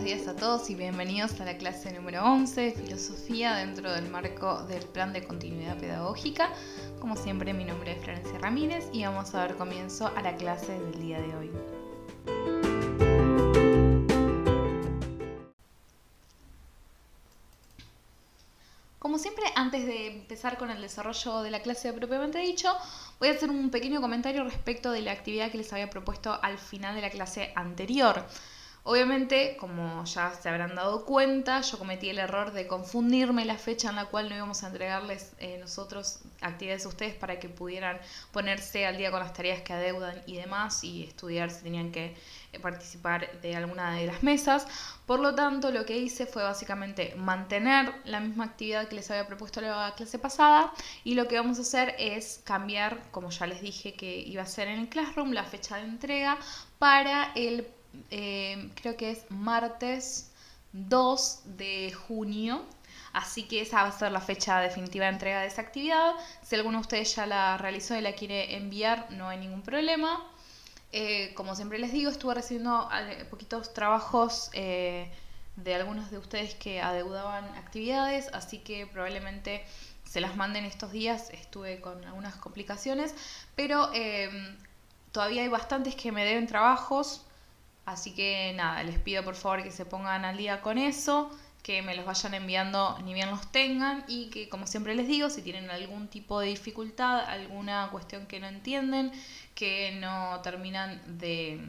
buenos 0.00 0.18
días 0.18 0.34
a 0.34 0.36
todos 0.36 0.70
y 0.70 0.74
bienvenidos 0.74 1.38
a 1.42 1.44
la 1.44 1.58
clase 1.58 1.92
número 1.92 2.24
11 2.24 2.58
de 2.58 2.72
Filosofía 2.72 3.54
dentro 3.56 3.92
del 3.92 4.08
marco 4.08 4.62
del 4.62 4.82
Plan 4.84 5.12
de 5.12 5.22
Continuidad 5.22 5.76
Pedagógica. 5.76 6.48
Como 7.00 7.16
siempre, 7.16 7.52
mi 7.52 7.66
nombre 7.66 7.92
es 7.92 8.02
Florencia 8.02 8.38
Ramírez 8.38 8.88
y 8.94 9.04
vamos 9.04 9.34
a 9.34 9.38
dar 9.40 9.56
comienzo 9.58 10.10
a 10.16 10.22
la 10.22 10.36
clase 10.36 10.72
del 10.72 10.98
día 11.02 11.20
de 11.20 11.36
hoy. 11.36 11.50
Como 18.98 19.18
siempre, 19.18 19.44
antes 19.54 19.84
de 19.84 20.06
empezar 20.06 20.56
con 20.56 20.70
el 20.70 20.80
desarrollo 20.80 21.42
de 21.42 21.50
la 21.50 21.60
clase 21.60 21.92
propiamente 21.92 22.38
dicho, 22.38 22.72
voy 23.18 23.28
a 23.28 23.32
hacer 23.32 23.50
un 23.50 23.70
pequeño 23.70 24.00
comentario 24.00 24.44
respecto 24.44 24.92
de 24.92 25.02
la 25.02 25.12
actividad 25.12 25.50
que 25.50 25.58
les 25.58 25.70
había 25.74 25.90
propuesto 25.90 26.38
al 26.42 26.56
final 26.56 26.94
de 26.94 27.02
la 27.02 27.10
clase 27.10 27.52
anterior. 27.54 28.24
Obviamente, 28.82 29.58
como 29.58 30.04
ya 30.06 30.32
se 30.32 30.48
habrán 30.48 30.74
dado 30.74 31.04
cuenta, 31.04 31.60
yo 31.60 31.78
cometí 31.78 32.08
el 32.08 32.18
error 32.18 32.52
de 32.52 32.66
confundirme 32.66 33.44
la 33.44 33.58
fecha 33.58 33.90
en 33.90 33.96
la 33.96 34.06
cual 34.06 34.30
no 34.30 34.36
íbamos 34.36 34.64
a 34.64 34.68
entregarles 34.68 35.32
eh, 35.38 35.58
nosotros 35.58 36.20
actividades 36.40 36.86
a 36.86 36.88
ustedes 36.88 37.14
para 37.14 37.38
que 37.38 37.50
pudieran 37.50 38.00
ponerse 38.32 38.86
al 38.86 38.96
día 38.96 39.10
con 39.10 39.20
las 39.20 39.34
tareas 39.34 39.60
que 39.60 39.74
adeudan 39.74 40.22
y 40.26 40.36
demás 40.36 40.82
y 40.82 41.04
estudiar 41.04 41.50
si 41.50 41.62
tenían 41.62 41.92
que 41.92 42.16
eh, 42.52 42.58
participar 42.58 43.40
de 43.42 43.54
alguna 43.54 43.96
de 43.96 44.06
las 44.06 44.22
mesas. 44.22 44.66
Por 45.04 45.20
lo 45.20 45.34
tanto, 45.34 45.70
lo 45.70 45.84
que 45.84 45.98
hice 45.98 46.24
fue 46.24 46.42
básicamente 46.42 47.14
mantener 47.16 47.92
la 48.06 48.20
misma 48.20 48.44
actividad 48.46 48.88
que 48.88 48.96
les 48.96 49.10
había 49.10 49.26
propuesto 49.26 49.60
la 49.60 49.92
clase 49.94 50.18
pasada 50.18 50.72
y 51.04 51.14
lo 51.14 51.28
que 51.28 51.36
vamos 51.36 51.58
a 51.58 51.62
hacer 51.62 51.94
es 51.98 52.40
cambiar, 52.44 53.02
como 53.10 53.28
ya 53.28 53.46
les 53.46 53.60
dije 53.60 53.92
que 53.92 54.20
iba 54.20 54.42
a 54.42 54.46
ser 54.46 54.68
en 54.68 54.80
el 54.80 54.88
Classroom, 54.88 55.32
la 55.32 55.44
fecha 55.44 55.76
de 55.76 55.82
entrega 55.82 56.38
para 56.78 57.32
el 57.34 57.66
eh, 58.10 58.70
creo 58.74 58.96
que 58.96 59.10
es 59.10 59.30
martes 59.30 60.30
2 60.72 61.40
de 61.56 61.92
junio. 61.92 62.64
Así 63.12 63.44
que 63.44 63.60
esa 63.60 63.82
va 63.82 63.88
a 63.88 63.92
ser 63.92 64.12
la 64.12 64.20
fecha 64.20 64.60
definitiva 64.60 65.06
de 65.06 65.12
entrega 65.12 65.40
de 65.40 65.48
esa 65.48 65.62
actividad. 65.62 66.12
Si 66.42 66.54
alguno 66.54 66.78
de 66.78 66.82
ustedes 66.82 67.14
ya 67.16 67.26
la 67.26 67.58
realizó 67.58 67.96
y 67.96 68.00
la 68.00 68.12
quiere 68.12 68.56
enviar, 68.56 69.10
no 69.10 69.28
hay 69.28 69.38
ningún 69.38 69.62
problema. 69.62 70.24
Eh, 70.92 71.32
como 71.34 71.56
siempre 71.56 71.78
les 71.78 71.92
digo, 71.92 72.10
estuve 72.10 72.34
recibiendo 72.34 72.88
eh, 72.92 73.24
poquitos 73.28 73.72
trabajos 73.74 74.50
de 74.52 75.74
algunos 75.74 76.10
de 76.10 76.18
ustedes 76.18 76.54
que 76.54 76.80
adeudaban 76.80 77.44
actividades, 77.56 78.28
así 78.32 78.58
que 78.58 78.86
probablemente 78.86 79.64
se 80.04 80.20
las 80.20 80.36
manden 80.36 80.64
estos 80.64 80.92
días. 80.92 81.30
Estuve 81.30 81.80
con 81.80 82.04
algunas 82.04 82.36
complicaciones, 82.36 83.14
pero 83.56 83.90
todavía 85.12 85.42
hay 85.42 85.48
bastantes 85.48 85.94
que 85.96 86.12
me 86.12 86.24
deben 86.24 86.46
trabajos. 86.46 87.24
Así 87.90 88.12
que 88.12 88.52
nada, 88.54 88.84
les 88.84 88.98
pido 89.00 89.24
por 89.24 89.34
favor 89.34 89.64
que 89.64 89.72
se 89.72 89.84
pongan 89.84 90.24
al 90.24 90.36
día 90.36 90.62
con 90.62 90.78
eso, 90.78 91.28
que 91.64 91.82
me 91.82 91.96
los 91.96 92.06
vayan 92.06 92.34
enviando 92.34 92.96
ni 93.04 93.14
bien 93.14 93.30
los 93.30 93.50
tengan 93.50 94.04
y 94.06 94.30
que 94.30 94.48
como 94.48 94.68
siempre 94.68 94.94
les 94.94 95.08
digo, 95.08 95.28
si 95.28 95.42
tienen 95.42 95.68
algún 95.70 96.06
tipo 96.06 96.38
de 96.38 96.46
dificultad, 96.46 97.18
alguna 97.20 97.88
cuestión 97.90 98.26
que 98.26 98.38
no 98.38 98.46
entienden, 98.46 99.10
que 99.56 99.98
no 100.00 100.40
terminan 100.42 101.02
de, 101.18 101.60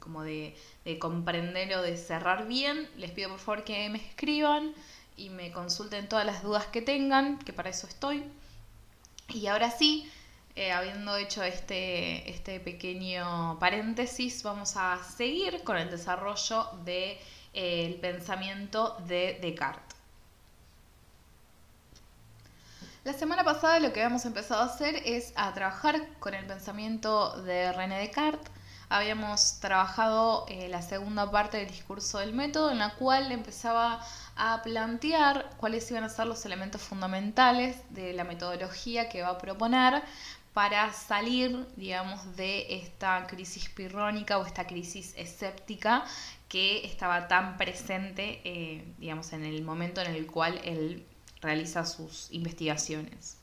como 0.00 0.24
de, 0.24 0.56
de 0.84 0.98
comprender 0.98 1.72
o 1.76 1.82
de 1.82 1.96
cerrar 1.96 2.48
bien, 2.48 2.88
les 2.96 3.12
pido 3.12 3.30
por 3.30 3.38
favor 3.38 3.62
que 3.62 3.88
me 3.88 3.98
escriban 3.98 4.74
y 5.16 5.30
me 5.30 5.52
consulten 5.52 6.08
todas 6.08 6.26
las 6.26 6.42
dudas 6.42 6.66
que 6.66 6.82
tengan, 6.82 7.38
que 7.38 7.52
para 7.52 7.70
eso 7.70 7.86
estoy. 7.86 8.24
Y 9.28 9.46
ahora 9.46 9.70
sí, 9.70 10.10
eh, 10.56 10.72
habiendo 10.72 11.14
hecho 11.18 11.42
este, 11.42 12.30
este 12.30 12.60
pequeño 12.60 13.58
paréntesis, 13.60 14.42
vamos 14.42 14.74
a 14.78 14.98
seguir 15.04 15.62
con 15.64 15.76
el 15.76 15.90
desarrollo 15.90 16.70
del 16.82 17.18
de, 17.52 17.98
pensamiento 18.00 18.96
de 19.06 19.38
Descartes. 19.42 19.98
La 23.04 23.12
semana 23.12 23.44
pasada 23.44 23.78
lo 23.80 23.92
que 23.92 24.00
habíamos 24.00 24.24
empezado 24.24 24.62
a 24.62 24.64
hacer 24.64 25.02
es 25.04 25.34
a 25.36 25.52
trabajar 25.52 26.08
con 26.20 26.32
el 26.32 26.46
pensamiento 26.46 27.42
de 27.42 27.70
René 27.72 27.98
Descartes. 27.98 28.50
Habíamos 28.88 29.58
trabajado 29.58 30.46
eh, 30.48 30.68
la 30.68 30.80
segunda 30.80 31.28
parte 31.30 31.58
del 31.58 31.66
discurso 31.66 32.18
del 32.18 32.32
método, 32.32 32.70
en 32.70 32.78
la 32.78 32.94
cual 32.94 33.32
empezaba 33.32 34.00
a 34.36 34.62
plantear 34.62 35.50
cuáles 35.56 35.90
iban 35.90 36.04
a 36.04 36.08
ser 36.08 36.26
los 36.26 36.46
elementos 36.46 36.82
fundamentales 36.82 37.76
de 37.90 38.12
la 38.12 38.22
metodología 38.22 39.08
que 39.08 39.22
va 39.22 39.30
a 39.30 39.38
proponer 39.38 40.04
para 40.56 40.90
salir, 40.94 41.66
digamos, 41.76 42.34
de 42.34 42.76
esta 42.76 43.26
crisis 43.26 43.68
pirrónica 43.68 44.38
o 44.38 44.46
esta 44.46 44.66
crisis 44.66 45.12
escéptica 45.14 46.06
que 46.48 46.86
estaba 46.86 47.28
tan 47.28 47.58
presente, 47.58 48.40
eh, 48.42 48.82
digamos, 48.96 49.34
en 49.34 49.44
el 49.44 49.62
momento 49.62 50.00
en 50.00 50.14
el 50.14 50.26
cual 50.26 50.58
él 50.64 51.04
realiza 51.42 51.84
sus 51.84 52.32
investigaciones. 52.32 53.36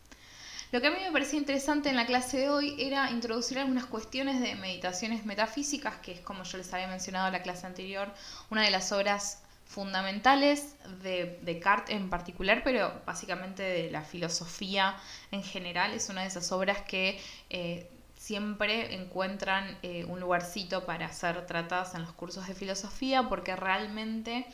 Lo 0.71 0.81
que 0.81 0.87
a 0.87 0.89
mí 0.89 0.97
me 1.03 1.11
parecía 1.11 1.37
interesante 1.37 1.89
en 1.89 1.97
la 1.97 2.07
clase 2.07 2.39
de 2.39 2.49
hoy 2.49 2.75
era 2.79 3.11
introducir 3.11 3.59
algunas 3.59 3.85
cuestiones 3.85 4.41
de 4.41 4.55
meditaciones 4.55 5.23
metafísicas, 5.23 5.97
que 5.97 6.13
es 6.13 6.21
como 6.21 6.41
yo 6.41 6.57
les 6.57 6.73
había 6.73 6.87
mencionado 6.87 7.27
en 7.27 7.33
la 7.33 7.43
clase 7.43 7.67
anterior, 7.67 8.11
una 8.49 8.63
de 8.63 8.71
las 8.71 8.91
obras 8.91 9.43
fundamentales 9.73 10.75
de 11.01 11.39
Descartes 11.41 11.95
en 11.95 12.09
particular, 12.09 12.61
pero 12.63 13.01
básicamente 13.05 13.63
de 13.63 13.91
la 13.91 14.03
filosofía 14.03 14.95
en 15.31 15.43
general. 15.43 15.93
Es 15.93 16.09
una 16.09 16.21
de 16.21 16.27
esas 16.27 16.51
obras 16.51 16.81
que 16.81 17.19
eh, 17.49 17.89
siempre 18.15 18.93
encuentran 18.93 19.77
eh, 19.81 20.05
un 20.05 20.19
lugarcito 20.19 20.85
para 20.85 21.11
ser 21.11 21.47
tratadas 21.47 21.95
en 21.95 22.03
los 22.03 22.13
cursos 22.13 22.47
de 22.47 22.53
filosofía, 22.53 23.27
porque 23.29 23.55
realmente 23.55 24.45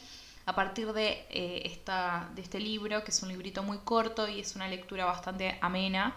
a 0.45 0.55
partir 0.55 0.93
de, 0.93 1.27
eh, 1.29 1.63
esta, 1.65 2.29
de 2.33 2.41
este 2.41 2.59
libro, 2.59 3.03
que 3.03 3.11
es 3.11 3.21
un 3.21 3.29
librito 3.29 3.61
muy 3.61 3.79
corto 3.79 4.27
y 4.27 4.39
es 4.39 4.55
una 4.55 4.67
lectura 4.69 5.05
bastante 5.05 5.57
amena, 5.61 6.15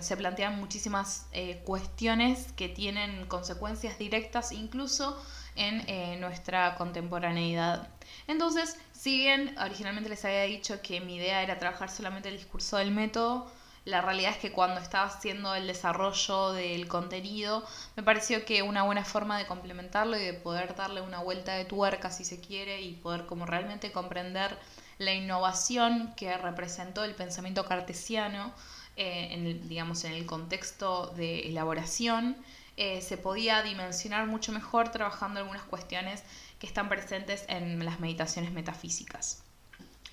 se 0.00 0.16
plantean 0.16 0.58
muchísimas 0.58 1.26
cuestiones 1.66 2.52
que 2.52 2.70
tienen 2.70 3.26
consecuencias 3.26 3.98
directas 3.98 4.50
incluso 4.50 5.22
en 5.56 6.20
nuestra 6.22 6.74
contemporaneidad. 6.76 7.91
Entonces, 8.26 8.78
si 8.92 9.18
bien 9.18 9.56
originalmente 9.58 10.10
les 10.10 10.24
había 10.24 10.42
dicho 10.42 10.80
que 10.82 11.00
mi 11.00 11.16
idea 11.16 11.42
era 11.42 11.58
trabajar 11.58 11.90
solamente 11.90 12.28
el 12.28 12.36
discurso 12.36 12.76
del 12.76 12.90
método, 12.90 13.50
la 13.84 14.00
realidad 14.00 14.30
es 14.30 14.38
que 14.38 14.52
cuando 14.52 14.80
estaba 14.80 15.06
haciendo 15.06 15.54
el 15.56 15.66
desarrollo 15.66 16.52
del 16.52 16.86
contenido, 16.86 17.64
me 17.96 18.04
pareció 18.04 18.44
que 18.44 18.62
una 18.62 18.84
buena 18.84 19.04
forma 19.04 19.38
de 19.38 19.46
complementarlo 19.46 20.16
y 20.16 20.24
de 20.24 20.34
poder 20.34 20.76
darle 20.76 21.00
una 21.00 21.20
vuelta 21.20 21.54
de 21.54 21.64
tuerca 21.64 22.10
si 22.10 22.24
se 22.24 22.40
quiere 22.40 22.80
y 22.80 22.92
poder 22.92 23.26
como 23.26 23.44
realmente 23.44 23.90
comprender 23.90 24.56
la 24.98 25.12
innovación 25.12 26.14
que 26.16 26.36
representó 26.38 27.02
el 27.02 27.16
pensamiento 27.16 27.64
cartesiano 27.64 28.52
eh, 28.96 29.28
en 29.32 29.46
el, 29.46 29.68
digamos 29.68 30.04
en 30.04 30.12
el 30.12 30.26
contexto 30.26 31.08
de 31.16 31.48
elaboración 31.48 32.36
eh, 32.76 33.02
se 33.02 33.18
podía 33.18 33.62
dimensionar 33.62 34.26
mucho 34.26 34.50
mejor 34.52 34.90
trabajando 34.90 35.40
algunas 35.40 35.62
cuestiones 35.62 36.22
que 36.62 36.68
están 36.68 36.88
presentes 36.88 37.44
en 37.48 37.84
las 37.84 37.98
meditaciones 37.98 38.52
metafísicas. 38.52 39.42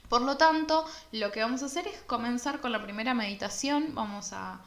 Por 0.09 0.23
lo 0.23 0.35
tanto, 0.37 0.83
lo 1.11 1.31
que 1.31 1.41
vamos 1.41 1.61
a 1.61 1.67
hacer 1.67 1.85
es 1.85 2.01
comenzar 2.07 2.59
con 2.59 2.71
la 2.71 2.81
primera 2.81 3.13
meditación, 3.13 3.93
vamos 3.93 4.33
a, 4.33 4.59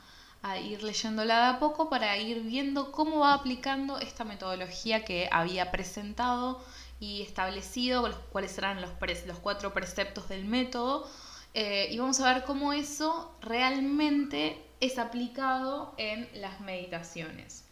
ir 0.62 0.84
leyéndola 0.84 1.40
de 1.40 1.56
a 1.56 1.58
poco 1.58 1.90
para 1.90 2.16
ir 2.18 2.42
viendo 2.42 2.92
cómo 2.92 3.18
va 3.18 3.34
aplicando 3.34 3.98
esta 3.98 4.22
metodología 4.22 5.04
que 5.04 5.28
había 5.32 5.72
presentado 5.72 6.64
y 7.00 7.22
establecido, 7.22 8.08
cuáles 8.30 8.56
eran 8.58 8.80
los, 8.80 8.90
los 9.26 9.38
cuatro 9.40 9.74
preceptos 9.74 10.28
del 10.28 10.44
método, 10.44 11.10
eh, 11.52 11.88
y 11.90 11.98
vamos 11.98 12.20
a 12.20 12.32
ver 12.32 12.44
cómo 12.44 12.72
eso 12.72 13.34
realmente 13.40 14.64
es 14.78 15.00
aplicado 15.00 15.94
en 15.96 16.28
las 16.34 16.60
meditaciones. 16.60 17.64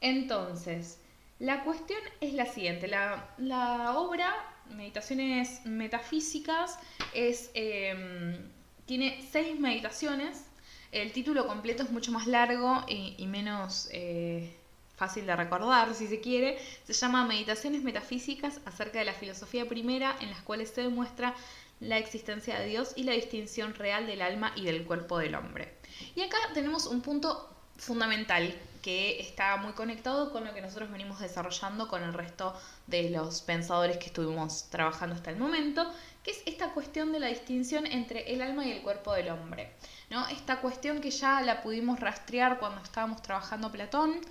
Entonces, 0.00 1.00
la 1.38 1.62
cuestión 1.62 2.00
es 2.20 2.34
la 2.34 2.46
siguiente, 2.46 2.88
la, 2.88 3.92
obra, 3.96 4.34
Meditaciones 4.70 5.64
Metafísicas, 5.64 6.78
em, 7.14 8.50
tiene 8.86 9.24
seis 9.30 9.58
meditaciones, 9.58 10.44
el 10.92 11.12
título 11.12 11.46
completo 11.46 11.82
es 11.82 11.90
mucho 11.90 12.12
más 12.12 12.26
largo 12.26 12.84
y, 12.88 13.24
menos 13.26 13.88
eh, 13.92 14.52
fácil 14.96 15.26
de 15.26 15.36
recordar, 15.36 15.94
si 15.94 16.08
se 16.08 16.20
quiere, 16.20 16.58
se 16.84 16.92
llama 16.92 17.24
Meditaciones 17.24 17.82
Metafísicas 17.82 18.60
acerca 18.64 18.98
de 18.98 19.04
la 19.04 19.14
filosofía 19.14 19.66
primera, 19.68 20.16
en 20.20 20.30
las 20.30 20.42
cuales 20.42 20.70
se 20.70 20.82
demuestra 20.82 21.34
la 21.80 21.98
existencia 21.98 22.58
de 22.58 22.66
Dios 22.66 22.92
y 22.96 23.04
la 23.04 23.12
distinción 23.12 23.74
real 23.74 24.06
del 24.06 24.22
alma 24.22 24.52
y 24.56 24.64
del 24.64 24.84
cuerpo 24.84 25.18
del 25.18 25.36
hombre. 25.36 25.72
Y 26.16 26.22
acá 26.22 26.38
tenemos 26.52 26.86
un 26.86 27.00
punto 27.00 27.54
fundamental 27.76 28.54
que 28.88 29.20
está 29.20 29.54
muy 29.58 29.72
conectado 29.72 30.32
con 30.32 30.46
lo 30.46 30.54
que 30.54 30.62
nosotros 30.62 30.90
venimos 30.90 31.20
desarrollando 31.20 31.88
con 31.88 32.02
el 32.02 32.14
resto 32.14 32.58
de 32.86 33.10
los 33.10 33.42
pensadores 33.42 33.98
que 33.98 34.06
estuvimos 34.06 34.70
trabajando 34.70 35.14
hasta 35.14 35.30
el 35.30 35.36
momento, 35.36 35.92
que 36.24 36.30
es 36.30 36.42
esta 36.46 36.72
cuestión 36.72 37.12
de 37.12 37.20
la 37.20 37.26
distinción 37.26 37.86
entre 37.86 38.32
el 38.32 38.40
alma 38.40 38.64
y 38.64 38.72
el 38.72 38.80
cuerpo 38.80 39.12
del 39.12 39.28
hombre. 39.28 39.74
¿no? 40.08 40.26
Esta 40.28 40.62
cuestión 40.62 41.02
que 41.02 41.10
ya 41.10 41.42
la 41.42 41.60
pudimos 41.60 42.00
rastrear 42.00 42.58
cuando 42.58 42.80
estábamos 42.82 43.20
trabajando 43.20 43.70
Platón 43.70 44.22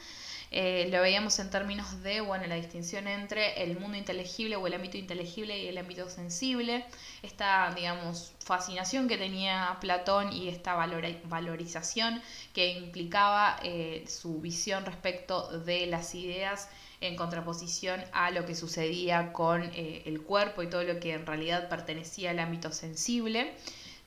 eh, 0.51 0.87
lo 0.91 1.01
veíamos 1.01 1.39
en 1.39 1.49
términos 1.49 2.01
de, 2.03 2.21
bueno, 2.21 2.47
la 2.47 2.55
distinción 2.55 3.07
entre 3.07 3.63
el 3.63 3.77
mundo 3.79 3.97
inteligible 3.97 4.55
o 4.55 4.65
el 4.65 4.73
ámbito 4.73 4.97
inteligible 4.97 5.61
y 5.61 5.67
el 5.67 5.77
ámbito 5.77 6.09
sensible, 6.09 6.85
esta, 7.21 7.73
digamos, 7.75 8.33
fascinación 8.39 9.07
que 9.07 9.17
tenía 9.17 9.77
Platón 9.81 10.31
y 10.31 10.47
esta 10.47 10.75
valorización 10.75 12.21
que 12.53 12.71
implicaba 12.71 13.59
eh, 13.63 14.05
su 14.07 14.39
visión 14.39 14.85
respecto 14.85 15.59
de 15.59 15.85
las 15.87 16.15
ideas 16.15 16.69
en 17.01 17.15
contraposición 17.15 18.03
a 18.11 18.31
lo 18.31 18.45
que 18.45 18.55
sucedía 18.55 19.33
con 19.33 19.63
eh, 19.63 20.03
el 20.05 20.21
cuerpo 20.21 20.63
y 20.63 20.69
todo 20.69 20.83
lo 20.83 20.99
que 20.99 21.13
en 21.13 21.25
realidad 21.25 21.69
pertenecía 21.69 22.31
al 22.31 22.39
ámbito 22.39 22.71
sensible. 22.71 23.53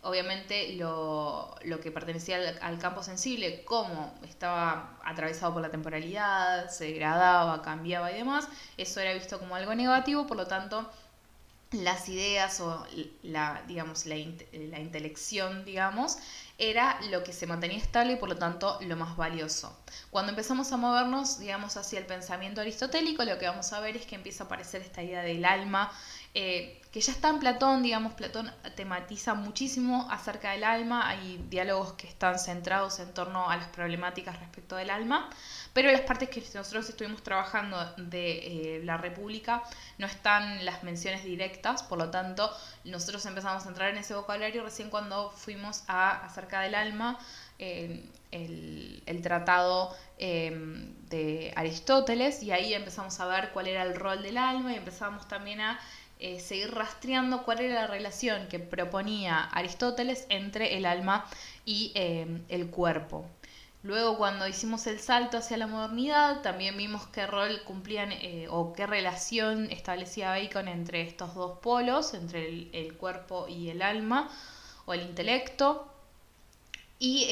Obviamente 0.02 0.72
lo, 0.74 1.56
que 1.82 1.90
pertenecía 1.90 2.38
al, 2.62 2.78
campo 2.78 3.02
sensible, 3.02 3.64
como 3.64 4.14
estaba 4.26 4.98
atravesado 5.04 5.52
por 5.52 5.62
la 5.62 5.70
temporalidad, 5.70 6.70
se 6.70 6.84
degradaba, 6.86 7.60
cambiaba 7.60 8.10
y 8.10 8.14
demás, 8.14 8.48
eso 8.78 9.00
era 9.00 9.12
visto 9.12 9.38
como 9.38 9.56
algo 9.56 9.74
negativo, 9.74 10.26
por 10.26 10.38
lo 10.38 10.46
tanto 10.46 10.90
las 11.72 12.08
ideas 12.08 12.60
o 12.60 12.84
la, 13.22 13.62
digamos, 13.68 14.06
la, 14.06 14.16
la 14.16 14.80
intelección, 14.80 15.64
digamos, 15.64 16.18
era 16.58 17.00
lo 17.10 17.22
que 17.22 17.32
se 17.32 17.46
mantenía 17.46 17.78
estable 17.78 18.14
y 18.14 18.16
por 18.16 18.28
lo 18.28 18.36
tanto 18.36 18.78
lo 18.82 18.96
más 18.96 19.16
valioso. 19.16 19.78
Cuando 20.10 20.30
empezamos 20.30 20.72
a 20.72 20.76
movernos, 20.76 21.38
digamos, 21.38 21.76
hacia 21.76 21.98
el 21.98 22.06
pensamiento 22.06 22.60
aristotélico, 22.60 23.24
lo 23.24 23.38
que 23.38 23.46
vamos 23.46 23.72
a 23.72 23.80
ver 23.80 23.96
es 23.96 24.04
que 24.04 24.16
empieza 24.16 24.44
a 24.44 24.46
aparecer 24.46 24.82
esta 24.82 25.02
idea 25.02 25.22
del 25.22 25.44
alma, 25.44 25.92
eh, 26.34 26.80
que 26.92 27.00
ya 27.00 27.12
está 27.12 27.28
en 27.28 27.38
Platón, 27.38 27.82
digamos, 27.82 28.14
Platón 28.14 28.52
tematiza 28.74 29.34
muchísimo 29.34 30.08
acerca 30.10 30.52
del 30.52 30.64
alma, 30.64 31.08
hay 31.08 31.44
diálogos 31.48 31.92
que 31.92 32.08
están 32.08 32.38
centrados 32.38 32.98
en 32.98 33.14
torno 33.14 33.48
a 33.48 33.56
las 33.56 33.68
problemáticas 33.68 34.38
respecto 34.40 34.74
del 34.76 34.90
alma, 34.90 35.30
pero 35.72 35.90
las 35.90 36.00
partes 36.00 36.28
que 36.28 36.40
nosotros 36.54 36.88
estuvimos 36.88 37.22
trabajando 37.22 37.78
de 37.96 38.78
eh, 38.78 38.84
la 38.84 38.96
República 38.96 39.62
no 39.98 40.06
están 40.06 40.64
las 40.64 40.82
menciones 40.82 41.24
directas, 41.24 41.84
por 41.84 41.98
lo 41.98 42.10
tanto 42.10 42.50
nosotros 42.84 43.24
empezamos 43.26 43.64
a 43.66 43.68
entrar 43.68 43.90
en 43.90 43.98
ese 43.98 44.14
vocabulario 44.14 44.64
recién 44.64 44.90
cuando 44.90 45.30
fuimos 45.30 45.84
a 45.86 46.24
acerca 46.26 46.60
del 46.60 46.74
alma, 46.74 47.18
el, 48.30 49.20
tratado 49.22 49.94
em, 50.18 50.94
de 51.08 51.52
Aristóteles 51.56 52.42
y 52.42 52.52
ahí 52.52 52.72
empezamos 52.74 53.18
a 53.20 53.26
ver 53.26 53.50
cuál 53.52 53.66
era 53.66 53.82
el 53.82 53.94
rol 53.94 54.22
del 54.22 54.38
alma 54.38 54.72
y 54.72 54.76
empezamos 54.76 55.28
también 55.28 55.60
a 55.60 55.78
eh, 56.20 56.40
seguir 56.40 56.74
rastreando 56.74 57.42
cuál 57.44 57.60
era 57.60 57.74
la 57.74 57.86
relación 57.86 58.48
que 58.48 58.58
proponía 58.58 59.40
Aristóteles 59.44 60.26
entre 60.28 60.76
el 60.76 60.86
alma 60.86 61.26
y 61.64 61.92
em, 61.94 62.44
el 62.48 62.70
cuerpo. 62.70 63.26
Luego 63.82 64.18
cuando 64.18 64.46
hicimos 64.46 64.86
el 64.86 65.00
salto 65.00 65.38
hacia 65.38 65.56
la 65.56 65.66
modernidad, 65.66 66.42
también 66.42 66.76
vimos 66.76 67.06
qué 67.08 67.26
rol 67.26 67.62
cumplían 67.64 68.12
eh, 68.12 68.46
o 68.50 68.72
qué 68.74 68.86
relación 68.86 69.70
establecía 69.70 70.30
Bacon 70.30 70.68
entre 70.68 71.02
estos 71.02 71.34
dos 71.34 71.58
polos, 71.60 72.12
entre 72.14 72.68
el, 72.72 72.96
cuerpo 72.98 73.46
y 73.48 73.70
el 73.70 73.80
alma 73.80 74.28
o 74.84 74.92
el 74.92 75.02
intelecto. 75.02 75.86
Y 76.98 77.26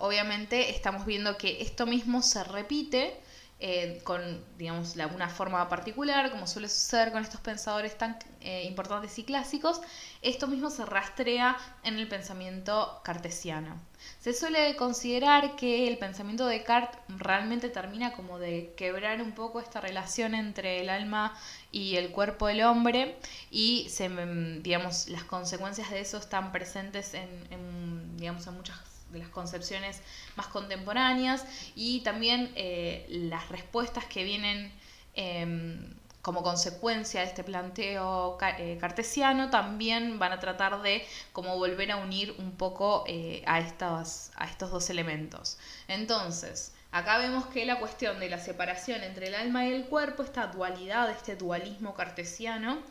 obviamente 0.00 0.70
estamos 0.70 1.06
viendo 1.06 1.38
que 1.38 1.62
esto 1.62 1.86
mismo 1.86 2.20
se 2.20 2.44
repite 2.44 3.18
eh, 3.60 4.00
con, 4.04 4.44
digamos, 4.56 4.94
una 4.94 5.28
forma 5.28 5.68
particular, 5.68 6.30
como 6.30 6.46
suele 6.46 6.68
suceder 6.68 7.10
con 7.10 7.22
estos 7.24 7.40
pensadores 7.40 7.98
tan 7.98 8.16
eh, 8.40 8.62
importantes 8.64 9.18
y 9.18 9.24
clásicos, 9.24 9.80
esto 10.22 10.46
mismo 10.46 10.70
se 10.70 10.86
rastrea 10.86 11.56
en 11.82 11.98
el 11.98 12.06
pensamiento 12.06 13.00
cartesiano. 13.02 13.80
Se 14.20 14.32
suele 14.32 14.76
considerar 14.76 15.56
que 15.56 15.88
el 15.88 15.98
pensamiento 15.98 16.46
de 16.46 16.58
Descartes 16.58 17.00
realmente 17.08 17.68
termina 17.68 18.12
como 18.12 18.38
de 18.38 18.74
quebrar 18.76 19.20
un 19.20 19.32
poco 19.32 19.58
esta 19.60 19.80
relación 19.80 20.36
entre 20.36 20.80
el 20.80 20.88
alma 20.88 21.34
y 21.72 21.96
el 21.96 22.12
cuerpo 22.12 22.46
del 22.46 22.62
hombre 22.62 23.18
y 23.50 23.88
se, 23.90 24.08
mm, 24.08 24.62
digamos, 24.62 25.08
las 25.08 25.24
consecuencias 25.24 25.90
de 25.90 26.00
eso 26.00 26.18
están 26.18 26.52
presentes 26.52 27.14
en, 27.14 28.16
digamos, 28.16 28.46
en 28.46 28.54
muchas 28.54 28.78
de 29.10 29.18
las 29.18 29.28
concepciones 29.28 30.02
más 30.36 30.46
contemporáneas 30.48 31.44
y 31.74 32.00
también 32.00 32.52
eh, 32.56 33.06
las 33.08 33.48
respuestas 33.48 34.04
que 34.04 34.24
vienen 34.24 34.72
em, 35.14 35.94
como 36.22 36.42
consecuencia 36.42 37.20
de 37.22 37.26
este 37.28 37.42
planteo 37.44 38.36
eh, 38.58 38.76
cartesiano, 38.80 39.50
también 39.50 40.18
van 40.18 40.32
a 40.32 40.38
tratar 40.38 40.82
de 40.82 41.06
volver 41.32 41.90
a 41.92 41.96
unir 41.96 42.34
un 42.38 42.52
poco 42.52 43.04
eh, 43.06 43.42
a, 43.46 43.56
a 43.56 44.44
estos 44.44 44.70
dos 44.70 44.90
elementos. 44.90 45.58
Entonces, 45.86 46.72
acá 46.92 47.16
vemos 47.18 47.46
que 47.46 47.64
la 47.64 47.78
cuestión 47.78 48.20
de 48.20 48.28
la 48.28 48.38
separación 48.38 49.02
entre 49.04 49.28
el 49.28 49.34
alma 49.36 49.66
y 49.66 49.72
el 49.72 49.86
cuerpo, 49.86 50.22
esta 50.22 50.48
dualidad, 50.48 51.08
este 51.10 51.36
dualismo 51.36 51.94
cartesiano, 51.94 52.82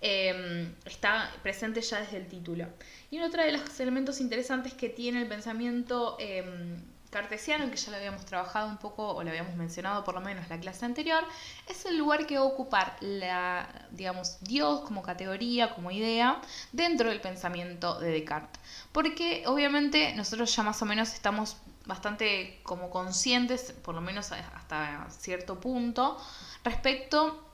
em, 0.00 0.74
está 0.84 1.30
presente 1.42 1.80
ya 1.80 2.00
desde 2.00 2.18
el 2.18 2.26
título. 2.26 2.66
Y 3.10 3.20
otro 3.20 3.42
de 3.42 3.52
los 3.52 3.80
elementos 3.80 4.20
interesantes 4.20 4.74
que 4.74 4.88
tiene 4.88 5.22
el 5.22 5.28
pensamiento 5.28 6.16
em, 6.18 6.82
cartesiano, 7.10 7.70
que 7.70 7.76
ya 7.76 7.90
lo 7.90 7.96
habíamos 7.96 8.24
trabajado 8.24 8.68
un 8.68 8.76
poco, 8.78 9.08
o 9.14 9.22
lo 9.22 9.30
habíamos 9.30 9.54
mencionado 9.54 10.04
por 10.04 10.14
lo 10.14 10.20
menos 10.20 10.44
en 10.44 10.50
la 10.50 10.60
clase 10.60 10.84
anterior, 10.84 11.24
es 11.68 11.86
el 11.86 11.96
lugar 11.96 12.26
que 12.26 12.36
va 12.36 12.42
a 12.42 12.46
ocupar 12.46 12.96
la, 13.00 13.68
digamos, 13.90 14.38
Dios 14.40 14.80
como 14.80 15.02
categoría, 15.02 15.74
como 15.74 15.90
idea, 15.90 16.40
dentro 16.72 17.08
del 17.08 17.20
pensamiento 17.20 17.98
de 18.00 18.10
Descartes. 18.10 18.60
Porque 18.92 19.44
obviamente 19.46 20.12
nosotros 20.14 20.54
ya 20.54 20.62
más 20.62 20.80
o 20.82 20.84
menos 20.84 21.14
estamos 21.14 21.56
bastante 21.86 22.60
como 22.64 22.90
conscientes, 22.90 23.72
por 23.82 23.94
lo 23.94 24.00
menos 24.00 24.32
hasta 24.32 25.06
cierto 25.10 25.60
punto, 25.60 26.18
respecto 26.64 27.45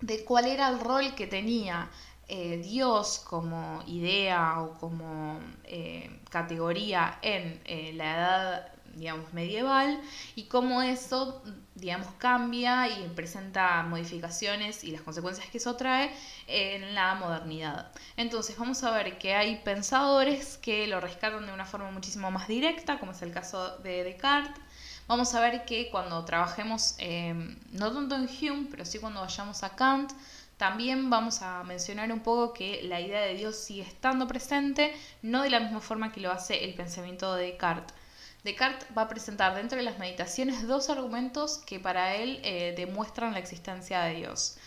de 0.00 0.24
cuál 0.24 0.46
era 0.46 0.68
el 0.68 0.80
rol 0.80 1.14
que 1.14 1.26
tenía 1.26 1.90
eh, 2.28 2.58
Dios 2.58 3.24
como 3.26 3.82
idea 3.86 4.60
o 4.60 4.74
como 4.78 5.40
eh, 5.64 6.20
categoría 6.30 7.18
en 7.22 7.60
eh, 7.64 7.92
la 7.94 8.14
edad 8.16 8.72
digamos, 8.98 9.32
medieval 9.32 10.00
y 10.34 10.44
cómo 10.44 10.82
eso, 10.82 11.42
digamos, 11.74 12.08
cambia 12.18 12.88
y 12.88 13.08
presenta 13.14 13.82
modificaciones 13.84 14.84
y 14.84 14.90
las 14.90 15.02
consecuencias 15.02 15.48
que 15.48 15.58
eso 15.58 15.76
trae 15.76 16.10
en 16.46 16.94
la 16.94 17.14
modernidad. 17.14 17.92
Entonces 18.16 18.58
vamos 18.58 18.82
a 18.84 18.90
ver 18.90 19.18
que 19.18 19.34
hay 19.34 19.56
pensadores 19.64 20.58
que 20.58 20.86
lo 20.86 21.00
rescatan 21.00 21.46
de 21.46 21.52
una 21.52 21.64
forma 21.64 21.90
muchísimo 21.90 22.30
más 22.30 22.48
directa, 22.48 22.98
como 22.98 23.12
es 23.12 23.22
el 23.22 23.32
caso 23.32 23.78
de 23.78 24.04
Descartes. 24.04 24.62
Vamos 25.08 25.34
a 25.34 25.40
ver 25.40 25.64
que 25.64 25.88
cuando 25.90 26.22
trabajemos, 26.26 26.94
eh, 26.98 27.34
no 27.72 27.90
tanto 27.92 28.14
en 28.14 28.28
Hume, 28.28 28.68
pero 28.70 28.84
sí 28.84 28.98
cuando 28.98 29.20
vayamos 29.20 29.62
a 29.62 29.74
Kant, 29.74 30.12
también 30.58 31.08
vamos 31.08 31.40
a 31.40 31.64
mencionar 31.64 32.12
un 32.12 32.20
poco 32.20 32.52
que 32.52 32.82
la 32.82 33.00
idea 33.00 33.22
de 33.22 33.34
Dios 33.34 33.56
sigue 33.56 33.82
estando 33.82 34.26
presente, 34.26 34.94
no 35.22 35.42
de 35.42 35.48
la 35.48 35.60
misma 35.60 35.80
forma 35.80 36.12
que 36.12 36.20
lo 36.20 36.30
hace 36.30 36.62
el 36.62 36.74
pensamiento 36.74 37.34
de 37.34 37.46
Descartes. 37.46 37.96
Descartes 38.44 38.86
va 38.96 39.02
a 39.02 39.08
presentar 39.08 39.54
dentro 39.54 39.78
de 39.78 39.84
las 39.84 39.98
meditaciones 39.98 40.68
dos 40.68 40.90
argumentos 40.90 41.56
que 41.58 41.80
para 41.80 42.14
él 42.14 42.40
eh, 42.44 42.74
demuestran 42.76 43.32
la 43.32 43.38
existencia 43.38 44.02
de 44.02 44.14
Dios. 44.14 44.58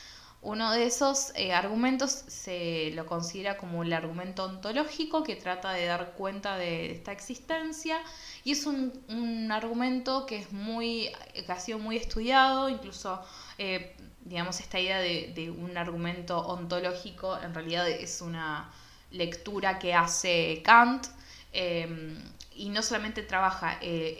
Uno 0.43 0.71
de 0.71 0.88
esos 0.88 1.31
eh, 1.36 1.53
argumentos 1.53 2.12
se 2.12 2.91
lo 2.95 3.05
considera 3.05 3.57
como 3.57 3.83
el 3.83 3.93
argumento 3.93 4.43
ontológico 4.45 5.24
que 5.24 5.36
trata 5.36 5.71
de 5.71 5.86
dar 5.86 6.13
cuenta 6.13 6.57
de 6.57 6.91
esta 6.91 7.12
existencia 7.12 8.00
y 8.43 8.53
es 8.53 8.65
un, 8.65 9.51
argumento 9.51 10.25
que 10.25 10.38
es 10.38 10.51
muy 10.51 11.12
que 11.33 11.51
ha 11.51 11.60
sido 11.60 11.77
muy 11.77 11.95
estudiado, 11.98 12.69
incluso 12.69 13.21
eh, 13.60 13.95
digamos 14.21 14.60
esta 14.60 14.79
idea 14.79 14.98
de, 15.00 15.53
un 15.55 15.77
argumento 15.77 16.39
ontológico 16.39 17.38
en 17.39 17.53
realidad 17.53 17.88
es 17.88 18.21
una 18.21 18.71
lectura 19.12 19.77
que 19.77 19.93
hace 19.93 20.63
Kant 20.63 21.05
y 21.53 22.69
no 22.69 22.81
solamente 22.81 23.21
trabaja 23.21 23.77
eh, 23.81 24.17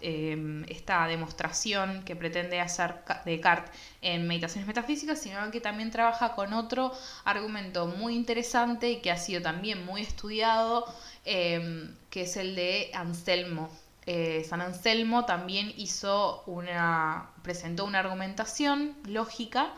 em, 0.00 0.64
esta 0.68 1.06
demostración 1.06 2.02
que 2.04 2.16
pretende 2.16 2.60
hacer 2.60 2.96
Descartes 3.24 3.70
en 4.02 4.26
Meditaciones 4.26 4.66
Metafísicas, 4.66 5.20
sino 5.20 5.50
que 5.50 5.60
también 5.60 5.90
trabaja 5.90 6.34
con 6.34 6.52
otro 6.52 6.92
argumento 7.24 7.86
muy 7.86 8.14
interesante 8.14 8.90
y 8.90 9.00
que 9.00 9.10
ha 9.10 9.18
sido 9.18 9.42
también 9.42 9.84
muy 9.84 10.02
estudiado, 10.02 10.84
em, 11.24 11.94
que 12.10 12.22
es 12.22 12.36
el 12.36 12.54
de 12.54 12.90
Anselmo. 12.94 13.70
Eh, 14.06 14.44
San 14.48 14.60
Anselmo 14.60 15.24
también 15.24 15.72
hizo 15.76 16.44
una, 16.46 17.30
presentó 17.42 17.84
una 17.84 17.98
argumentación 17.98 18.94
lógica 19.04 19.72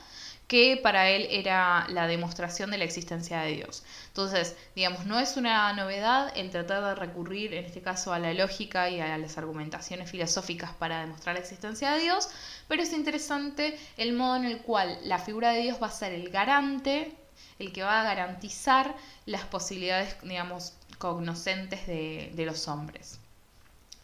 que 0.49 0.81
para 0.83 1.11
él 1.11 1.29
era 1.31 1.87
la 1.91 2.07
demostración 2.07 2.71
de 2.71 2.79
la 2.79 2.85
existencia 2.85 3.43
de 3.43 3.53
Dios. 3.53 3.85
Entonces, 4.07 4.57
digamos, 4.75 5.05
no 5.05 5.21
es 5.21 5.37
una 5.37 5.71
novedad 5.75 6.33
el 6.37 6.51
tratar 6.51 6.83
de 6.83 6.95
recurrir, 6.95 7.53
en 7.53 7.67
este 7.67 7.83
caso, 7.83 8.15
a 8.15 8.19
la 8.19 8.33
lógica 8.33 8.89
y 8.89 8.99
a 8.99 9.19
las 9.19 9.37
argumentaciones 9.37 10.11
filosóficas 10.11 10.73
para 10.73 11.03
demostrar 11.03 11.35
la 11.35 11.43
existencia 11.43 11.93
de 11.93 12.01
Dios, 12.01 12.31
pero 12.67 12.83
es 12.83 12.95
interesante 12.95 13.79
el 13.99 14.15
modo 14.15 14.37
en 14.37 14.47
el 14.47 14.63
cual 14.63 14.99
la 15.05 15.19
figura 15.19 15.51
de 15.53 15.61
Dios 15.61 15.79
va 15.83 15.89
a 15.89 15.93
ser 15.93 16.15
el 16.15 16.31
garante, 16.31 17.15
el 17.59 17.71
que 17.71 17.83
va 17.83 18.01
a 18.01 18.05
garantizar 18.05 18.97
las 19.27 19.45
posibilidades, 19.45 20.17
digamos, 20.23 20.73
cognoscentes 20.97 21.87
de, 21.87 22.33
de 22.35 22.47
los 22.47 22.69
hombres. 22.69 23.19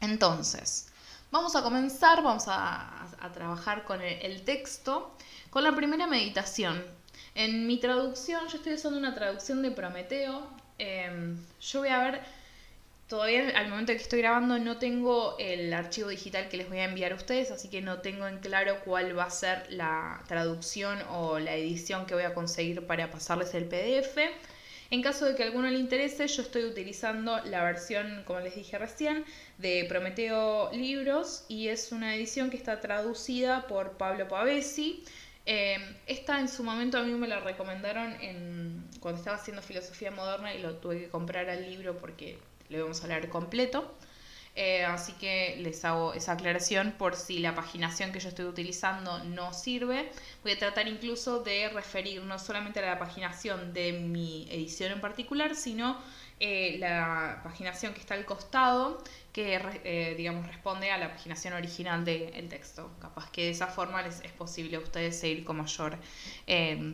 Entonces, 0.01 0.89
Vamos 1.31 1.57
a 1.57 1.65
comenzar, 1.65 2.23
vamos 2.23 2.45
a 2.47 3.05
a 3.25 3.33
trabajar 3.33 3.85
con 3.85 4.03
el, 4.03 4.43
texto 4.43 5.11
con 5.55 5.63
la 5.63 5.77
primera 5.77 6.09
meditación. 6.09 6.85
En 7.37 7.69
mi 7.69 7.79
traducción, 7.79 8.49
yo 8.49 8.57
estoy 8.57 8.73
usando 8.73 8.99
una 8.99 9.15
traducción 9.15 9.63
de 9.63 9.71
Prometeo. 9.71 10.49
Em, 10.79 11.39
yo 11.61 11.79
voy 11.79 11.91
a 11.91 12.03
ver, 12.03 12.21
todavía 13.07 13.57
al 13.57 13.69
momento 13.69 13.93
que 13.93 13.99
estoy 13.99 14.19
grabando 14.19 14.59
no 14.59 14.79
tengo 14.79 15.37
el 15.39 15.73
archivo 15.73 16.09
digital 16.09 16.49
que 16.49 16.57
les 16.57 16.69
voy 16.69 16.79
a 16.79 16.87
enviar 16.87 17.13
a 17.13 17.15
ustedes, 17.15 17.53
así 17.53 17.69
que 17.71 17.81
no 17.83 18.01
tengo 18.01 18.27
en 18.27 18.39
claro 18.39 18.81
cuál 18.85 19.17
va 19.17 19.27
a 19.27 19.31
ser 19.31 19.65
la 19.71 20.25
traducción 20.27 20.99
o 21.13 21.39
la 21.39 21.55
edición 21.55 22.07
que 22.07 22.15
voy 22.15 22.25
a 22.25 22.35
conseguir 22.35 22.85
para 22.85 23.13
pasarles 23.13 23.55
el 23.55 23.67
PDF. 23.67 24.19
En 24.91 25.03
caso 25.03 25.25
de 25.25 25.35
que 25.35 25.45
a 25.45 25.47
alguno 25.47 25.69
le 25.71 25.79
interese, 25.79 26.27
yo 26.27 26.43
estoy 26.43 26.65
utilizando 26.65 27.41
la 27.45 27.63
versión, 27.63 28.23
como 28.27 28.41
les 28.41 28.55
dije 28.57 28.77
recién, 28.77 29.25
de 29.59 29.87
Prometeo 29.89 30.71
Libros 30.73 31.45
y 31.49 31.69
es 31.69 31.91
una 31.91 32.15
edición 32.17 32.51
que 32.51 32.57
está 32.57 32.81
traducida 32.81 33.67
por 33.67 33.97
Pablo 33.97 34.29
Pavesi. 34.29 35.05
Eh, 35.47 35.77
esta 36.07 36.41
en 36.41 36.49
su 36.49 36.65
momento 36.65 36.99
a 36.99 37.03
mí 37.03 37.13
me 37.13 37.29
la 37.29 37.41
recomendaron 37.41 38.15
en, 38.21 38.89
cuando 39.01 39.19
estaba 39.19 39.37
haciendo 39.37 39.61
filosofía 39.61 40.11
moderna 40.11 40.55
y 40.55 40.63
lo 40.63 40.77
tuve 40.77 41.01
que 41.01 41.09
comprar 41.09 41.51
al 41.51 41.63
libro 41.69 41.99
porque 41.99 42.39
lo 42.71 42.79
íbamos 42.79 43.05
a 43.05 43.09
leer 43.09 43.29
completo. 43.29 43.95
Eh, 44.57 44.85
así 44.85 45.13
que 45.15 45.57
les 45.61 45.85
hago 45.85 46.15
esa 46.15 46.33
aclaración 46.33 46.93
por 46.93 47.17
si 47.17 47.41
la 47.41 47.57
paginación 47.57 48.13
que 48.13 48.21
yo 48.21 48.29
estoy 48.29 48.45
utilizando 48.45 49.23
no 49.25 49.53
sirve. 49.53 50.11
Voy 50.45 50.53
a 50.53 50.59
tratar 50.59 50.87
incluso 50.87 51.43
de 51.43 51.69
referir 51.71 52.23
no 52.23 52.39
solamente 52.39 52.79
a 52.79 52.87
la 52.87 52.99
paginación 52.99 53.75
de 53.75 53.93
mi 53.93 54.47
edición 54.51 54.93
en 54.93 55.01
particular, 55.01 55.57
sino 55.57 56.01
eh, 56.41 56.77
la 56.79 57.41
paginación 57.43 57.95
que 57.95 58.01
está 58.01 58.15
al 58.15 58.25
costado, 58.25 59.03
que 59.33 59.61
eh, 59.85 60.15
digamos 60.17 60.47
responde 60.47 60.91
a 60.91 60.99
la 60.99 61.11
paginación 61.11 61.55
original 61.55 62.05
del 62.05 62.49
texto. 62.49 62.91
Capaz 63.01 63.31
que 63.31 63.45
de 63.45 63.51
esa 63.51 63.67
forma 63.67 64.03
les 64.03 64.21
es 64.21 64.33
posible 64.33 64.77
a 64.77 64.81
ustedes 64.81 65.19
seguir 65.19 65.45
con 65.45 65.57
mayor 65.57 65.99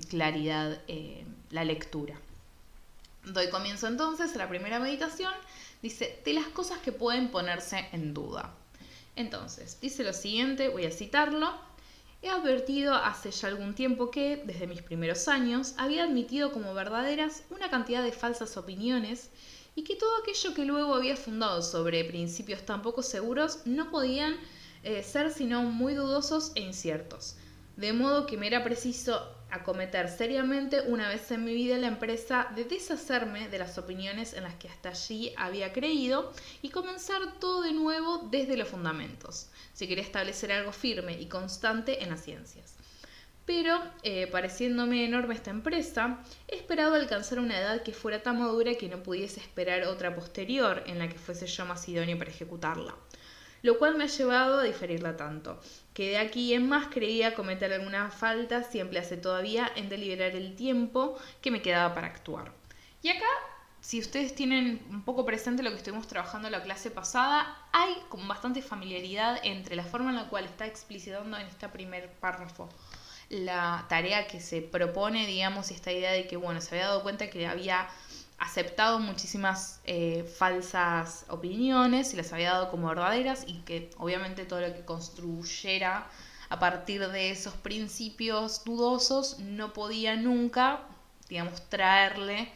claridad 0.09 0.81
la 1.51 1.65
lectura. 1.65 2.15
Doy 3.25 3.51
comienzo 3.51 3.87
entonces 3.87 4.35
a 4.35 4.39
la 4.39 4.49
primera 4.49 4.79
meditación 4.79 5.33
Dice, 5.83 6.21
de 6.25 6.35
las 6.35 6.47
cosas 6.49 6.79
que 6.81 6.93
pueden 6.93 7.31
ponerse 7.31 7.89
en 7.93 8.13
duda. 8.13 8.53
Entonces, 9.17 9.79
dice 9.81 10.05
lo 10.05 10.13
siguiente, 10.13 10.69
voy 10.69 10.85
a 10.85 10.91
citarlo. 10.91 11.53
He 12.23 12.29
advertido 12.29 12.95
hace 12.95 13.31
ya 13.31 13.49
algún 13.49 13.75
tiempo 13.75 14.11
que, 14.11 14.43
desde 14.45 14.67
mis 14.67 14.83
primeros 14.83 15.27
años, 15.27 15.75
había 15.79 16.05
admitido 16.05 16.53
como 16.53 16.75
verdaderas 16.75 17.45
una 17.49 17.71
cantidad 17.71 18.03
de 18.03 18.13
falsas 18.13 18.59
opiniones 18.59 19.31
y 19.75 19.85
que 19.85 19.97
todo 19.97 20.11
aquello 20.21 20.53
que 20.53 20.67
luego 20.67 20.95
había 20.95 21.17
fundado 21.17 21.63
sobre 21.63 22.05
principios 22.05 22.67
tan 22.67 22.83
poco 22.83 23.03
seguros 23.03 23.61
no 23.65 23.91
podían 23.91 24.37
eh, 24.83 25.03
ser 25.03 25.31
sino 25.31 25.63
muy 25.63 25.95
dudosos 25.95 26.53
e 26.57 26.61
inciertos. 26.61 27.37
De 27.77 27.95
modo 27.95 28.27
que 28.27 28.37
me 28.37 28.49
era 28.49 28.63
preciso 28.65 29.40
acometer 29.51 30.09
seriamente 30.09 30.81
una 30.83 31.09
vez 31.09 31.31
en 31.31 31.45
mi 31.45 31.55
vida 31.55 31.79
la 31.79 31.89
empresa 31.89 32.49
de 32.55 32.65
deshacerme 32.65 33.49
de 33.49 33.59
las 33.59 33.79
opiniones 33.79 34.33
en 34.35 34.45
las 34.45 34.55
que 34.55 34.69
hasta 34.69 34.91
allí 34.91 35.33
había 35.37 35.73
creído 35.73 36.33
y 36.63 36.71
comenzar 36.71 37.39
todo 37.39 37.63
de 37.63 37.73
nuevo 37.73 38.29
desde 38.31 38.57
los 38.57 38.69
fundamentos, 38.69 39.51
si 39.73 39.89
quería 39.89 40.05
establecer 40.05 40.53
algo 40.53 40.73
firme 40.73 41.21
y 41.21 41.27
constante 41.27 42.03
en 42.03 42.11
las 42.11 42.23
ciencias. 42.23 42.77
Pero, 43.47 43.81
eh, 44.03 44.29
pareciéndome 44.29 45.05
enorme 45.05 45.35
esta 45.35 45.51
empresa, 45.51 46.21
he 46.47 46.57
esperado 46.57 46.95
alcanzar 46.95 47.41
una 47.41 47.59
edad 47.59 47.83
que 47.83 47.93
fuera 47.93 48.23
tan 48.23 48.39
madura 48.39 48.75
que 48.75 48.89
no 48.89 49.03
pudiese 49.03 49.41
esperar 49.41 49.85
otra 49.85 50.15
posterior 50.15 50.85
en 50.87 50.99
la 50.99 51.09
que 51.09 51.19
fuese 51.19 51.47
yo 51.47 51.65
más 51.67 51.89
idóneo 51.89 52.17
para 52.17 52.31
ejecutarla 52.31 52.95
lo 53.63 53.79
cual 53.79 53.97
me 53.97 54.05
ha 54.05 54.09
llevado 54.09 54.61
a 54.61 54.65
diferirla 54.65 55.17
tanto, 55.17 55.61
que 55.95 56.11
de 56.11 56.19
aquí 56.19 56.55
en 56.55 56.69
más 56.69 56.89
creía 56.89 57.35
cometer 57.35 57.73
alguna 57.73 58.11
falta 58.11 58.63
siempre 58.63 58.99
hace 58.99 59.17
todavía 59.17 59.71
en 59.77 59.89
deliberar 59.89 60.37
el 60.37 60.57
tiempo 60.57 61.19
que 61.41 61.51
me 61.51 61.63
quedaba 61.63 61.95
para 61.95 62.07
actuar. 62.07 62.53
Y 63.03 63.09
acá, 63.09 63.27
si 63.81 63.99
ustedes 63.99 64.35
tienen 64.35 64.85
un 64.91 65.03
poco 65.05 65.25
presente 65.25 65.63
lo 65.63 65.71
que 65.71 65.77
estuvimos 65.77 66.07
trabajando 66.07 66.49
en 66.49 66.53
la 66.53 66.63
clase 66.63 66.91
pasada, 66.91 67.57
hay 67.73 67.95
como 68.09 68.27
bastante 68.27 68.63
familiaridad 68.63 69.39
entre 69.43 69.77
la 69.77 69.85
forma 69.85 70.11
en 70.11 70.17
la 70.17 70.29
cual 70.29 70.45
está 70.45 70.67
explicitando 70.67 71.37
en 71.39 71.47
este 71.47 71.69
primer 71.69 72.11
párrafo 72.21 72.69
la 73.31 73.87
tarea 73.89 74.27
que 74.27 74.41
se 74.41 74.61
propone, 74.61 75.25
digamos, 75.27 75.71
y 75.71 75.75
esta 75.75 75.93
idea 75.93 76.11
de 76.11 76.27
que, 76.27 76.37
bueno, 76.37 76.61
se 76.61 76.75
había 76.75 76.89
dado 76.89 77.03
cuenta 77.03 77.31
que 77.31 77.47
había 77.47 77.89
aceptado 78.41 78.99
muchísimas 78.99 79.81
eh, 79.85 80.25
falsas 80.39 81.27
opiniones 81.29 82.13
y 82.13 82.17
las 82.17 82.33
había 82.33 82.53
dado 82.53 82.71
como 82.71 82.89
verdaderas 82.89 83.45
y 83.47 83.61
que 83.61 83.91
obviamente 83.99 84.47
todo 84.47 84.61
lo 84.61 84.73
que 84.73 84.85
construyera 84.85 86.09
a 86.49 86.59
partir 86.59 87.07
de 87.09 87.31
esos 87.31 87.55
principios 87.55 88.65
dudosos 88.65 89.39
no 89.39 89.73
podía 89.73 90.17
nunca, 90.17 90.81
digamos, 91.29 91.69
traerle 91.69 92.51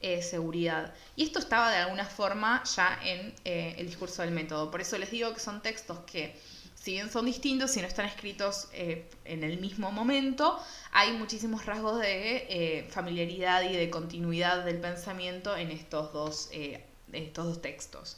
eh, 0.00 0.22
seguridad. 0.22 0.94
Y 1.16 1.24
esto 1.24 1.38
estaba 1.38 1.70
de 1.70 1.78
alguna 1.78 2.04
forma 2.04 2.62
ya 2.64 2.98
en 3.02 3.34
eh, 3.44 3.74
el 3.78 3.86
discurso 3.86 4.22
del 4.22 4.32
método. 4.32 4.70
Por 4.70 4.80
eso 4.80 4.98
les 4.98 5.10
digo 5.10 5.32
que 5.32 5.40
son 5.40 5.62
textos 5.62 5.98
que 6.00 6.38
si 6.82 6.94
bien 6.94 7.12
son 7.12 7.26
distintos 7.26 7.76
y 7.76 7.80
no 7.80 7.86
están 7.86 8.06
escritos 8.06 8.66
eh, 8.72 9.08
en 9.24 9.44
el 9.44 9.60
mismo 9.60 9.92
momento, 9.92 10.58
hay 10.90 11.12
muchísimos 11.12 11.64
rasgos 11.64 12.00
de 12.00 12.46
eh, 12.48 12.88
familiaridad 12.90 13.62
y 13.62 13.76
de 13.76 13.88
continuidad 13.88 14.64
del 14.64 14.80
pensamiento 14.80 15.56
en 15.56 15.70
estos 15.70 16.12
dos, 16.12 16.48
eh, 16.50 16.84
estos 17.12 17.46
dos 17.46 17.62
textos. 17.62 18.16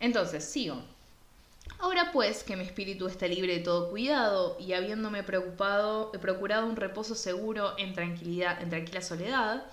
Entonces, 0.00 0.44
sigo. 0.44 0.82
Ahora 1.78 2.10
pues 2.12 2.42
que 2.42 2.56
mi 2.56 2.64
espíritu 2.64 3.06
está 3.06 3.28
libre 3.28 3.58
de 3.58 3.60
todo 3.60 3.88
cuidado 3.88 4.56
y 4.58 4.72
habiéndome 4.72 5.22
preocupado, 5.22 6.10
procurado 6.10 6.66
un 6.66 6.74
reposo 6.74 7.14
seguro 7.14 7.78
en 7.78 7.94
tranquilidad, 7.94 8.60
en 8.60 8.70
tranquila 8.70 9.00
soledad, 9.00 9.64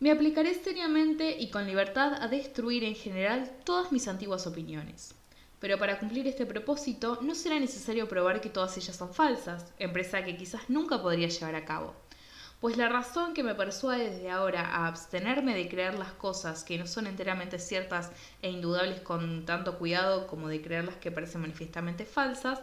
me 0.00 0.10
aplicaré 0.10 0.54
seriamente 0.54 1.36
y 1.38 1.50
con 1.50 1.66
libertad 1.66 2.14
a 2.22 2.28
destruir 2.28 2.84
en 2.84 2.94
general 2.94 3.52
todas 3.64 3.92
mis 3.92 4.08
antiguas 4.08 4.46
opiniones 4.46 5.13
pero 5.64 5.78
para 5.78 5.98
cumplir 5.98 6.28
este 6.28 6.44
propósito 6.44 7.18
no 7.22 7.34
será 7.34 7.58
necesario 7.58 8.06
probar 8.06 8.42
que 8.42 8.50
todas 8.50 8.76
ellas 8.76 8.96
son 8.96 9.14
falsas, 9.14 9.72
empresa 9.78 10.22
que 10.22 10.36
quizás 10.36 10.68
nunca 10.68 11.00
podría 11.00 11.28
llevar 11.28 11.54
a 11.54 11.64
cabo. 11.64 11.94
Pues 12.60 12.76
la 12.76 12.90
razón 12.90 13.32
que 13.32 13.42
me 13.42 13.54
persuade 13.54 14.10
desde 14.10 14.30
ahora 14.30 14.60
a 14.60 14.86
abstenerme 14.86 15.54
de 15.54 15.66
creer 15.66 15.98
las 15.98 16.12
cosas 16.12 16.64
que 16.64 16.76
no 16.76 16.86
son 16.86 17.06
enteramente 17.06 17.58
ciertas 17.58 18.12
e 18.42 18.50
indudables 18.50 19.00
con 19.00 19.46
tanto 19.46 19.78
cuidado 19.78 20.26
como 20.26 20.48
de 20.48 20.60
creer 20.60 20.84
las 20.84 20.96
que 20.96 21.10
parecen 21.10 21.40
manifiestamente 21.40 22.04
falsas, 22.04 22.60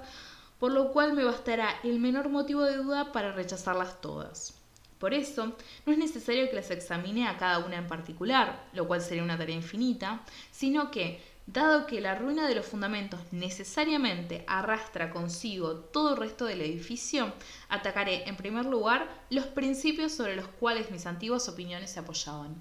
por 0.60 0.72
lo 0.72 0.92
cual 0.92 1.14
me 1.14 1.24
bastará 1.24 1.80
el 1.84 2.00
menor 2.00 2.30
motivo 2.30 2.62
de 2.62 2.78
duda 2.78 3.12
para 3.12 3.32
rechazarlas 3.32 4.00
todas. 4.00 4.62
Por 5.02 5.16
eso, 5.16 5.58
no 5.88 5.92
es 5.92 5.98
necesario 5.98 6.48
que 6.48 6.56
las 6.56 6.70
examine 6.70 7.28
a 7.28 7.36
cada 7.36 7.58
una 7.66 7.78
en 7.78 7.88
particular, 7.88 8.64
lo 8.74 8.88
cual 8.88 9.02
sería 9.02 9.24
una 9.24 9.36
tarea 9.36 9.56
infinita, 9.56 10.22
sino 10.52 10.92
que, 10.92 11.20
dado 11.48 11.86
que 11.86 12.02
la 12.02 12.16
ruina 12.16 12.48
de 12.48 12.56
los 12.56 12.66
fundamentos 12.66 13.20
necesariamente 13.32 14.44
arrastra 14.48 15.12
consigo 15.12 15.76
todo 15.76 16.12
el 16.12 16.18
resto 16.18 16.46
del 16.46 16.62
edificio, 16.62 17.34
atacaré 17.70 18.28
en 18.28 18.38
primer 18.38 18.66
lugar 18.66 19.26
los 19.30 19.48
principios 19.48 20.12
sobre 20.12 20.36
los 20.36 20.48
cuales 20.48 20.92
mis 20.92 21.06
antiguas 21.06 21.50
opiniones 21.50 21.92
se 21.92 22.00
apoyaban. 22.00 22.56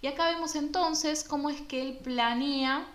Y 0.00 0.06
acá 0.06 0.26
vemos 0.30 0.54
entonces 0.54 1.24
cómo 1.24 1.50
es 1.50 1.60
que 1.62 1.82
él 1.82 1.98
planea 2.02 2.86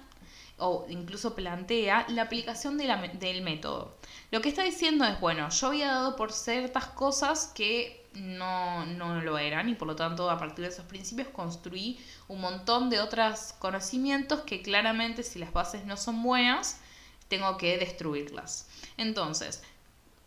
o 0.60 0.86
incluso 0.90 1.36
plantea 1.36 2.06
la 2.10 2.24
aplicación 2.24 2.78
del 2.78 3.42
método. 3.42 3.98
Lo 4.32 4.42
que 4.42 4.50
está 4.50 4.64
diciendo 4.64 5.06
es, 5.06 5.20
bueno, 5.20 5.50
yo 5.50 5.68
había 5.68 5.88
dado 5.88 6.16
por 6.16 6.32
ciertas 6.32 6.86
cosas 6.88 7.52
que 7.56 7.99
no, 8.13 8.86
no 8.86 9.22
lo 9.22 9.38
eran 9.38 9.70
y 9.70 9.75
por 9.75 9.88
lo 9.88 9.96
tanto 9.96 10.30
a 10.30 10.38
partir 10.38 10.66
de 10.66 10.72
esos 10.72 10.86
principios 10.86 11.28
construí 11.30 12.00
un 12.28 12.42
montón 12.42 12.89
de 12.89 13.00
otros 13.00 13.54
conocimientos 13.60 14.42
que 14.42 14.62
claramente 14.62 15.24
si 15.24 15.39
las 15.39 15.54
bases 15.54 15.86
no 15.86 15.98
son 15.98 16.24
buenas, 16.24 16.80
tengo 17.28 17.58
que 17.58 17.78
destruirlas. 17.78 18.68
Entonces, 18.98 19.63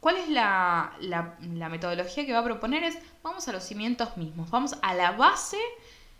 ¿cuál 0.01 0.17
es 0.17 0.29
la, 0.29 0.97
la, 1.01 1.69
metodología 1.69 2.25
que 2.25 2.33
va 2.33 2.39
a 2.39 2.45
proponer? 2.45 2.85
Es, 2.85 2.99
vamos 3.23 3.49
a 3.49 3.53
los 3.53 3.65
cimientos 3.65 4.17
mismos, 4.17 4.51
vamos 4.51 4.77
a 4.83 4.95
la 4.95 5.13
base 5.13 5.59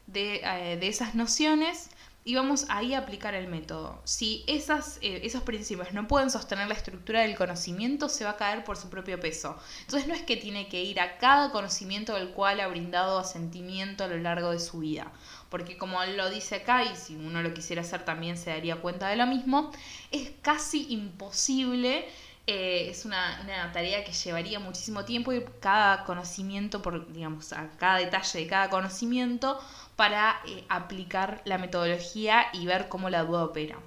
de, 0.07 0.41
eh, 0.45 0.77
de 0.77 0.89
esas 0.89 1.15
nociones 1.15 1.91
y 2.25 2.37
vamos 2.37 2.67
ahí 2.69 2.95
a 2.95 2.99
aplicar 2.99 3.35
el 3.35 3.49
método. 3.49 4.01
Si 4.05 4.45
esas, 4.47 4.99
eh, 5.03 5.23
esos 5.25 5.43
principios 5.43 5.93
no 5.93 6.07
pueden 6.07 6.31
sostener 6.31 6.69
la 6.69 6.75
estructura 6.75 7.23
del 7.23 7.37
conocimiento, 7.37 8.09
se 8.09 8.25
va 8.25 8.31
a 8.31 8.37
caer 8.37 8.63
por 8.63 8.77
su 8.77 8.89
propio 8.89 9.19
peso. 9.19 9.59
Entonces 9.81 10.07
no 10.07 10.15
es 10.15 10.23
que 10.23 10.37
tiene 10.37 10.69
que 10.69 10.83
ir 10.83 11.01
a 11.01 11.19
cada 11.19 11.51
conocimiento 11.51 12.15
del 12.15 12.31
cual 12.31 12.61
ha 12.61 12.69
brindado 12.69 13.19
asentimiento 13.19 14.05
a 14.05 14.09
lo 14.09 14.19
largo 14.19 14.51
de 14.51 14.61
su 14.61 14.79
vida. 14.79 15.11
Porque 15.49 15.77
como 15.77 16.03
lo 16.05 16.31
dice 16.31 16.57
acá, 16.57 16.85
y 16.85 16.95
si 16.95 17.17
uno 17.17 17.43
lo 17.43 17.53
quisiera 17.55 17.83
hacer 17.83 18.05
también 18.05 18.37
se 18.39 18.51
daría 18.51 18.77
cuenta 18.77 19.09
de 19.09 19.17
lo 19.17 19.27
mismo, 19.27 19.73
es 20.13 20.31
casi 20.43 20.87
imposible 20.93 22.07
eh, 22.49 22.89
es 22.91 23.05
una, 23.05 23.41
una, 23.45 23.71
tarea 23.71 24.03
que 24.03 24.13
llevaría 24.13 24.59
muchísimo 24.59 25.05
tiempo 25.05 25.33
y 25.33 25.45
cada 25.61 26.03
conocimiento, 26.05 26.83
por, 26.83 27.13
digamos, 27.13 27.53
a 27.53 27.71
cada 27.79 27.99
detalle 27.99 28.41
de 28.41 28.47
cada 28.49 28.69
conocimiento 28.69 29.61
para 29.97 30.41
eh, 30.47 30.65
aplicar 30.69 31.43
la 31.45 31.59
metodología 31.59 32.47
y 32.53 32.67
ver 32.67 32.89
cómo 32.89 33.11
la 33.11 33.25
duda 33.25 33.45
opera. 33.45 33.79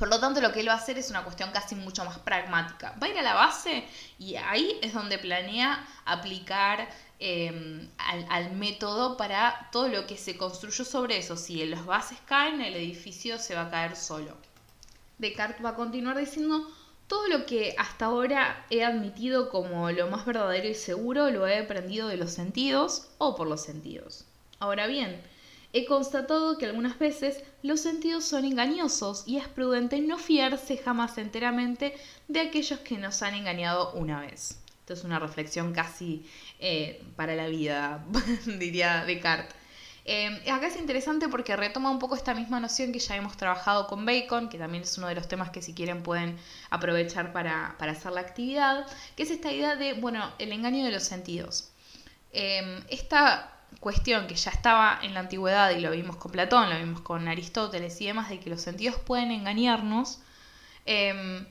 Por 0.00 0.08
lo 0.08 0.18
tanto, 0.18 0.40
lo 0.40 0.50
que 0.50 0.60
él 0.60 0.68
va 0.68 0.72
a 0.72 0.76
hacer 0.76 0.96
es 0.96 1.10
una 1.10 1.24
cuestión 1.24 1.50
casi 1.50 1.74
mucho 1.74 2.06
más 2.06 2.18
pragmática. 2.20 2.96
Va 3.02 3.06
a 3.06 3.10
ir 3.10 3.18
a 3.18 3.22
la 3.22 3.34
base 3.34 3.84
y 4.18 4.34
ahí 4.36 4.78
es 4.80 4.94
donde 4.94 5.18
planea 5.18 5.86
aplicar 6.06 6.88
em, 7.18 7.86
al, 7.98 8.52
método 8.52 9.18
para 9.18 9.68
todo 9.70 9.88
lo 9.88 10.06
que 10.06 10.16
se 10.16 10.38
construyó 10.38 10.86
sobre 10.86 11.18
eso. 11.18 11.36
Si 11.36 11.66
las 11.66 11.84
bases 11.84 12.16
caen, 12.24 12.62
el 12.62 12.76
edificio 12.76 13.38
se 13.38 13.54
va 13.54 13.64
a 13.66 13.70
caer 13.70 13.94
solo. 13.94 14.34
Descartes 15.18 15.62
va 15.62 15.70
a 15.70 15.74
continuar 15.74 16.16
diciendo, 16.16 16.66
todo 17.06 17.28
lo 17.28 17.44
que 17.44 17.74
hasta 17.76 18.06
ahora 18.06 18.64
he 18.70 18.82
admitido 18.82 19.50
como 19.50 19.90
lo 19.90 20.06
más 20.06 20.24
verdadero 20.24 20.66
y 20.66 20.74
seguro 20.74 21.28
lo 21.30 21.46
he 21.46 21.58
aprendido 21.58 22.08
de 22.08 22.16
los 22.16 22.30
sentidos 22.30 23.08
o 23.18 23.36
por 23.36 23.46
los 23.48 23.62
sentidos. 23.62 24.24
Ahora 24.60 24.86
bien, 24.86 25.20
He 25.72 25.84
constatado 25.84 26.58
que 26.58 26.66
algunas 26.66 26.98
veces 26.98 27.44
los 27.62 27.80
sentidos 27.80 28.24
son 28.24 28.44
engañosos 28.44 29.22
y 29.24 29.36
es 29.36 29.46
prudente 29.46 30.00
no 30.00 30.18
fiarse 30.18 30.76
jamás 30.76 31.16
enteramente 31.16 31.94
de 32.26 32.40
aquellos 32.40 32.80
que 32.80 32.98
nos 32.98 33.22
han 33.22 33.34
engañado 33.34 33.92
una 33.92 34.20
vez. 34.20 34.58
Esto 34.80 34.94
es 34.94 35.04
una 35.04 35.20
reflexión 35.20 35.72
casi 35.72 36.26
eh, 36.58 37.04
para 37.14 37.36
la 37.36 37.46
vida, 37.46 38.04
diría 38.58 39.04
Descartes. 39.04 39.54
Eh, 40.06 40.42
acá 40.50 40.66
es 40.66 40.76
interesante 40.76 41.28
porque 41.28 41.54
retoma 41.54 41.90
un 41.90 42.00
poco 42.00 42.16
esta 42.16 42.34
misma 42.34 42.58
noción 42.58 42.90
que 42.90 42.98
ya 42.98 43.14
hemos 43.14 43.36
trabajado 43.36 43.86
con 43.86 44.04
Bacon, 44.04 44.48
que 44.48 44.58
también 44.58 44.82
es 44.82 44.98
uno 44.98 45.06
de 45.06 45.14
los 45.14 45.28
temas 45.28 45.50
que 45.50 45.62
si 45.62 45.72
quieren 45.72 46.02
pueden 46.02 46.36
aprovechar 46.70 47.32
para, 47.32 47.76
hacer 47.78 48.10
la 48.10 48.22
actividad, 48.22 48.88
que 49.14 49.22
es 49.22 49.30
esta 49.30 49.52
idea 49.52 49.76
de, 49.76 49.92
bueno, 49.92 50.32
el 50.40 50.50
engaño 50.50 50.84
de 50.84 50.90
los 50.90 51.04
sentidos. 51.04 51.70
Eh, 52.32 52.82
esta 52.88 53.59
cuestión 53.78 54.26
que 54.26 54.34
ya 54.34 54.50
estaba 54.50 54.98
en 55.02 55.14
la 55.14 55.20
antigüedad 55.20 55.70
y 55.70 55.80
lo 55.80 55.90
vimos 55.90 56.16
con 56.16 56.32
Platón, 56.32 56.70
lo 56.70 56.78
vimos 56.78 57.00
con 57.00 57.28
Aristóteles 57.28 58.00
y 58.00 58.06
demás, 58.06 58.28
de 58.28 58.40
que 58.40 58.50
los 58.50 58.60
sentidos 58.60 58.96
pueden 58.96 59.30
engañarnos, 59.30 60.20
em, 60.86 61.46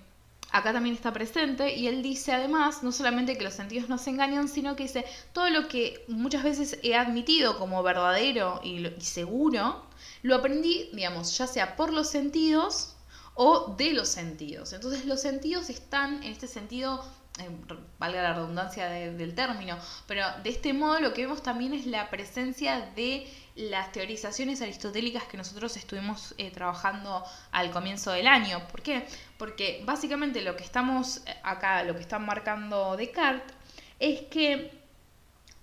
acá 0.52 0.74
también 0.74 0.96
está 0.96 1.14
presente 1.14 1.76
y 1.76 1.88
él 1.88 2.02
dice 2.02 2.34
además 2.34 2.84
no 2.84 2.92
solamente 2.92 3.38
que 3.38 3.44
los 3.44 3.54
sentidos 3.54 3.88
nos 3.90 4.06
engañan, 4.08 4.48
sino 4.50 4.76
que 4.76 4.84
dice 4.84 5.06
todo 5.34 5.50
lo 5.50 5.68
que 5.68 6.04
muchas 6.08 6.44
veces 6.44 6.80
he 6.84 6.96
admitido 6.96 7.58
como 7.58 7.84
verdadero 7.84 8.60
y, 8.64 8.86
y 8.88 9.02
seguro, 9.02 9.86
lo 10.24 10.36
aprendí, 10.36 10.90
digamos, 10.94 11.38
ya 11.38 11.48
sea 11.48 11.76
por 11.76 11.94
los 11.94 12.10
sentidos 12.10 12.96
o 13.36 13.76
de 13.78 13.94
los 13.94 14.10
sentidos. 14.10 14.74
Entonces 14.74 15.06
los 15.06 15.22
sentidos 15.22 15.70
están 15.70 16.24
en 16.24 16.32
este 16.32 16.48
sentido 16.48 17.06
eh, 17.40 17.50
valga 17.98 18.22
la 18.22 18.34
redundancia 18.34 18.88
del 18.90 19.36
término, 19.36 19.78
pero 20.08 20.26
de 20.44 20.50
este 20.50 20.74
modo 20.74 21.00
lo 21.00 21.14
que 21.14 21.24
vemos 21.24 21.44
también 21.44 21.74
es 21.74 21.86
la 21.86 22.10
presencia 22.10 22.90
de 22.96 23.28
las 23.56 23.92
teorizaciones 23.92 24.62
aristotélicas 24.62 25.24
que 25.24 25.36
nosotros 25.36 25.76
estuvimos 25.76 26.34
eh, 26.38 26.50
trabajando 26.52 27.24
al 27.52 27.72
comienzo 27.72 28.12
del 28.12 28.28
año. 28.28 28.66
¿Por 28.70 28.82
qué? 28.82 29.06
Porque 29.38 29.84
básicamente 29.86 30.42
lo 30.42 30.56
que 30.56 30.64
estamos 30.64 31.18
eh, 31.26 31.36
acá, 31.44 31.84
lo 31.84 31.94
que 31.94 32.02
está 32.02 32.20
marcando 32.20 32.96
Descartes, 32.96 33.54
es 34.00 34.22
que 34.22 34.72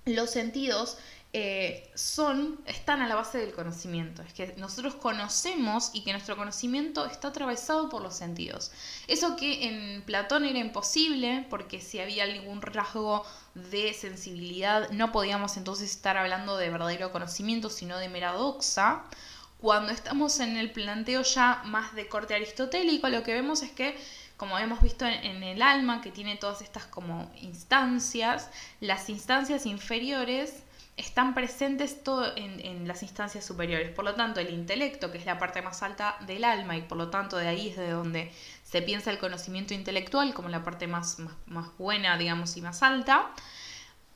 los 0.04 0.30
sentidos 0.30 0.98
eh, 1.38 1.90
son, 1.94 2.58
están 2.64 3.02
a 3.02 3.08
la 3.08 3.14
base 3.14 3.36
del 3.36 3.52
conocimiento. 3.52 4.22
Es 4.22 4.32
que 4.32 4.54
nosotros 4.56 4.94
conocemos 4.94 5.90
y 5.92 6.02
que 6.02 6.12
nuestro 6.12 6.34
conocimiento 6.34 7.04
está 7.04 7.28
atravesado 7.28 7.90
por 7.90 8.00
los 8.00 8.16
sentidos. 8.16 8.72
Eso 9.06 9.36
que 9.36 9.68
en 9.68 10.00
Platón 10.00 10.46
era 10.46 10.58
imposible, 10.58 11.46
porque 11.50 11.82
si 11.82 12.00
había 12.00 12.24
algún 12.24 12.62
rasgo 12.62 13.26
de 13.54 13.92
sensibilidad, 13.92 14.88
no 14.92 15.12
podíamos 15.12 15.58
entonces 15.58 15.90
estar 15.90 16.16
hablando 16.16 16.56
de 16.56 16.70
verdadero 16.70 17.12
conocimiento, 17.12 17.68
sino 17.68 17.98
de 17.98 18.08
meradoxa. 18.08 19.04
Cuando 19.60 19.92
estamos 19.92 20.40
en 20.40 20.56
el 20.56 20.72
planteo 20.72 21.20
ya 21.20 21.60
más 21.66 21.94
de 21.94 22.08
corte 22.08 22.34
aristotélico, 22.34 23.10
lo 23.10 23.22
que 23.22 23.34
vemos 23.34 23.62
es 23.62 23.72
que 23.72 23.94
como 24.38 24.58
hemos 24.58 24.80
visto 24.80 25.06
en, 25.06 25.42
el 25.42 25.60
alma, 25.60 26.00
que 26.00 26.10
tiene 26.10 26.36
todas 26.36 26.60
estas 26.62 26.84
como 26.86 27.30
instancias, 27.40 28.50
las 28.80 29.08
instancias 29.08 29.64
inferiores 29.64 30.62
están 30.96 31.34
presentes 31.34 32.02
todo 32.02 32.32
en, 32.36 32.88
las 32.88 33.02
instancias 33.02 33.44
superiores. 33.44 33.90
Por 33.90 34.04
lo 34.04 34.14
tanto, 34.14 34.40
el 34.40 34.50
intelecto, 34.50 35.10
que 35.10 35.18
es 35.18 35.26
la 35.26 35.38
parte 35.38 35.60
más 35.60 35.82
alta 35.82 36.16
del 36.26 36.44
alma, 36.44 36.76
y 36.76 36.82
por 36.82 36.96
lo 36.96 37.10
tanto 37.10 37.36
de 37.36 37.48
ahí 37.48 37.68
es 37.68 37.76
de 37.76 37.90
donde 37.90 38.32
se 38.64 38.80
piensa 38.82 39.10
el 39.10 39.18
conocimiento 39.18 39.74
intelectual 39.74 40.32
como 40.32 40.48
la 40.48 40.64
parte 40.64 40.86
más, 40.86 41.18
más, 41.46 41.68
buena, 41.78 42.16
digamos, 42.16 42.56
y 42.56 42.62
más 42.62 42.82
alta, 42.82 43.30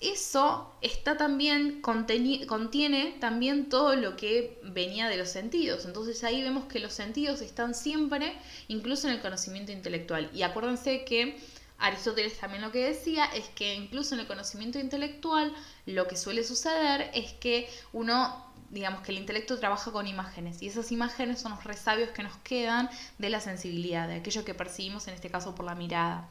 eso 0.01 0.75
está 0.81 1.19
también, 1.19 1.83
contiene 1.83 3.17
también 3.21 3.69
todo 3.69 3.95
lo 3.97 4.17
que 4.17 4.59
venía 4.63 5.09
de 5.09 5.19
los 5.19 5.29
sentidos. 5.29 5.85
Entonces 5.85 6.25
ahí 6.25 6.43
vemos 6.43 6.65
que 6.65 6.79
los 6.79 6.95
sentidos 6.95 7.43
están 7.43 7.75
siempre, 7.75 8.33
incluso 8.69 9.09
en 9.09 9.15
el 9.15 9.21
conocimiento 9.21 9.73
intelectual. 9.73 10.31
Y 10.33 10.43
acuérdense 10.43 11.05
que 11.05 11.39
Aristóteles 11.81 12.39
también 12.39 12.63
lo 12.63 12.71
que 12.71 12.85
decía 12.85 13.25
es 13.27 13.49
que 13.49 13.75
incluso 13.75 14.15
en 14.15 14.21
el 14.21 14.27
conocimiento 14.27 14.79
intelectual 14.79 15.55
lo 15.87 16.07
que 16.07 16.17
suele 16.17 16.45
suceder 16.45 17.11
es 17.15 17.33
que 17.33 17.69
uno 17.93 18.49
digamos 18.71 19.01
que 19.03 19.11
el 19.13 19.19
intelecto 19.19 19.59
trabaja 19.59 19.91
con 19.91 20.07
imágenes 20.07 20.63
y 20.63 20.69
esas 20.69 20.93
imágenes 20.93 21.41
son 21.41 21.53
los 21.53 21.65
resabios 21.65 22.11
que 22.11 22.23
nos 22.23 22.37
quedan 22.39 22.89
de 23.19 23.29
la 23.29 23.41
sensibilidad, 23.41 24.07
de 24.07 24.17
aquello 24.17 24.45
que 24.45 24.55
percibimos 24.55 25.09
en 25.09 25.15
este 25.15 25.29
caso 25.29 25.55
por 25.55 25.67
la 25.67 25.75
mirada. 25.75 26.29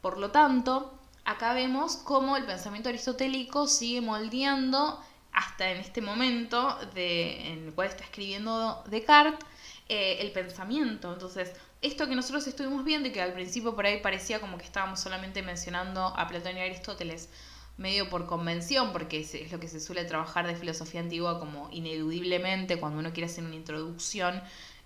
Por 0.00 0.18
lo 0.18 0.32
tanto, 0.32 0.98
acá 1.24 1.52
vemos 1.52 1.96
cómo 1.96 2.36
el 2.36 2.44
pensamiento 2.44 2.88
aristotélico 2.88 3.68
sigue 3.68 4.00
moldeando 4.00 5.00
hasta 5.32 5.70
en 5.70 5.78
este 5.78 6.02
momento 6.02 6.76
de, 6.94 7.52
en 7.52 7.66
el 7.66 7.74
cual 7.74 7.88
está 7.88 8.04
escribiendo 8.04 8.82
Descartes 8.88 9.46
eh, 9.88 10.18
el 10.20 10.32
pensamiento. 10.32 11.12
Entonces, 11.12 11.52
esto 11.82 12.08
que 12.08 12.14
nosotros 12.14 12.46
estuvimos 12.46 12.84
viendo 12.84 13.08
y 13.08 13.12
que 13.12 13.20
al 13.20 13.32
principio 13.32 13.74
por 13.74 13.84
ahí 13.84 14.00
parecía 14.00 14.40
como 14.40 14.56
que 14.56 14.64
estábamos 14.64 15.00
solamente 15.00 15.42
mencionando 15.42 16.06
a 16.16 16.28
Platón 16.28 16.56
y 16.56 16.60
Aristóteles, 16.60 17.28
medio 17.76 18.08
por 18.08 18.26
convención, 18.26 18.92
porque 18.92 19.20
es, 19.20 19.50
lo 19.50 19.58
que 19.58 19.66
se 19.66 19.80
suele 19.80 20.04
trabajar 20.04 20.46
de 20.46 20.54
filosofía 20.54 21.00
antigua 21.00 21.40
como 21.40 21.68
ineludiblemente 21.72 22.78
cuando 22.78 23.00
uno 23.00 23.12
quiere 23.12 23.26
hacer 23.26 23.44
una 23.44 23.56
introducción 23.56 24.40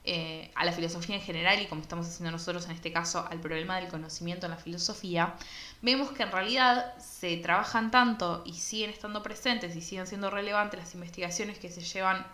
eh, 0.05 0.53
a 0.55 0.65
la 0.65 0.73
filosofía 0.73 1.17
en 1.17 1.21
general 1.21 1.61
y 1.61 1.67
como 1.67 1.83
estamos 1.83 2.07
haciendo 2.07 2.31
nosotros 2.31 2.65
en 2.67 2.71
este 2.71 2.93
caso 2.93 3.27
al 3.29 3.41
problema 3.41 3.77
del 3.77 3.89
conocimiento 3.89 4.47
en 4.47 4.53
la 4.53 4.57
filosofía, 4.57 5.35
vemos 5.83 6.13
que 6.13 6.23
en 6.23 6.33
realidad 6.33 6.97
se 6.99 7.37
trabajan 7.39 7.91
tanto 7.91 8.43
y 8.47 8.55
siguen 8.55 8.91
estando 8.91 9.23
presentes 9.23 9.77
y 9.77 9.83
siguen 9.83 10.07
siendo 10.07 10.31
relevantes 10.31 10.81
las 10.81 10.95
investigaciones 10.95 11.59
que 11.59 11.71
se 11.71 11.83
llevan 11.83 12.25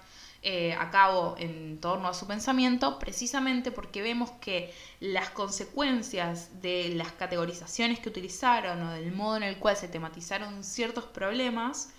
eh, 0.45 0.73
a 0.73 0.91
cabo 0.91 1.37
en 1.39 1.81
torno 1.81 2.09
a 2.09 2.15
su 2.15 2.27
pensamiento, 2.27 2.99
precisamente 2.99 3.71
porque 3.71 4.03
vemos 4.03 4.33
que 4.41 4.75
las 4.99 5.31
consecuencias 5.31 6.61
de 6.61 6.89
las 6.97 7.13
categorizaciones 7.13 8.01
que 8.01 8.09
utilizaron 8.09 8.83
o 8.83 8.91
del 8.91 9.13
modo 9.13 9.37
en 9.37 9.45
el 9.45 9.59
cual 9.59 9.77
se 9.77 9.87
tematizaron 9.87 10.65
ciertos 10.65 11.05
problemas 11.05 11.91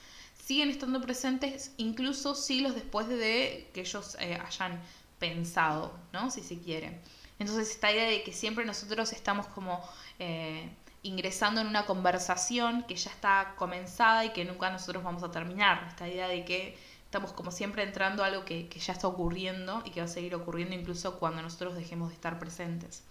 siguen 0.45 0.69
estando 0.69 0.99
presentes 0.99 1.71
incluso 1.77 2.35
siglos 2.35 2.75
después 2.75 3.07
de 3.07 3.69
que 3.73 3.79
ellos 3.79 4.17
eh, 4.19 4.37
hayan 4.45 4.81
pensado, 5.19 5.97
¿no? 6.11 6.29
Si 6.29 6.41
se 6.41 6.59
quiere. 6.59 6.99
Entonces 7.39 7.71
esta 7.71 7.93
idea 7.93 8.09
de 8.09 8.23
que 8.23 8.33
siempre 8.33 8.65
nosotros 8.65 9.13
estamos 9.13 9.47
como 9.47 9.81
eh, 10.19 10.69
ingresando 11.01 11.61
en 11.61 11.67
una 11.67 11.85
conversación 11.85 12.83
que 12.83 12.95
ya 12.95 13.09
está 13.09 13.53
comenzada 13.57 14.25
y 14.25 14.33
que 14.33 14.43
nunca 14.43 14.69
nosotros 14.69 15.01
vamos 15.01 15.23
a 15.23 15.31
terminar. 15.31 15.85
Esta 15.89 16.09
idea 16.09 16.27
de 16.27 16.43
que 16.43 16.77
estamos 17.13 17.31
como 17.31 17.51
siempre 17.51 17.83
entrando 17.83 18.23
a 18.23 18.25
algo 18.25 18.43
que, 18.43 18.67
ya 18.67 18.91
está 18.91 19.07
ocurriendo 19.07 19.83
y 19.85 19.91
que 19.91 19.99
va 19.99 20.05
a 20.05 20.09
seguir 20.09 20.33
ocurriendo 20.33 20.73
incluso 20.73 21.19
cuando 21.19 21.43
nosotros 21.43 21.75
dejemos 21.75 22.09
de 22.09 22.15
estar 22.15 22.39
presentes. 22.39 23.03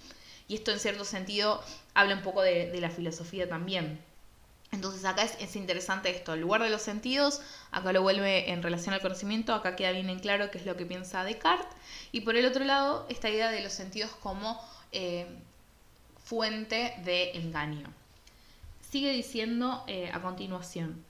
Y 0.49 0.57
esto 0.57 0.73
en 0.73 0.81
cierto 0.81 1.05
sentido 1.05 1.63
habla 1.95 2.17
un 2.17 2.23
poco 2.23 2.43
de, 2.43 2.77
la 2.81 2.91
filosofía 2.91 3.49
también. 3.49 4.01
Entonces 4.73 5.05
acá 5.05 5.23
es, 5.23 5.55
interesante 5.55 6.11
esto, 6.11 6.35
el 6.35 6.41
lugar 6.41 6.65
de 6.65 6.71
los 6.71 6.83
sentidos, 6.83 7.43
acá 7.71 7.93
lo 7.93 8.03
vuelve 8.03 8.51
en 8.51 8.65
relación 8.65 8.93
al 8.93 9.01
conocimiento, 9.01 9.55
acá 9.55 9.77
queda 9.77 9.93
bien 9.93 10.11
en 10.11 10.19
claro 10.19 10.51
qué 10.51 10.59
es 10.59 10.67
lo 10.67 10.77
que 10.77 10.85
piensa 10.85 11.23
Descartes, 11.23 11.69
y 12.11 12.23
por 12.23 12.35
el 12.35 12.45
otro 12.45 12.65
lado, 12.65 13.07
esta 13.09 13.31
idea 13.31 13.53
de 13.53 13.63
los 13.63 13.73
sentidos 13.73 14.11
como 14.21 14.61
eh, 14.91 15.29
fuente 16.25 16.95
de 17.05 17.37
engaño. 17.37 17.87
Sigue 18.91 19.13
diciendo 19.13 19.85
eh, 19.87 20.11
a 20.13 20.21
continuación, 20.21 21.05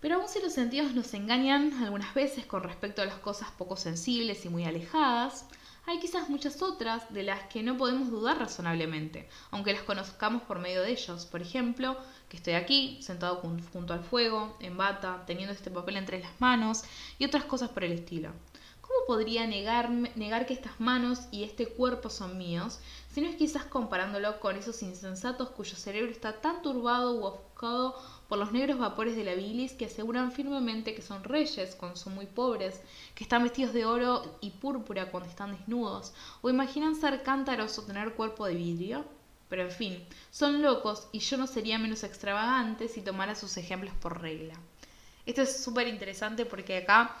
pero 0.00 0.16
aun 0.16 0.28
si 0.28 0.40
los 0.40 0.52
sentidos 0.52 0.94
nos 0.94 1.12
engañan 1.14 1.72
algunas 1.82 2.14
veces 2.14 2.46
con 2.46 2.62
respecto 2.62 3.02
a 3.02 3.06
las 3.06 3.18
cosas 3.18 3.50
poco 3.56 3.76
sensibles 3.76 4.44
y 4.44 4.48
muy 4.48 4.64
alejadas, 4.64 5.46
hay 5.86 5.98
quizás 5.98 6.28
muchas 6.28 6.62
otras 6.62 7.12
de 7.12 7.22
las 7.22 7.42
que 7.44 7.62
no 7.62 7.76
podemos 7.76 8.10
dudar 8.10 8.38
razonablemente, 8.38 9.28
aunque 9.50 9.72
las 9.72 9.82
conozcamos 9.82 10.42
por 10.42 10.58
medio 10.58 10.82
de 10.82 10.90
ellos. 10.90 11.26
Por 11.26 11.42
ejemplo, 11.42 11.96
que 12.28 12.36
estoy 12.36 12.54
aquí, 12.54 12.98
sentado 13.02 13.42
junto 13.72 13.92
al 13.92 14.04
fuego, 14.04 14.56
en 14.60 14.76
bata, 14.76 15.24
teniendo 15.26 15.52
este 15.52 15.70
papel 15.70 15.96
entre 15.96 16.20
las 16.20 16.40
manos 16.40 16.84
y 17.18 17.24
otras 17.24 17.44
cosas 17.44 17.70
por 17.70 17.84
el 17.84 17.92
estilo. 17.92 18.30
¿Cómo 18.90 19.06
podría 19.06 19.46
negar 19.46 20.46
que 20.46 20.52
estas 20.52 20.80
manos 20.80 21.20
y 21.30 21.44
este 21.44 21.66
cuerpo 21.66 22.10
son 22.10 22.36
míos? 22.36 22.80
Si 23.12 23.20
no 23.20 23.28
es 23.28 23.36
quizás 23.36 23.64
comparándolo 23.64 24.40
con 24.40 24.56
esos 24.56 24.82
insensatos 24.82 25.50
cuyo 25.50 25.76
cerebro 25.76 26.10
está 26.10 26.40
tan 26.40 26.60
turbado 26.62 27.14
u 27.14 27.24
ofuscado 27.24 27.94
por 28.28 28.38
los 28.38 28.52
negros 28.52 28.78
vapores 28.78 29.14
de 29.14 29.24
la 29.24 29.34
bilis 29.34 29.74
que 29.74 29.86
aseguran 29.86 30.32
firmemente 30.32 30.94
que 30.94 31.02
son 31.02 31.22
reyes 31.22 31.76
cuando 31.76 31.96
son 31.96 32.14
muy 32.14 32.26
pobres, 32.26 32.80
que 33.14 33.22
están 33.22 33.44
vestidos 33.44 33.72
de 33.72 33.84
oro 33.84 34.38
y 34.40 34.50
púrpura 34.50 35.10
cuando 35.10 35.28
están 35.28 35.52
desnudos, 35.52 36.12
o 36.42 36.50
imaginan 36.50 36.96
ser 36.96 37.22
cántaros 37.22 37.78
o 37.78 37.82
tener 37.82 38.14
cuerpo 38.14 38.46
de 38.46 38.54
vidrio. 38.54 39.04
Pero 39.48 39.62
en 39.62 39.72
fin, 39.72 40.04
son 40.30 40.62
locos 40.62 41.08
y 41.12 41.18
yo 41.20 41.36
no 41.36 41.46
sería 41.46 41.78
menos 41.78 42.04
extravagante 42.04 42.88
si 42.88 43.02
tomara 43.02 43.34
sus 43.34 43.56
ejemplos 43.56 43.94
por 44.00 44.20
regla. 44.20 44.54
Esto 45.26 45.42
es 45.42 45.62
súper 45.62 45.86
interesante 45.88 46.46
porque 46.46 46.78
acá 46.78 47.16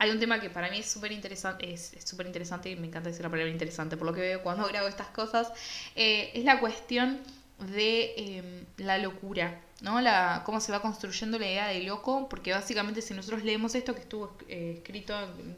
hay 0.00 0.10
un 0.10 0.18
tema 0.18 0.40
que 0.40 0.48
para 0.48 0.70
mí 0.70 0.78
es 0.78 0.90
súper 0.90 1.12
interesante, 1.12 2.70
y 2.70 2.76
me 2.76 2.86
encanta 2.86 3.10
decir 3.10 3.22
la 3.22 3.28
palabra 3.28 3.52
interesante 3.52 3.98
por 3.98 4.06
lo 4.06 4.14
que 4.14 4.22
veo 4.22 4.42
cuando 4.42 4.66
grabo 4.66 4.88
estas 4.88 5.08
cosas, 5.08 5.52
eh, 5.94 6.30
es 6.32 6.42
la 6.44 6.58
cuestión 6.58 7.20
de 7.58 8.14
em, 8.16 8.64
la 8.78 8.96
locura, 8.96 9.60
¿no? 9.82 10.00
La, 10.00 10.42
cómo 10.46 10.58
se 10.60 10.72
va 10.72 10.80
construyendo 10.80 11.38
la 11.38 11.46
idea 11.46 11.66
de 11.66 11.82
loco, 11.82 12.30
porque 12.30 12.50
básicamente 12.50 13.02
si 13.02 13.12
nosotros 13.12 13.44
leemos 13.44 13.74
esto 13.74 13.94
que 13.94 14.00
estuvo 14.00 14.34
eh, 14.48 14.76
escrito, 14.78 15.14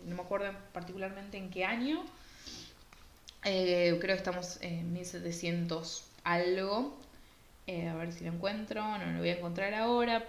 no 0.06 0.16
me 0.16 0.22
acuerdo 0.22 0.50
particularmente 0.72 1.38
en 1.38 1.48
qué 1.48 1.64
año, 1.64 2.04
eh, 3.44 3.96
creo 4.00 4.16
que 4.16 4.18
estamos 4.18 4.58
en 4.60 4.92
1700 4.92 6.04
algo, 6.24 6.98
a 7.68 7.94
ver 7.94 8.12
si 8.12 8.24
lo 8.24 8.32
encuentro, 8.32 8.98
no 8.98 9.12
lo 9.12 9.18
voy 9.20 9.28
a 9.28 9.36
encontrar 9.36 9.72
ahora, 9.74 10.24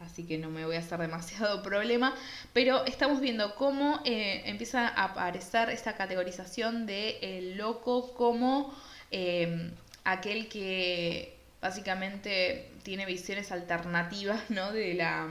así 0.00 0.24
que 0.24 0.38
no 0.38 0.50
me 0.50 0.64
voy 0.64 0.76
a 0.76 0.80
hacer 0.80 0.98
demasiado 0.98 1.62
problema, 1.64 2.14
pero 2.52 2.84
estamos 2.84 3.20
viendo 3.20 3.54
cómo 3.54 4.00
empieza 4.04 4.88
a 4.88 5.04
aparecer 5.04 5.70
esta 5.70 5.94
categorización 5.94 6.86
de 6.86 7.18
el 7.22 7.56
loco 7.56 8.14
como 8.14 8.74
em, 9.10 9.70
aquel 10.04 10.48
que 10.48 11.34
básicamente 11.60 12.70
tiene 12.82 13.06
visiones 13.06 13.50
alternativas 13.50 14.42
¿no? 14.50 14.72
de, 14.72 14.94
la, 14.94 15.28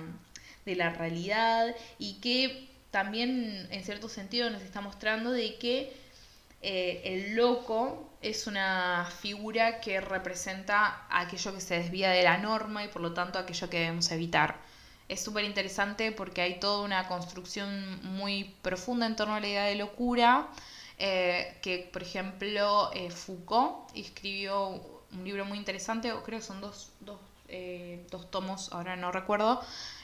de 0.66 0.76
la 0.76 0.90
realidad 0.90 1.76
y 2.00 2.16
que 2.16 2.68
también 2.92 3.68
en 3.72 3.84
cierto 3.84 4.10
sentido 4.10 4.50
nos 4.50 4.62
está 4.62 4.82
mostrando 4.82 5.32
de 5.32 5.56
que 5.56 5.94
eh, 6.62 7.02
el 7.06 7.36
loco 7.36 8.10
es 8.24 8.48
una 8.48 9.08
figura 9.22 9.80
que 9.82 10.02
representa 10.02 11.06
aquello 11.10 11.54
que 11.54 11.62
se 11.62 11.80
desvía 11.80 12.10
de 12.12 12.24
la 12.24 12.38
norma 12.38 12.84
y 12.84 12.88
por 12.88 13.02
lo 13.02 13.14
tanto 13.14 13.40
aquello 13.40 13.70
que 13.70 13.80
debemos 13.80 14.12
evitar. 14.12 14.56
Es 15.10 15.24
súper 15.24 15.44
interesante 15.44 16.12
porque 16.12 16.42
hay 16.42 16.60
toda 16.60 16.84
una 16.84 17.08
construcción 17.08 18.00
muy 18.04 18.56
profunda 18.62 19.06
en 19.06 19.16
torno 19.16 19.36
a 19.36 19.40
la 19.40 19.48
idea 19.48 19.66
de 19.66 19.76
locura 19.76 20.50
eh, 21.00 21.58
que 21.62 21.90
por 21.92 22.04
ejemplo 22.04 22.92
eh, 22.94 23.10
Foucault 23.10 23.90
escribió 23.96 24.70
un 25.12 25.24
libro 25.24 25.44
muy 25.46 25.58
interesante, 25.58 26.14
creo 26.24 26.40
que 26.40 26.46
son 26.46 26.62
dos, 26.62 26.92
dos, 27.02 27.20
eh, 27.48 28.06
dos 28.10 28.30
tomos, 28.32 28.72
ahora 28.72 28.96
no 28.96 29.12
recuerdo, 29.12 29.62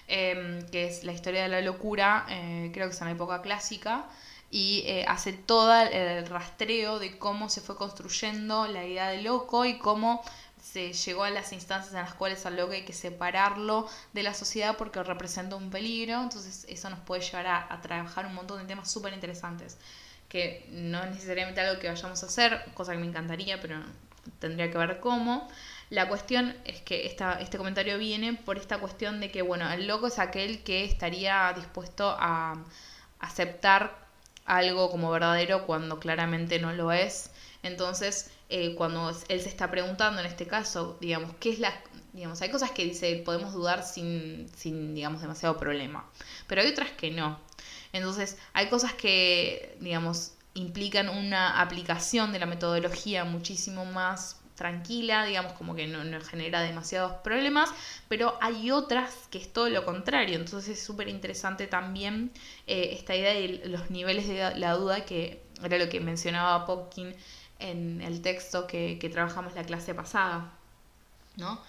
que 0.08 0.88
es 0.88 1.04
La 1.04 1.14
historia 1.14 1.44
de 1.44 1.50
la 1.50 1.62
locura, 1.62 2.26
creo 2.28 2.90
que 2.90 2.96
es 2.96 3.02
en 3.02 3.08
la 3.08 3.14
época 3.14 3.42
clásica, 3.42 4.10
y 4.52 5.04
hace 5.08 5.34
todo 5.34 5.74
el 5.82 6.26
rastreo 6.28 7.00
de 7.00 7.18
cómo 7.18 7.50
se 7.50 7.62
fue 7.62 7.76
construyendo 7.76 8.68
la 8.68 8.86
idea 8.86 9.10
de 9.10 9.22
loco 9.22 9.66
y 9.66 9.78
cómo 9.78 10.24
se 10.62 10.94
llegó 10.94 11.24
a 11.24 11.30
las 11.30 11.54
instancias 11.54 11.94
en 11.94 12.02
las 12.02 12.14
cuales 12.14 12.46
al 12.46 12.58
loco 12.58 12.74
hay 12.74 12.84
que 12.84 12.94
separarlo 12.94 13.88
de 14.14 14.24
la 14.24 14.34
sociedad 14.34 14.76
porque 14.78 15.02
representa 15.04 15.56
un 15.56 15.70
peligro, 15.70 16.22
entonces 16.22 16.66
eso 16.70 16.90
nos 16.90 17.00
puede 17.00 17.22
llevar 17.22 17.48
a, 17.48 17.74
a 17.74 17.82
trabajar 17.82 18.26
un 18.26 18.36
montón 18.36 18.60
de 18.60 18.66
temas 18.66 18.92
súper 18.92 19.14
interesantes 19.14 19.78
que 20.30 20.68
no 20.72 21.04
es 21.04 21.12
necesariamente 21.12 21.60
algo 21.60 21.82
que 21.82 21.90
vayamos 21.90 22.22
a 22.24 22.28
hacer, 22.28 22.64
cosa 22.76 22.94
que 22.94 23.00
me 23.00 23.08
encantaría, 23.08 23.60
pero 23.60 23.82
tendría 24.38 24.72
que 24.72 24.78
ver 24.78 25.00
cómo. 25.00 25.50
La 25.90 26.08
cuestión 26.08 26.56
es 26.66 26.82
que 26.82 27.08
esta, 27.08 27.42
este 27.42 27.58
comentario 27.58 27.98
viene 27.98 28.34
por 28.34 28.58
esta 28.58 28.78
cuestión 28.78 29.20
de 29.20 29.32
que, 29.32 29.42
bueno, 29.42 29.70
el 29.72 29.88
loco 29.88 30.08
es 30.08 30.20
aquel 30.20 30.64
que 30.64 30.86
estaría 30.86 31.52
dispuesto 31.56 32.16
a 32.20 32.64
aceptar 33.20 34.09
algo 34.50 34.90
como 34.90 35.12
verdadero 35.12 35.66
cuando 35.66 36.00
claramente 36.00 36.60
no 36.60 36.74
lo 36.74 36.92
es. 36.92 37.32
Entonces, 37.64 38.32
eh, 38.50 38.76
cuando 38.76 39.10
él 39.30 39.42
se 39.42 39.50
está 39.50 39.70
preguntando 39.72 40.20
en 40.20 40.28
este 40.28 40.48
caso, 40.48 40.98
digamos, 41.00 41.36
¿qué 41.40 41.52
es 41.52 41.60
la... 41.60 41.74
Digamos, 42.12 42.42
hay 42.42 42.50
cosas 42.50 42.72
que 42.72 42.84
dice, 42.84 43.22
podemos 43.24 43.54
dudar 43.54 43.84
sin, 43.84 44.50
sin, 44.58 44.96
digamos, 44.96 45.22
demasiado 45.22 45.58
problema, 45.58 46.10
pero 46.48 46.62
hay 46.62 46.68
otras 46.70 46.90
que 46.92 47.12
no. 47.12 47.40
Entonces, 47.94 48.38
hay 48.54 48.68
cosas 48.68 48.94
que, 48.94 49.78
digamos, 49.80 50.34
implican 50.56 51.10
una 51.10 51.62
aplicación 51.62 52.34
de 52.34 52.40
la 52.40 52.48
metodología 52.48 53.26
muchísimo 53.26 53.86
más 53.86 54.39
tranquila, 54.60 55.24
digamos, 55.24 55.54
como 55.54 55.74
que 55.74 55.88
no, 55.88 56.04
genera 56.22 56.62
demasiados 56.62 57.14
problemas, 57.24 57.70
pero 58.10 58.38
hay 58.42 58.72
otras 58.72 59.30
que 59.32 59.38
es 59.38 59.52
todo 59.54 59.70
lo 59.70 59.86
contrario. 59.86 60.36
Entonces 60.36 60.78
es 60.78 60.86
súper 60.86 61.08
interesante 61.08 61.66
también 61.66 62.30
eh, 62.68 62.90
esta 62.92 63.16
idea 63.16 63.34
de 63.34 63.62
los 63.70 63.90
niveles 63.90 64.28
de 64.28 64.54
la 64.56 64.74
duda, 64.74 65.06
que 65.06 65.42
era 65.64 65.78
lo 65.78 65.88
que 65.88 66.02
mencionaba 66.02 66.66
Popkin 66.66 67.16
en 67.60 68.02
el 68.02 68.22
texto 68.22 68.68
que, 68.68 69.10
trabajamos 69.14 69.56
la 69.56 69.64
clase 69.64 69.96
pasada. 69.96 70.52
¿no? 71.38 71.62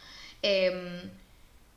Em, 0.43 1.11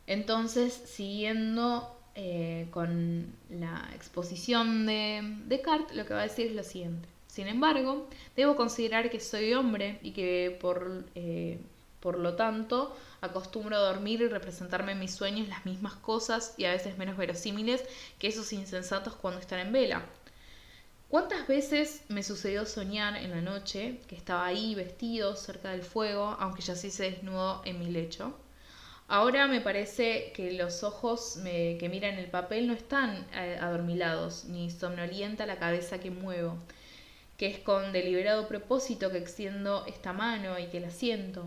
entonces, 0.08 0.73
siguiendo 0.73 1.95
eh, 2.15 2.67
con 2.71 3.28
la 3.52 3.88
exposición 3.93 4.88
de 4.88 5.21
Descartes, 5.45 5.95
lo 5.95 6.08
que 6.08 6.15
va 6.15 6.21
a 6.21 6.23
decir 6.23 6.47
es 6.47 6.56
lo 6.56 6.63
siguiente. 6.63 7.12
Sin 7.34 7.48
embargo, 7.48 8.08
debo 8.36 8.56
considerar 8.56 9.10
que 9.10 9.19
soy 9.19 9.56
hombre 9.56 9.98
y 10.04 10.12
que 10.12 10.56
por, 10.62 11.04
eh, 11.15 11.58
por 12.00 12.19
lo 12.19 12.36
tanto 12.36 12.96
acostumbro 13.22 13.76
a 13.76 13.80
dormir 13.80 14.22
y 14.22 14.28
representarme 14.28 14.91
en 14.91 15.00
mis 15.00 15.15
sueños 15.15 15.48
las 15.48 15.65
mismas 15.65 15.96
cosas 15.96 16.54
y 16.58 16.65
a 16.65 16.72
veces 16.72 16.96
menos 16.96 17.17
verosímiles 17.17 17.84
que 18.19 18.28
esos 18.28 18.54
insensatos 18.54 19.15
cuando 19.15 19.39
están 19.39 19.62
en 19.62 19.72
vela. 19.72 20.06
¿Cuántas 21.10 21.48
veces 21.48 22.04
me 22.08 22.22
sucedió 22.22 22.67
soñar 22.67 23.17
en 23.17 23.32
la 23.32 23.41
noche 23.41 24.00
que 24.08 24.15
estaba 24.15 24.46
ahí 24.46 24.76
vestido 24.76 25.36
cerca 25.36 25.72
del 25.72 25.82
fuego, 25.82 26.38
aunque 26.39 26.62
ya 26.62 26.76
sí 26.76 26.91
se 26.91 27.10
desnudo 27.10 27.63
en 27.65 27.80
mi 27.80 27.88
lecho? 27.89 28.38
Ahora 29.08 29.48
me 29.48 29.60
parece 29.60 30.32
que 30.36 30.54
los 30.54 30.84
ojos 30.84 31.39
que 31.43 31.89
miran 31.89 32.19
el 32.19 32.30
papel 32.30 32.67
no 32.67 32.74
están 32.74 33.26
eh, 33.34 33.58
adormilados, 33.60 34.46
ni 34.46 34.69
somnolienta 34.69 35.48
la 35.48 35.58
cabeza 35.58 36.00
que 36.00 36.12
muevo, 36.12 36.60
que 37.43 37.49
es 37.49 37.60
con 37.60 37.91
deliberado 37.91 38.47
propósito 38.47 39.12
que 39.12 39.17
extiendo 39.17 39.86
esta 39.86 40.13
mano 40.13 40.58
y 40.58 40.67
que 40.67 40.79
la 40.79 40.91
siento. 40.91 41.43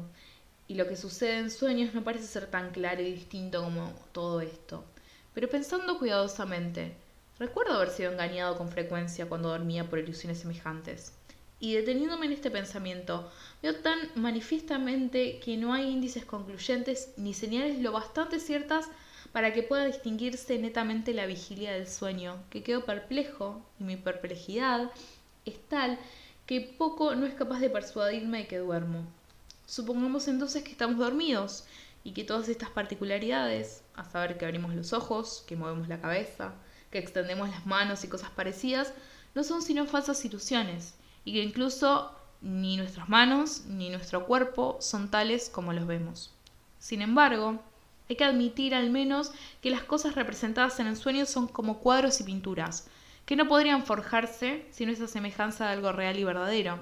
Y 0.69 0.75
lo 0.75 0.87
que 0.87 0.95
sucede 0.95 1.39
en 1.39 1.51
sueños 1.51 1.95
no 1.95 2.05
parece 2.05 2.27
ser 2.27 2.51
tan 2.51 2.71
claro 2.71 3.01
y 3.01 3.13
distinto 3.13 3.63
como 3.63 3.91
todo 4.13 4.43
esto. 4.43 4.85
Pero 5.33 5.49
pensando 5.49 5.99
cuidadosamente, 5.99 6.95
recuerdo 7.39 7.73
haber 7.73 7.89
sido 7.89 8.13
engañado 8.13 8.59
con 8.59 8.69
frecuencia 8.69 9.25
cuando 9.25 9.49
dormía 9.49 9.89
por 9.89 9.99
ilusiones 9.99 10.41
semejantes. 10.41 11.15
Y 11.61 11.73
deteniéndome 11.73 12.27
en 12.27 12.33
este 12.33 12.51
pensamiento, 12.51 13.33
veo 13.63 13.77
tan 13.77 13.99
manifiestamente 14.17 15.41
que 15.41 15.57
no 15.57 15.73
hay 15.73 15.89
índices 15.89 16.27
concluyentes 16.27 17.15
ni 17.17 17.33
señales 17.33 17.79
lo 17.79 17.93
bastante 17.93 18.39
ciertas 18.39 18.91
para 19.33 19.55
que 19.55 19.63
pueda 19.63 19.87
distinguirse 19.87 20.59
netamente 20.59 21.15
la 21.15 21.25
vigilia 21.25 21.73
del 21.73 21.89
sueño, 21.89 22.37
que 22.51 22.63
quedo 22.63 22.85
perplejo 22.85 23.65
y 23.81 23.85
mi 23.85 23.97
perplejidad 23.97 24.91
es 25.47 25.59
tal 25.69 25.99
que 26.45 26.61
poco 26.61 27.15
no 27.15 27.27
es 27.27 27.35
capaz 27.35 27.61
de 27.61 27.71
persuadirme 27.71 28.39
de 28.39 28.47
que 28.47 28.59
duermo. 28.59 29.05
Supongamos 29.67 30.29
entonces 30.29 30.63
que 30.63 30.73
estamos 30.73 30.99
dormidos 30.99 31.65
y 32.05 32.13
que 32.13 32.25
todas 32.25 32.49
estas 32.49 32.71
particularidades, 32.71 33.83
a 33.95 34.05
saber 34.05 34.39
que 34.39 34.45
abrimos 34.45 34.75
los 34.75 34.93
ojos, 34.93 35.45
que 35.47 35.57
movemos 35.57 35.89
la 35.89 36.01
cabeza, 36.01 36.55
que 36.91 36.99
extendemos 36.99 37.49
las 37.49 37.67
manos 37.67 38.05
y 38.05 38.09
cosas 38.09 38.31
parecidas, 38.31 38.93
no 39.35 39.43
son 39.43 39.63
sino 39.63 39.87
falsas 39.87 40.25
ilusiones 40.25 40.95
y 41.25 41.33
que 41.33 41.43
incluso 41.43 42.13
ni 42.41 42.77
nuestras 42.77 43.09
manos 43.09 43.65
ni 43.67 43.91
nuestro 43.91 44.27
cuerpo 44.27 44.77
son 44.81 45.11
tales 45.11 45.49
como 45.49 45.73
los 45.73 45.87
vemos. 45.87 46.31
Sin 46.79 47.03
embargo, 47.03 47.61
hay 48.09 48.17
que 48.17 48.25
admitir 48.25 48.75
al 48.75 48.91
menos 48.91 49.33
que 49.61 49.71
las 49.71 49.83
cosas 49.83 50.15
representadas 50.15 50.79
en 50.79 50.87
el 50.87 50.97
sueño 50.97 51.27
son 51.27 51.49
como 51.49 51.79
cuadros 51.79 52.21
y 52.21 52.25
pinturas, 52.25 52.89
que 53.27 53.37
no 53.37 53.49
podrían 53.49 53.85
forjarse 53.85 54.67
sin 54.71 54.89
esa 54.89 55.07
semejanza 55.07 55.67
de 55.67 55.73
algo 55.73 55.93
real 55.93 56.19
y 56.19 56.25
verdadero. 56.25 56.79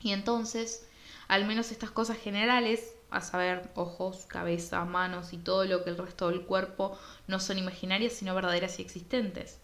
Y 0.00 0.12
entonces, 0.12 0.88
al 1.28 1.44
menos 1.44 1.70
estas 1.70 1.90
cosas 1.90 2.18
generales, 2.18 2.94
a 3.10 3.20
saber, 3.20 3.70
ojos, 3.74 4.26
cabeza, 4.26 4.84
manos 4.84 5.32
y 5.32 5.38
todo 5.38 5.64
lo 5.64 5.84
que 5.84 5.90
el 5.90 5.98
resto 5.98 6.28
del 6.28 6.42
cuerpo 6.42 6.98
no 7.26 7.40
son 7.40 7.56
imaginarias 7.56 8.12
sino 8.12 8.34
verdaderas 8.34 8.78
y 8.78 8.82
existentes 8.82 9.60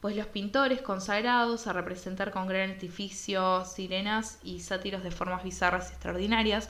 pues 0.00 0.14
los 0.14 0.26
pintores 0.26 0.80
consagrados 0.80 1.66
a 1.66 1.72
representar 1.72 2.30
con 2.30 2.46
gran 2.46 2.70
artificio 2.70 3.64
sirenas 3.64 4.38
y 4.44 4.60
sátiros 4.60 5.02
de 5.02 5.10
formas 5.10 5.42
bizarras 5.42 5.90
y 5.90 5.92
extraordinarias, 5.92 6.68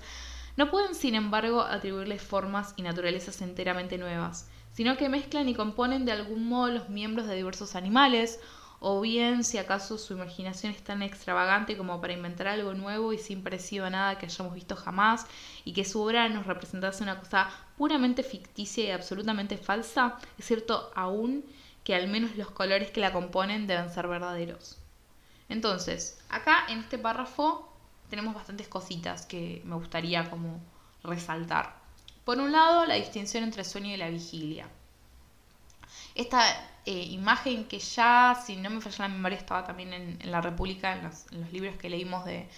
no 0.57 0.70
pueden 0.70 0.94
sin 0.94 1.14
embargo 1.14 1.62
atribuirles 1.62 2.22
formas 2.22 2.72
y 2.76 2.83
naturalezas 2.83 3.42
enteramente 3.42 3.98
nuevas, 3.98 4.48
sino 4.72 4.96
que 4.96 5.09
mezclan 5.09 5.48
y 5.48 5.54
componen 5.54 6.04
de 6.04 6.12
algún 6.12 6.48
modo 6.48 6.72
los 6.72 6.88
miembros 6.88 7.26
de 7.26 7.37
diversos 7.37 7.74
animales, 7.74 8.40
o 8.81 9.01
bien 9.01 9.45
si 9.45 9.59
acaso 9.59 9.99
su 9.99 10.12
imaginación 10.14 10.73
es 10.73 10.83
tan 10.83 11.03
extravagante 11.03 11.77
como 11.77 12.01
para 12.01 12.12
inventar 12.12 12.49
algo 12.49 12.75
nuevo 12.75 13.12
y 13.12 13.19
sin 13.19 13.43
parecido 13.43 13.87
a 13.87 13.91
nada 13.91 14.19
que 14.19 14.27
hayamos 14.27 14.55
visto 14.55 14.77
jamás, 14.77 15.27
y 15.64 15.73
que 15.73 15.85
su 15.85 16.01
obra 16.01 16.29
nos 16.29 16.47
representase 16.47 17.03
una 17.03 17.19
cosa 17.19 17.51
puramente 17.77 18.23
ficticia 18.23 18.85
y 18.85 18.91
absolutamente 18.91 19.57
falsa, 19.57 20.19
es 20.38 20.45
cierto 20.45 20.91
aún 20.95 21.45
que 21.85 21.95
al 21.95 22.09
menos 22.09 22.37
los 22.37 22.51
colores 22.51 22.91
que 22.91 23.01
la 23.01 23.12
componen 23.12 23.67
deben 23.67 23.91
ser 23.91 24.09
verdaderos. 24.09 24.79
Entonces, 25.49 26.21
acá 26.29 26.67
en 26.69 26.81
este 26.81 26.99
párrafo 26.99 27.73
tenemos 28.11 28.35
bastantes 28.35 28.69
cositas 28.69 29.27
que 29.27 29.62
me 29.64 29.75
gustaría 29.75 30.29
como 30.31 30.61
resaltar. 31.03 31.77
Por 32.25 32.38
un 32.38 32.53
lado, 32.53 32.85
la 32.85 32.97
distinción 32.97 33.45
entre 33.45 33.64
sueño 33.64 33.95
y 33.95 33.97
la 33.97 34.11
vigilia. 34.11 34.69
Esta 36.14 36.43
eh, 36.87 36.93
imagen 36.93 37.67
que 37.67 37.79
ya, 37.79 38.41
si 38.45 38.57
no 38.57 38.71
me 38.71 38.81
falla 38.81 39.09
la 39.09 39.09
memoria, 39.09 39.38
estaba 39.38 39.64
también 39.64 39.93
en, 39.93 40.31
la 40.31 40.41
República, 40.41 40.93
en 40.93 41.05
los, 41.05 41.53
libros 41.53 41.77
que 41.77 41.91
leímos 41.91 42.25
de, 42.25 42.49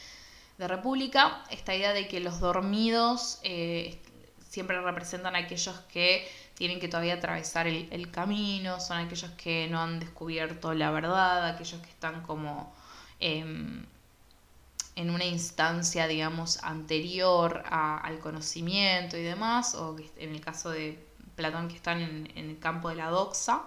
República, 0.58 1.42
esta 1.50 1.74
idea 1.74 1.94
de 1.94 2.06
que 2.06 2.20
los 2.20 2.38
dormidos 2.38 3.40
eh, 3.44 3.98
siempre 4.46 4.78
representan 4.82 5.34
a 5.34 5.38
aquellos 5.38 5.78
que 5.90 6.28
tienen 6.52 6.80
que 6.80 6.88
todavía 6.88 7.14
atravesar 7.14 7.66
el, 7.66 8.10
camino, 8.10 8.78
son 8.78 8.98
aquellos 8.98 9.30
que 9.30 9.68
no 9.70 9.80
han 9.80 10.00
descubierto 10.00 10.74
la 10.74 10.90
verdad, 10.90 11.46
aquellos 11.46 11.80
que 11.80 11.88
están 11.88 12.20
como 12.22 12.74
em, 13.20 13.86
en 14.96 15.10
una 15.10 15.24
instancia, 15.24 16.06
digamos, 16.06 16.62
anterior 16.62 17.62
al 17.70 18.18
conocimiento 18.18 19.16
y 19.16 19.22
demás, 19.22 19.74
o 19.74 19.96
en 20.18 20.34
el 20.34 20.42
caso 20.42 20.68
de 20.68 21.02
Platón 21.36 21.68
que 21.68 21.76
están 21.76 22.02
en, 22.02 22.30
el 22.36 22.58
campo 22.58 22.90
de 22.90 22.96
la 22.96 23.08
doxa, 23.08 23.62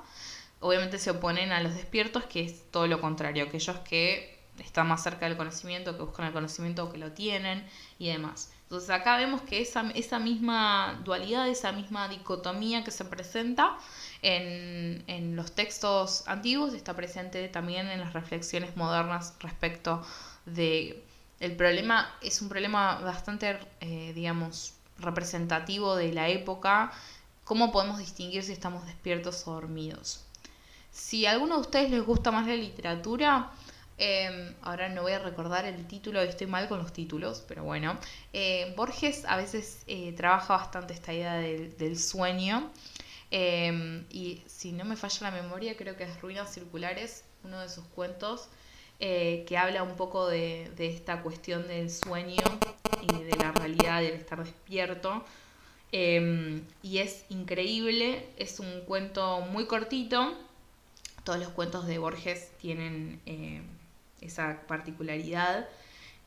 obviamente 0.63 0.97
se 0.97 1.11
oponen 1.11 1.51
a 1.51 1.61
los 1.61 1.75
despiertos, 1.75 2.23
que 2.23 2.41
es 2.41 2.71
todo 2.71 2.87
lo 2.87 2.99
contrario, 3.01 3.43
aquellos 3.43 3.77
que 3.79 4.39
están 4.59 4.87
más 4.87 5.03
cerca 5.03 5.27
del 5.27 5.37
conocimiento, 5.37 5.95
que 5.97 6.03
buscan 6.03 6.25
el 6.27 6.33
conocimiento 6.33 6.85
o 6.85 6.91
que 6.91 6.97
lo 6.97 7.11
tienen 7.11 7.67
y 7.99 8.07
demás. 8.07 8.51
Entonces 8.63 8.89
acá 8.89 9.17
vemos 9.17 9.41
que 9.41 9.61
esa, 9.61 9.91
esa 9.93 10.19
misma 10.19 11.01
dualidad, 11.03 11.47
esa 11.47 11.71
misma 11.71 12.07
dicotomía 12.07 12.83
que 12.83 12.91
se 12.91 13.05
presenta 13.05 13.77
en, 14.21 15.03
en, 15.07 15.35
los 15.35 15.51
textos 15.51 16.23
antiguos 16.27 16.73
está 16.73 16.95
presente 16.95 17.47
también 17.49 17.87
en 17.89 17.99
las 17.99 18.13
reflexiones 18.13 18.75
modernas 18.75 19.35
respecto 19.39 20.01
de 20.45 21.03
el 21.39 21.55
problema 21.55 22.15
es 22.21 22.41
un 22.41 22.49
problema 22.49 22.99
bastante 23.01 23.59
eh, 23.81 24.13
digamos 24.15 24.73
representativo 24.97 25.95
de 25.95 26.13
la 26.13 26.29
época 26.29 26.91
cómo 27.43 27.71
podemos 27.71 27.97
distinguir 27.97 28.43
si 28.43 28.53
estamos 28.53 28.85
despiertos 28.85 29.45
o 29.47 29.53
dormidos 29.53 30.25
si 30.93 31.25
a 31.25 31.31
alguno 31.31 31.55
de 31.55 31.61
ustedes 31.61 31.89
les 31.89 32.05
gusta 32.05 32.31
más 32.31 32.47
la 32.47 32.55
literatura, 32.55 33.51
em, 33.97 34.53
ahora 34.61 34.89
no 34.89 35.01
voy 35.01 35.13
a 35.13 35.19
recordar 35.19 35.65
el 35.65 35.87
título, 35.87 36.21
estoy 36.21 36.47
mal 36.47 36.69
con 36.69 36.79
los 36.79 36.93
títulos, 36.93 37.43
pero 37.47 37.63
bueno, 37.63 37.97
eh, 38.31 38.73
Borges 38.77 39.25
a 39.25 39.35
veces 39.35 39.83
eh, 39.87 40.13
trabaja 40.13 40.55
bastante 40.55 40.93
esta 40.93 41.11
idea 41.13 41.33
del, 41.35 41.97
sueño. 41.99 42.71
Em, 43.31 44.05
y 44.11 44.43
si 44.45 44.71
no 44.71 44.85
me 44.85 44.95
falla 44.95 45.31
la 45.31 45.31
memoria, 45.31 45.75
creo 45.75 45.97
que 45.97 46.03
es 46.03 46.21
Ruinas 46.21 46.53
Circulares, 46.53 47.23
uno 47.43 47.59
de 47.59 47.69
sus 47.69 47.85
cuentos, 47.85 48.47
eh, 48.99 49.45
que 49.47 49.57
habla 49.57 49.81
un 49.83 49.95
poco 49.95 50.27
de, 50.27 50.71
de, 50.77 50.87
esta 50.87 51.23
cuestión 51.23 51.67
del 51.67 51.89
sueño 51.89 52.43
y 53.01 53.23
de 53.23 53.35
la 53.37 53.51
realidad 53.51 54.01
del 54.01 54.13
estar 54.13 54.43
despierto. 54.43 55.25
Em, 55.91 56.63
y 56.83 56.99
es 56.99 57.25
increíble, 57.29 58.27
es 58.37 58.59
un 58.59 58.81
cuento 58.81 59.41
muy 59.41 59.65
cortito, 59.67 60.35
todos 61.23 61.39
los 61.39 61.49
cuentos 61.49 61.87
de 61.87 61.97
Borges 61.97 62.51
tienen 62.59 63.21
eh, 63.25 63.61
esa 64.21 64.61
particularidad. 64.67 65.67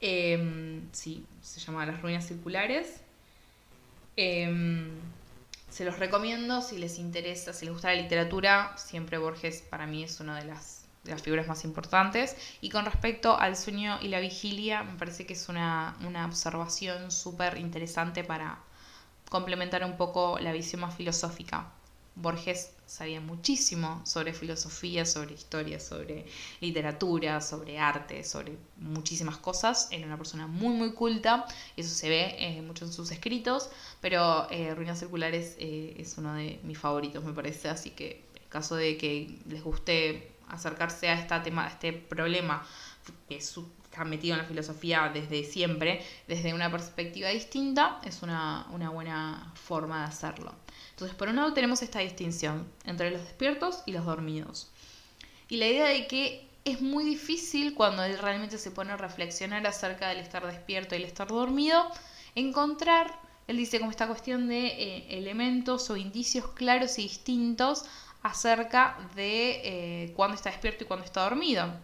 Em, 0.00 0.88
sí, 0.92 1.26
se 1.42 1.60
llama 1.60 1.86
Las 1.86 2.00
Ruinas 2.02 2.26
Circulares. 2.26 3.00
Em, 4.16 4.90
se 5.70 5.84
los 5.84 5.98
recomiendo 5.98 6.62
si 6.62 6.78
les 6.78 6.98
interesa, 6.98 7.52
si 7.52 7.66
les 7.66 7.74
gusta 7.74 7.88
la 7.88 8.00
literatura. 8.00 8.76
Siempre 8.76 9.18
Borges 9.18 9.62
para 9.62 9.86
mí 9.86 10.04
es 10.04 10.20
una 10.20 10.38
de 10.38 10.46
las, 10.46 10.82
figuras 11.22 11.46
más 11.46 11.64
importantes. 11.64 12.36
Y 12.60 12.70
con 12.70 12.84
respecto 12.84 13.38
al 13.38 13.56
sueño 13.56 13.98
y 14.02 14.08
la 14.08 14.20
vigilia, 14.20 14.82
me 14.82 14.98
parece 14.98 15.24
que 15.26 15.34
es 15.34 15.48
una, 15.48 15.96
una 16.04 16.26
observación 16.26 17.10
súper 17.10 17.58
interesante 17.58 18.24
para 18.24 18.58
complementar 19.30 19.84
un 19.84 19.96
poco 19.96 20.38
la 20.40 20.52
visión 20.52 20.80
más 20.80 20.96
filosófica 20.96 21.70
Borges 22.16 22.72
sabía 22.86 23.20
muchísimo 23.20 24.00
sobre 24.06 24.32
filosofía, 24.32 25.04
sobre 25.04 25.34
historia, 25.34 25.78
sobre 25.78 26.24
literatura, 26.60 27.42
sobre 27.42 27.78
arte, 27.78 28.24
sobre 28.24 28.56
muchísimas 28.78 29.36
cosas. 29.36 29.88
Era 29.90 30.06
una 30.06 30.16
persona 30.16 30.46
muy, 30.46 30.74
muy 30.74 30.92
culta, 30.92 31.46
y 31.76 31.82
eso 31.82 31.94
se 31.94 32.08
ve 32.08 32.34
eh, 32.38 32.62
mucho 32.62 32.86
en 32.86 32.92
sus 32.92 33.10
escritos, 33.10 33.68
pero 34.00 34.50
eh, 34.50 34.74
Ruinas 34.74 34.98
Circulares 34.98 35.56
eh, 35.58 35.94
es 35.98 36.16
uno 36.16 36.32
de 36.34 36.58
mis 36.62 36.78
favoritos, 36.78 37.22
me 37.22 37.34
parece, 37.34 37.68
así 37.68 37.90
que 37.90 38.24
en 38.34 38.48
caso 38.48 38.76
de 38.76 38.96
que 38.96 39.38
les 39.46 39.62
guste 39.62 40.32
acercarse 40.48 41.08
a, 41.08 41.20
esta 41.20 41.42
tema, 41.42 41.66
a 41.66 41.68
este 41.68 41.92
problema 41.92 42.66
que 43.28 43.36
está 43.36 44.04
metido 44.04 44.36
en 44.36 44.42
la 44.42 44.48
filosofía 44.48 45.10
desde 45.12 45.44
siempre, 45.44 46.02
desde 46.28 46.54
una 46.54 46.70
perspectiva 46.70 47.28
distinta, 47.28 48.00
es 48.04 48.22
una, 48.22 48.66
una 48.70 48.88
buena 48.88 49.52
forma 49.54 50.00
de 50.00 50.04
hacerlo. 50.06 50.54
Entonces, 50.96 51.14
por 51.14 51.28
un 51.28 51.36
lado 51.36 51.52
tenemos 51.52 51.82
esta 51.82 51.98
distinción 51.98 52.66
entre 52.86 53.10
los 53.10 53.20
despiertos 53.20 53.82
y 53.84 53.92
los 53.92 54.06
dormidos. 54.06 54.70
Y 55.46 55.58
la 55.58 55.66
idea 55.66 55.88
de 55.88 56.06
que 56.06 56.48
es 56.64 56.80
muy 56.80 57.04
difícil 57.04 57.74
cuando 57.74 58.02
él 58.02 58.16
realmente 58.18 58.56
se 58.56 58.70
pone 58.70 58.92
a 58.92 58.96
reflexionar 58.96 59.66
acerca 59.66 60.08
del 60.08 60.20
estar 60.20 60.46
despierto 60.46 60.94
y 60.94 60.98
el 60.98 61.04
estar 61.04 61.28
dormido, 61.28 61.86
encontrar, 62.34 63.20
él 63.46 63.58
dice 63.58 63.78
como 63.78 63.90
esta 63.90 64.06
cuestión 64.06 64.48
de 64.48 64.68
eh, 64.68 65.18
elementos 65.18 65.90
o 65.90 65.98
indicios 65.98 66.46
claros 66.52 66.98
y 66.98 67.02
distintos 67.02 67.84
acerca 68.22 68.96
de 69.14 69.60
eh, 69.64 70.12
cuándo 70.16 70.34
está 70.34 70.48
despierto 70.48 70.84
y 70.84 70.86
cuándo 70.86 71.04
está 71.04 71.24
dormido. 71.24 71.74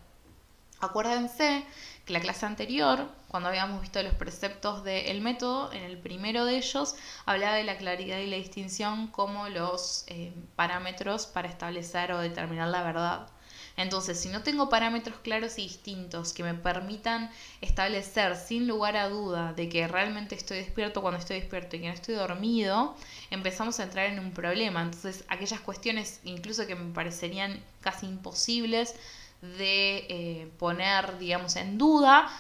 Acuérdense 0.81 1.67
que 2.05 2.13
la 2.13 2.21
clase 2.21 2.47
anterior, 2.47 3.09
cuando 3.29 3.49
habíamos 3.49 3.81
visto 3.81 4.03
los 4.03 4.15
preceptos 4.15 4.85
del 4.85 5.21
método, 5.21 5.73
en 5.73 5.83
el 5.83 5.99
primero 5.99 6.45
de 6.45 6.57
ellos 6.57 6.97
hablaba 7.27 7.57
de 7.57 7.65
la 7.65 7.77
claridad 7.77 8.19
y 8.19 8.27
la 8.27 8.37
distinción 8.37 9.07
como 9.09 9.49
los 9.49 10.05
eh, 10.09 10.33
parámetros 10.57 11.27
para 11.27 11.49
establecer 11.49 12.13
o 12.13 12.19
determinar 12.19 12.69
la 12.69 12.83
verdad. 12.83 13.29
Entonces, 13.77 14.21
si 14.21 14.29
no 14.29 14.43
tengo 14.43 14.69
parámetros 14.69 15.19
claros 15.21 15.59
y 15.59 15.63
distintos 15.63 16.33
que 16.33 16.43
me 16.43 16.55
permitan 16.55 17.31
establecer 17.61 18.37
sin 18.37 18.67
lugar 18.67 18.97
a 18.97 19.09
duda 19.09 19.53
de 19.55 19.69
que 19.69 19.89
realmente 19.89 20.35
estoy 20.35 20.59
despierto 20.59 21.01
cuando 21.01 21.19
estoy 21.19 21.41
despierto 21.41 21.77
y 21.77 21.81
que 21.81 21.89
no 21.89 21.95
estoy 21.95 22.15
dormido, 22.15 22.95
empezamos 23.31 23.81
a 23.81 23.85
entrar 23.85 24.07
en 24.07 24.19
un 24.19 24.33
problema. 24.33 24.83
Entonces, 24.83 25.25
aquellas 25.29 25.61
cuestiones 25.61 26.21
incluso 26.25 26.67
que 26.67 26.75
me 26.75 26.93
parecerían 26.93 27.63
casi 27.81 28.07
imposibles, 28.07 28.95
de 29.43 30.07
eh, 30.09 30.53
poner, 30.59 31.19
digamos, 31.19 31.57
en 31.57 31.77
duda, 31.77 32.31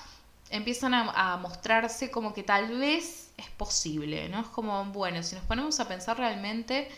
empiezan 0.50 0.94
a, 0.94 1.36
mostrarse 1.38 2.10
como 2.10 2.32
que 2.32 2.42
tal 2.42 2.78
vez 2.78 3.32
es 3.36 3.50
posible, 3.50 4.28
¿no? 4.28 4.40
Es 4.40 4.46
como, 4.46 4.84
bueno, 4.86 5.22
si 5.22 5.34
nos 5.34 5.44
ponemos 5.44 5.80
a 5.80 5.88
pensar 5.88 6.16
realmente, 6.16 6.88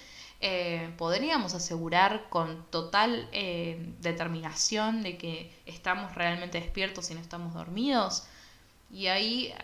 eh, 0.40 0.93
podríamos 0.99 1.55
asegurar 1.55 2.29
con 2.29 2.64
total 2.71 3.29
eh, 3.33 3.95
determinación 4.01 5.03
de 5.03 5.17
que 5.17 5.57
estamos 5.64 6.14
realmente 6.14 6.61
despiertos 6.61 7.11
y 7.11 7.14
no 7.14 7.21
estamos 7.21 7.55
dormidos. 7.55 8.27
Y 8.93 9.07
ahí 9.07 9.55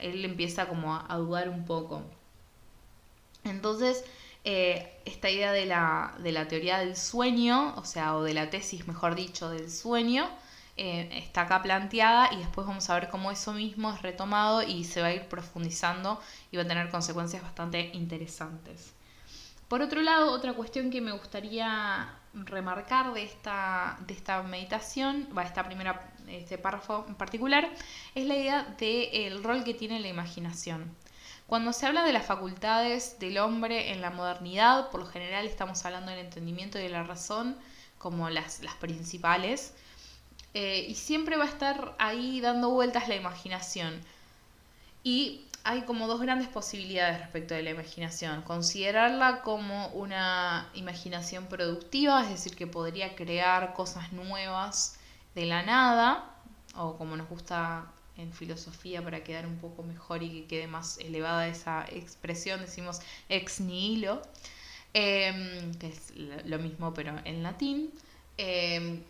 él 0.00 0.24
empieza 0.24 0.68
como 0.68 0.94
a 0.94 1.16
dudar 1.16 1.48
un 1.48 1.64
poco. 1.64 2.02
Entonces, 3.44 4.04
eh, 4.44 5.00
esta 5.04 5.30
idea 5.30 5.52
de 5.52 5.66
la, 5.66 6.14
de 6.18 6.32
la, 6.32 6.48
teoría 6.48 6.78
del 6.78 6.96
sueño, 6.96 7.74
o 7.76 7.84
sea, 7.84 8.16
o 8.16 8.22
de 8.22 8.34
la 8.34 8.50
tesis, 8.50 8.86
mejor 8.88 9.14
dicho, 9.14 9.48
del 9.50 9.70
sueño, 9.70 10.28
eh, 10.76 11.08
está 11.12 11.42
acá 11.42 11.62
planteada 11.62 12.32
y 12.32 12.38
después 12.38 12.66
vamos 12.66 12.88
a 12.88 12.94
ver 12.94 13.08
cómo 13.10 13.30
eso 13.30 13.52
mismo 13.52 13.92
es 13.92 14.02
retomado 14.02 14.62
y 14.62 14.84
se 14.84 15.02
va 15.02 15.08
a 15.08 15.12
ir 15.12 15.28
profundizando 15.28 16.20
y 16.50 16.56
va 16.56 16.62
a 16.62 16.66
tener 16.66 16.88
consecuencias 16.90 17.42
bastante 17.42 17.90
interesantes. 17.92 18.94
Por 19.68 19.80
otro 19.80 20.02
lado, 20.02 20.32
otra 20.32 20.54
cuestión 20.54 20.90
que 20.90 21.00
me 21.00 21.12
gustaría 21.12 22.14
remarcar 22.34 23.12
de 23.12 23.22
esta, 23.22 23.96
de 24.06 24.14
esta 24.14 24.42
meditación, 24.42 25.28
va 25.36 25.44
esta 25.44 25.64
primera, 25.64 26.12
este 26.28 26.58
párrafo 26.58 27.04
en 27.08 27.14
particular, 27.14 27.70
es 28.14 28.26
la 28.26 28.36
idea 28.36 28.64
del 28.78 29.42
rol 29.42 29.64
que 29.64 29.74
tiene 29.74 30.00
la 30.00 30.08
imaginación. 30.08 30.94
Cuando 31.52 31.74
se 31.74 31.84
habla 31.84 32.02
de 32.02 32.14
las 32.14 32.24
facultades 32.24 33.18
del 33.18 33.36
hombre 33.36 33.92
en 33.92 34.00
la 34.00 34.08
modernidad, 34.08 34.88
por 34.88 35.00
lo 35.00 35.06
general 35.06 35.44
estamos 35.44 35.84
hablando 35.84 36.10
del 36.10 36.20
entendimiento 36.20 36.78
y 36.78 36.84
de 36.84 36.88
la 36.88 37.02
razón 37.02 37.58
como 37.98 38.30
las, 38.30 38.62
principales, 38.80 39.74
eh, 40.54 40.86
y 40.88 40.94
siempre 40.94 41.36
va 41.36 41.44
a 41.44 41.48
estar 41.48 41.94
ahí 41.98 42.40
dando 42.40 42.70
vueltas 42.70 43.06
la 43.06 43.16
imaginación. 43.16 44.00
Y 45.04 45.44
hay 45.62 45.82
como 45.82 46.06
dos 46.06 46.22
grandes 46.22 46.48
posibilidades 46.48 47.18
respecto 47.18 47.52
de 47.52 47.62
la 47.62 47.70
imaginación. 47.72 48.40
Considerarla 48.40 49.42
como 49.42 49.88
una 49.88 50.70
imaginación 50.72 51.48
productiva, 51.48 52.22
es 52.22 52.30
decir, 52.30 52.56
que 52.56 52.66
podría 52.66 53.14
crear 53.14 53.74
cosas 53.74 54.10
nuevas 54.14 54.98
de 55.34 55.44
la 55.44 55.62
nada, 55.62 56.34
o 56.76 56.96
como 56.96 57.14
nos 57.14 57.28
gusta 57.28 57.91
en 58.16 58.32
filosofía 58.32 59.02
para 59.02 59.24
quedar 59.24 59.46
un 59.46 59.58
poco 59.58 59.82
mejor 59.82 60.22
y 60.22 60.30
que 60.30 60.46
quede 60.46 60.66
más 60.66 60.98
elevada 60.98 61.48
esa 61.48 61.84
expresión, 61.90 62.60
decimos 62.60 63.00
ex 63.28 63.60
nihilo, 63.60 64.22
em, 64.94 65.72
que 65.74 65.88
es 65.88 66.12
lo 66.16 66.58
mismo 66.58 66.92
pero 66.94 67.14
en 67.24 67.42
latín. 67.42 67.90
Em, 68.36 69.02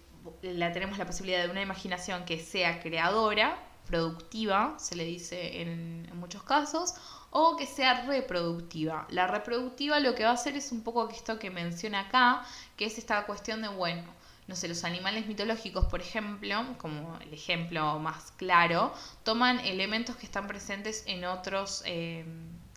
la 0.43 0.73
tenemos 0.73 0.99
la 0.99 1.07
posibilidad 1.07 1.45
de 1.45 1.51
una 1.51 1.63
imaginación 1.63 2.25
que 2.25 2.39
sea 2.39 2.81
creadora, 2.81 3.59
productiva, 3.87 4.75
se 4.79 4.97
le 4.97 5.05
dice 5.05 5.61
en, 5.61 6.09
muchos 6.15 6.43
casos, 6.45 6.95
o 7.31 7.57
que 7.57 7.67
sea 7.67 8.07
reproductiva. 8.07 9.07
La 9.11 9.27
reproductiva 9.27 9.99
lo 10.01 10.15
que 10.15 10.25
va 10.25 10.31
a 10.31 10.35
hacer 10.35 10.57
es 10.57 10.71
un 10.73 10.83
poco 10.83 11.09
esto 11.09 11.39
que 11.39 11.51
menciona 11.51 12.01
acá, 12.01 12.45
que 12.77 12.85
es 12.87 12.99
esta 12.99 13.27
cuestión 13.27 13.63
de, 13.63 13.69
bueno, 13.69 14.05
no 14.53 14.57
sé, 14.57 14.69
los 14.69 14.85
animales 14.85 15.27
mitológicos, 15.27 15.87
por 15.87 16.03
ejemplo, 16.03 16.63
como 16.77 17.19
el 17.21 17.33
ejemplo 17.33 17.99
más 17.99 18.33
claro, 18.33 18.93
toman 19.25 19.61
elementos 19.61 20.15
que 20.17 20.27
están 20.27 20.47
presentes 20.47 21.05
en 21.07 21.25
otros, 21.25 21.83
eh, 21.87 22.27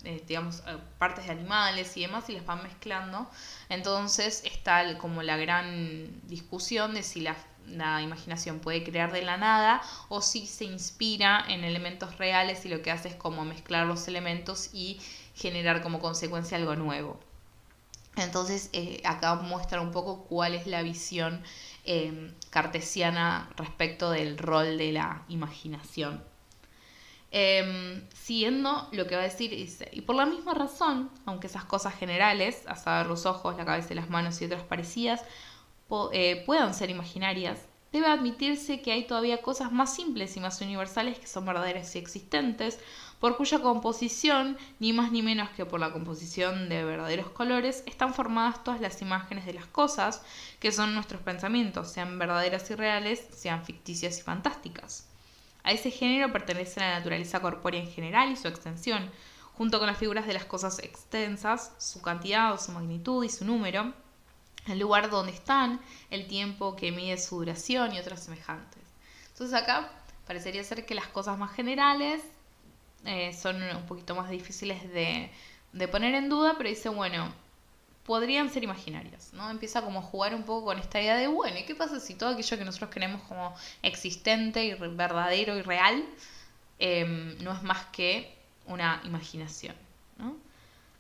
eh, 0.06 0.24
digamos, 0.26 0.64
eh, 0.68 0.78
partes 0.98 1.26
de 1.26 1.34
animales 1.34 1.98
y 1.98 2.02
demás 2.04 2.30
y 2.30 2.32
las 2.32 2.46
van 2.46 2.64
mezclando. 2.64 3.30
Entonces 3.68 4.42
está 4.46 4.98
como 4.98 5.22
la 5.22 5.36
gran 5.36 6.26
discusión 6.30 6.94
de 6.94 7.04
si 7.04 7.20
la 7.20 7.36
la 7.68 8.02
imaginación 8.02 8.60
puede 8.60 8.84
crear 8.84 9.12
de 9.12 9.24
la 9.24 9.38
nada 9.38 9.82
o 10.08 10.22
si 10.22 10.46
se 10.46 10.66
inspira 10.66 11.44
en 11.50 11.64
elementos 11.64 12.20
reales 12.20 12.64
y 12.66 12.70
lo 12.70 12.84
que 12.84 12.92
hace 12.92 13.10
es 13.10 13.16
como 13.16 13.44
mezclar 13.44 13.88
los 13.88 14.08
elementos 14.08 14.70
y 14.72 15.02
generar 15.34 15.82
como 15.82 16.00
consecuencia 16.00 16.58
algo 16.58 16.76
nuevo. 16.76 17.20
Entonces 18.18 18.70
eh, 18.74 19.02
acá 19.04 19.36
muestra 19.36 19.82
un 19.82 19.92
poco 19.92 20.24
cuál 20.24 20.56
es 20.56 20.68
la 20.68 20.82
visión 20.82 21.44
eh, 21.84 22.34
cartesiana 22.50 23.50
respecto 23.58 24.12
del 24.12 24.38
rol 24.38 24.78
de 24.78 24.92
la 24.92 25.24
imaginación. 25.28 26.24
Em, 27.38 28.08
siguiendo 28.14 28.88
lo 28.94 29.08
que 29.08 29.16
va 29.16 29.22
a 29.22 29.26
decir, 29.26 29.52
dice, 29.52 29.90
y 29.92 30.02
por 30.02 30.16
la 30.16 30.26
misma 30.26 30.54
razón, 30.54 31.10
aunque 31.26 31.48
esas 31.48 31.66
cosas 31.66 31.94
generales, 31.94 32.64
a 32.68 32.78
saber 32.78 33.08
los 33.08 33.26
ojos, 33.26 33.58
la 33.58 33.66
cabeza 33.66 33.94
las 33.94 34.10
manos 34.10 34.42
y 34.42 34.46
otras 34.46 34.64
parecidas, 34.64 35.22
eh, 36.14 36.44
puedan 36.46 36.74
ser 36.74 36.90
imaginarias, 36.90 37.60
debe 37.92 38.08
admitirse 38.08 38.82
que 38.82 38.92
hay 38.94 39.06
todavía 39.06 39.42
cosas 39.42 39.72
más 39.72 39.94
simples 39.94 40.38
y 40.38 40.40
más 40.40 40.62
universales 40.62 41.20
que 41.20 41.28
son 41.28 41.46
verdaderas 41.46 41.94
y 41.96 42.00
existentes, 42.00 42.80
por 43.20 43.38
cuya 43.38 43.60
composición, 43.60 44.58
ni 44.80 44.94
más 44.94 45.12
ni 45.12 45.22
menos 45.22 45.50
que 45.52 45.66
por 45.66 45.80
la 45.80 45.92
composición 45.92 46.70
de 46.70 46.84
verdaderos 46.84 47.30
colores, 47.30 47.84
están 47.86 48.14
formadas 48.14 48.64
todas 48.64 48.82
las 48.82 49.02
imágenes 49.02 49.46
de 49.46 49.54
las 49.54 49.66
cosas, 49.68 50.22
que 50.60 50.72
son 50.72 50.94
nuestros 50.94 51.22
pensamientos, 51.22 51.92
sean 51.92 52.20
verdaderas 52.20 52.70
y 52.72 52.76
reales, 52.76 53.26
sean 53.32 53.66
ficticias 53.66 54.20
y 54.20 54.22
fantásticas. 54.22 55.08
A 55.64 55.72
ese 55.72 55.90
género 55.90 56.32
pertenece 56.32 56.80
la 56.80 57.00
naturaleza 57.00 57.42
corpórea 57.42 57.82
en 57.82 57.90
general 57.90 58.32
y 58.32 58.36
su 58.36 58.48
extensión, 58.48 59.10
junto 59.54 59.80
con 59.80 59.88
las 59.88 59.98
figuras 59.98 60.28
de 60.28 60.34
las 60.34 60.46
cosas 60.46 60.80
extensas, 60.80 61.72
su 61.80 62.02
cantidad 62.02 62.54
o 62.54 62.58
su 62.58 62.72
magnitud 62.72 63.24
y 63.24 63.30
su 63.30 63.46
número, 63.46 63.94
el 64.68 64.80
lugar 64.80 65.10
donde 65.10 65.32
están, 65.32 65.80
el 66.10 66.28
tiempo 66.28 66.76
que 66.76 66.92
mide 66.92 67.18
su 67.18 67.38
duración 67.38 67.94
y 67.94 68.00
otras 68.00 68.24
semejantes. 68.24 68.84
Entonces 69.30 69.60
acá 69.60 69.92
parecería 70.28 70.64
ser 70.64 70.86
que 70.86 70.96
las 70.96 71.08
cosas 71.08 71.38
más 71.38 71.52
generales 71.52 72.22
eh, 73.06 73.34
son 73.34 73.62
un 73.62 73.86
poquito 73.86 74.16
más 74.16 74.30
difíciles 74.30 74.92
de, 74.94 75.30
de, 75.74 75.88
poner 75.88 76.16
en 76.16 76.30
duda, 76.30 76.56
pero 76.58 76.70
dice, 76.70 76.90
bueno, 76.90 77.32
podrían 78.06 78.50
ser 78.50 78.64
imaginarias, 78.64 79.34
¿no? 79.34 79.50
Empieza 79.50 79.82
como 79.82 80.00
a 80.00 80.02
jugar 80.04 80.36
un 80.36 80.44
poco 80.44 80.66
con 80.66 80.80
esta 80.80 81.02
idea 81.02 81.16
de, 81.16 81.28
bueno, 81.28 81.58
¿y 81.58 81.64
qué 81.64 81.76
pasa 81.76 82.00
si 82.00 82.16
todo 82.16 82.30
aquello 82.30 82.58
que 82.58 82.66
nosotros 82.66 82.90
creemos 82.94 83.22
como 83.24 83.54
existente 83.82 84.66
y 84.66 84.74
verdadero 84.74 85.58
y 85.58 85.62
real 85.62 86.06
em, 86.80 87.38
no 87.44 87.52
es 87.54 87.64
más 87.64 87.86
que 87.88 88.36
una 88.68 89.02
imaginación, 89.06 89.76
¿no? 90.18 90.36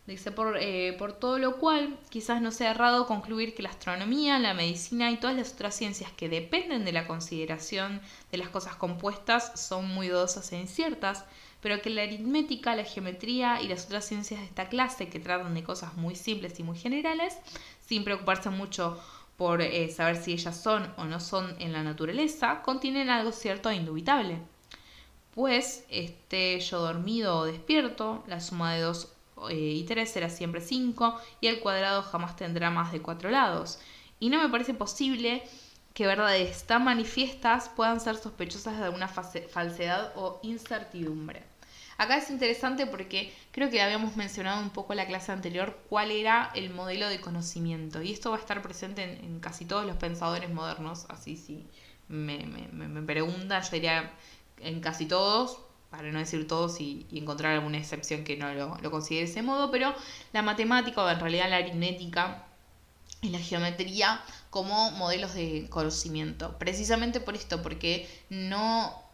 Dice, 0.07 0.31
por, 0.31 0.57
eh, 0.59 0.95
por 0.99 1.13
todo 1.13 1.39
lo 1.39 1.57
cual, 1.57 1.97
quizás 2.09 2.39
no 2.39 2.51
sea 2.51 2.71
errado 2.71 3.07
concluir 3.07 3.55
que 3.55 3.63
la 3.63 3.69
astronomía, 3.69 4.37
la 4.37 4.53
medicina 4.53 5.09
y 5.09 5.17
todas 5.17 5.35
las 5.35 5.53
otras 5.53 5.75
ciencias 5.75 6.11
que 6.11 6.29
dependen 6.29 6.85
de 6.85 6.91
la 6.91 7.07
consideración 7.07 8.01
de 8.31 8.37
las 8.37 8.49
cosas 8.49 8.75
compuestas 8.75 9.59
son 9.59 9.87
muy 9.87 10.09
dudosas 10.09 10.51
e 10.51 10.59
inciertas, 10.59 11.25
pero 11.65 11.81
que 11.81 11.89
la 11.89 12.03
aritmética, 12.03 12.75
la 12.75 12.83
geometría 12.83 13.59
y 13.59 13.67
las 13.67 13.85
otras 13.85 14.05
ciencias 14.05 14.39
de 14.39 14.45
esta 14.45 14.69
clase 14.69 15.09
que 15.09 15.19
tratan 15.19 15.55
de 15.55 15.63
cosas 15.63 15.97
muy 15.97 16.13
simples 16.13 16.59
y 16.59 16.63
muy 16.63 16.77
generales, 16.77 17.35
sin 17.83 18.03
preocuparse 18.03 18.51
mucho 18.51 19.01
por 19.35 19.63
eh, 19.63 19.89
saber 19.89 20.15
si 20.15 20.33
ellas 20.33 20.61
son 20.61 20.93
o 20.95 21.05
no 21.05 21.19
son 21.19 21.55
en 21.57 21.73
la 21.73 21.81
naturaleza, 21.81 22.61
contienen 22.61 23.09
algo 23.09 23.31
cierto 23.31 23.71
e 23.71 23.77
indubitable. 23.77 24.37
Pues, 25.33 25.85
esté 25.89 26.59
yo 26.59 26.81
dormido 26.81 27.39
o 27.39 27.45
despierto, 27.45 28.23
la 28.27 28.41
suma 28.41 28.75
de 28.75 28.81
dos 28.81 29.11
eh, 29.49 29.55
y 29.55 29.85
3 29.85 30.07
será 30.07 30.29
siempre 30.29 30.61
5 30.61 31.19
y 31.41 31.47
el 31.47 31.61
cuadrado 31.61 32.03
jamás 32.03 32.35
tendrá 32.35 32.69
más 32.69 32.91
de 32.91 33.01
4 33.01 33.31
lados. 33.31 33.79
Y 34.19 34.29
no 34.29 34.39
me 34.39 34.49
parece 34.49 34.75
posible 34.75 35.41
que 35.95 36.05
verdades 36.05 36.63
tan 36.65 36.83
manifiestas 36.83 37.69
puedan 37.69 37.99
ser 37.99 38.17
sospechosas 38.17 38.77
de 38.77 38.83
alguna 38.83 39.07
falsedad 39.07 40.11
o 40.15 40.39
incertidumbre. 40.43 41.54
Acá 41.97 42.17
es 42.17 42.29
interesante 42.29 42.87
porque 42.87 43.33
creo 43.51 43.69
que 43.69 43.81
habíamos 43.81 44.17
mencionado 44.17 44.61
un 44.61 44.69
poco 44.69 44.93
en 44.93 44.97
la 44.97 45.07
clase 45.07 45.31
anterior 45.31 45.79
cuál 45.89 46.11
era 46.11 46.51
el 46.53 46.69
modelo 46.69 47.07
de 47.07 47.21
conocimiento 47.21 48.01
y 48.01 48.11
esto 48.11 48.31
va 48.31 48.37
a 48.37 48.39
estar 48.39 48.61
presente 48.61 49.03
en, 49.03 49.39
casi 49.39 49.65
todos 49.65 49.85
los 49.85 49.95
pensadores 49.95 50.49
modernos, 50.49 51.05
así 51.09 51.37
si 51.37 51.65
me, 52.09 52.39
me, 52.45 52.87
me 52.87 53.01
preguntan, 53.01 53.63
yo 53.63 53.69
diría 53.71 54.11
en 54.59 54.81
casi 54.81 55.05
todos, 55.05 55.59
para 55.89 56.11
no 56.11 56.19
decir 56.19 56.47
todos 56.47 56.81
y, 56.81 57.05
encontrar 57.11 57.53
alguna 57.53 57.77
excepción 57.77 58.23
que 58.23 58.35
no 58.37 58.53
lo, 58.53 58.77
lo, 58.81 58.91
considere 58.91 59.25
de 59.25 59.31
ese 59.31 59.41
modo, 59.41 59.71
pero 59.71 59.93
la 60.33 60.41
matemática 60.41 61.01
o 61.03 61.09
en 61.09 61.19
realidad 61.19 61.49
la 61.49 61.57
aritmética 61.57 62.45
y 63.21 63.29
la 63.29 63.39
geometría 63.39 64.21
como 64.49 64.91
modelos 64.91 65.33
de 65.33 65.67
conocimiento. 65.69 66.57
Precisamente 66.59 67.19
por 67.19 67.35
esto, 67.35 67.61
porque 67.61 68.09
no 68.29 69.04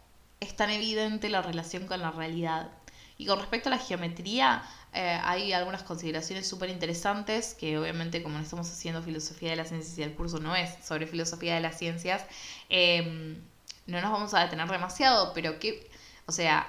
es 0.42 0.56
tan 0.56 0.70
evidente 0.70 1.28
la 1.28 1.42
relación 1.42 1.86
con 1.86 2.00
la 2.00 2.10
realidad. 2.10 2.70
Y 3.16 3.26
con 3.26 3.38
respecto 3.38 3.68
a 3.68 3.72
la 3.72 3.78
geometría, 3.78 4.62
eh, 4.92 5.18
hay 5.22 5.52
algunas 5.52 5.82
consideraciones 5.84 6.48
súper 6.48 6.70
interesantes 6.70 7.54
que 7.54 7.78
obviamente 7.78 8.22
como 8.22 8.38
estamos 8.38 8.68
haciendo 8.70 9.02
filosofía 9.02 9.50
de 9.50 9.56
las 9.56 9.68
ciencias 9.68 9.98
y 9.98 10.02
el 10.02 10.14
curso 10.14 10.40
no 10.40 10.56
es 10.56 10.70
sobre 10.84 11.06
filosofía 11.06 11.54
de 11.54 11.60
las 11.60 11.78
ciencias, 11.78 12.24
eh, 12.68 13.38
no 13.86 14.00
nos 14.00 14.10
vamos 14.10 14.34
a 14.34 14.40
detener 14.40 14.68
demasiado, 14.68 15.32
pero 15.32 15.58
que 15.58 15.88
o 16.26 16.32
sea, 16.32 16.66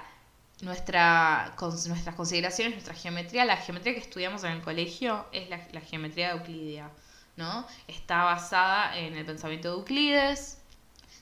nuestra, 0.62 1.54
nuestras 1.58 2.14
consideraciones, 2.14 2.74
nuestra 2.74 2.94
geometría, 2.94 3.44
la 3.44 3.56
geometría 3.56 3.94
que 3.94 4.00
estudiamos 4.00 4.44
en 4.44 4.52
el 4.52 4.62
colegio 4.62 5.26
es 5.32 5.48
la, 5.48 5.60
la 5.72 5.80
geometría 5.80 6.32
euclidea, 6.32 6.90
¿no? 7.36 7.66
Está 7.88 8.24
basada 8.24 8.96
en 8.98 9.16
el 9.16 9.24
pensamiento 9.24 9.68
de 9.68 9.74
Euclides, 9.74 10.58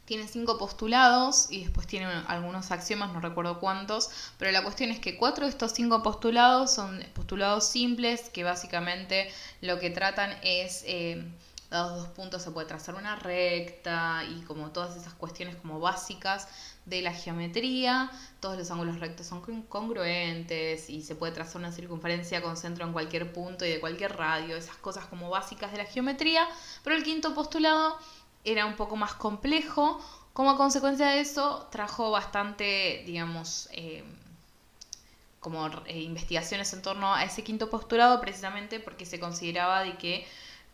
tiene 0.05 0.27
cinco 0.27 0.59
postulados 0.59 1.47
y 1.51 1.63
después 1.63 1.87
tiene 1.87 2.07
algunos 2.27 2.71
axiomas, 2.71 3.13
no 3.13 3.21
recuerdo 3.21 3.61
cuántos, 3.61 4.11
pero 4.39 4.51
la 4.51 4.63
cuestión 4.63 4.91
es 4.91 4.99
que 4.99 5.17
cuatro 5.17 5.47
de 5.47 5.51
estos 5.51 5.73
cinco 5.73 6.03
postulados 6.03 6.75
son 6.75 7.05
postulados 7.15 7.67
simples 7.69 8.29
que 8.31 8.45
básicamente 8.45 9.31
lo 9.61 9.79
que 9.79 9.91
tratan 9.91 10.37
es, 10.43 10.83
eh, 10.87 11.25
dados 11.71 12.03
dos 12.03 12.09
puntos 12.09 12.43
se 12.43 12.51
puede 12.51 12.67
trazar 12.67 12.97
una 12.97 13.17
recta 13.17 14.25
y 14.29 14.43
como 14.43 14.71
todas 14.71 14.97
esas 14.97 15.15
cuestiones 15.15 15.57
como 15.57 15.81
básicas 15.81 16.47
de 16.85 17.01
la 17.01 17.13
geometría, 17.13 18.11
todos 18.41 18.59
los 18.59 18.71
ángulos 18.71 19.01
rectos 19.01 19.27
son 19.27 19.41
congruentes 19.69 20.91
y 20.91 21.03
se 21.03 21.15
puede 21.15 21.33
trazar 21.33 21.59
una 21.59 21.73
circunferencia 21.73 22.43
con 22.43 22.57
centro 22.57 22.85
en 22.85 22.93
cualquier 22.93 23.33
punto 23.33 23.65
y 23.65 23.71
de 23.71 23.81
cualquier 23.81 24.17
radio, 24.17 24.57
esas 24.57 24.77
cosas 24.77 25.07
como 25.07 25.31
básicas 25.31 25.73
de 25.73 25.79
la 25.79 25.85
geometría, 25.85 26.47
pero 26.83 26.97
el 26.97 27.05
quinto 27.05 27.35
postulado 27.35 27.97
era 28.45 28.67
un 28.67 28.77
poco 28.77 28.97
más 28.97 29.15
complejo, 29.15 30.01
como 30.33 30.57
consecuencia 30.57 31.09
de 31.09 31.21
eso 31.21 31.69
trajo 31.71 32.11
bastante, 32.11 33.03
digamos, 33.07 33.69
eh, 33.73 34.03
como 35.41 35.69
eh, 35.87 36.01
investigaciones 36.01 36.73
en 36.73 36.83
torno 36.83 37.15
a 37.15 37.25
ese 37.25 37.45
quinto 37.45 37.69
postulado 37.69 38.21
precisamente 38.21 38.81
porque 38.81 39.05
se 39.05 39.21
consideraba 39.21 39.83
de 39.83 39.97
que 39.99 40.27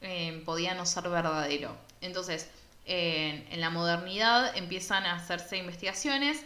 eh, 0.02 0.42
podía 0.44 0.74
no 0.74 0.86
ser 0.86 1.08
verdadero. 1.08 1.74
Entonces, 2.00 2.48
en, 2.86 3.60
la 3.60 3.70
modernidad 3.70 4.56
empiezan 4.56 5.04
a 5.06 5.16
hacerse 5.16 5.56
investigaciones 5.58 6.44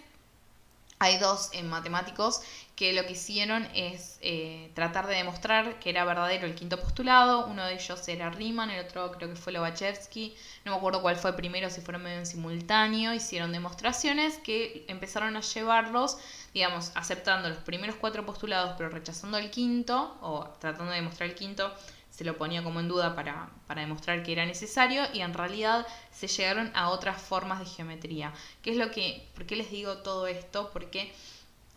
hay 1.02 1.18
dos 1.18 1.50
en 1.52 1.68
matemáticos 1.68 2.42
que 2.76 2.92
lo 2.92 3.04
que 3.04 3.12
hicieron 3.12 3.66
es 3.74 4.18
eh, 4.20 4.70
tratar 4.74 5.08
de 5.08 5.16
demostrar 5.16 5.80
que 5.80 5.90
era 5.90 6.04
verdadero 6.04 6.46
el 6.46 6.54
quinto 6.54 6.80
postulado. 6.80 7.46
Uno 7.46 7.64
de 7.66 7.74
ellos 7.74 8.06
era 8.06 8.30
Riemann, 8.30 8.70
el 8.70 8.84
otro 8.86 9.10
creo 9.10 9.28
que 9.28 9.34
fue 9.34 9.52
Lobachevsky. 9.52 10.36
No 10.64 10.70
me 10.70 10.78
acuerdo 10.78 11.02
cuál 11.02 11.16
fue 11.16 11.32
primero, 11.32 11.70
si 11.70 11.80
fueron 11.80 12.04
medio 12.04 12.18
en 12.18 12.26
simultáneo. 12.26 13.12
Hicieron 13.12 13.50
demostraciones 13.50 14.38
que 14.38 14.84
empezaron 14.86 15.36
a 15.36 15.40
llevarlos, 15.40 16.18
digamos, 16.54 16.92
aceptando 16.94 17.48
los 17.48 17.58
primeros 17.58 17.96
cuatro 17.96 18.24
postulados, 18.24 18.74
pero 18.78 18.88
rechazando 18.88 19.38
el 19.38 19.50
quinto, 19.50 20.16
o 20.20 20.44
tratando 20.60 20.92
de 20.92 20.98
demostrar 20.98 21.28
el 21.28 21.34
quinto, 21.34 21.74
se 22.22 22.26
lo 22.26 22.38
ponía 22.38 22.62
como 22.62 22.78
en 22.78 22.86
duda 22.86 23.16
para, 23.16 23.50
para, 23.66 23.80
demostrar 23.80 24.22
que 24.22 24.30
era 24.30 24.46
necesario 24.46 25.02
y 25.12 25.22
en 25.22 25.34
realidad 25.34 25.84
se 26.12 26.28
llegaron 26.28 26.70
a 26.72 26.90
otras 26.90 27.20
formas 27.20 27.58
de 27.58 27.66
geometría. 27.66 28.32
¿Qué 28.62 28.70
es 28.70 28.76
lo 28.76 28.92
que, 28.92 29.28
por 29.34 29.44
qué 29.44 29.56
les 29.56 29.72
digo 29.72 29.98
todo 29.98 30.28
esto? 30.28 30.70
Porque 30.72 31.12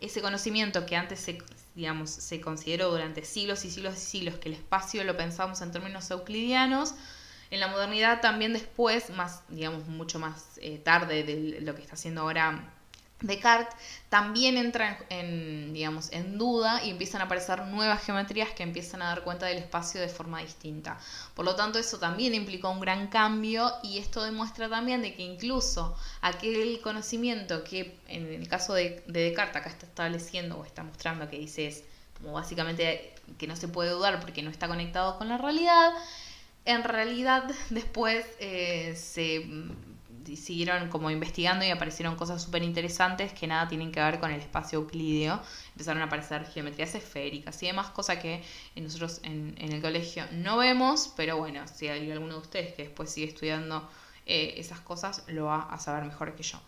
ese 0.00 0.22
conocimiento 0.22 0.86
que 0.86 0.94
antes 0.94 1.18
se, 1.18 1.38
digamos, 1.74 2.10
se 2.10 2.40
consideró 2.40 2.90
durante 2.90 3.24
siglos 3.24 3.64
y 3.64 3.70
siglos 3.72 3.96
y 3.96 3.98
siglos 3.98 4.36
que 4.36 4.48
el 4.48 4.54
espacio 4.54 5.02
lo 5.02 5.16
pensamos 5.16 5.60
en 5.62 5.72
términos 5.72 6.08
euclidianos, 6.12 6.94
en 7.50 7.58
la 7.58 7.66
modernidad 7.66 8.20
también 8.20 8.52
después, 8.52 9.10
más, 9.10 9.42
digamos, 9.48 9.88
mucho 9.88 10.20
más 10.20 10.58
eh, 10.58 10.78
tarde 10.78 11.24
de 11.24 11.60
lo 11.60 11.74
que 11.74 11.82
está 11.82 11.94
haciendo 11.94 12.20
ahora 12.20 12.72
Descartes 13.20 13.74
también 14.10 14.58
entra 14.58 14.98
en, 15.08 15.72
digamos, 15.72 16.12
en 16.12 16.36
duda 16.36 16.84
y 16.84 16.90
empiezan 16.90 17.22
a 17.22 17.24
aparecer 17.24 17.62
nuevas 17.62 18.04
geometrías 18.04 18.50
que 18.50 18.62
empiezan 18.62 19.00
a 19.00 19.06
dar 19.06 19.24
cuenta 19.24 19.46
del 19.46 19.56
espacio 19.56 20.02
de 20.02 20.08
forma 20.08 20.42
distinta. 20.42 20.98
Por 21.34 21.46
lo 21.46 21.56
tanto, 21.56 21.78
eso 21.78 21.98
también 21.98 22.34
implicó 22.34 22.70
un 22.70 22.78
gran 22.78 23.06
cambio 23.06 23.72
y 23.82 23.98
esto 23.98 24.22
demuestra 24.22 24.68
también 24.68 25.00
de 25.00 25.14
que 25.14 25.22
incluso 25.22 25.96
aquel 26.20 26.78
conocimiento 26.82 27.64
que 27.64 27.98
en 28.08 28.26
el 28.26 28.48
caso 28.48 28.74
de, 28.74 29.02
Descartes 29.06 29.56
acá 29.56 29.70
está 29.70 29.86
estableciendo 29.86 30.58
o 30.58 30.64
está 30.64 30.82
mostrando 30.82 31.28
que 31.30 31.38
dice 31.38 31.68
es 31.68 31.84
como 32.18 32.32
básicamente 32.32 33.14
que 33.38 33.46
no 33.46 33.56
se 33.56 33.68
puede 33.68 33.90
dudar 33.90 34.20
porque 34.20 34.42
no 34.42 34.50
está 34.50 34.68
conectado 34.68 35.16
con 35.16 35.28
la 35.28 35.38
realidad, 35.38 35.92
en 36.66 36.84
realidad 36.84 37.50
después 37.70 38.26
eh, 38.40 38.94
se 38.94 39.46
siguieron 40.34 40.88
como 40.88 41.10
investigando 41.10 41.64
y 41.64 41.70
aparecieron 41.70 42.16
cosas 42.16 42.42
súper 42.42 42.64
interesantes 42.64 43.32
que 43.32 43.46
nada 43.46 43.68
tienen 43.68 43.92
que 43.92 44.00
ver 44.00 44.18
con 44.18 44.32
el 44.32 44.40
espacio 44.40 44.80
euclídeo. 44.80 45.40
Empezaron 45.72 46.02
a 46.02 46.06
aparecer 46.06 46.44
geometrías 46.46 46.94
esféricas 46.94 47.62
y 47.62 47.66
demás, 47.66 47.90
cosas 47.90 48.18
que 48.18 48.42
nosotros 48.74 49.20
en, 49.22 49.54
el 49.58 49.80
colegio 49.80 50.24
no 50.32 50.56
vemos, 50.56 51.12
pero 51.16 51.36
bueno, 51.36 51.62
si 51.68 51.86
hay 51.86 52.10
alguno 52.10 52.34
de 52.34 52.40
ustedes 52.40 52.74
que 52.74 52.84
después 52.84 53.10
sigue 53.10 53.28
estudiando 53.28 53.88
eh, 54.24 54.54
esas 54.56 54.80
cosas, 54.80 55.22
lo 55.28 55.44
va 55.44 55.68
a 55.70 55.78
saber 55.78 56.04
mejor 56.04 56.34
que 56.34 56.42
yo. 56.42 56.58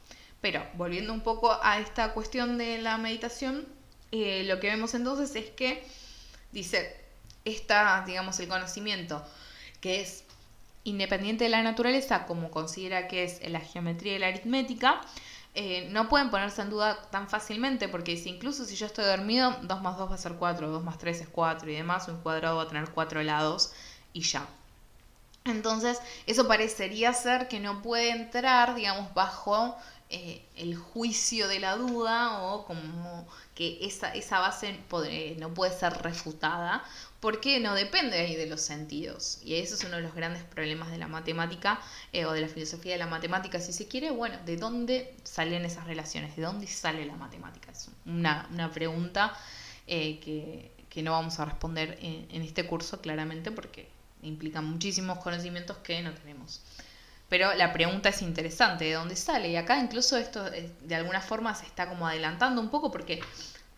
Pero 0.40 0.64
volviendo 0.74 1.12
un 1.12 1.22
poco 1.22 1.59
a 1.61 1.80
esta 1.80 2.12
cuestión 2.12 2.59
de 2.59 2.78
la 2.78 2.96
meditación, 2.98 3.66
eh, 4.12 4.44
lo 4.44 4.61
que 4.61 4.68
vemos 4.68 4.94
entonces 4.94 5.34
es 5.34 5.50
que 5.50 5.84
dice, 6.52 6.96
está, 7.44 8.04
digamos, 8.06 8.38
el 8.40 8.48
conocimiento 8.48 9.24
que 9.80 10.00
es 10.00 10.24
independiente 10.89 11.45
de 11.45 11.51
la 11.51 11.62
naturaleza, 11.62 12.26
como 12.26 12.51
considera 12.51 13.09
que 13.09 13.24
es 13.24 13.41
la 13.49 13.61
geometría 13.61 14.16
y 14.16 14.18
la 14.18 14.28
aritmética, 14.28 15.01
eh, 15.55 15.89
no 15.91 16.09
pueden 16.09 16.30
ponerse 16.30 16.62
en 16.62 16.70
duda 16.70 17.01
tan 17.11 17.28
fácilmente, 17.28 17.89
porque 17.89 18.12
incluso 18.26 18.64
si 18.64 18.76
yo 18.76 18.86
estoy 18.86 19.05
dormido, 19.05 19.57
2 19.62 19.82
más 19.82 19.97
2 19.97 20.11
va 20.11 20.14
a 20.14 20.18
ser 20.18 20.34
4, 20.34 20.68
2 20.68 20.84
más 20.84 20.99
3 20.99 21.22
es 21.22 21.28
4 21.28 21.70
y 21.70 21.74
demás, 21.74 22.09
un 22.09 22.20
cuadrado 22.20 22.57
va 22.59 22.62
a 22.64 22.68
tener 22.68 22.91
4 22.91 23.22
lados 23.22 23.72
y 24.12 24.22
ya. 24.22 24.47
Entonces, 25.45 26.01
eso 26.26 26.47
parecería 26.47 27.12
ser 27.12 27.49
que 27.49 27.59
no 27.59 27.82
puede 27.82 28.11
entrar, 28.11 28.74
digamos, 28.74 29.12
bajo 29.14 29.76
eh, 30.11 30.43
el 30.57 30.76
juicio 30.76 31.49
de 31.49 31.61
la 31.61 31.76
duda 31.76 32.41
o 32.43 32.64
como 32.64 33.26
que 33.55 33.78
esa, 33.82 34.14
esa 34.14 34.39
base 34.39 34.78
no 35.39 35.53
puede 35.55 35.76
ser 35.76 35.93
refutada 36.03 36.84
porque 37.20 37.58
no 37.58 37.74
depende 37.74 38.18
ahí 38.18 38.36
de 38.36 38.46
los 38.46 38.60
sentidos. 38.60 39.40
Y 39.42 39.56
eso 39.56 39.74
es 39.74 39.84
uno 39.84 39.96
de 39.96 40.02
los 40.02 40.14
grandes 40.14 40.44
problemas 40.44 40.90
de 40.90 40.98
la 40.98 41.08
matemática 41.08 41.80
eh, 42.12 42.24
o 42.26 42.32
de 42.32 42.40
la 42.40 42.48
filosofía 42.48 42.92
de 42.92 42.98
la 42.98 43.06
matemática, 43.06 43.58
si 43.60 43.72
se 43.72 43.88
quiere. 43.88 44.10
Bueno, 44.10 44.38
¿de 44.44 44.56
dónde 44.56 45.14
salen 45.24 45.64
esas 45.64 45.86
relaciones? 45.86 46.36
¿De 46.36 46.42
dónde 46.42 46.66
sale 46.66 47.04
la 47.04 47.16
matemática? 47.16 47.72
Es 47.72 47.90
una, 48.06 48.70
pregunta 48.72 49.36
eh, 49.86 50.20
que, 50.20 51.02
no 51.02 51.12
vamos 51.12 51.38
a 51.38 51.44
responder 51.44 51.96
en, 52.02 52.42
este 52.42 52.66
curso 52.66 53.00
claramente 53.00 53.52
porque 53.52 53.88
implica 54.22 54.60
muchísimos 54.60 55.18
conocimientos 55.18 55.76
que 55.78 56.02
no 56.02 56.12
tenemos. 56.12 56.60
Pero 57.28 57.54
la 57.54 57.72
pregunta 57.72 58.08
es 58.08 58.20
interesante, 58.22 58.86
¿de 58.86 58.94
dónde 58.94 59.14
sale? 59.14 59.48
Y 59.48 59.56
acá 59.56 59.78
incluso 59.78 60.16
esto 60.16 60.48
eh, 60.52 60.72
de 60.80 60.94
alguna 60.96 61.20
forma 61.20 61.54
se 61.54 61.66
está 61.66 61.88
como 61.88 62.08
adelantando 62.08 62.60
un 62.60 62.68
poco 62.68 62.90
porque 62.90 63.20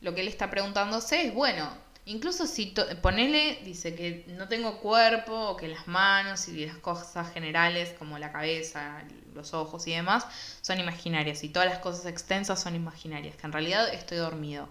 lo 0.00 0.14
que 0.14 0.22
él 0.22 0.28
está 0.28 0.48
preguntándose 0.48 1.26
es, 1.26 1.34
bueno, 1.34 1.68
Incluso 2.06 2.46
si 2.46 2.74
ponele, 3.02 3.60
dice 3.64 3.94
que 3.94 4.24
no 4.28 4.48
tengo 4.48 4.80
cuerpo, 4.80 5.32
o 5.50 5.56
que 5.56 5.68
las 5.68 5.86
manos 5.86 6.48
y 6.48 6.66
las 6.66 6.76
cosas 6.78 7.32
generales 7.32 7.94
como 7.98 8.18
la 8.18 8.32
cabeza, 8.32 9.04
los 9.34 9.54
ojos 9.54 9.86
y 9.86 9.92
demás 9.92 10.26
son 10.62 10.80
imaginarias 10.80 11.44
y 11.44 11.50
todas 11.50 11.68
las 11.68 11.78
cosas 11.78 12.06
extensas 12.06 12.60
son 12.60 12.74
imaginarias, 12.74 13.36
que 13.36 13.46
en 13.46 13.52
realidad 13.52 13.92
estoy 13.92 14.18
dormido. 14.18 14.68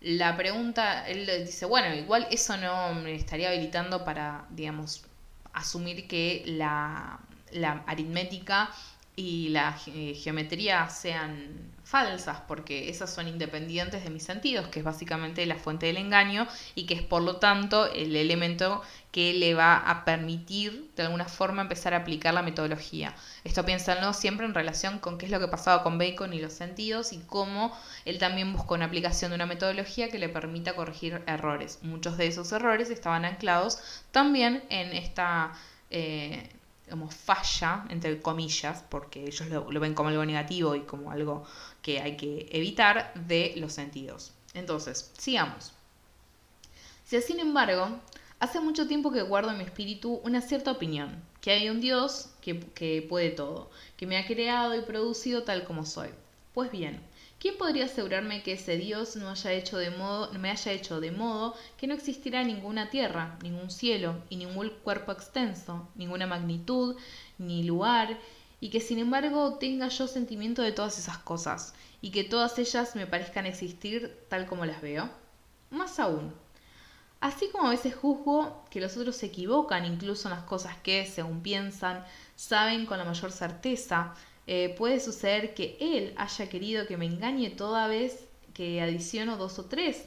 La 0.00 0.36
pregunta, 0.36 1.06
él 1.08 1.28
dice, 1.44 1.66
bueno, 1.66 1.94
igual 1.94 2.26
eso 2.30 2.56
no 2.56 2.94
me 2.94 3.14
estaría 3.14 3.48
habilitando 3.48 4.04
para, 4.04 4.46
digamos, 4.50 5.04
asumir 5.52 6.08
que 6.08 6.42
la, 6.46 7.20
la 7.52 7.82
aritmética 7.86 8.70
y 9.16 9.48
la 9.50 9.72
geometría 9.72 10.88
sean 10.88 11.72
falsas, 11.90 12.38
porque 12.46 12.88
esas 12.88 13.12
son 13.12 13.26
independientes 13.26 14.04
de 14.04 14.10
mis 14.10 14.22
sentidos, 14.22 14.68
que 14.68 14.78
es 14.78 14.84
básicamente 14.84 15.44
la 15.44 15.56
fuente 15.56 15.86
del 15.86 15.96
engaño 15.96 16.46
y 16.76 16.86
que 16.86 16.94
es 16.94 17.02
por 17.02 17.20
lo 17.20 17.36
tanto 17.36 17.92
el 17.92 18.14
elemento 18.14 18.80
que 19.10 19.34
le 19.34 19.54
va 19.54 19.76
a 19.76 20.04
permitir 20.04 20.92
de 20.94 21.02
alguna 21.02 21.24
forma 21.24 21.62
empezar 21.62 21.92
a 21.92 21.98
aplicar 21.98 22.32
la 22.32 22.42
metodología. 22.42 23.12
Esto 23.42 23.66
piénsanlo 23.66 24.12
siempre 24.12 24.46
en 24.46 24.54
relación 24.54 25.00
con 25.00 25.18
qué 25.18 25.26
es 25.26 25.32
lo 25.32 25.40
que 25.40 25.48
pasaba 25.48 25.82
con 25.82 25.98
Bacon 25.98 26.32
y 26.32 26.40
los 26.40 26.52
sentidos 26.52 27.12
y 27.12 27.18
cómo 27.26 27.76
él 28.04 28.18
también 28.18 28.52
buscó 28.52 28.74
una 28.74 28.84
aplicación 28.84 29.32
de 29.32 29.34
una 29.34 29.46
metodología 29.46 30.10
que 30.10 30.20
le 30.20 30.28
permita 30.28 30.76
corregir 30.76 31.24
errores. 31.26 31.80
Muchos 31.82 32.16
de 32.16 32.28
esos 32.28 32.52
errores 32.52 32.90
estaban 32.90 33.24
anclados 33.24 33.78
también 34.12 34.62
en 34.70 34.92
esta... 34.92 35.54
Eh, 35.90 36.48
como 36.90 37.10
falla, 37.10 37.86
entre 37.88 38.20
comillas, 38.20 38.84
porque 38.88 39.24
ellos 39.24 39.48
lo, 39.48 39.80
ven 39.80 39.94
como 39.94 40.08
algo 40.10 40.24
negativo 40.24 40.74
y 40.74 40.80
como 40.80 41.10
algo 41.10 41.44
que 41.82 42.00
hay 42.00 42.16
que 42.16 42.48
evitar 42.50 43.14
de 43.14 43.54
los 43.56 43.72
sentidos. 43.72 44.32
Entonces, 44.52 45.12
sigamos. 45.16 45.72
Si 47.04 47.20
sin 47.22 47.40
embargo, 47.40 47.88
hace 48.40 48.60
mucho 48.60 48.86
tiempo 48.86 49.10
que 49.12 49.22
guardo 49.22 49.50
en 49.50 49.58
mi 49.58 49.64
espíritu 49.64 50.20
una 50.24 50.40
cierta 50.40 50.72
opinión, 50.72 51.22
que 51.40 51.52
hay 51.52 51.70
un 51.70 51.80
Dios 51.80 52.30
que, 52.42 52.60
que 52.60 53.06
puede 53.08 53.30
todo, 53.30 53.70
que 53.96 54.06
me 54.06 54.18
ha 54.18 54.26
creado 54.26 54.74
y 54.74 54.82
producido 54.82 55.44
tal 55.44 55.64
como 55.64 55.86
soy. 55.86 56.10
Pues 56.52 56.70
bien, 56.70 57.00
¿Quién 57.40 57.56
podría 57.56 57.86
asegurarme 57.86 58.42
que 58.42 58.52
ese 58.52 58.76
Dios 58.76 59.16
no 59.16 59.30
haya 59.30 59.52
hecho 59.52 59.78
de 59.78 59.90
modo, 59.90 60.30
me 60.34 60.50
haya 60.50 60.72
hecho 60.72 61.00
de 61.00 61.10
modo 61.10 61.54
que 61.78 61.86
no 61.86 61.94
existirá 61.94 62.44
ninguna 62.44 62.90
tierra, 62.90 63.38
ningún 63.42 63.70
cielo 63.70 64.22
y 64.28 64.36
ningún 64.36 64.68
cuerpo 64.84 65.10
extenso, 65.12 65.88
ninguna 65.94 66.26
magnitud, 66.26 66.96
ni 67.38 67.62
lugar, 67.62 68.18
y 68.60 68.68
que 68.68 68.80
sin 68.80 68.98
embargo 68.98 69.54
tenga 69.54 69.88
yo 69.88 70.06
sentimiento 70.06 70.60
de 70.60 70.72
todas 70.72 70.98
esas 70.98 71.16
cosas, 71.16 71.72
y 72.02 72.10
que 72.10 72.24
todas 72.24 72.58
ellas 72.58 72.94
me 72.94 73.06
parezcan 73.06 73.46
existir 73.46 74.18
tal 74.28 74.46
como 74.46 74.66
las 74.66 74.82
veo? 74.82 75.08
Más 75.70 75.98
aún, 75.98 76.34
así 77.20 77.48
como 77.48 77.68
a 77.68 77.70
veces 77.70 77.96
juzgo 77.96 78.66
que 78.68 78.82
los 78.82 78.98
otros 78.98 79.16
se 79.16 79.26
equivocan 79.26 79.86
incluso 79.86 80.28
en 80.28 80.34
las 80.34 80.44
cosas 80.44 80.76
que, 80.82 81.06
según 81.06 81.40
piensan, 81.40 82.04
saben 82.36 82.84
con 82.84 82.98
la 82.98 83.06
mayor 83.06 83.32
certeza, 83.32 84.14
eh, 84.52 84.74
puede 84.76 84.98
suceder 84.98 85.54
que 85.54 85.76
él 85.80 86.12
haya 86.16 86.48
querido 86.48 86.84
que 86.88 86.96
me 86.96 87.06
engañe 87.06 87.50
toda 87.50 87.86
vez 87.86 88.26
que 88.52 88.80
adiciono 88.82 89.36
dos 89.36 89.60
o 89.60 89.66
tres, 89.66 90.04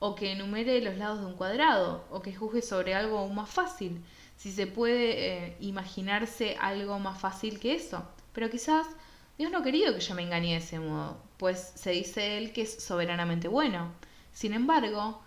o 0.00 0.16
que 0.16 0.32
enumere 0.32 0.80
los 0.80 0.98
lados 0.98 1.20
de 1.20 1.26
un 1.26 1.34
cuadrado, 1.34 2.04
o 2.10 2.20
que 2.20 2.34
juzgue 2.34 2.62
sobre 2.62 2.96
algo 2.96 3.16
aún 3.16 3.36
más 3.36 3.48
fácil, 3.48 4.02
si 4.36 4.50
se 4.50 4.66
puede 4.66 5.10
eh, 5.28 5.56
imaginarse 5.60 6.56
algo 6.60 6.98
más 6.98 7.20
fácil 7.20 7.60
que 7.60 7.76
eso. 7.76 8.02
Pero 8.32 8.50
quizás 8.50 8.88
Dios 9.38 9.52
no 9.52 9.58
ha 9.58 9.62
querido 9.62 9.94
que 9.94 10.00
yo 10.00 10.16
me 10.16 10.22
engañe 10.24 10.54
de 10.54 10.56
ese 10.56 10.80
modo, 10.80 11.16
pues 11.36 11.72
se 11.76 11.92
dice 11.92 12.38
él 12.38 12.52
que 12.52 12.62
es 12.62 12.82
soberanamente 12.82 13.46
bueno. 13.46 13.92
Sin 14.32 14.52
embargo, 14.52 15.22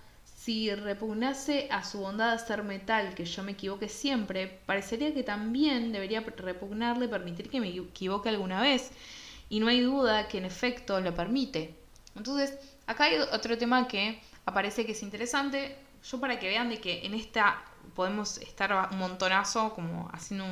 si 0.50 0.74
repugnase 0.74 1.68
a 1.70 1.84
su 1.84 2.00
bondad 2.00 2.32
hacerme 2.32 2.80
tal 2.80 3.14
que 3.14 3.24
yo 3.24 3.44
me 3.44 3.52
equivoque 3.52 3.88
siempre, 3.88 4.48
parecería 4.66 5.14
que 5.14 5.22
también 5.22 5.92
debería 5.92 6.22
repugnarle 6.22 7.08
permitir 7.08 7.52
que 7.52 7.60
me 7.60 7.70
equivoque 7.70 8.30
alguna 8.30 8.60
vez. 8.60 8.90
Y 9.48 9.60
no 9.60 9.68
hay 9.68 9.82
duda 9.82 10.28
que 10.28 10.40
en 10.40 10.46
efecto 10.46 11.00
lo 11.02 11.14
permite. 11.14 11.76
Entonces, 12.16 12.58
acá 12.88 13.04
hay 13.04 13.20
otro 13.20 13.60
tema 13.60 13.88
que 13.88 14.20
aparece 14.44 14.88
que 14.88 14.94
es 14.94 15.04
interesante, 15.04 15.78
yo 16.04 16.20
para 16.20 16.40
que 16.40 16.48
vean 16.48 16.70
de 16.70 16.82
que 16.82 17.06
en 17.06 17.14
esta 17.14 17.64
podemos 17.94 18.40
estar 18.40 18.90
un 18.92 18.98
montonazo 18.98 19.76
como 19.76 20.10
haciendo 20.12 20.46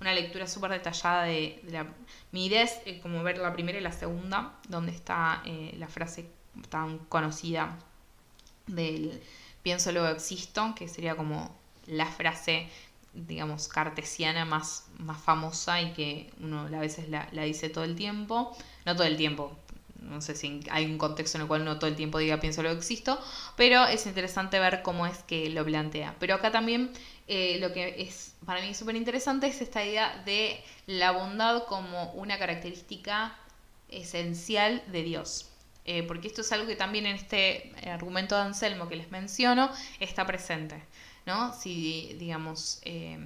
una 0.00 0.12
lectura 0.12 0.48
súper 0.48 0.72
detallada 0.72 1.22
de, 1.22 1.62
la... 1.70 1.86
Mi 2.32 2.46
idea 2.46 2.62
es 2.62 2.80
eh, 2.84 2.98
como 3.00 3.22
ver 3.22 3.38
la 3.38 3.52
primera 3.52 3.78
y 3.78 3.82
la 3.82 3.92
segunda, 3.92 4.54
donde 4.68 4.90
está 4.90 5.42
eh, 5.44 5.72
la 5.78 5.86
frase 5.86 6.28
tan 6.68 6.98
conocida 6.98 7.78
del 8.66 9.20
pienso 9.62 9.92
luego 9.92 10.08
existo, 10.08 10.74
que 10.76 10.88
sería 10.88 11.16
como 11.16 11.56
la 11.86 12.06
frase, 12.06 12.68
digamos, 13.14 13.68
cartesiana 13.68 14.44
más, 14.44 14.86
más 14.98 15.20
famosa 15.20 15.80
y 15.80 15.92
que 15.92 16.30
uno 16.40 16.62
a 16.62 16.80
veces 16.80 17.08
la, 17.08 17.28
la 17.32 17.42
dice 17.42 17.68
todo 17.68 17.84
el 17.84 17.96
tiempo, 17.96 18.56
no 18.84 18.94
todo 18.94 19.06
el 19.06 19.16
tiempo, 19.16 19.56
no 20.00 20.20
sé 20.20 20.34
si 20.34 20.60
hay 20.70 20.86
un 20.86 20.98
contexto 20.98 21.38
en 21.38 21.42
el 21.42 21.48
cual 21.48 21.64
no 21.64 21.78
todo 21.78 21.88
el 21.88 21.96
tiempo 21.96 22.18
diga 22.18 22.40
pienso 22.40 22.62
lo 22.62 22.70
existo, 22.70 23.18
pero 23.56 23.86
es 23.86 24.06
interesante 24.06 24.58
ver 24.58 24.82
cómo 24.82 25.06
es 25.06 25.18
que 25.24 25.50
lo 25.50 25.64
plantea. 25.64 26.14
Pero 26.18 26.34
acá 26.34 26.50
también 26.50 26.90
eh, 27.28 27.58
lo 27.60 27.72
que 27.72 28.02
es 28.02 28.34
para 28.44 28.60
mí 28.60 28.74
súper 28.74 28.96
interesante 28.96 29.46
es 29.48 29.60
esta 29.60 29.84
idea 29.84 30.22
de 30.24 30.62
la 30.86 31.10
bondad 31.12 31.64
como 31.64 32.12
una 32.12 32.38
característica 32.38 33.36
esencial 33.88 34.82
de 34.92 35.02
Dios. 35.02 35.50
Eh, 35.86 36.02
porque 36.02 36.28
esto 36.28 36.40
es 36.42 36.52
algo 36.52 36.66
que 36.66 36.76
también 36.76 37.06
en 37.06 37.16
este 37.16 37.72
argumento 37.86 38.34
de 38.34 38.42
Anselmo 38.42 38.88
que 38.88 38.96
les 38.96 39.10
menciono 39.10 39.70
está 40.00 40.26
presente. 40.26 40.82
¿no? 41.26 41.52
Si, 41.52 42.14
digamos, 42.18 42.80
eh, 42.84 43.18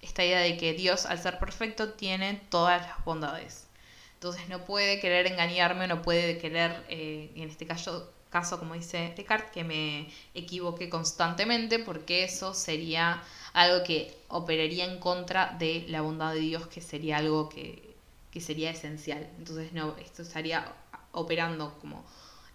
esta 0.00 0.24
idea 0.24 0.40
de 0.40 0.56
que 0.56 0.72
Dios, 0.72 1.06
al 1.06 1.18
ser 1.20 1.38
perfecto, 1.38 1.92
tiene 1.92 2.40
todas 2.48 2.82
las 2.86 3.04
bondades. 3.04 3.66
Entonces 4.14 4.48
no 4.48 4.64
puede 4.64 5.00
querer 5.00 5.26
engañarme, 5.26 5.86
no 5.86 6.02
puede 6.02 6.38
querer, 6.38 6.84
eh, 6.88 7.30
en 7.36 7.48
este 7.48 7.66
caso, 7.66 8.10
caso, 8.30 8.58
como 8.58 8.74
dice 8.74 9.12
Descartes, 9.16 9.50
que 9.52 9.64
me 9.64 10.08
equivoque 10.34 10.88
constantemente, 10.88 11.78
porque 11.78 12.24
eso 12.24 12.54
sería 12.54 13.22
algo 13.52 13.84
que 13.84 14.16
operaría 14.28 14.86
en 14.86 14.98
contra 14.98 15.54
de 15.58 15.84
la 15.88 16.00
bondad 16.00 16.32
de 16.32 16.40
Dios, 16.40 16.66
que 16.68 16.80
sería 16.80 17.18
algo 17.18 17.48
que, 17.48 17.94
que 18.30 18.40
sería 18.40 18.70
esencial. 18.70 19.28
Entonces, 19.38 19.72
no, 19.72 19.96
esto 19.98 20.22
estaría 20.22 20.74
operando 21.14 21.78
como 21.80 22.04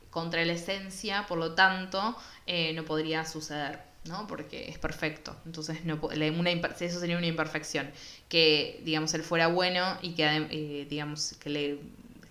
contra 0.10 0.43
la 0.43 0.53
esencia, 0.53 1.26
por 1.28 1.38
lo 1.38 1.53
tanto, 1.53 2.16
eh, 2.47 2.74
no 2.74 2.86
podría 2.86 3.26
suceder. 3.26 3.88
¿no? 4.05 4.26
Porque 4.28 4.70
es 4.70 4.80
perfecto. 4.80 5.36
Entonces, 5.45 5.84
no, 5.84 5.99
eso 6.10 6.99
sería 6.99 7.18
una 7.18 7.28
imperfección. 7.28 7.91
Que, 8.28 8.82
digamos, 8.84 9.14
él 9.14 9.24
fuera 9.24 9.47
bueno 9.47 9.97
y 10.01 10.16
que, 10.16 10.26
eh, 10.26 10.88
digamos, 10.89 11.36
que 11.39 11.49
le 11.49 11.80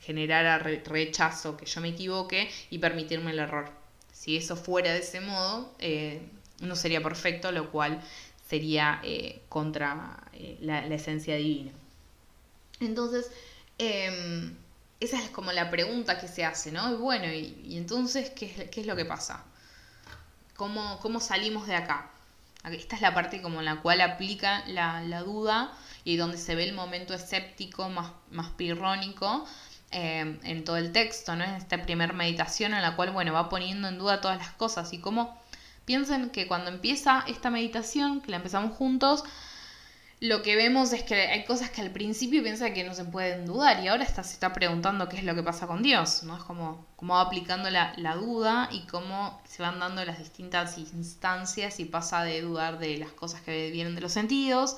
generara 0.01 0.59
rechazo, 0.59 1.57
que 1.57 1.67
yo 1.67 1.81
me 1.81 1.89
equivoque 1.91 2.51
y 2.71 2.79
permitirme 2.79 3.33
el 3.33 3.39
error. 3.39 3.71
Si 4.13 4.37
eso 4.37 4.57
fuera 4.57 4.93
de 4.93 5.01
ese 5.01 5.21
modo, 5.21 5.73
eh, 5.79 6.23
no 6.61 6.75
sería 6.75 7.03
perfecto, 7.03 7.53
lo 7.53 7.71
cual 7.71 8.03
sería 8.49 9.03
contra 9.49 10.25
la, 10.61 10.87
esencia 10.87 11.37
divina. 11.37 11.71
Entonces, 12.81 13.31
em, 13.77 14.57
esa 15.01 15.23
es 15.23 15.31
como 15.31 15.53
la 15.53 15.71
pregunta 15.71 16.19
que 16.19 16.29
se 16.29 16.45
hace, 16.45 16.73
¿no? 16.73 16.93
Y 16.93 16.97
bueno, 16.97 17.27
y, 17.27 17.77
entonces, 17.77 18.31
¿qué 18.31 18.69
¿qué 18.71 18.81
es 18.81 18.87
lo 18.87 18.97
que 18.97 19.05
pasa? 19.05 19.45
cómo, 20.59 21.21
salimos 21.21 21.67
de 21.67 21.77
acá. 21.77 22.11
Esta 22.65 22.97
es 22.97 23.03
la 23.03 23.15
parte 23.15 23.41
como 23.41 23.61
en 23.61 23.65
la 23.65 23.77
cual 23.77 24.01
aplica 24.01 24.65
la, 24.67 25.23
duda 25.23 25.73
y 26.05 26.17
donde 26.17 26.37
se 26.37 26.55
ve 26.57 26.65
el 26.65 26.75
momento 26.75 27.15
escéptico 27.15 27.89
más, 27.89 28.11
más 28.31 28.49
pirrónico 28.51 29.47
eh, 29.93 30.39
en 30.43 30.65
todo 30.65 30.77
el 30.77 30.93
texto, 30.93 31.37
¿no? 31.37 31.45
En 31.45 31.55
esta 31.55 31.81
primera 31.83 32.13
meditación 32.13 32.75
en 32.75 32.83
la 32.83 32.97
cual, 32.97 33.13
bueno, 33.13 33.33
va 33.33 33.49
poniendo 33.49 33.89
en 33.89 33.99
duda 33.99 34.21
todas 34.21 34.39
las 34.39 34.51
cosas 34.51 34.93
y 34.93 34.99
cómo 34.99 35.41
piensen 35.85 36.31
que 36.31 36.49
cuando 36.49 36.71
empieza 36.71 37.25
esta 37.29 37.51
meditación, 37.51 38.21
que 38.21 38.33
la 38.33 38.39
empezamos 38.39 38.77
juntos, 38.77 39.23
lo 40.21 40.43
que 40.43 40.57
vemos 40.57 40.93
es 40.93 41.05
que 41.05 41.15
hay 41.15 41.45
cosas 41.45 41.71
que 41.71 41.81
al 41.81 41.93
principio 41.93 42.43
piensa 42.43 42.73
que 42.73 42.83
no 42.83 42.93
se 42.93 43.05
pueden 43.05 43.47
dudar 43.47 43.83
y 43.83 43.89
ahora 43.89 44.03
está, 44.03 44.25
se 44.25 44.33
está 44.33 44.53
preguntando 44.53 45.09
qué 45.09 45.17
es 45.19 45.25
lo 45.25 45.35
que 45.35 45.45
pasa 45.45 45.69
con 45.69 45.83
Dios, 45.83 46.25
¿no? 46.25 46.37
Es 46.37 46.43
como 46.43 46.87
cómo 46.97 47.15
va 47.15 47.21
aplicando 47.21 47.71
la, 47.71 48.17
duda 48.17 48.69
y 48.73 48.81
cómo 48.87 49.41
se 49.45 49.63
van 49.63 49.79
dando 49.79 50.05
las 50.05 50.19
distintas 50.19 50.77
instancias 50.79 51.79
y 51.79 51.85
pasa 51.85 52.25
de 52.25 52.41
dudar 52.41 52.81
de 52.81 52.99
las 52.99 53.13
cosas 53.13 53.41
que 53.43 53.71
vienen 53.71 53.95
de 53.95 54.01
los 54.01 54.13
sentidos 54.13 54.77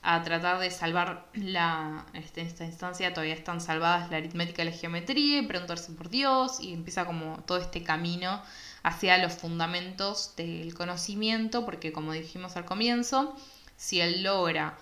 a 0.00 0.22
tratar 0.22 0.58
de 0.58 0.70
salvar 0.70 1.26
la, 1.34 2.06
este, 2.14 2.40
esta 2.40 2.64
instancia 2.64 3.12
todavía 3.12 3.34
están 3.34 3.60
salvadas 3.60 4.10
la 4.10 4.16
aritmética 4.16 4.62
y 4.62 4.66
la 4.66 4.72
geometría 4.72 5.40
y 5.40 5.46
preguntarse 5.46 5.92
por 5.92 6.08
Dios 6.08 6.60
y 6.60 6.72
empieza 6.72 7.04
como 7.04 7.42
todo 7.44 7.58
este 7.58 7.82
camino 7.82 8.40
hacia 8.82 9.18
los 9.18 9.34
fundamentos 9.34 10.34
del 10.36 10.72
conocimiento 10.72 11.66
porque 11.66 11.92
como 11.92 12.12
dijimos 12.12 12.56
al 12.56 12.64
comienzo, 12.64 13.36
si 13.78 14.00
él 14.00 14.22
logra 14.22 14.76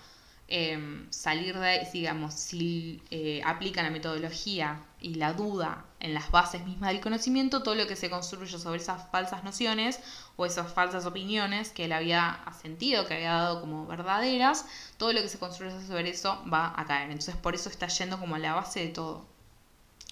em, 0.49 1.09
salir 1.11 1.57
de, 1.57 1.87
digamos, 1.93 2.33
si 2.33 3.01
eh, 3.11 3.41
aplica 3.45 3.83
la 3.83 3.89
metodología 3.89 4.81
y 4.99 5.15
la 5.15 5.33
duda 5.33 5.85
en 5.99 6.13
las 6.13 6.31
bases 6.31 6.65
mismas 6.65 6.91
del 6.91 7.01
conocimiento, 7.01 7.63
todo 7.63 7.75
lo 7.75 7.87
que 7.87 7.95
se 7.95 8.09
construye 8.09 8.57
sobre 8.57 8.81
esas 8.81 9.09
falsas 9.11 9.43
nociones 9.43 9.99
o 10.35 10.45
esas 10.45 10.73
falsas 10.73 11.05
opiniones 11.05 11.69
que 11.69 11.85
él 11.85 11.91
había 11.91 12.43
sentido, 12.61 13.05
que 13.05 13.15
había 13.15 13.33
dado 13.33 13.61
como 13.61 13.85
verdaderas, 13.85 14.65
todo 14.97 15.13
lo 15.13 15.21
que 15.21 15.29
se 15.29 15.39
construye 15.39 15.71
sobre 15.85 16.09
eso 16.09 16.43
va 16.51 16.73
a 16.75 16.85
caer. 16.85 17.11
Entonces 17.11 17.35
por 17.35 17.55
eso 17.55 17.69
está 17.69 17.87
yendo 17.87 18.19
como 18.19 18.35
a 18.35 18.39
la 18.39 18.53
base 18.53 18.79
de 18.79 18.89
todo. 18.89 19.25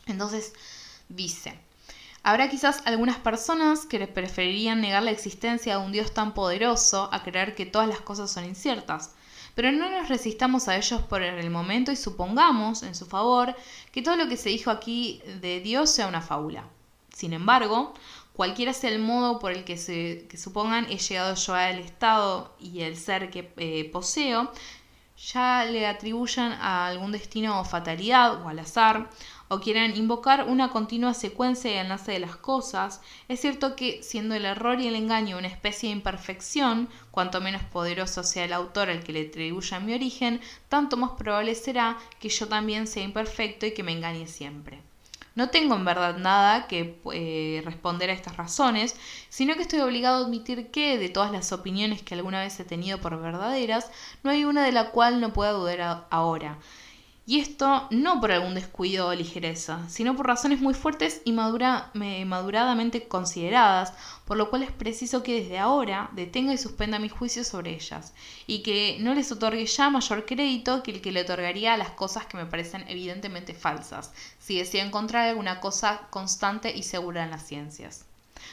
Entonces 0.06 0.54
dice, 1.10 1.60
Habrá 2.28 2.50
quizás 2.50 2.82
algunas 2.86 3.20
personas 3.20 3.86
que 3.86 4.08
preferirían 4.08 4.82
negar 4.82 5.04
la 5.04 5.12
existencia 5.12 5.78
de 5.78 5.86
un 5.86 5.92
Dios 5.92 6.12
tan 6.12 6.34
poderoso 6.34 7.08
a 7.12 7.22
creer 7.22 7.54
que 7.54 7.68
todas 7.68 7.88
las 7.88 8.02
cosas 8.02 8.32
son 8.32 8.46
inciertas. 8.46 9.14
Pero 9.54 9.72
no 9.72 9.92
nos 9.92 10.10
resistamos 10.10 10.68
a 10.68 10.76
ellos 10.76 11.04
por 11.04 11.22
el 11.22 11.52
momento 11.52 11.92
y 11.92 11.96
supongamos, 11.96 12.82
en 12.82 12.96
su 12.96 13.06
favor, 13.06 13.56
que 13.92 14.02
todo 14.02 14.16
lo 14.16 14.28
que 14.28 14.38
se 14.38 14.50
dijo 14.50 14.72
aquí 14.72 15.22
de 15.40 15.60
Dios 15.60 15.92
sea 15.92 16.08
una 16.08 16.24
fábula. 16.24 16.64
Sin 17.14 17.32
embargo, 17.32 17.94
cualquiera 18.34 18.74
sea 18.74 18.90
el 18.90 18.98
modo 18.98 19.38
por 19.38 19.52
el 19.52 19.64
que 19.64 19.78
se 19.78 20.28
supongan 20.36 20.88
he 20.90 20.98
llegado 20.98 21.36
yo 21.36 21.54
al 21.54 21.78
estado 21.78 22.56
y 22.60 22.82
el 22.82 22.98
ser 22.98 23.30
que 23.30 23.54
eh, 23.58 23.88
poseo, 23.92 24.52
ya 25.16 25.66
le 25.66 25.88
atribuyan 25.88 26.54
a 26.54 26.88
algún 26.88 27.12
destino 27.12 27.60
o 27.60 27.64
fatalidad 27.66 28.42
o 28.44 28.50
al 28.50 28.60
azar, 28.60 29.10
o 29.48 29.60
quieran 29.60 29.96
invocar 29.96 30.46
una 30.48 30.70
continua 30.70 31.14
secuencia 31.14 31.72
de 31.72 31.80
enlace 31.80 32.14
de 32.14 32.20
las 32.20 32.36
cosas, 32.36 33.02
es 33.28 33.40
cierto 33.42 33.76
que, 33.76 34.02
siendo 34.02 34.36
el 34.36 34.46
error 34.46 34.80
y 34.80 34.88
el 34.88 34.96
engaño 34.96 35.38
una 35.38 35.48
especie 35.48 35.90
de 35.90 35.96
imperfección, 35.96 36.90
cuanto 37.12 37.42
menos 37.42 37.64
poderoso 37.64 38.24
sea 38.24 38.46
el 38.46 38.54
autor 38.54 38.90
al 38.90 39.04
que 39.04 39.14
le 39.14 39.28
atribuya 39.28 39.80
mi 39.80 39.94
origen, 39.94 40.42
tanto 40.70 40.98
más 40.98 41.12
probable 41.12 41.56
será 41.56 41.98
que 42.20 42.30
yo 42.30 42.48
también 42.48 42.88
sea 42.88 43.04
imperfecto 43.04 43.66
y 43.66 43.74
que 43.74 43.84
me 43.84 43.92
engañe 43.92 44.28
siempre. 44.28 44.82
No 45.36 45.50
tengo 45.50 45.76
en 45.76 45.84
verdad 45.84 46.18
nada 46.18 46.66
que 46.68 46.98
eh, 47.12 47.62
responder 47.66 48.10
a 48.10 48.14
estas 48.14 48.38
razones, 48.38 48.96
sino 49.28 49.56
que 49.56 49.64
estoy 49.64 49.82
obligado 49.82 50.24
a 50.24 50.26
admitir 50.26 50.72
que, 50.72 50.98
de 50.98 51.10
todas 51.10 51.34
las 51.34 51.52
opiniones 51.52 52.02
que 52.02 52.16
alguna 52.16 52.40
vez 52.40 52.58
he 52.62 52.64
tenido 52.64 53.02
por 53.02 53.22
verdaderas, 53.22 53.92
no 54.24 54.32
hay 54.32 54.46
una 54.46 54.64
de 54.64 54.72
la 54.72 54.92
cual 54.92 55.20
no 55.20 55.34
pueda 55.34 55.52
dudar 55.52 56.08
ahora. 56.10 56.58
Y 57.28 57.40
esto 57.40 57.88
no 57.90 58.22
por 58.22 58.32
algún 58.32 58.54
descuido 58.54 59.08
o 59.08 59.16
ligereza, 59.16 59.90
sino 59.90 60.16
por 60.16 60.28
razones 60.28 60.62
muy 60.62 60.76
fuertes 60.76 61.24
y 61.26 61.32
maduradamente 61.32 63.08
consideradas, 63.08 63.94
por 64.26 64.38
lo 64.38 64.52
cual 64.52 64.62
es 64.62 64.72
preciso 64.72 65.24
que 65.24 65.42
desde 65.42 65.58
ahora 65.58 66.12
detenga 66.14 66.54
y 66.54 66.60
suspenda 66.60 67.00
mis 67.00 67.12
juicios 67.12 67.48
sobre 67.48 67.74
ellas, 67.74 68.14
y 68.46 68.62
que 68.62 68.98
no 69.00 69.16
les 69.16 69.32
otorgue 69.32 69.66
ya 69.66 69.90
mayor 69.90 70.28
crédito 70.28 70.84
que 70.84 70.92
el 70.92 71.02
que 71.02 71.12
le 71.12 71.22
otorgaría 71.22 71.74
a 71.74 71.78
las 71.78 71.90
cosas 71.90 72.28
que 72.28 72.38
me 72.38 72.46
parecen 72.46 72.86
evidentemente 72.88 73.56
falsas, 73.56 74.12
si 74.38 74.60
deseo 74.60 74.86
encontrar 74.86 75.28
alguna 75.28 75.60
cosa 75.60 76.02
constante 76.12 76.78
y 76.78 76.84
segura 76.84 77.24
en 77.24 77.32
las 77.32 77.48
ciencias. 77.48 78.06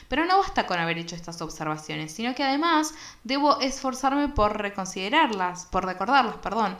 Pero 0.07 0.25
no 0.25 0.39
basta 0.39 0.65
con 0.65 0.79
haber 0.79 0.97
hecho 0.97 1.15
estas 1.15 1.39
observaciones, 1.43 2.11
sino 2.11 2.33
que 2.33 2.43
además 2.43 2.95
debo 3.23 3.59
esforzarme 3.59 4.29
por 4.29 4.57
reconsiderarlas, 4.57 5.67
por 5.67 5.85
recordarlas, 5.85 6.37
perdón, 6.37 6.75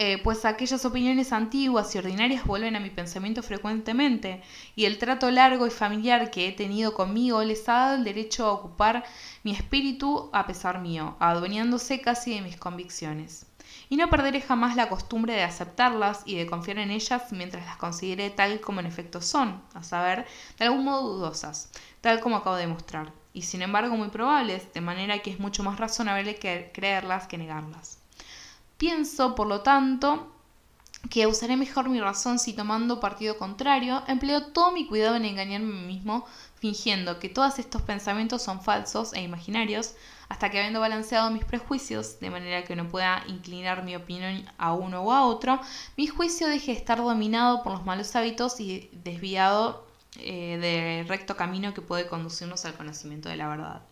eh, 0.00 0.20
pues 0.22 0.44
aquellas 0.44 0.84
opiniones 0.84 1.32
antiguas 1.32 1.92
y 1.92 1.98
ordinarias 1.98 2.44
vuelven 2.44 2.76
a 2.76 2.80
mi 2.80 2.88
pensamiento 2.88 3.42
frecuentemente, 3.42 4.42
y 4.76 4.84
el 4.84 4.96
trato 4.96 5.28
largo 5.32 5.66
y 5.66 5.70
familiar 5.70 6.30
que 6.30 6.46
he 6.46 6.52
tenido 6.52 6.94
conmigo 6.94 7.42
les 7.42 7.68
ha 7.68 7.72
dado 7.72 7.96
el 7.96 8.04
derecho 8.04 8.46
a 8.46 8.52
ocupar 8.52 9.02
mi 9.42 9.50
espíritu 9.50 10.30
a 10.32 10.46
pesar 10.46 10.80
mío, 10.80 11.16
adueñándose 11.18 12.00
casi 12.00 12.32
de 12.32 12.42
mis 12.42 12.56
convicciones. 12.56 13.46
Y 13.88 13.96
no 13.96 14.08
perderé 14.08 14.40
jamás 14.40 14.76
la 14.76 14.88
costumbre 14.88 15.32
de 15.32 15.42
aceptarlas 15.42 16.22
y 16.24 16.36
de 16.36 16.46
confiar 16.46 16.78
en 16.78 16.92
ellas 16.92 17.32
mientras 17.32 17.66
las 17.66 17.76
considere 17.76 18.30
tal 18.30 18.60
como 18.60 18.78
en 18.78 18.86
efecto 18.86 19.20
son, 19.20 19.60
a 19.74 19.82
saber, 19.82 20.26
de 20.60 20.66
algún 20.66 20.84
modo 20.84 21.14
dudosas, 21.14 21.72
tal 22.00 22.20
como 22.20 22.36
acabo 22.36 22.54
de 22.54 22.68
mostrar, 22.68 23.12
y 23.32 23.42
sin 23.42 23.62
embargo 23.62 23.96
muy 23.96 24.10
probables, 24.10 24.72
de 24.72 24.80
manera 24.80 25.18
que 25.22 25.32
es 25.32 25.40
mucho 25.40 25.64
más 25.64 25.80
razonable 25.80 26.38
creerlas 26.72 27.26
que 27.26 27.36
negarlas. 27.36 27.97
Pienso, 28.78 29.34
por 29.34 29.48
lo 29.48 29.62
tanto, 29.62 30.32
que 31.10 31.26
usaré 31.26 31.56
mejor 31.56 31.88
mi 31.88 32.00
razón 32.00 32.38
si 32.38 32.52
tomando 32.52 33.00
partido 33.00 33.36
contrario, 33.36 34.04
empleo 34.06 34.52
todo 34.52 34.72
mi 34.72 34.86
cuidado 34.86 35.16
en 35.16 35.24
engañarme 35.24 35.68
a 35.68 35.80
mí 35.80 35.86
mismo, 35.94 36.24
fingiendo 36.54 37.18
que 37.18 37.28
todos 37.28 37.58
estos 37.58 37.82
pensamientos 37.82 38.42
son 38.42 38.62
falsos 38.62 39.12
e 39.14 39.22
imaginarios, 39.22 39.94
hasta 40.28 40.50
que 40.50 40.58
habiendo 40.58 40.80
balanceado 40.80 41.30
mis 41.30 41.44
prejuicios, 41.44 42.20
de 42.20 42.30
manera 42.30 42.64
que 42.64 42.76
no 42.76 42.88
pueda 42.88 43.24
inclinar 43.26 43.82
mi 43.82 43.96
opinión 43.96 44.44
a 44.58 44.72
uno 44.72 45.02
o 45.02 45.12
a 45.12 45.26
otro, 45.26 45.60
mi 45.96 46.06
juicio 46.06 46.46
deje 46.48 46.72
de 46.72 46.78
estar 46.78 46.98
dominado 46.98 47.62
por 47.62 47.72
los 47.72 47.84
malos 47.84 48.14
hábitos 48.14 48.60
y 48.60 48.90
desviado 48.92 49.86
eh, 50.18 50.58
del 50.58 51.08
recto 51.08 51.36
camino 51.36 51.74
que 51.74 51.82
puede 51.82 52.06
conducirnos 52.06 52.64
al 52.64 52.74
conocimiento 52.74 53.28
de 53.28 53.36
la 53.36 53.48
verdad. 53.48 53.82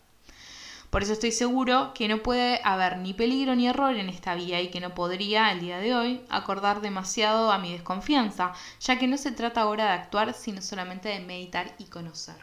Por 0.89 1.03
eso 1.03 1.13
estoy 1.13 1.31
seguro 1.31 1.91
que 1.93 2.07
no 2.07 2.23
puede 2.23 2.61
haber 2.63 2.97
ni 2.97 3.13
peligro 3.13 3.55
ni 3.55 3.67
error 3.67 3.95
en 3.95 4.09
esta 4.09 4.35
vía 4.35 4.61
y 4.61 4.69
que 4.69 4.79
no 4.79 4.95
podría, 4.95 5.51
el 5.51 5.59
día 5.59 5.79
de 5.79 5.93
hoy, 5.93 6.21
acordar 6.29 6.81
demasiado 6.81 7.51
a 7.51 7.57
mi 7.57 7.73
desconfianza, 7.73 8.53
ya 8.79 8.97
que 8.97 9.07
no 9.07 9.17
se 9.17 9.31
trata 9.31 9.61
ahora 9.61 9.85
de 9.85 9.91
actuar, 9.91 10.33
sino 10.33 10.61
solamente 10.61 11.09
de 11.09 11.19
meditar 11.19 11.73
y 11.77 11.85
conocer. 11.85 12.35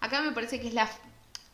Acá 0.00 0.22
me 0.22 0.32
parece 0.32 0.60
que 0.60 0.68
es 0.68 0.74
la, 0.74 0.88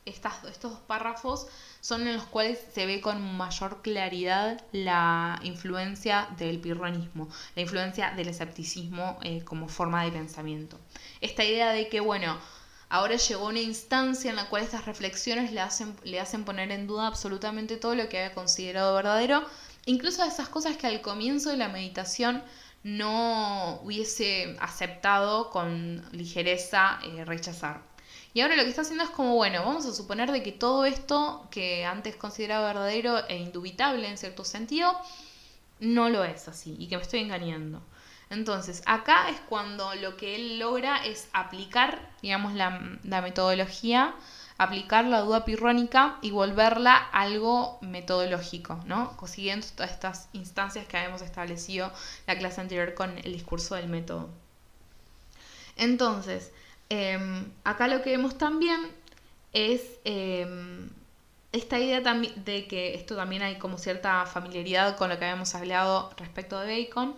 estas, 0.07 0.45
estos 0.45 0.73
dos 0.73 0.81
párrafos 0.81 1.47
son 1.81 2.07
en 2.07 2.15
los 2.15 2.25
cuales 2.25 2.59
se 2.73 2.87
ve 2.87 3.01
con 3.01 3.37
mayor 3.37 3.83
claridad 3.83 4.63
la 4.73 5.39
influencia 5.43 6.29
del 6.39 6.61
pirronismo, 6.61 7.29
la 7.57 7.63
influencia 7.63 8.13
del 8.13 8.29
escepticismo 8.29 9.19
eh, 9.23 9.43
como 9.45 9.69
forma 9.69 10.05
de 10.05 10.13
pensamiento. 10.13 10.79
Esta 11.21 11.45
idea 11.45 11.71
de 11.71 11.89
que, 11.89 12.01
bueno, 12.01 12.39
ahora 12.91 13.17
llegó 13.17 13.47
una 13.47 13.61
instancia 13.61 14.31
en 14.31 14.37
la 14.37 14.49
cual 14.51 14.65
estas 14.65 14.85
reflexiones 14.85 15.53
le 15.53 15.61
hacen, 15.61 15.97
le 16.05 16.21
hacen 16.21 16.45
poner 16.45 16.71
en 16.73 16.87
duda 16.87 17.07
absolutamente 17.07 17.77
todo 17.77 17.95
lo 17.95 18.09
que 18.09 18.19
había 18.19 18.35
considerado 18.35 18.95
verdadero, 18.95 19.45
incluso 19.87 20.23
esas 20.25 20.49
cosas 20.49 20.77
que 20.77 20.87
al 20.89 21.01
comienzo 21.01 21.51
de 21.51 21.57
la 21.57 21.69
meditación 21.69 22.43
no 22.83 23.81
hubiese 23.83 24.57
aceptado 24.61 25.51
con 25.51 26.05
ligereza 26.13 26.99
eh, 27.05 27.25
rechazar. 27.25 27.83
Y 28.33 28.41
ahora 28.41 28.57
lo 28.57 28.63
que 28.65 28.71
está 28.71 28.83
haciendo 28.83 29.05
es 29.05 29.11
como, 29.11 29.35
bueno, 29.37 29.65
vamos 29.65 29.87
a 29.87 29.93
suponer 29.93 30.31
de 30.31 30.43
que 30.43 30.53
todo 30.53 30.85
esto 30.85 31.47
que 31.51 31.85
antes 31.85 32.17
consideraba 32.17 32.67
verdadero 32.69 33.27
e 33.29 33.39
indubitable 33.39 34.09
en 34.09 34.19
cierto 34.19 34.45
sentido, 34.45 34.97
no 35.81 36.09
lo 36.09 36.25
es 36.25 36.47
así 36.49 36.77
y 36.79 36.89
que 36.89 36.97
me 36.97 37.03
estoy 37.03 37.21
engañando. 37.21 37.83
Entonces, 38.31 38.83
acá 38.87 39.29
es 39.29 39.39
cuando 39.49 39.95
lo 39.97 40.17
que 40.17 40.37
él 40.37 40.59
logra 40.59 41.05
es 41.05 41.29
aplicar, 41.33 42.01
digamos, 42.23 42.55
la, 42.55 42.71
metodología, 43.21 44.15
aplicar 44.57 45.05
la 45.05 45.21
duda 45.21 45.45
pirrónica 45.45 46.17
y 46.23 46.31
volverla 46.31 46.97
algo 46.97 47.79
metodológico, 47.83 48.81
¿no? 48.87 49.17
Consiguiendo 49.17 49.67
todas 49.75 49.91
estas 49.91 50.29
instancias 50.33 50.87
que 50.87 50.97
habíamos 50.97 51.23
establecido 51.23 51.93
la 52.27 52.39
clase 52.39 52.61
anterior 52.61 52.95
con 52.95 53.19
el 53.19 53.33
discurso 53.33 53.75
del 53.75 53.89
método. 53.89 54.31
Entonces, 55.77 56.53
Em, 56.91 57.53
acá 57.63 57.87
lo 57.87 58.03
que 58.03 58.11
vemos 58.11 58.37
también 58.37 58.81
es 59.53 60.01
em, 60.05 60.91
esta 61.53 61.79
idea 61.79 62.01
de 62.01 62.67
que 62.67 62.95
esto 62.95 63.15
también 63.17 63.43
hay 63.43 63.59
como 63.59 63.79
cierta 63.79 64.27
familiaridad 64.27 64.97
con 64.97 65.09
lo 65.09 65.19
que 65.19 65.25
habíamos 65.25 65.55
hablado 65.55 66.11
respecto 66.17 66.59
de 66.61 66.85
Bacon, 66.85 67.15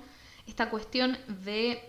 esta 0.46 0.70
cuestión 0.70 1.18
de 1.44 1.82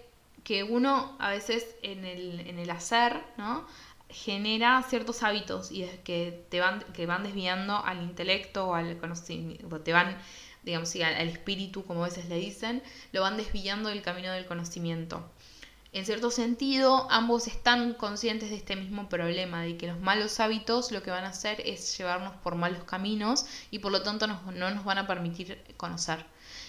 que 0.44 0.64
uno 0.64 1.16
a 1.20 1.30
veces 1.30 1.76
en 1.82 2.06
el, 2.06 2.42
en 2.42 2.60
el 2.60 2.70
hacer, 2.70 3.24
¿no? 3.38 3.66
genera 4.10 4.84
ciertos 4.88 5.24
hábitos 5.24 5.72
y 5.72 5.84
es 5.84 6.00
que 6.00 6.46
te 6.50 6.60
van, 6.60 6.82
que 6.94 7.06
van 7.06 7.24
desviando 7.24 7.84
al 7.84 8.04
intelecto 8.04 8.68
o 8.68 8.76
al 8.76 8.98
conocimiento, 8.98 9.82
te 9.82 9.92
van, 9.92 10.18
digamos, 10.64 10.94
al, 10.96 11.16
al 11.16 11.28
espíritu, 11.28 11.84
como 11.84 12.04
a 12.04 12.08
veces 12.08 12.30
le 12.30 12.36
dicen, 12.36 12.84
lo 13.12 13.22
van 13.22 13.38
desviando 13.38 13.90
del 13.90 14.02
camino 14.02 14.32
del 14.32 14.46
conocimiento. 14.46 15.28
En 15.94 16.06
cierto 16.06 16.32
sentido, 16.32 17.08
ambos 17.12 17.48
están 17.48 17.94
conscientes 17.94 18.50
de 18.50 18.56
este 18.56 18.76
mismo 18.76 19.10
problema, 19.10 19.62
de 19.62 19.78
que 19.78 19.88
los 19.88 20.00
malos 20.00 20.40
hábitos 20.40 20.92
lo 20.92 21.04
que 21.04 21.12
van 21.12 21.24
a 21.24 21.30
hacer 21.30 21.62
es 21.66 21.96
llevarnos 21.98 22.34
por 22.38 22.56
malos 22.56 22.84
caminos 22.84 23.46
y 23.70 23.80
por 23.80 23.92
lo 23.92 24.02
tanto 24.02 24.26
no 24.26 24.52
nos 24.52 24.86
van 24.86 24.98
a 24.98 25.08
permitir 25.08 25.64
conocer. 25.78 26.26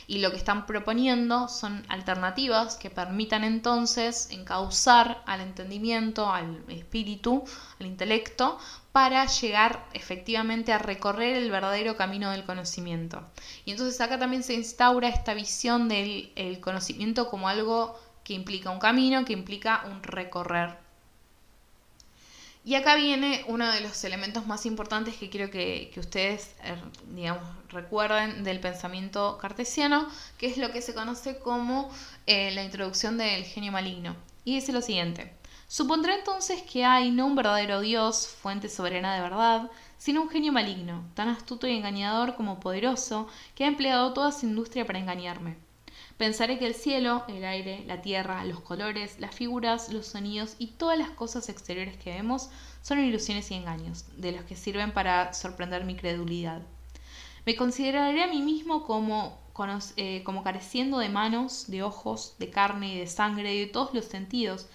Y 0.06 0.18
lo 0.18 0.30
que 0.30 0.36
están 0.36 0.66
proponiendo 0.66 1.48
son 1.48 1.84
alternativas 1.88 2.76
que 2.76 2.90
permitan 2.90 3.42
entonces 3.44 4.28
encauzar 4.30 5.22
al 5.26 5.40
entendimiento, 5.40 6.30
al 6.30 6.62
espíritu, 6.68 7.44
al 7.80 7.86
intelecto, 7.86 8.58
para 8.92 9.26
llegar 9.26 9.88
efectivamente 9.92 10.72
a 10.72 10.78
recorrer 10.78 11.36
el 11.36 11.50
verdadero 11.50 11.96
camino 11.96 12.30
del 12.30 12.44
conocimiento. 12.44 13.24
Y 13.64 13.72
entonces 13.72 14.00
acá 14.00 14.18
también 14.18 14.42
se 14.42 14.54
instaura 14.54 15.08
esta 15.08 15.34
visión 15.34 15.88
del 15.88 16.60
conocimiento 16.60 17.28
como 17.28 17.48
algo 17.48 17.98
que 18.22 18.34
implica 18.34 18.70
un 18.70 18.78
camino, 18.78 19.24
que 19.24 19.32
implica 19.32 19.84
un 19.86 20.02
recorrer. 20.02 20.83
Y 22.66 22.76
acá 22.76 22.94
viene 22.94 23.44
uno 23.48 23.70
de 23.70 23.80
los 23.82 24.02
elementos 24.04 24.46
más 24.46 24.64
importantes 24.64 25.16
que 25.16 25.28
quiero 25.28 25.50
que, 25.50 25.92
ustedes, 25.98 26.54
eh, 26.64 26.76
digamos, 27.10 27.42
recuerden 27.68 28.42
del 28.42 28.58
pensamiento 28.58 29.36
cartesiano, 29.36 30.08
que 30.38 30.46
es 30.46 30.56
lo 30.56 30.72
que 30.72 30.80
se 30.80 30.94
conoce 30.94 31.38
como 31.38 31.90
eh, 32.26 32.52
la 32.52 32.64
introducción 32.64 33.18
del 33.18 33.44
genio 33.44 33.70
maligno. 33.70 34.16
Y 34.46 34.54
dice 34.54 34.72
lo 34.72 34.80
siguiente. 34.80 35.34
Supondré 35.68 36.14
entonces 36.14 36.62
que 36.62 36.86
hay 36.86 37.10
no 37.10 37.26
un 37.26 37.36
verdadero 37.36 37.80
Dios, 37.80 38.28
fuente 38.28 38.70
soberana 38.70 39.14
de 39.14 39.20
verdad, 39.20 39.70
sino 39.98 40.22
un 40.22 40.30
genio 40.30 40.52
maligno, 40.52 41.04
tan 41.14 41.28
astuto 41.28 41.66
y 41.66 41.76
engañador 41.76 42.34
como 42.34 42.60
poderoso, 42.60 43.28
que 43.54 43.64
ha 43.64 43.68
empleado 43.68 44.14
toda 44.14 44.32
su 44.32 44.46
industria 44.46 44.86
para 44.86 44.98
engañarme. 44.98 45.63
Pensaré 46.16 46.58
que 46.58 46.66
el 46.66 46.74
cielo, 46.74 47.24
el 47.26 47.44
aire, 47.44 47.82
la 47.86 48.00
tierra, 48.00 48.44
los 48.44 48.60
colores, 48.60 49.18
las 49.18 49.34
figuras, 49.34 49.92
los 49.92 50.06
sonidos 50.06 50.54
y 50.58 50.68
todas 50.68 50.96
las 50.96 51.10
cosas 51.10 51.48
exteriores 51.48 51.96
que 51.96 52.10
vemos 52.14 52.50
son 52.82 53.00
ilusiones 53.00 53.50
y 53.50 53.54
engaños, 53.54 54.04
de 54.16 54.30
los 54.30 54.44
que 54.44 54.54
sirven 54.54 54.92
para 54.92 55.32
sorprender 55.32 55.84
mi 55.84 55.96
credulidad. 55.96 56.62
Me 57.44 57.56
consideraré 57.56 58.22
a 58.22 58.28
mí 58.28 58.42
mismo 58.42 58.84
como, 58.84 59.38
eh, 59.96 60.22
como 60.22 60.44
careciendo 60.44 60.98
de 60.98 61.08
manos, 61.08 61.64
de 61.66 61.82
ojos, 61.82 62.36
de 62.38 62.48
carne 62.48 62.94
y 62.94 62.98
de 62.98 63.06
sangre 63.08 63.52
y 63.52 63.60
de 63.60 63.66
todos 63.66 63.92
los 63.92 64.04
sentidos, 64.04 64.68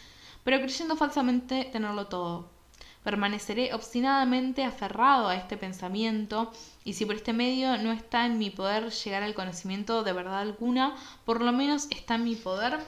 pero 0.43 0.59
creyendo 0.59 0.97
falsamente 0.97 1.69
tenerlo 1.71 2.07
todo 2.07 2.58
permaneceré 3.03 3.73
obstinadamente 3.73 4.63
aferrado 4.63 5.27
a 5.27 5.35
este 5.35 5.57
pensamiento 5.57 6.51
y 6.83 6.93
si 6.93 7.05
por 7.05 7.15
este 7.15 7.33
medio 7.33 7.77
no 7.77 7.91
está 7.91 8.25
en 8.25 8.37
mi 8.37 8.49
poder 8.49 8.91
llegar 8.91 9.23
al 9.23 9.33
conocimiento 9.33 10.03
de 10.03 10.13
verdad 10.13 10.39
alguna, 10.39 10.95
por 11.25 11.41
lo 11.41 11.51
menos 11.51 11.87
está 11.91 12.15
en 12.15 12.25
mi 12.25 12.35
poder 12.35 12.79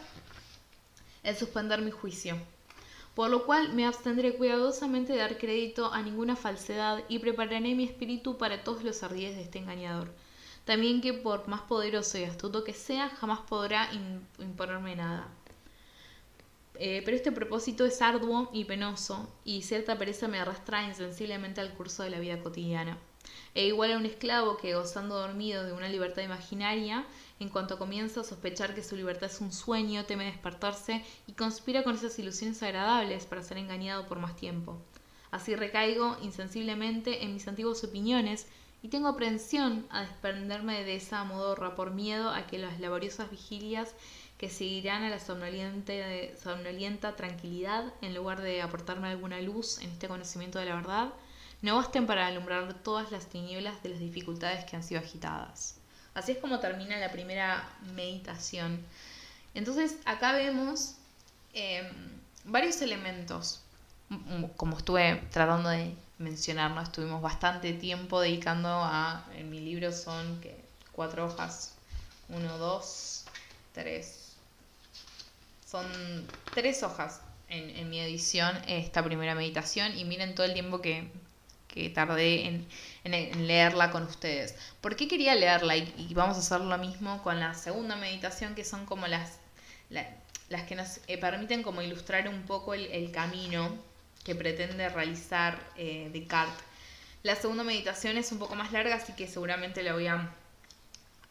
el 1.23 1.35
suspender 1.35 1.81
mi 1.81 1.91
juicio. 1.91 2.37
Por 3.15 3.29
lo 3.29 3.45
cual 3.45 3.73
me 3.73 3.85
abstendré 3.85 4.35
cuidadosamente 4.35 5.13
de 5.13 5.19
dar 5.19 5.37
crédito 5.37 5.93
a 5.93 6.01
ninguna 6.01 6.35
falsedad 6.35 7.03
y 7.09 7.19
prepararé 7.19 7.59
mi 7.59 7.83
espíritu 7.83 8.37
para 8.37 8.63
todos 8.63 8.83
los 8.83 9.03
ardides 9.03 9.35
de 9.35 9.43
este 9.43 9.59
engañador. 9.59 10.13
También 10.65 11.01
que 11.01 11.13
por 11.13 11.47
más 11.47 11.61
poderoso 11.61 12.17
y 12.17 12.23
astuto 12.23 12.63
que 12.63 12.73
sea, 12.73 13.09
jamás 13.09 13.39
podrá 13.41 13.89
imponerme 14.39 14.95
nada. 14.95 15.27
Eh, 16.83 17.03
pero 17.05 17.15
este 17.15 17.31
propósito 17.31 17.85
es 17.85 18.01
arduo 18.01 18.49
y 18.51 18.65
penoso, 18.65 19.29
y 19.45 19.61
cierta 19.61 19.99
pereza 19.99 20.27
me 20.27 20.39
arrastra 20.39 20.83
insensiblemente 20.83 21.61
al 21.61 21.75
curso 21.75 22.01
de 22.01 22.09
la 22.09 22.17
vida 22.17 22.41
cotidiana. 22.41 22.97
E 23.53 23.67
igual 23.67 23.91
a 23.91 23.97
un 23.97 24.07
esclavo 24.07 24.57
que, 24.57 24.73
gozando 24.73 25.19
dormido 25.19 25.63
de 25.63 25.73
una 25.73 25.89
libertad 25.89 26.23
imaginaria, 26.23 27.05
en 27.39 27.49
cuanto 27.49 27.77
comienza 27.77 28.21
a 28.21 28.23
sospechar 28.23 28.73
que 28.73 28.81
su 28.81 28.95
libertad 28.95 29.29
es 29.29 29.41
un 29.41 29.53
sueño, 29.53 30.05
teme 30.05 30.25
despertarse 30.25 31.03
y 31.27 31.33
conspira 31.33 31.83
con 31.83 31.93
esas 31.93 32.17
ilusiones 32.17 32.63
agradables 32.63 33.27
para 33.27 33.43
ser 33.43 33.59
engañado 33.59 34.07
por 34.07 34.17
más 34.17 34.35
tiempo. 34.35 34.81
Así 35.29 35.55
recaigo 35.55 36.17
insensiblemente 36.23 37.23
en 37.23 37.35
mis 37.35 37.47
antiguas 37.47 37.83
opiniones 37.83 38.47
y 38.81 38.87
tengo 38.87 39.07
aprensión 39.07 39.85
a 39.91 40.01
desprenderme 40.01 40.83
de 40.83 40.95
esa 40.95 41.23
modorra 41.25 41.75
por 41.75 41.91
miedo 41.91 42.31
a 42.31 42.47
que 42.47 42.57
las 42.57 42.79
laboriosas 42.79 43.29
vigilias 43.29 43.93
que 44.41 44.49
seguirán 44.49 45.03
a 45.03 45.09
la 45.11 45.19
somnolienta 45.19 47.15
tranquilidad 47.15 47.93
en 48.01 48.15
lugar 48.15 48.41
de 48.41 48.63
aportarme 48.63 49.07
alguna 49.07 49.39
luz 49.39 49.77
en 49.77 49.91
este 49.91 50.07
conocimiento 50.07 50.57
de 50.57 50.65
la 50.65 50.77
verdad, 50.77 51.09
no 51.61 51.75
basten 51.75 52.07
para 52.07 52.25
alumbrar 52.25 52.73
todas 52.73 53.11
las 53.11 53.27
tinieblas 53.27 53.83
de 53.83 53.89
las 53.89 53.99
dificultades 53.99 54.65
que 54.65 54.75
han 54.75 54.81
sido 54.81 54.99
agitadas. 54.99 55.75
Así 56.15 56.31
es 56.31 56.39
como 56.39 56.59
termina 56.59 56.97
la 56.97 57.11
primera 57.11 57.69
meditación. 57.93 58.83
Entonces 59.53 59.97
acá 60.05 60.31
vemos 60.31 60.95
em, 61.53 61.85
varios 62.45 62.81
elementos, 62.81 63.61
como 64.57 64.75
estuve 64.75 65.21
tratando 65.29 65.69
de 65.69 65.93
mencionar, 66.17 66.71
¿no? 66.71 66.81
estuvimos 66.81 67.21
bastante 67.21 67.73
tiempo 67.73 68.19
dedicando 68.19 68.69
a, 68.69 69.23
en 69.35 69.51
mi 69.51 69.59
libro 69.59 69.91
son 69.91 70.41
que 70.41 70.59
cuatro 70.93 71.27
hojas, 71.27 71.75
uno, 72.29 72.57
dos, 72.57 73.25
tres, 73.73 74.20
son 75.71 75.87
tres 76.53 76.83
hojas 76.83 77.21
en, 77.47 77.89
mi 77.89 77.99
edición 78.01 78.57
esta 78.67 79.03
primera 79.03 79.35
meditación 79.35 79.97
y 79.97 80.03
miren 80.03 80.35
todo 80.35 80.45
el 80.45 80.53
tiempo 80.53 80.81
que, 80.81 81.09
que 81.69 81.89
tardé 81.89 82.45
en, 82.45 82.67
leerla 83.47 83.89
con 83.89 84.03
ustedes. 84.03 84.55
¿Por 84.81 84.97
qué 84.97 85.07
quería 85.07 85.33
leerla? 85.33 85.77
Y, 85.77 86.13
vamos 86.13 86.35
a 86.35 86.39
hacer 86.39 86.59
lo 86.59 86.77
mismo 86.77 87.23
con 87.23 87.39
la 87.39 87.53
segunda 87.53 87.95
meditación, 87.95 88.53
que 88.53 88.65
son 88.65 88.85
como 88.85 89.07
las, 89.07 89.39
las 89.89 90.63
que 90.63 90.75
nos 90.75 90.99
eh, 91.07 91.17
permiten 91.17 91.63
como 91.63 91.81
ilustrar 91.81 92.27
un 92.27 92.43
poco 92.43 92.73
el, 92.73 93.11
camino 93.11 93.73
que 94.25 94.35
pretende 94.35 94.89
realizar 94.89 95.57
eh, 95.77 96.09
Descartes. 96.11 96.65
La 97.23 97.35
segunda 97.35 97.63
meditación 97.63 98.17
es 98.17 98.31
un 98.31 98.39
poco 98.39 98.55
más 98.55 98.73
larga, 98.73 98.95
así 98.95 99.13
que 99.13 99.27
seguramente 99.27 99.83
la 99.83 99.93
voy 99.93 100.07
a, 100.07 100.33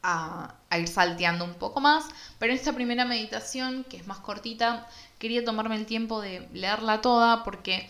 a, 0.03 0.55
ir 0.79 0.89
salteando 0.89 1.45
un 1.45 1.55
poco 1.55 1.81
más. 1.81 2.05
Pero 2.39 2.53
en 2.53 2.59
esta 2.59 2.73
primera 2.73 3.05
meditación, 3.05 3.85
que 3.85 3.97
es 3.97 4.07
más 4.07 4.19
cortita, 4.19 4.87
quería 5.19 5.45
tomarme 5.45 5.77
el 5.77 5.87
tiempo 5.87 6.21
de 6.21 6.49
leerla 6.53 7.01
toda 7.01 7.45
porque 7.45 7.89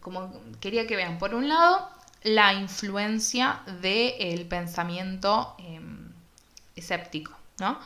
como 0.00 0.32
quería 0.60 0.86
que 0.86 0.96
vean, 0.96 1.18
por 1.18 1.34
un 1.34 1.48
lado, 1.48 1.88
la 2.24 2.52
influencia 2.54 3.62
del 3.80 4.46
pensamiento 4.46 5.54
em, 5.58 6.12
escéptico, 6.76 7.36
¿no? 7.58 7.78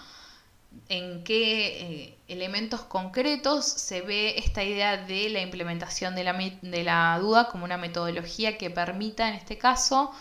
En 0.89 1.25
qué 1.25 1.81
eh, 1.81 2.19
elementos 2.29 2.83
concretos 2.83 3.65
se 3.65 4.03
ve 4.03 4.39
esta 4.39 4.63
idea 4.63 4.97
de 4.99 5.31
la 5.31 5.41
implementación 5.41 6.15
de 6.15 6.25
la, 6.25 6.33
de 6.35 6.85
la 6.85 7.19
duda 7.19 7.49
como 7.49 7.65
una 7.65 7.79
metodología 7.79 8.59
que 8.59 8.71
permita, 8.71 9.29
en 9.29 9.35
este 9.35 9.59
caso, 9.59 10.13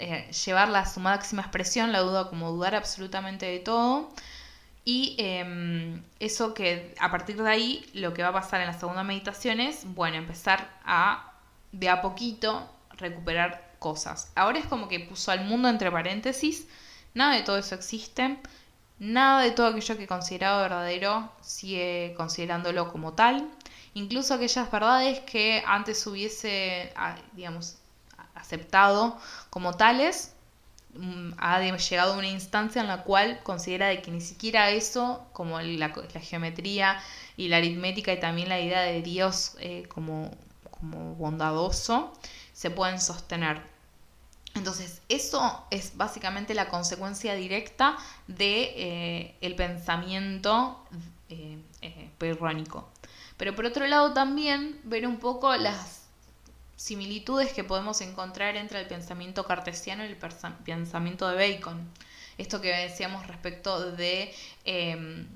eh, 0.00 0.30
llevarla 0.32 0.80
a 0.80 0.86
su 0.86 0.98
máxima 1.00 1.42
expresión, 1.42 1.92
la 1.92 2.00
duda 2.00 2.28
como 2.30 2.50
dudar 2.50 2.74
absolutamente 2.74 3.46
de 3.46 3.58
todo. 3.58 4.10
Y 4.84 5.14
em, 5.18 6.02
eso 6.20 6.54
que 6.54 6.94
a 6.98 7.10
partir 7.10 7.42
de 7.42 7.50
ahí 7.50 7.86
lo 7.94 8.14
que 8.14 8.22
va 8.22 8.28
a 8.30 8.32
pasar 8.32 8.60
en 8.62 8.68
la 8.68 8.78
segunda 8.78 9.04
meditación 9.04 9.60
es, 9.60 9.84
bueno, 9.84 10.16
empezar 10.16 10.70
a 10.84 11.32
de 11.72 11.88
a 11.88 12.00
poquito 12.00 12.68
recuperar 12.92 13.74
cosas. 13.78 14.32
Ahora 14.34 14.58
es 14.58 14.66
como 14.66 14.88
que 14.88 15.00
puso 15.00 15.30
al 15.32 15.44
mundo 15.44 15.68
entre 15.68 15.90
paréntesis, 15.90 16.66
nada 17.14 17.36
de 17.36 17.42
todo 17.42 17.58
eso 17.58 17.74
existe, 17.74 18.38
nada 18.98 19.42
de 19.42 19.50
todo 19.52 19.68
aquello 19.68 19.96
que 19.96 20.06
consideraba 20.06 20.62
verdadero 20.62 21.30
sigue 21.42 22.14
considerándolo 22.16 22.90
como 22.92 23.12
tal, 23.14 23.48
incluso 23.94 24.34
aquellas 24.34 24.70
verdades 24.70 25.20
que 25.20 25.62
antes 25.66 26.06
hubiese, 26.06 26.92
ah, 26.96 27.16
digamos, 27.32 27.79
aceptado 28.40 29.18
como 29.50 29.74
tales, 29.74 30.32
mm, 30.94 31.32
ha 31.38 31.60
llegado 31.60 32.14
a 32.14 32.16
una 32.18 32.28
instancia 32.28 32.80
en 32.82 32.88
la 32.88 33.02
cual 33.04 33.40
considera 33.42 33.88
de 33.88 34.02
que 34.02 34.10
ni 34.10 34.20
siquiera 34.20 34.70
eso, 34.70 35.26
como 35.32 35.60
la, 35.60 35.92
geometría 36.20 37.00
y 37.36 37.48
la 37.48 37.58
aritmética 37.58 38.12
y 38.12 38.20
también 38.20 38.48
la 38.48 38.60
idea 38.60 38.80
de 38.82 39.02
Dios 39.02 39.56
eh, 39.60 39.84
como 39.88 40.30
como 40.80 41.14
bondadoso, 41.14 42.12
se 42.52 42.70
pueden 42.70 43.00
sostener. 43.00 43.60
Entonces, 44.54 45.00
eso 45.08 45.64
es 45.70 45.96
básicamente 45.96 46.54
la 46.54 46.68
consecuencia 46.68 47.34
directa 47.34 47.96
de 48.26 48.72
eh, 48.74 49.36
el 49.40 49.54
pensamiento 49.54 50.84
eh, 51.28 51.58
eh 51.82 52.10
Pero 53.36 53.54
por 53.54 53.64
otro 53.64 53.86
lado 53.86 54.12
también 54.12 54.80
ver 54.84 55.06
un 55.06 55.18
poco 55.18 55.54
las 55.56 55.99
similitudes 56.80 57.52
que 57.52 57.62
podemos 57.62 58.00
encontrar 58.00 58.56
entre 58.56 58.80
el 58.80 58.86
pensamiento 58.86 59.44
cartesiano 59.44 60.02
y 60.02 60.06
el 60.06 60.16
pensamiento 60.64 61.28
de 61.28 61.36
Bacon. 61.36 61.86
Esto 62.38 62.62
que 62.62 62.74
decíamos 62.74 63.26
respecto 63.26 63.92
de 63.92 64.32
em, 64.64 65.28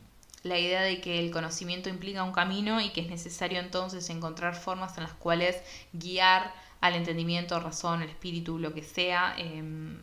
la 0.43 0.59
idea 0.59 0.81
de 0.81 1.03
que 1.03 1.19
el 1.19 1.31
conocimiento 1.31 1.91
implica 1.91 2.25
un 2.25 2.33
camino 2.33 2.81
y 2.81 2.89
que 2.91 3.03
es 3.03 3.09
necesario 3.11 3.61
entonces 3.61 4.09
encontrar 4.09 4.55
formas 4.55 4.97
en 4.97 5.05
las 5.05 5.13
cuales 5.13 5.61
guiar 5.93 6.51
al 6.81 6.95
entendimiento, 6.95 7.61
razón, 7.61 8.01
el 8.01 8.09
espíritu, 8.09 8.59
lo 8.59 8.73
que 8.73 8.83
sea, 8.83 9.35
em, 9.37 10.01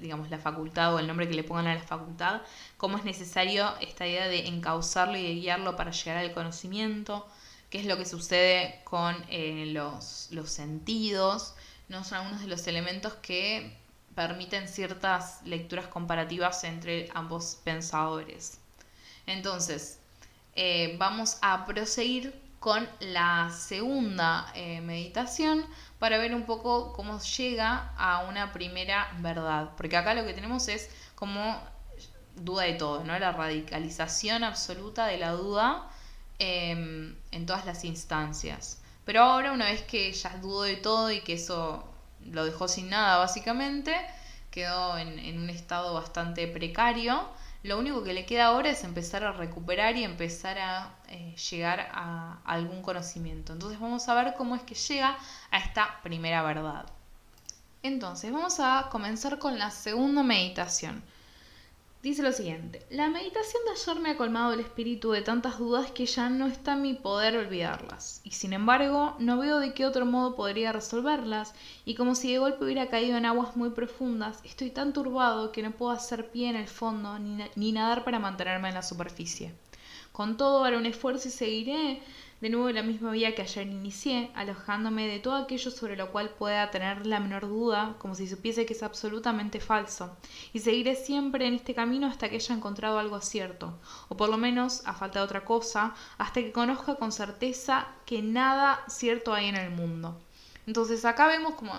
digamos 0.00 0.30
la 0.30 0.38
facultad 0.38 0.96
o 0.96 0.98
el 0.98 1.06
nombre 1.06 1.28
que 1.28 1.34
le 1.34 1.44
pongan 1.44 1.68
a 1.68 1.74
la 1.76 1.82
facultad, 1.82 2.42
cómo 2.76 2.98
es 2.98 3.04
necesario 3.04 3.72
esta 3.80 4.04
idea 4.04 4.26
de 4.26 4.48
encauzarlo 4.48 5.16
y 5.16 5.22
de 5.22 5.34
guiarlo 5.34 5.76
para 5.76 5.92
llegar 5.92 6.16
al 6.16 6.32
conocimiento, 6.32 7.24
qué 7.72 7.78
es 7.78 7.86
lo 7.86 7.96
que 7.96 8.04
sucede 8.04 8.80
con 8.84 9.16
eh, 9.30 9.64
los, 9.72 10.28
sentidos, 10.44 11.54
¿no? 11.88 12.04
son 12.04 12.18
algunos 12.18 12.42
de 12.42 12.46
los 12.46 12.66
elementos 12.66 13.14
que 13.14 13.74
permiten 14.14 14.68
ciertas 14.68 15.40
lecturas 15.46 15.86
comparativas 15.86 16.64
entre 16.64 17.08
ambos 17.14 17.58
pensadores. 17.64 18.58
Entonces, 19.26 19.98
eh, 20.54 20.96
vamos 20.98 21.38
a 21.40 21.64
proseguir 21.64 22.38
con 22.60 22.86
la 23.00 23.50
segunda 23.50 24.52
eh, 24.54 24.82
meditación 24.82 25.64
para 25.98 26.18
ver 26.18 26.34
un 26.34 26.44
poco 26.44 26.92
cómo 26.92 27.20
llega 27.20 27.94
a 27.96 28.26
una 28.28 28.52
primera 28.52 29.10
verdad. 29.20 29.70
Porque 29.78 29.96
acá 29.96 30.12
lo 30.12 30.26
que 30.26 30.34
tenemos 30.34 30.68
es 30.68 30.90
como 31.14 31.58
duda 32.36 32.64
de 32.64 32.74
todo, 32.74 33.02
¿no? 33.02 33.18
La 33.18 33.32
radicalización 33.32 34.44
absoluta 34.44 35.06
de 35.06 35.16
la 35.16 35.30
duda 35.30 35.88
em, 36.42 37.16
en 37.30 37.46
todas 37.46 37.64
las 37.66 37.84
instancias. 37.84 38.80
Pero 39.04 39.22
ahora, 39.22 39.52
una 39.52 39.66
vez 39.66 39.82
que 39.82 40.12
ya 40.12 40.36
dudó 40.38 40.62
de 40.62 40.76
todo 40.76 41.10
y 41.10 41.20
que 41.20 41.34
eso 41.34 41.84
lo 42.24 42.44
dejó 42.44 42.68
sin 42.68 42.90
nada, 42.90 43.18
básicamente, 43.18 43.94
quedó 44.50 44.98
en 44.98 45.38
un 45.38 45.50
estado 45.50 45.94
bastante 45.94 46.46
precario 46.48 47.28
lo 47.62 47.78
único 47.78 48.02
que 48.02 48.12
le 48.12 48.26
queda 48.26 48.46
ahora 48.46 48.70
es 48.70 48.82
empezar 48.82 49.22
a 49.22 49.32
recuperar 49.32 49.96
y 49.96 50.02
empezar 50.02 50.58
a 50.58 50.96
eh, 51.08 51.36
llegar 51.36 51.90
a 51.92 52.38
algún 52.44 52.82
conocimiento. 52.82 53.52
Entonces 53.52 53.78
vamos 53.78 54.08
a 54.08 54.14
ver 54.14 54.34
cómo 54.36 54.56
es 54.56 54.62
que 54.62 54.74
llega 54.74 55.16
a 55.50 55.58
esta 55.58 56.00
primera 56.02 56.42
verdad. 56.42 56.86
Entonces 57.84 58.32
vamos 58.32 58.58
a 58.58 58.88
comenzar 58.90 59.38
con 59.38 59.58
la 59.60 59.70
segunda 59.70 60.24
meditación. 60.24 61.04
Dice 62.02 62.24
lo 62.24 62.32
siguiente, 62.32 62.84
la 62.90 63.08
meditación 63.08 63.62
de 63.64 63.80
ayer 63.80 64.02
me 64.02 64.10
ha 64.10 64.16
colmado 64.16 64.52
el 64.52 64.58
espíritu 64.58 65.12
de 65.12 65.22
tantas 65.22 65.60
dudas 65.60 65.92
que 65.92 66.04
ya 66.04 66.28
no 66.28 66.48
está 66.48 66.72
en 66.72 66.82
mi 66.82 66.94
poder 66.94 67.36
olvidarlas, 67.36 68.20
y 68.24 68.32
sin 68.32 68.52
embargo 68.52 69.14
no 69.20 69.38
veo 69.38 69.60
de 69.60 69.72
qué 69.72 69.86
otro 69.86 70.04
modo 70.04 70.34
podría 70.34 70.72
resolverlas, 70.72 71.54
y 71.84 71.94
como 71.94 72.16
si 72.16 72.32
de 72.32 72.40
golpe 72.40 72.64
hubiera 72.64 72.88
caído 72.88 73.16
en 73.16 73.24
aguas 73.24 73.56
muy 73.56 73.70
profundas, 73.70 74.40
estoy 74.42 74.70
tan 74.70 74.92
turbado 74.92 75.52
que 75.52 75.62
no 75.62 75.70
puedo 75.70 75.92
hacer 75.92 76.28
pie 76.32 76.50
en 76.50 76.56
el 76.56 76.66
fondo 76.66 77.20
ni, 77.20 77.44
ni 77.54 77.70
nadar 77.70 78.02
para 78.02 78.18
mantenerme 78.18 78.70
en 78.70 78.74
la 78.74 78.82
superficie. 78.82 79.54
Con 80.10 80.36
todo 80.36 80.64
haré 80.64 80.78
un 80.78 80.86
esfuerzo 80.86 81.28
y 81.28 81.30
seguiré 81.30 82.02
de 82.42 82.50
nuevo 82.50 82.68
la 82.70 82.82
misma 82.82 83.12
vía 83.12 83.36
que 83.36 83.42
ayer 83.42 83.68
inicié, 83.68 84.32
alojándome 84.34 85.06
de 85.06 85.20
todo 85.20 85.36
aquello 85.36 85.70
sobre 85.70 85.94
lo 85.96 86.10
cual 86.10 86.30
pueda 86.30 86.72
tener 86.72 87.06
la 87.06 87.20
menor 87.20 87.46
duda, 87.46 87.94
como 88.00 88.16
si 88.16 88.26
supiese 88.26 88.66
que 88.66 88.72
es 88.72 88.82
absolutamente 88.82 89.60
falso, 89.60 90.16
y 90.52 90.58
seguiré 90.58 90.96
siempre 90.96 91.46
en 91.46 91.54
este 91.54 91.72
camino 91.72 92.08
hasta 92.08 92.28
que 92.28 92.34
haya 92.34 92.56
encontrado 92.56 92.98
algo 92.98 93.20
cierto, 93.20 93.78
o 94.08 94.16
por 94.16 94.28
lo 94.28 94.38
menos, 94.38 94.82
a 94.86 94.92
falta 94.92 95.20
de 95.20 95.24
otra 95.24 95.44
cosa, 95.44 95.94
hasta 96.18 96.40
que 96.42 96.50
conozca 96.50 96.96
con 96.96 97.12
certeza 97.12 97.86
que 98.06 98.22
nada 98.22 98.80
cierto 98.88 99.32
hay 99.32 99.46
en 99.46 99.56
el 99.56 99.70
mundo. 99.70 100.20
Entonces 100.66 101.04
acá 101.04 101.28
vemos 101.28 101.54
como 101.54 101.72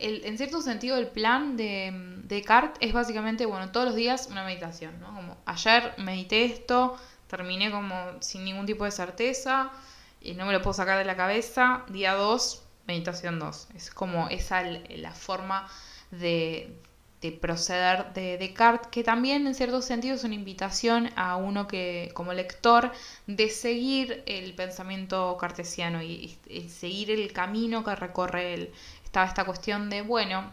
el, 0.00 0.24
en 0.24 0.36
cierto 0.38 0.60
sentido 0.60 0.96
el 0.96 1.06
plan 1.06 1.56
de, 1.56 1.92
Descartes 2.24 2.78
es 2.80 2.92
básicamente, 2.92 3.46
bueno, 3.46 3.70
todos 3.70 3.86
los 3.86 3.94
días 3.94 4.26
una 4.28 4.44
meditación, 4.44 4.98
¿no? 4.98 5.14
Como 5.14 5.36
ayer 5.46 5.94
medité 5.98 6.46
esto, 6.46 6.96
terminé 7.28 7.70
como 7.70 7.94
sin 8.18 8.44
ningún 8.44 8.66
tipo 8.66 8.84
de 8.84 8.90
certeza, 8.90 9.70
y 10.20 10.34
no 10.34 10.46
me 10.46 10.52
lo 10.52 10.62
puedo 10.62 10.74
sacar 10.74 10.98
de 10.98 11.04
la 11.04 11.16
cabeza. 11.16 11.84
Día 11.88 12.14
2, 12.14 12.62
meditación 12.86 13.38
2. 13.38 13.68
Es 13.74 13.90
como 13.90 14.28
esa 14.28 14.62
la 14.62 15.12
forma 15.12 15.68
de, 16.10 16.76
proceder 17.40 18.12
de 18.12 18.38
Descartes, 18.38 18.88
que 18.88 19.02
también 19.02 19.46
en 19.46 19.54
cierto 19.54 19.82
sentido 19.82 20.14
es 20.14 20.24
una 20.24 20.34
invitación 20.34 21.10
a 21.16 21.36
uno 21.36 21.66
que 21.66 22.10
como 22.14 22.32
lector 22.32 22.92
de 23.26 23.48
seguir 23.50 24.22
el 24.26 24.54
pensamiento 24.54 25.36
cartesiano 25.38 26.02
y, 26.02 26.38
seguir 26.68 27.10
el 27.10 27.32
camino 27.32 27.84
que 27.84 27.94
recorre 27.94 28.54
él. 28.54 28.72
Estaba 29.04 29.26
esta 29.26 29.44
cuestión 29.44 29.90
de, 29.90 30.02
bueno, 30.02 30.52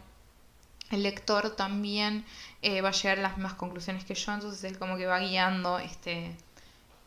el 0.90 1.02
lector 1.02 1.54
también 1.54 2.24
eh, 2.62 2.80
va 2.80 2.88
a 2.88 2.92
llegar 2.92 3.18
a 3.18 3.22
las 3.22 3.36
mismas 3.36 3.54
conclusiones 3.54 4.04
que 4.04 4.14
yo, 4.14 4.32
entonces 4.32 4.64
él 4.64 4.78
como 4.78 4.96
que 4.96 5.06
va 5.06 5.18
guiando 5.20 5.78
este, 5.78 6.34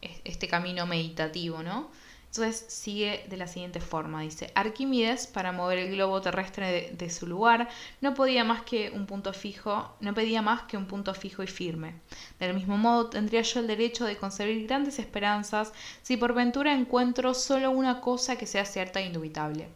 este 0.01 0.47
camino 0.47 0.85
meditativo, 0.85 1.63
¿no? 1.63 1.89
Entonces 2.33 2.63
sigue 2.69 3.25
de 3.27 3.35
la 3.35 3.45
siguiente 3.45 3.81
forma, 3.81 4.21
dice, 4.21 4.53
Arquímedes, 4.55 5.27
para 5.27 5.51
mover 5.51 5.79
el 5.79 5.91
globo 5.91 6.21
terrestre 6.21 6.89
de, 6.97 7.09
su 7.09 7.27
lugar, 7.27 7.67
no 7.99 8.13
podía 8.13 8.45
más 8.45 8.61
que 8.61 8.89
un 8.89 9.05
punto 9.05 9.33
fijo, 9.33 9.93
no 9.99 10.13
pedía 10.13 10.41
más 10.41 10.61
que 10.61 10.77
un 10.77 10.85
punto 10.85 11.13
fijo 11.13 11.43
y 11.43 11.47
firme. 11.47 11.95
Del 12.39 12.53
mismo 12.53 12.77
modo, 12.77 13.09
tendría 13.09 13.41
yo 13.41 13.59
el 13.59 13.67
derecho 13.67 14.05
de 14.05 14.15
concebir 14.15 14.65
grandes 14.65 14.97
esperanzas 14.97 15.73
si 16.03 16.15
por 16.15 16.33
ventura 16.33 16.71
encuentro 16.71 17.33
solo 17.33 17.69
una 17.69 17.99
cosa 17.99 18.37
que 18.37 18.47
sea 18.47 18.63
cierta 18.63 19.01
e 19.01 19.07
indubitable. 19.07 19.67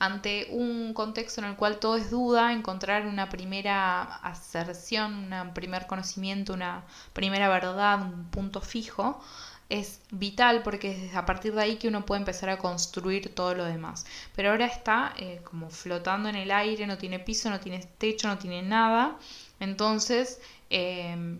Ante 0.00 0.48
un 0.50 0.94
contexto 0.94 1.42
en 1.42 1.46
el 1.46 1.56
cual 1.56 1.78
todo 1.78 1.96
es 1.96 2.10
duda, 2.10 2.52
encontrar 2.52 3.06
una 3.06 3.28
primera 3.28 4.02
aserción, 4.16 5.32
un 5.32 5.54
primer 5.54 5.86
conocimiento, 5.86 6.54
una 6.54 6.82
primera 7.12 7.48
verdad, 7.48 8.02
un 8.02 8.24
punto 8.30 8.60
fijo, 8.62 9.22
es 9.70 10.00
vital 10.10 10.62
porque 10.62 11.06
es 11.06 11.14
a 11.14 11.24
partir 11.24 11.54
de 11.54 11.62
ahí 11.62 11.76
que 11.76 11.88
uno 11.88 12.04
puede 12.04 12.18
empezar 12.20 12.50
a 12.50 12.58
construir 12.58 13.34
todo 13.34 13.54
lo 13.54 13.64
demás. 13.64 14.04
Pero 14.34 14.50
ahora 14.50 14.66
está 14.66 15.14
eh, 15.16 15.40
como 15.44 15.70
flotando 15.70 16.28
en 16.28 16.36
el 16.36 16.50
aire, 16.50 16.86
no 16.86 16.98
tiene 16.98 17.20
piso, 17.20 17.48
no 17.48 17.60
tiene 17.60 17.78
techo, 17.98 18.28
no 18.28 18.36
tiene 18.36 18.62
nada. 18.62 19.16
Entonces 19.60 20.40
em, 20.70 21.38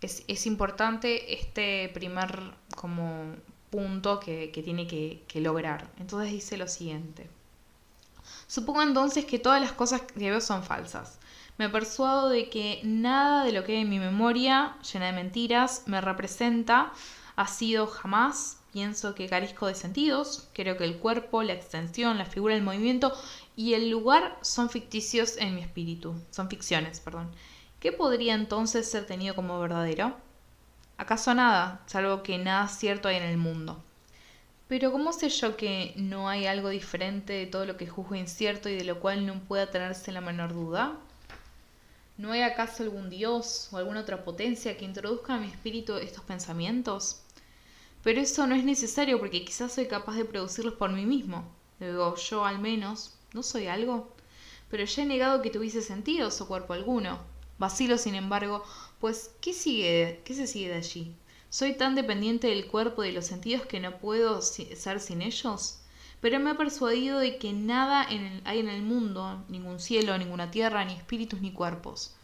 es, 0.00 0.46
importante 0.46 1.34
este 1.34 1.90
primer 1.92 2.54
como 2.74 3.36
punto 3.70 4.18
que, 4.18 4.50
tiene 4.64 4.86
que, 4.86 5.22
que 5.28 5.40
lograr. 5.40 5.90
Entonces 5.98 6.32
dice 6.32 6.56
lo 6.56 6.66
siguiente. 6.66 7.28
Supongo 8.46 8.82
entonces 8.82 9.26
que 9.26 9.38
todas 9.38 9.60
las 9.60 9.72
cosas 9.72 10.00
que 10.00 10.30
veo 10.30 10.40
son 10.40 10.64
falsas. 10.64 11.18
Me 11.58 11.68
persuado 11.68 12.30
de 12.30 12.48
que 12.48 12.80
nada 12.84 13.44
de 13.44 13.52
lo 13.52 13.64
que 13.64 13.72
hay 13.72 13.82
en 13.82 13.90
mi 13.90 13.98
memoria, 13.98 14.78
llena 14.92 15.06
de 15.06 15.12
mentiras, 15.12 15.82
me 15.84 16.00
representa 16.00 16.90
ha 17.40 17.46
sido 17.46 17.86
jamás. 17.86 18.58
Pienso 18.70 19.14
que 19.14 19.26
carizco 19.26 19.66
de 19.66 19.74
sentidos, 19.74 20.48
creo 20.52 20.76
que 20.76 20.84
el 20.84 20.98
cuerpo, 20.98 21.42
la 21.42 21.54
extensión, 21.54 22.18
la 22.18 22.26
figura, 22.26 22.54
el 22.54 22.62
movimiento 22.62 23.12
y 23.56 23.72
el 23.72 23.88
lugar 23.88 24.38
son 24.42 24.68
ficticios 24.68 25.38
en 25.38 25.54
mi 25.54 25.62
espíritu, 25.62 26.14
son 26.30 26.50
ficciones, 26.50 27.00
perdón. 27.00 27.32
¿Qué 27.80 27.92
podría 27.92 28.34
entonces 28.34 28.90
ser 28.90 29.06
tenido 29.06 29.34
como 29.34 29.58
verdadero? 29.58 30.14
¿Acaso 30.98 31.34
nada, 31.34 31.80
salvo 31.86 32.22
que 32.22 32.36
nada 32.36 32.68
cierto 32.68 33.08
hay 33.08 33.16
en 33.16 33.22
el 33.22 33.38
mundo? 33.38 33.82
Pero 34.68 34.92
¿cómo 34.92 35.12
sé 35.14 35.30
yo 35.30 35.56
que 35.56 35.94
no 35.96 36.28
hay 36.28 36.46
algo 36.46 36.68
diferente 36.68 37.32
de 37.32 37.46
todo 37.46 37.64
lo 37.64 37.78
que 37.78 37.88
juzgo 37.88 38.16
incierto 38.16 38.68
y 38.68 38.76
de 38.76 38.84
lo 38.84 39.00
cual 39.00 39.26
no 39.26 39.40
pueda 39.40 39.70
tenerse 39.70 40.12
la 40.12 40.20
menor 40.20 40.52
duda? 40.52 40.98
¿No 42.18 42.32
hay 42.32 42.42
acaso 42.42 42.82
algún 42.82 43.08
dios 43.08 43.70
o 43.72 43.78
alguna 43.78 44.00
otra 44.00 44.24
potencia 44.24 44.76
que 44.76 44.84
introduzca 44.84 45.34
a 45.34 45.38
mi 45.38 45.46
espíritu 45.46 45.96
estos 45.96 46.22
pensamientos? 46.22 47.22
Pero 48.02 48.20
eso 48.20 48.46
no 48.46 48.54
es 48.54 48.64
necesario 48.64 49.18
porque 49.18 49.44
quizás 49.44 49.72
soy 49.72 49.86
capaz 49.86 50.16
de 50.16 50.24
producirlos 50.24 50.74
por 50.74 50.90
mí 50.90 51.04
mismo. 51.04 51.44
Luego, 51.80 52.16
yo 52.16 52.44
al 52.44 52.58
menos, 52.58 53.14
¿no 53.34 53.42
soy 53.42 53.66
algo? 53.66 54.14
Pero 54.70 54.84
ya 54.84 55.02
he 55.02 55.06
negado 55.06 55.42
que 55.42 55.50
tuviese 55.50 55.82
sentido 55.82 56.28
o 56.28 56.46
cuerpo 56.46 56.72
alguno. 56.72 57.18
Vacilo, 57.58 57.98
sin 57.98 58.14
embargo, 58.14 58.64
pues 59.00 59.30
¿qué 59.40 59.52
sigue? 59.52 60.22
¿Qué 60.24 60.34
se 60.34 60.46
sigue 60.46 60.68
de 60.68 60.76
allí? 60.76 61.14
¿Soy 61.50 61.74
tan 61.74 61.94
dependiente 61.94 62.46
del 62.46 62.66
cuerpo 62.68 63.04
y 63.04 63.08
de 63.08 63.14
los 63.14 63.26
sentidos 63.26 63.66
que 63.66 63.80
no 63.80 63.98
puedo 63.98 64.40
ser 64.40 65.00
sin 65.00 65.20
ellos? 65.20 65.80
Pero 66.20 66.38
me 66.38 66.52
he 66.52 66.54
persuadido 66.54 67.18
de 67.18 67.38
que 67.38 67.52
nada 67.52 68.06
hay 68.08 68.58
en 68.60 68.68
el 68.68 68.82
mundo, 68.82 69.44
ningún 69.48 69.80
cielo, 69.80 70.16
ninguna 70.16 70.50
tierra, 70.50 70.84
ni 70.84 70.94
espíritus, 70.94 71.40
ni 71.40 71.52
cuerpos. 71.52 72.14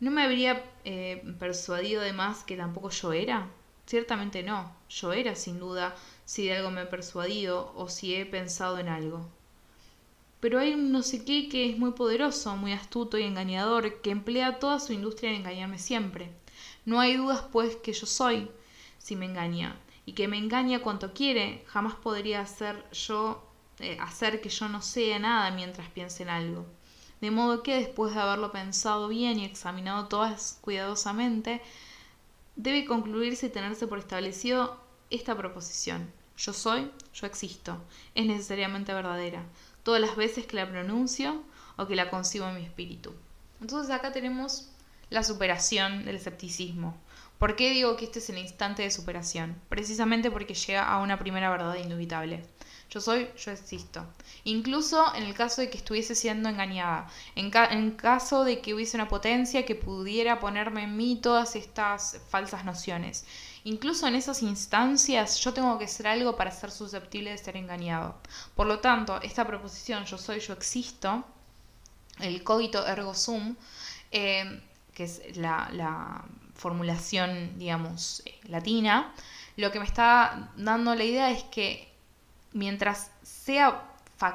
¿No 0.00 0.10
me 0.10 0.22
habría 0.22 0.64
eh, 0.84 1.22
persuadido 1.38 2.00
además 2.00 2.44
que 2.44 2.56
tampoco 2.56 2.90
yo 2.90 3.12
era? 3.12 3.48
Ciertamente 3.90 4.44
no, 4.44 4.72
yo 4.88 5.12
era 5.12 5.34
sin 5.34 5.58
duda 5.58 5.96
si 6.24 6.46
de 6.46 6.58
algo 6.58 6.70
me 6.70 6.82
he 6.82 6.86
persuadido 6.86 7.72
o 7.74 7.88
si 7.88 8.14
he 8.14 8.24
pensado 8.24 8.78
en 8.78 8.88
algo. 8.88 9.28
Pero 10.38 10.60
hay 10.60 10.74
un 10.74 10.92
no 10.92 11.02
sé 11.02 11.24
qué 11.24 11.48
que 11.48 11.68
es 11.68 11.76
muy 11.76 11.90
poderoso, 11.90 12.56
muy 12.56 12.72
astuto 12.72 13.18
y 13.18 13.24
engañador, 13.24 14.00
que 14.00 14.12
emplea 14.12 14.60
toda 14.60 14.78
su 14.78 14.92
industria 14.92 15.30
en 15.30 15.38
engañarme 15.38 15.80
siempre. 15.80 16.30
No 16.84 17.00
hay 17.00 17.16
dudas, 17.16 17.42
pues, 17.50 17.74
que 17.82 17.92
yo 17.92 18.06
soy, 18.06 18.48
si 18.98 19.16
me 19.16 19.26
engaña, 19.26 19.76
y 20.06 20.12
que 20.12 20.28
me 20.28 20.38
engaña 20.38 20.82
cuanto 20.82 21.12
quiere, 21.12 21.64
jamás 21.66 21.94
podría 21.96 22.42
hacer 22.42 22.88
yo 22.92 23.44
eh, 23.80 23.98
hacer 24.00 24.40
que 24.40 24.50
yo 24.50 24.68
no 24.68 24.82
sea 24.82 25.18
nada 25.18 25.50
mientras 25.50 25.88
piense 25.88 26.22
en 26.22 26.28
algo. 26.28 26.64
De 27.20 27.32
modo 27.32 27.64
que 27.64 27.74
después 27.74 28.14
de 28.14 28.20
haberlo 28.20 28.52
pensado 28.52 29.08
bien 29.08 29.40
y 29.40 29.44
examinado 29.44 30.06
todas 30.06 30.60
cuidadosamente, 30.60 31.60
debe 32.56 32.84
concluirse 32.84 33.46
y 33.46 33.50
tenerse 33.50 33.86
por 33.86 33.98
establecido 33.98 34.80
esta 35.10 35.36
proposición. 35.36 36.10
Yo 36.36 36.52
soy, 36.52 36.90
yo 37.12 37.26
existo. 37.26 37.82
Es 38.14 38.26
necesariamente 38.26 38.94
verdadera. 38.94 39.44
Todas 39.82 40.00
las 40.00 40.16
veces 40.16 40.46
que 40.46 40.56
la 40.56 40.68
pronuncio 40.68 41.42
o 41.76 41.86
que 41.86 41.96
la 41.96 42.10
concibo 42.10 42.48
en 42.48 42.56
mi 42.56 42.64
espíritu. 42.64 43.12
Entonces 43.60 43.90
acá 43.90 44.12
tenemos 44.12 44.70
la 45.10 45.22
superación 45.22 46.04
del 46.04 46.16
escepticismo. 46.16 46.96
¿Por 47.40 47.56
qué 47.56 47.70
digo 47.70 47.96
que 47.96 48.04
este 48.04 48.18
es 48.18 48.28
el 48.28 48.36
instante 48.36 48.82
de 48.82 48.90
superación? 48.90 49.58
Precisamente 49.70 50.30
porque 50.30 50.52
llega 50.52 50.86
a 50.86 51.00
una 51.00 51.18
primera 51.18 51.48
verdad 51.48 51.74
indubitable. 51.76 52.42
Yo 52.90 53.00
soy, 53.00 53.30
yo 53.34 53.50
existo. 53.50 54.06
Incluso 54.44 55.14
en 55.14 55.22
el 55.22 55.32
caso 55.32 55.62
de 55.62 55.70
que 55.70 55.78
estuviese 55.78 56.14
siendo 56.14 56.50
engañada, 56.50 57.08
en, 57.36 57.92
caso 57.92 58.44
de 58.44 58.60
que 58.60 58.74
hubiese 58.74 58.98
una 58.98 59.08
potencia 59.08 59.64
que 59.64 59.74
pudiera 59.74 60.38
ponerme 60.38 60.82
en 60.82 60.98
mí 60.98 61.18
todas 61.22 61.56
estas 61.56 62.20
falsas 62.28 62.66
nociones. 62.66 63.24
Incluso 63.64 64.06
en 64.06 64.16
esas 64.16 64.42
instancias 64.42 65.40
yo 65.40 65.54
tengo 65.54 65.78
que 65.78 65.88
ser 65.88 66.08
algo 66.08 66.36
para 66.36 66.50
ser 66.50 66.70
susceptible 66.70 67.30
de 67.30 67.38
ser 67.38 67.56
engañado. 67.56 68.16
Por 68.54 68.66
lo 68.66 68.80
tanto, 68.80 69.18
esta 69.22 69.46
proposición 69.46 70.04
yo 70.04 70.18
soy, 70.18 70.40
yo 70.40 70.52
existo, 70.52 71.24
el 72.18 72.44
cogito 72.44 72.86
ergo 72.86 73.14
sum, 73.14 73.56
eh, 74.10 74.60
que 74.92 75.04
es 75.04 75.38
la 75.38 76.22
formulación, 76.60 77.58
digamos, 77.58 78.22
eh, 78.26 78.38
latina, 78.44 79.12
lo 79.56 79.72
que 79.72 79.80
me 79.80 79.86
está 79.86 80.50
dando 80.56 80.94
la 80.94 81.04
idea 81.04 81.30
es 81.30 81.42
que 81.44 81.90
mientras 82.52 83.10
sea, 83.22 83.82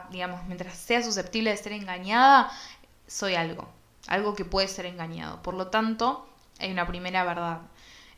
digamos, 0.09 0.43
mientras 0.47 0.75
sea 0.75 1.03
susceptible 1.03 1.51
de 1.51 1.57
ser 1.57 1.73
engañada, 1.73 2.51
soy 3.05 3.35
algo, 3.35 3.69
algo 4.07 4.33
que 4.33 4.43
puede 4.43 4.67
ser 4.67 4.87
engañado. 4.87 5.43
Por 5.43 5.53
lo 5.53 5.67
tanto, 5.67 6.27
hay 6.59 6.71
una 6.71 6.87
primera 6.87 7.23
verdad. 7.23 7.61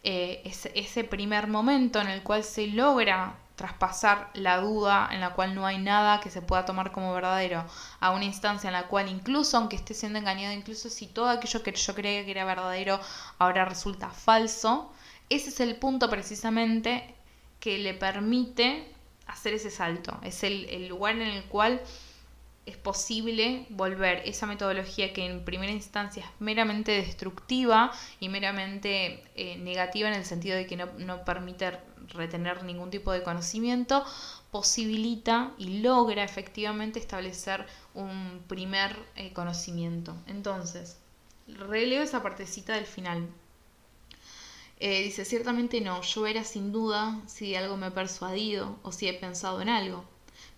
Eh, 0.03 0.41
ese 0.45 1.03
primer 1.03 1.47
momento 1.47 1.99
en 1.99 2.07
el 2.07 2.23
cual 2.23 2.45
se 2.45 2.67
logra 2.67 3.35
traspasar 3.57 4.29
la 4.35 4.61
duda 4.61 5.09
en 5.11 5.19
la 5.19 5.33
cual 5.33 5.55
no 5.55 5.65
hay 5.65 5.79
nada 5.79 6.21
que 6.21 6.29
se 6.29 6.41
pueda 6.43 6.63
tomar 6.63 6.91
como 6.91 7.11
verdadero 7.11 7.65
a 7.99 8.11
una 8.11 8.23
instancia 8.23 8.67
en 8.67 8.73
la 8.73 8.87
cual 8.87 9.09
incluso 9.09 9.57
aunque 9.57 9.75
esté 9.75 9.93
siendo 9.93 10.19
engañado, 10.19 10.53
incluso 10.53 10.89
si 10.89 11.07
todo 11.07 11.27
aquello 11.27 11.63
que 11.63 11.73
yo 11.73 11.95
creía 11.95 12.23
que 12.23 12.31
era 12.31 12.45
verdadero 12.45 12.99
ahora 13.39 13.65
resulta 13.65 14.11
falso, 14.11 14.93
ese 15.29 15.49
es 15.49 15.59
el 15.59 15.75
punto 15.75 16.09
precisamente 16.09 17.15
que 17.59 17.79
le 17.79 17.93
permite 17.95 18.93
hacer 19.25 19.55
ese 19.55 19.71
salto. 19.71 20.17
Es 20.23 20.43
el, 20.43 20.87
lugar 20.87 21.15
en 21.15 21.21
el 21.23 21.43
cual 21.45 21.81
es 22.65 22.77
posible 22.77 23.65
volver 23.69 24.21
esa 24.25 24.45
metodología 24.45 25.13
que 25.13 25.25
en 25.25 25.43
primera 25.45 25.71
instancia 25.71 26.23
es 26.23 26.29
meramente 26.39 26.91
destructiva 26.91 27.91
y 28.19 28.29
meramente 28.29 29.23
eh, 29.35 29.57
negativa 29.57 30.09
en 30.09 30.15
el 30.15 30.25
sentido 30.25 30.57
de 30.57 30.67
que 30.67 30.75
no, 30.75 31.25
permite 31.25 31.79
retener 32.09 32.63
ningún 32.63 32.89
tipo 32.89 33.11
de 33.11 33.23
conocimiento, 33.23 34.03
posibilita 34.51 35.51
y 35.57 35.79
logra 35.81 36.23
efectivamente 36.23 36.99
establecer 36.99 37.65
un 37.93 38.43
primer 38.47 38.97
eh, 39.15 39.33
conocimiento. 39.33 40.15
Entonces, 40.27 40.97
releo 41.47 42.01
esa 42.01 42.21
partecita 42.21 42.73
del 42.75 42.85
final. 42.85 43.27
Eh, 44.79 45.03
dice, 45.03 45.25
ciertamente 45.25 45.81
no, 45.81 46.01
yo 46.01 46.27
era 46.27 46.43
sin 46.43 46.71
duda 46.71 47.19
si 47.25 47.55
algo 47.55 47.77
me 47.77 47.87
he 47.87 47.91
persuadido 47.91 48.77
o 48.83 48.91
si 48.91 49.07
he 49.07 49.13
pensado 49.13 49.61
en 49.61 49.69
algo. 49.69 50.05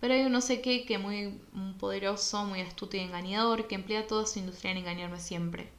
Pero 0.02 0.14
hay 0.14 0.22
un 0.26 0.32
no 0.32 0.42
sé 0.42 0.62
qué 0.62 0.86
que 0.86 0.98
muy, 0.98 1.40
poderoso, 1.80 2.46
muy 2.46 2.62
astuto 2.62 2.98
y 2.98 3.02
engañador, 3.02 3.68
que 3.68 3.76
emplea 3.76 4.08
toda 4.08 4.26
su 4.26 4.40
industria 4.40 4.72
en 4.72 4.78
engañarme 4.78 5.20
siempre. 5.20 5.70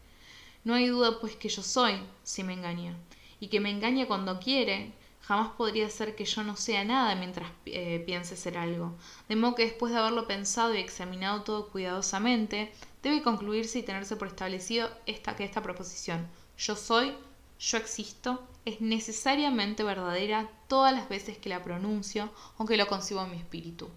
No 0.64 0.74
hay 0.74 0.86
duda 0.88 1.20
pues 1.20 1.36
que 1.36 1.48
yo 1.48 1.62
soy, 1.62 2.00
si 2.22 2.42
me 2.42 2.52
engaña, 2.54 2.96
y 3.40 3.48
que 3.48 3.60
me 3.60 3.70
engaña 3.70 4.06
cuando 4.06 4.40
quiere, 4.40 4.92
jamás 5.30 5.52
podría 5.52 5.88
ser 5.88 6.16
que 6.16 6.24
yo 6.24 6.42
no 6.42 6.56
sea 6.56 6.82
nada 6.82 7.14
mientras 7.14 7.48
eh, 7.64 8.02
piense 8.04 8.34
ser 8.34 8.58
algo. 8.58 8.96
De 9.28 9.36
modo 9.36 9.54
que 9.54 9.62
después 9.62 9.92
de 9.92 10.00
haberlo 10.00 10.26
pensado 10.26 10.74
y 10.74 10.78
examinado 10.78 11.42
todo 11.42 11.68
cuidadosamente, 11.68 12.72
debe 13.00 13.22
concluirse 13.22 13.78
y 13.78 13.84
tenerse 13.84 14.16
por 14.16 14.26
establecido 14.26 14.90
esta, 15.06 15.36
que 15.36 15.44
esta 15.44 15.62
proposición, 15.62 16.26
yo 16.58 16.74
soy, 16.74 17.14
yo 17.60 17.78
existo 17.78 18.44
es 18.64 18.80
necesariamente 18.80 19.84
verdadera 19.84 20.50
todas 20.66 20.92
las 20.92 21.08
veces 21.08 21.38
que 21.38 21.48
la 21.48 21.62
pronuncio 21.62 22.28
o 22.58 22.66
que 22.66 22.76
lo 22.76 22.88
concibo 22.88 23.22
en 23.22 23.30
mi 23.30 23.36
espíritu. 23.36 23.88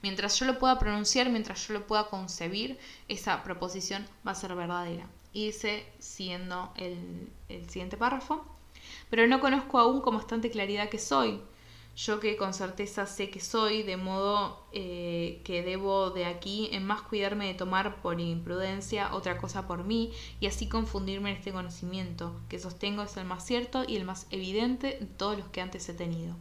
Mientras 0.00 0.38
yo 0.38 0.46
lo 0.46 0.58
pueda 0.58 0.78
pronunciar, 0.78 1.28
mientras 1.28 1.68
yo 1.68 1.74
lo 1.74 1.86
pueda 1.86 2.08
concebir, 2.08 2.78
esa 3.08 3.42
proposición 3.42 4.06
va 4.26 4.30
a 4.32 4.34
ser 4.34 4.54
verdadera. 4.54 5.06
Y 5.34 5.48
dice, 5.48 5.84
siguiendo 5.98 6.72
el, 6.76 7.30
el 7.50 7.68
siguiente 7.68 7.98
párrafo, 7.98 8.57
pero 9.10 9.26
no 9.26 9.40
conozco 9.40 9.78
aún 9.78 10.00
con 10.00 10.14
bastante 10.16 10.50
claridad 10.50 10.88
que 10.88 10.98
soy, 10.98 11.40
yo 11.98 12.20
que 12.20 12.36
con 12.36 12.54
certeza 12.54 13.06
sé 13.06 13.28
que 13.28 13.40
soy, 13.40 13.82
de 13.82 13.96
modo 13.96 14.62
eh, 14.72 15.40
que 15.44 15.62
debo 15.64 16.10
de 16.10 16.26
aquí 16.26 16.68
en 16.70 16.86
más 16.86 17.02
cuidarme 17.02 17.48
de 17.48 17.54
tomar 17.54 18.00
por 18.02 18.20
imprudencia 18.20 19.12
otra 19.14 19.38
cosa 19.38 19.66
por 19.66 19.82
mí 19.82 20.12
y 20.38 20.46
así 20.46 20.68
confundirme 20.68 21.30
en 21.30 21.38
este 21.38 21.50
conocimiento, 21.50 22.40
que 22.48 22.60
sostengo 22.60 23.02
es 23.02 23.16
el 23.16 23.24
más 23.24 23.44
cierto 23.44 23.82
y 23.84 23.96
el 23.96 24.04
más 24.04 24.28
evidente 24.30 24.98
de 25.00 25.06
todos 25.06 25.36
los 25.38 25.48
que 25.48 25.60
antes 25.60 25.88
he 25.88 25.94
tenido. 25.94 26.36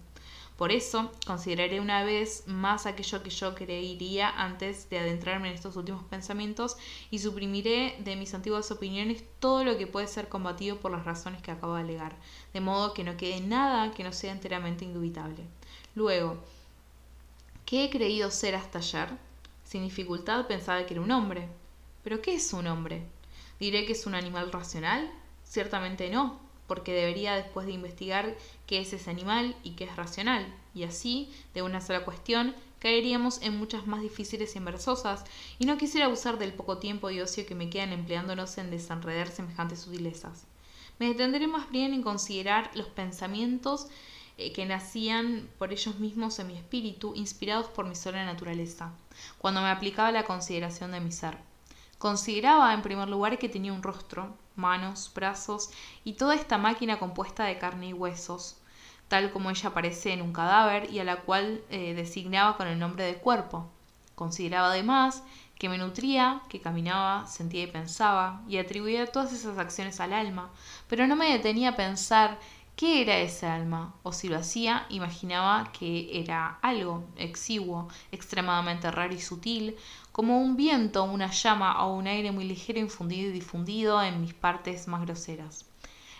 Por 0.57 0.71
eso 0.71 1.11
consideraré 1.27 1.79
una 1.79 2.03
vez 2.03 2.43
más 2.47 2.87
aquello 2.87 3.21
que 3.21 3.29
yo 3.29 3.53
creería 3.53 4.27
antes 4.27 4.89
de 4.89 4.97
adentrarme 4.97 5.49
en 5.49 5.53
estos 5.53 5.75
últimos 5.75 6.03
pensamientos 6.05 6.77
y 7.11 7.19
suprimiré 7.19 7.95
de 7.99 8.15
mis 8.15 8.33
antiguas 8.33 8.71
opiniones 8.71 9.23
todo 9.39 9.63
lo 9.63 9.77
que 9.77 9.85
puede 9.85 10.07
ser 10.07 10.29
combatido 10.29 10.79
por 10.79 10.91
las 10.91 11.05
razones 11.05 11.43
que 11.43 11.51
acabo 11.51 11.75
de 11.75 11.81
alegar, 11.81 12.15
de 12.57 12.61
modo 12.61 12.95
que 12.95 13.03
no 13.03 13.17
quede 13.17 13.39
nada 13.39 13.91
que 13.91 14.03
no 14.03 14.11
sea 14.11 14.31
enteramente 14.31 14.83
indubitable. 14.83 15.43
Luego, 15.93 16.37
¿qué 17.67 17.85
he 17.85 17.89
creído 17.91 18.31
ser 18.31 18.55
hasta 18.55 18.79
ayer? 18.79 19.09
Sin 19.63 19.83
dificultad 19.83 20.47
pensaba 20.47 20.83
que 20.87 20.95
era 20.95 21.03
un 21.03 21.11
hombre. 21.11 21.47
¿Pero 22.03 22.19
qué 22.19 22.33
es 22.33 22.51
un 22.53 22.65
hombre? 22.65 23.03
¿Diré 23.59 23.85
que 23.85 23.91
es 23.91 24.07
un 24.07 24.15
animal 24.15 24.51
racional? 24.51 25.07
Ciertamente 25.43 26.09
no, 26.09 26.39
porque 26.65 26.93
debería 26.93 27.35
después 27.35 27.67
de 27.67 27.73
investigar 27.73 28.35
qué 28.65 28.79
es 28.79 28.91
ese 28.91 29.11
animal 29.11 29.55
y 29.63 29.75
qué 29.75 29.83
es 29.83 29.95
racional, 29.95 30.51
y 30.73 30.83
así, 30.83 31.31
de 31.53 31.61
una 31.61 31.79
sola 31.79 32.05
cuestión, 32.05 32.55
caeríamos 32.79 33.39
en 33.43 33.55
muchas 33.55 33.85
más 33.85 34.01
difíciles 34.01 34.55
y 34.55 34.57
enversosas, 34.57 35.25
y 35.59 35.65
no 35.65 35.77
quisiera 35.77 36.07
abusar 36.07 36.39
del 36.39 36.53
poco 36.53 36.79
tiempo 36.79 37.11
y 37.11 37.21
ocio 37.21 37.45
que 37.45 37.53
me 37.53 37.69
quedan 37.69 37.93
empleándonos 37.93 38.57
en 38.57 38.71
desenredar 38.71 39.29
semejantes 39.29 39.81
sutilezas. 39.81 40.47
Me 40.99 41.07
detendré 41.07 41.47
más 41.47 41.69
bien 41.69 41.93
en 41.93 42.01
considerar 42.01 42.71
los 42.73 42.87
pensamientos 42.87 43.87
eh, 44.37 44.51
que 44.51 44.65
nacían 44.65 45.49
por 45.57 45.71
ellos 45.71 45.99
mismos 45.99 46.39
en 46.39 46.47
mi 46.47 46.57
espíritu, 46.57 47.13
inspirados 47.15 47.67
por 47.67 47.85
mi 47.85 47.95
sola 47.95 48.25
naturaleza, 48.25 48.91
cuando 49.37 49.61
me 49.61 49.69
aplicaba 49.69 50.11
la 50.11 50.23
consideración 50.23 50.91
de 50.91 50.99
mi 50.99 51.11
ser. 51.11 51.37
Consideraba, 51.97 52.73
en 52.73 52.83
primer 52.83 53.09
lugar, 53.09 53.39
que 53.39 53.49
tenía 53.49 53.73
un 53.73 53.81
rostro, 53.81 54.35
manos, 54.55 55.11
brazos 55.15 55.69
y 56.03 56.13
toda 56.13 56.35
esta 56.35 56.57
máquina 56.57 56.99
compuesta 56.99 57.45
de 57.45 57.57
carne 57.57 57.89
y 57.89 57.93
huesos, 57.93 58.57
tal 59.07 59.31
como 59.31 59.49
ella 59.49 59.69
aparece 59.69 60.13
en 60.13 60.21
un 60.21 60.33
cadáver 60.33 60.91
y 60.91 60.99
a 60.99 61.03
la 61.03 61.21
cual 61.21 61.61
eh, 61.69 61.93
designaba 61.95 62.57
con 62.57 62.67
el 62.67 62.77
nombre 62.77 63.03
de 63.05 63.15
cuerpo. 63.15 63.67
Consideraba 64.15 64.71
además 64.71 65.23
que 65.57 65.69
me 65.69 65.77
nutría, 65.77 66.41
que 66.49 66.61
caminaba, 66.61 67.25
sentía 67.27 67.63
y 67.63 67.67
pensaba, 67.67 68.41
y 68.47 68.57
atribuía 68.57 69.07
todas 69.07 69.33
esas 69.33 69.57
acciones 69.57 69.99
al 69.99 70.13
alma, 70.13 70.51
pero 70.87 71.07
no 71.07 71.15
me 71.15 71.31
detenía 71.31 71.69
a 71.69 71.75
pensar 71.75 72.39
qué 72.77 73.01
era 73.01 73.17
ese 73.17 73.47
alma, 73.47 73.95
o 74.03 74.13
si 74.13 74.29
lo 74.29 74.37
hacía, 74.37 74.85
imaginaba 74.89 75.71
que 75.71 76.19
era 76.19 76.59
algo 76.61 77.05
exiguo, 77.17 77.87
extremadamente 78.11 78.91
raro 78.91 79.13
y 79.15 79.19
sutil, 79.19 79.75
como 80.11 80.39
un 80.39 80.55
viento, 80.55 81.03
una 81.03 81.31
llama 81.31 81.83
o 81.83 81.95
un 81.95 82.05
aire 82.05 82.31
muy 82.31 82.45
ligero 82.45 82.79
infundido 82.79 83.29
y 83.29 83.33
difundido 83.33 84.01
en 84.03 84.21
mis 84.21 84.35
partes 84.35 84.87
más 84.87 85.01
groseras. 85.01 85.65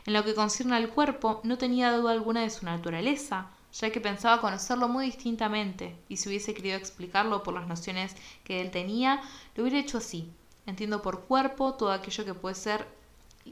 En 0.07 0.13
lo 0.13 0.23
que 0.23 0.33
concierne 0.33 0.75
al 0.75 0.89
cuerpo, 0.89 1.41
no 1.43 1.59
tenía 1.59 1.91
duda 1.91 2.11
alguna 2.11 2.41
de 2.41 2.49
su 2.49 2.65
naturaleza, 2.65 3.51
ya 3.73 3.91
que 3.91 4.01
pensaba 4.01 4.41
conocerlo 4.41 4.87
muy 4.87 5.05
distintamente, 5.05 5.95
y 6.09 6.17
si 6.17 6.27
hubiese 6.29 6.55
querido 6.55 6.75
explicarlo 6.75 7.43
por 7.43 7.53
las 7.53 7.67
nociones 7.67 8.15
que 8.43 8.61
él 8.61 8.71
tenía, 8.71 9.21
lo 9.55 9.61
hubiera 9.63 9.79
hecho 9.79 9.99
así. 9.99 10.31
Entiendo 10.65 11.03
por 11.03 11.25
cuerpo 11.25 11.75
todo 11.75 11.91
aquello 11.91 12.25
que 12.25 12.33
puede 12.33 12.55
ser 12.55 12.96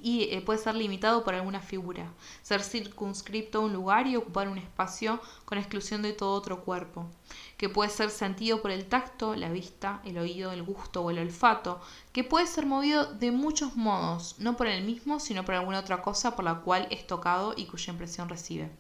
y 0.03 0.23
eh, 0.31 0.41
puede 0.41 0.59
ser 0.59 0.75
limitado 0.75 1.23
por 1.23 1.35
alguna 1.35 1.61
figura, 1.61 2.11
ser 2.41 2.61
circunscripto 2.61 3.59
a 3.59 3.61
un 3.61 3.73
lugar 3.73 4.07
y 4.07 4.15
ocupar 4.15 4.47
un 4.47 4.57
espacio 4.57 5.19
con 5.45 5.57
exclusión 5.57 6.01
de 6.01 6.13
todo 6.13 6.33
otro 6.33 6.63
cuerpo, 6.63 7.09
que 7.57 7.69
puede 7.69 7.89
ser 7.89 8.09
sentido 8.09 8.61
por 8.61 8.71
el 8.71 8.85
tacto, 8.85 9.35
la 9.35 9.49
vista, 9.49 10.01
el 10.05 10.17
oído, 10.17 10.51
el 10.51 10.63
gusto 10.63 11.01
o 11.01 11.11
el 11.11 11.19
olfato, 11.19 11.81
que 12.11 12.23
puede 12.23 12.47
ser 12.47 12.65
movido 12.65 13.05
de 13.05 13.31
muchos 13.31 13.75
modos, 13.75 14.35
no 14.39 14.57
por 14.57 14.67
el 14.67 14.83
mismo, 14.83 15.19
sino 15.19 15.45
por 15.45 15.55
alguna 15.55 15.79
otra 15.79 16.01
cosa 16.01 16.35
por 16.35 16.45
la 16.45 16.61
cual 16.61 16.87
es 16.91 17.07
tocado 17.07 17.53
y 17.55 17.65
cuya 17.65 17.91
impresión 17.91 18.29
recibe. 18.29 18.71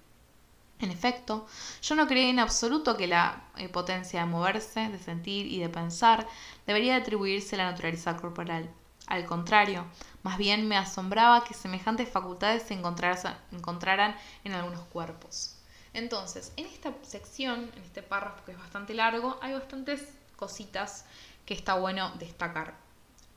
En 0.79 0.91
efecto, 0.91 1.47
yo 1.81 1.95
no 1.95 2.05
creía 2.05 2.29
en 2.29 2.39
absoluto 2.39 2.97
que 2.97 3.07
la 3.07 3.45
eh, 3.55 3.69
potencia 3.69 4.19
de 4.19 4.25
moverse, 4.25 4.89
de 4.89 4.99
sentir 4.99 5.45
y 5.47 5.59
de 5.59 5.69
pensar 5.69 6.27
debería 6.67 6.97
atribuirse 6.97 7.55
a 7.55 7.59
la 7.59 7.71
naturaleza 7.71 8.17
corporal. 8.17 8.69
Al 9.07 9.25
contrario, 9.25 9.85
más 10.25 10.39
bien 10.39 10.67
me 10.67 10.75
asombraba 10.75 11.43
que 11.43 11.53
semejantes 11.53 12.09
facultades 12.09 12.63
se 12.63 12.73
encontraran 12.73 14.15
en 14.43 14.53
algunos 14.53 14.83
cuerpos. 14.85 15.55
Entonces, 15.93 16.51
en 16.57 16.65
esta 16.65 16.91
sección, 17.03 17.71
en 17.75 17.83
este 17.83 18.01
párrafo 18.01 18.43
que 18.43 18.53
es 18.53 18.57
bastante 18.57 18.95
largo, 18.95 19.37
hay 19.43 19.53
bastantes 19.53 20.01
cositas 20.35 21.05
que 21.45 21.53
está 21.53 21.75
bueno 21.75 22.11
destacar. 22.17 22.73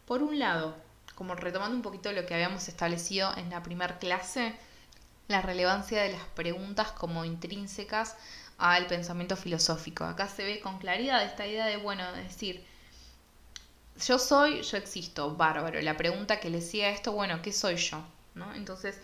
Por 0.07 0.23
un 0.23 0.39
lado, 0.39 0.77
como 1.15 1.35
retomando 1.35 1.77
un 1.77 1.83
poquito 1.83 2.11
lo 2.13 2.25
que 2.25 2.33
habíamos 2.33 2.69
establecido 2.69 3.37
en 3.37 3.51
la 3.51 3.63
primera 3.63 3.99
clase, 3.99 4.55
la 5.27 5.43
relevancia 5.43 6.03
de 6.03 6.13
las 6.13 6.25
preguntas 6.35 6.91
como 6.93 7.27
intrínsecas 7.27 8.17
al 8.57 8.87
pensamiento 8.87 9.37
filosófico. 9.37 10.05
Acá 10.05 10.27
se 10.27 10.43
ve 10.43 10.61
con 10.61 10.79
claridad 10.79 11.23
esta 11.23 11.47
idea 11.47 11.67
de, 11.67 11.77
bueno, 11.77 12.11
decir, 12.13 12.67
yo 14.07 14.19
soy, 14.19 14.63
yo 14.63 14.77
existo, 14.77 15.35
bárbaro. 15.35 15.81
La 15.81 15.97
pregunta 15.97 16.41
que 16.41 16.51
le 16.51 16.61
sigue 16.61 16.87
a 16.87 16.91
esto, 16.91 17.13
bueno, 17.13 17.41
¿qué 17.43 17.53
soy 17.53 17.77
yo? 17.77 18.03
¿No? 18.35 18.55
Entonces 18.55 18.99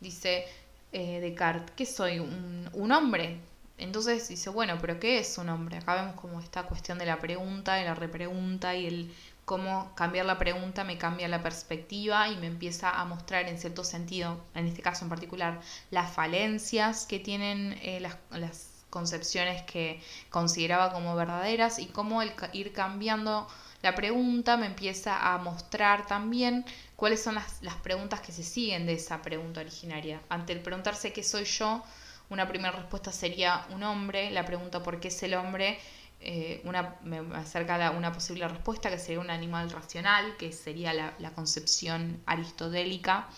dice 0.00 0.46
eh, 0.92 1.20
Descartes, 1.20 1.72
¿qué 1.76 1.86
soy? 1.86 2.18
Un, 2.18 2.92
hombre. 2.92 3.38
Entonces 3.76 4.28
dice, 4.28 4.50
bueno, 4.50 4.78
pero 4.80 4.98
¿qué 4.98 5.18
es 5.18 5.38
un 5.38 5.48
hombre? 5.50 5.78
Acá 5.78 5.94
vemos 5.94 6.14
como 6.16 6.40
esta 6.40 6.64
cuestión 6.64 6.98
de 6.98 7.06
la 7.06 7.18
pregunta 7.18 7.80
y 7.80 7.84
la 7.84 7.94
repregunta 7.94 8.74
y 8.74 8.86
el 8.86 9.14
cómo 9.44 9.94
cambiar 9.94 10.26
la 10.26 10.36
pregunta 10.38 10.84
me 10.84 10.98
cambia 10.98 11.28
la 11.28 11.42
perspectiva 11.42 12.28
y 12.28 12.36
me 12.36 12.46
empieza 12.48 12.90
a 12.90 13.04
mostrar 13.04 13.48
en 13.48 13.58
cierto 13.58 13.84
sentido, 13.84 14.38
en 14.54 14.66
este 14.66 14.82
caso 14.82 15.04
en 15.04 15.08
particular, 15.08 15.60
las 15.90 16.12
falencias 16.12 17.06
que 17.06 17.18
tienen 17.18 17.78
eh, 17.82 18.00
las, 18.00 18.16
las 18.30 18.84
concepciones 18.90 19.62
que 19.62 20.02
consideraba 20.30 20.92
como 20.92 21.14
verdaderas 21.14 21.78
y 21.78 21.86
cómo 21.86 22.20
el 22.22 22.32
ir 22.52 22.72
cambiando 22.72 23.46
la 23.82 23.94
pregunta 23.94 24.56
me 24.56 24.66
empieza 24.66 25.32
a 25.32 25.38
mostrar 25.38 26.06
también 26.06 26.64
cuáles 26.96 27.22
son 27.22 27.36
las, 27.36 27.62
las 27.62 27.76
preguntas 27.76 28.20
que 28.20 28.32
se 28.32 28.42
siguen 28.42 28.86
de 28.86 28.94
esa 28.94 29.22
pregunta 29.22 29.60
originaria. 29.60 30.20
Ante 30.28 30.52
el 30.52 30.60
preguntarse 30.60 31.12
qué 31.12 31.22
soy 31.22 31.44
yo, 31.44 31.84
una 32.30 32.48
primera 32.48 32.72
respuesta 32.72 33.12
sería 33.12 33.66
un 33.70 33.82
hombre, 33.82 34.30
la 34.30 34.44
pregunta 34.44 34.82
por 34.82 35.00
qué 35.00 35.08
es 35.08 35.22
el 35.22 35.34
hombre, 35.34 35.78
eh, 36.20 36.60
una, 36.64 36.96
me 37.02 37.18
acerca 37.36 37.86
a 37.86 37.90
una 37.92 38.12
posible 38.12 38.46
respuesta 38.48 38.90
que 38.90 38.98
sería 38.98 39.20
un 39.20 39.30
animal 39.30 39.70
racional, 39.70 40.36
que 40.36 40.52
sería 40.52 40.92
la, 40.92 41.30
concepción 41.30 42.20
aristotélica 42.26 43.28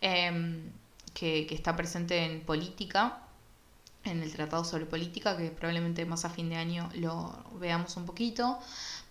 em, 0.00 0.70
que, 1.12 1.46
que, 1.48 1.54
está 1.56 1.74
presente 1.74 2.24
en 2.24 2.42
política, 2.42 3.18
en 4.04 4.22
el 4.22 4.32
Tratado 4.32 4.64
sobre 4.64 4.86
Política, 4.86 5.36
que 5.36 5.50
probablemente 5.50 6.06
más 6.06 6.24
a 6.24 6.30
fin 6.30 6.48
de 6.48 6.56
año 6.56 6.88
lo 6.94 7.44
veamos 7.54 7.96
un 7.96 8.06
poquito. 8.06 8.58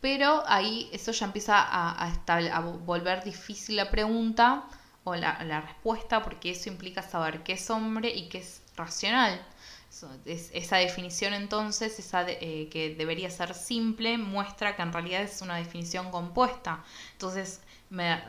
Pero 0.02 0.44
ahí 0.48 0.90
eso 0.94 1.12
ya 1.12 1.26
empieza 1.26 1.58
a, 1.60 2.06
a, 2.08 2.60
volver 2.62 3.24
difícil 3.24 3.76
la 3.76 3.92
pregunta 3.92 4.64
o 5.04 5.16
la, 5.16 5.62
respuesta, 5.62 6.22
porque 6.24 6.52
eso 6.52 6.70
implica 6.70 7.02
saber 7.02 7.44
qué 7.44 7.54
es 7.54 7.70
hombre 7.70 8.10
y 8.10 8.30
qué 8.30 8.40
es 8.40 8.62
racional. 8.78 9.46
esa 10.26 10.78
definición 10.78 11.34
entonces, 11.34 12.00
esa 12.00 12.24
eh, 12.30 12.70
que 12.72 12.96
debería 12.96 13.30
ser 13.30 13.54
simple, 13.54 14.18
muestra 14.18 14.76
que 14.76 14.84
en 14.84 14.94
realidad 14.94 15.22
es 15.24 15.42
una 15.42 15.58
definición 15.58 16.12
compuesta. 16.12 16.84
Entonces 17.14 17.62
me 17.90 18.22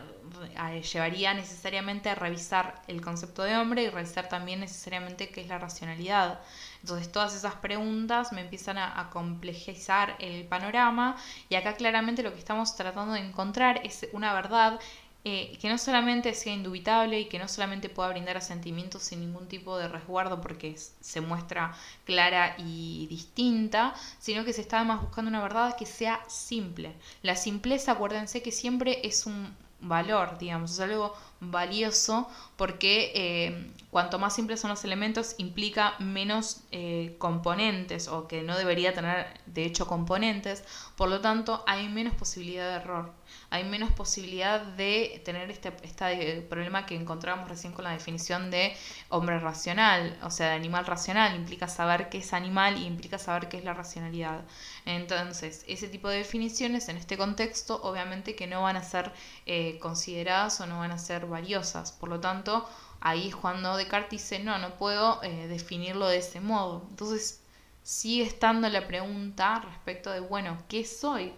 llevaría 0.93 1.35
necesariamente 1.35 2.09
a 2.09 2.15
revisar 2.15 2.83
el 2.87 3.01
concepto 3.01 3.43
de 3.43 3.57
hombre 3.57 3.83
y 3.83 3.91
revisar 3.91 4.29
también 4.29 4.61
necesariamente 4.61 5.29
qué 5.29 5.41
es 5.41 5.49
la 5.49 5.59
racionalidad. 5.59 6.41
Entonces 6.83 7.11
todas 7.11 7.35
esas 7.35 7.55
preguntas 7.57 8.33
me 8.33 8.43
empiezan 8.43 8.79
a, 8.79 9.11
complejizar 9.11 10.17
el 10.21 10.47
panorama 10.47 11.17
y 11.49 11.57
acá 11.57 11.75
claramente 11.75 12.23
lo 12.23 12.33
que 12.33 12.39
estamos 12.39 12.77
tratando 12.77 13.15
de 13.15 13.21
encontrar 13.21 13.81
es 13.85 14.07
una 14.13 14.33
verdad 14.33 14.79
eh, 15.25 15.59
que 15.61 15.69
no 15.69 15.77
solamente 15.77 16.35
sea 16.35 16.55
indubitable 16.55 17.21
y 17.21 17.27
que 17.27 17.39
no 17.39 17.47
solamente 17.47 17.89
pueda 17.91 18.09
brindar 18.09 18.39
asentimientos 18.39 19.03
sin 19.03 19.21
ningún 19.21 19.49
tipo 19.49 19.77
de 19.77 19.87
resguardo 19.89 20.41
porque 20.41 20.77
se 20.77 21.21
muestra 21.21 21.75
clara 22.05 22.55
y 22.59 23.07
distinta, 23.09 23.95
sino 24.19 24.45
que 24.45 24.53
se 24.53 24.63
está 24.63 24.79
además 24.79 25.03
buscando 25.03 25.29
una 25.29 25.43
verdad 25.43 25.77
que 25.77 25.87
sea 25.87 26.21
simple. 26.29 26.95
La 27.23 27.37
simpleza, 27.37 27.93
acuérdense 27.93 28.43
que 28.43 28.51
siempre 28.51 29.07
es 29.07 29.27
un 29.27 29.55
valor, 29.81 30.39
digamos, 30.39 30.73
es 30.73 30.81
algo 30.81 31.15
valioso 31.41 32.29
porque 32.57 33.13
eh, 33.15 33.73
cuanto 33.91 34.19
más 34.19 34.35
simples 34.35 34.61
son 34.61 34.71
los 34.71 34.85
elementos 34.85 35.35
implica 35.39 35.95
menos 35.99 36.63
eh, 36.71 37.17
componentes 37.19 38.09
o 38.09 38.29
que 38.29 38.43
no 38.43 38.57
debería 38.57 38.93
tener 38.95 39.27
de 39.47 39.65
hecho 39.65 39.87
componentes, 39.87 40.65
por 40.97 41.09
lo 41.09 41.21
tanto 41.21 41.65
hay 41.67 41.89
menos 41.89 42.15
posibilidad 42.15 42.69
de 42.69 42.77
error, 42.77 43.13
hay 43.51 43.65
menos 43.65 43.91
posibilidad 43.93 44.61
de 44.61 45.21
tener 45.25 45.51
este, 45.51 45.73
este 45.83 46.41
problema 46.43 46.87
que 46.87 46.95
encontrábamos 46.95 47.49
recién 47.49 47.73
con 47.73 47.85
la 47.85 47.91
definición 47.91 48.51
de 48.51 48.77
hombre 49.09 49.41
racional, 49.41 50.17
o 50.23 50.31
sea, 50.31 50.51
de 50.51 50.55
animal 50.55 50.87
racional, 50.87 51.35
implica 51.35 51.67
saber 51.67 52.09
qué 52.09 52.19
es 52.19 52.33
animal 52.33 52.79
y 52.79 52.87
implica 52.87 53.19
saber 53.19 53.49
qué 53.49 53.59
es 53.59 53.65
la 53.65 53.75
racionalidad. 53.75 54.45
Entonces, 54.87 55.65
ese 55.67 55.89
tipo 55.89 56.09
de 56.09 56.19
definiciones 56.19 56.89
en 56.89 56.97
este 56.97 57.19
contexto 57.19 57.81
obviamente 57.83 58.37
que 58.37 58.47
no 58.47 58.63
van 58.63 58.77
a 58.77 58.85
ser 58.85 59.13
eh, 59.47 59.79
consideradas 59.81 60.61
o 60.61 60.67
no 60.67 60.79
van 60.79 60.93
a 60.93 60.99
ser 60.99 61.27
valiosas. 61.27 61.91
Por 61.93 62.09
lo 62.09 62.21
tanto, 62.21 62.69
ahí 63.01 63.29
es 63.29 63.37
cuando 63.37 63.77
Descartes 63.77 64.11
dice, 64.11 64.39
no, 64.39 64.59
no 64.59 64.77
puedo 64.77 65.23
eh, 65.25 65.49
definirlo 65.49 66.07
de 66.09 66.19
ese 66.19 66.41
modo. 66.41 66.87
Entonces, 66.91 67.43
sigue 67.83 68.25
estando 68.25 68.69
la 68.69 68.87
pregunta 68.87 69.61
respecto 69.61 70.11
de, 70.13 70.21
bueno, 70.21 70.59
¿qué 70.69 70.85
soy? 70.85 71.33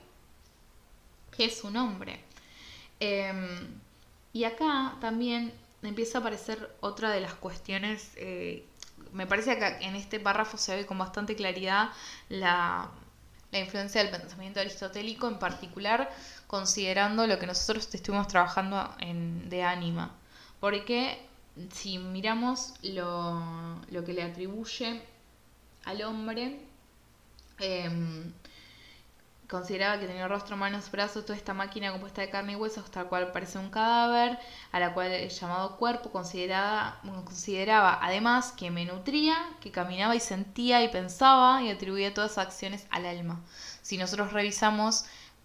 ¿Qué 1.36 1.46
es 1.46 1.64
un 1.64 1.76
hombre? 1.76 2.20
Em, 3.00 3.80
y 4.32 4.44
acá 4.44 4.96
también 5.00 5.52
empieza 5.82 6.18
a 6.18 6.20
aparecer 6.20 6.74
otra 6.80 7.10
de 7.10 7.20
las 7.20 7.34
cuestiones, 7.34 8.12
eh, 8.16 8.64
me 9.12 9.26
parece 9.26 9.58
que 9.58 9.66
en 9.86 9.96
este 9.96 10.20
párrafo 10.20 10.56
se 10.56 10.76
ve 10.76 10.86
con 10.86 10.98
bastante 10.98 11.34
claridad 11.34 11.90
la, 12.28 12.90
la 13.50 13.58
influencia 13.58 14.02
del 14.02 14.10
pensamiento 14.10 14.60
aristotélico, 14.60 15.28
en 15.28 15.38
particular 15.38 16.10
considerando 16.46 17.26
lo 17.26 17.38
que 17.38 17.46
nosotros 17.46 17.88
estuvimos 17.92 18.28
trabajando 18.28 18.94
en, 18.98 19.48
de 19.50 19.62
ánima. 19.62 20.12
Porque 20.60 21.26
si 21.72 21.98
miramos 21.98 22.74
lo, 22.82 23.80
lo 23.90 24.04
que 24.04 24.12
le 24.14 24.22
atribuye 24.22 25.02
al 25.84 26.02
hombre, 26.02 26.60
em, 27.58 28.32
consideraba 29.52 30.00
que 30.00 30.06
tenía 30.06 30.26
rostro, 30.26 30.56
manos, 30.56 30.90
brazos, 30.90 31.26
toda 31.26 31.36
esta 31.36 31.52
máquina 31.52 31.92
compuesta 31.92 32.22
de 32.22 32.30
carne 32.30 32.52
y 32.52 32.56
huesos, 32.56 32.90
tal 32.90 33.06
cual 33.08 33.32
parece 33.32 33.58
un 33.58 33.68
cadáver, 33.68 34.38
a 34.72 34.80
la 34.80 34.94
cual 34.94 35.12
el 35.12 35.28
llamado 35.28 35.76
cuerpo 35.76 36.10
consideraba, 36.10 36.98
consideraba 37.24 37.98
además 38.00 38.52
que 38.52 38.70
me 38.70 38.86
nutría, 38.86 39.36
que 39.60 39.70
caminaba 39.70 40.16
y 40.16 40.20
sentía 40.20 40.82
y 40.82 40.88
pensaba 40.88 41.62
y 41.62 41.68
atribuía 41.68 42.14
todas 42.14 42.32
esas 42.32 42.46
acciones 42.46 42.86
al 42.90 43.04
alma. 43.04 43.42
Si 43.82 43.98
nosotros 43.98 44.32
revisamos 44.32 45.04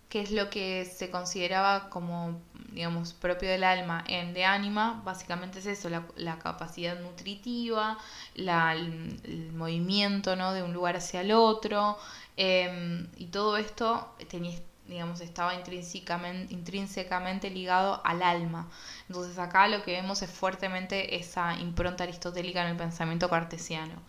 qué 0.10 0.22
es 0.22 0.32
lo 0.32 0.50
que 0.50 0.86
se 0.86 1.10
consideraba 1.10 1.90
como, 1.90 2.40
digamos, 2.72 3.14
propio 3.14 3.50
del 3.50 3.64
alma 3.64 4.04
en 4.08 4.34
de 4.34 4.46
ánima, 4.46 5.02
básicamente 5.04 5.60
es 5.60 5.66
eso, 5.66 5.90
la, 5.90 6.40
capacidad 6.40 7.00
nutritiva, 7.00 7.98
la, 8.36 8.74
el, 8.74 9.52
movimiento 9.54 10.36
¿no? 10.36 10.54
de 10.54 10.64
un 10.64 10.74
lugar 10.74 10.96
hacia 10.96 11.22
el 11.22 11.32
otro, 11.32 11.98
em, 12.38 13.08
y 13.18 13.26
todo 13.28 13.58
esto 13.58 14.16
tenía, 14.30 14.58
digamos, 14.88 15.20
estaba 15.22 15.56
intrínsecamente, 15.56 16.54
intrínsecamente 16.54 17.50
ligado 17.50 18.02
al 18.06 18.24
alma. 18.24 18.70
Entonces 19.10 19.38
acá 19.38 19.68
lo 19.68 19.84
que 19.84 19.92
vemos 19.92 20.22
es 20.22 20.32
fuertemente 20.32 21.18
esa 21.18 21.56
impronta 21.60 22.06
aristotélica 22.06 22.64
en 22.64 22.72
el 22.72 22.78
pensamiento 22.78 23.30
cartesiano. 23.30 24.02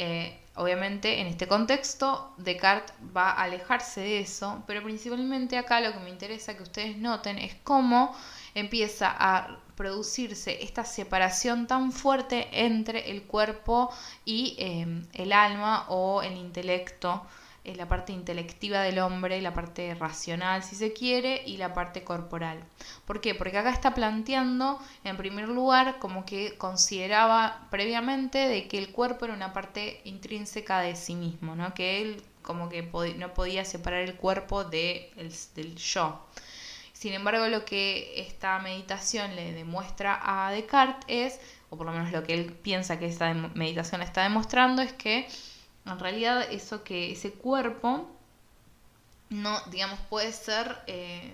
Eh, 0.00 0.38
obviamente 0.54 1.20
en 1.20 1.26
este 1.26 1.48
contexto 1.48 2.32
Descartes 2.36 2.94
va 3.16 3.30
a 3.30 3.42
alejarse 3.42 4.00
de 4.00 4.20
eso, 4.20 4.62
pero 4.64 4.80
principalmente 4.82 5.58
acá 5.58 5.80
lo 5.80 5.92
que 5.92 5.98
me 5.98 6.10
interesa 6.10 6.56
que 6.56 6.62
ustedes 6.62 6.96
noten 6.96 7.36
es 7.38 7.56
cómo 7.64 8.14
empieza 8.54 9.12
a 9.18 9.58
producirse 9.74 10.62
esta 10.62 10.84
separación 10.84 11.66
tan 11.66 11.90
fuerte 11.90 12.48
entre 12.52 13.10
el 13.10 13.24
cuerpo 13.24 13.90
y 14.24 14.54
eh, 14.58 14.86
el 15.14 15.32
alma 15.32 15.86
o 15.88 16.22
el 16.22 16.36
intelecto 16.36 17.26
la 17.76 17.88
parte 17.88 18.12
intelectiva 18.12 18.80
del 18.80 18.98
hombre, 18.98 19.40
la 19.42 19.54
parte 19.54 19.94
racional 19.94 20.62
si 20.62 20.76
se 20.76 20.92
quiere 20.92 21.42
y 21.46 21.56
la 21.56 21.74
parte 21.74 22.04
corporal. 22.04 22.62
¿Por 23.06 23.20
qué? 23.20 23.34
Porque 23.34 23.58
acá 23.58 23.70
está 23.70 23.94
planteando 23.94 24.78
en 25.04 25.16
primer 25.16 25.48
lugar 25.48 25.98
como 25.98 26.24
que 26.24 26.56
consideraba 26.56 27.66
previamente 27.70 28.38
de 28.48 28.68
que 28.68 28.78
el 28.78 28.92
cuerpo 28.92 29.26
era 29.26 29.34
una 29.34 29.52
parte 29.52 30.00
intrínseca 30.04 30.80
de 30.80 30.96
sí 30.96 31.14
mismo, 31.14 31.54
¿no? 31.54 31.74
que 31.74 32.02
él 32.02 32.22
como 32.42 32.70
que 32.70 32.82
no 33.18 33.34
podía 33.34 33.64
separar 33.64 34.00
el 34.00 34.16
cuerpo 34.16 34.64
de 34.64 35.12
del 35.54 35.76
yo. 35.76 36.24
Sin 36.98 37.12
embargo, 37.12 37.46
lo 37.46 37.64
que 37.64 38.12
esta 38.16 38.58
meditación 38.58 39.36
le 39.36 39.52
demuestra 39.52 40.18
a 40.20 40.50
Descartes 40.50 41.04
es, 41.06 41.40
o 41.70 41.76
por 41.76 41.86
lo 41.86 41.92
menos 41.92 42.10
lo 42.10 42.24
que 42.24 42.34
él 42.34 42.52
piensa 42.52 42.98
que 42.98 43.06
esta 43.06 43.32
meditación 43.34 44.02
está 44.02 44.24
demostrando, 44.24 44.82
es 44.82 44.92
que 44.94 45.28
en 45.92 45.98
realidad 45.98 46.46
eso 46.50 46.84
que 46.84 47.12
ese 47.12 47.32
cuerpo 47.32 48.08
no, 49.30 49.60
digamos, 49.70 49.98
puede 50.08 50.32
ser 50.32 50.78
eh, 50.86 51.32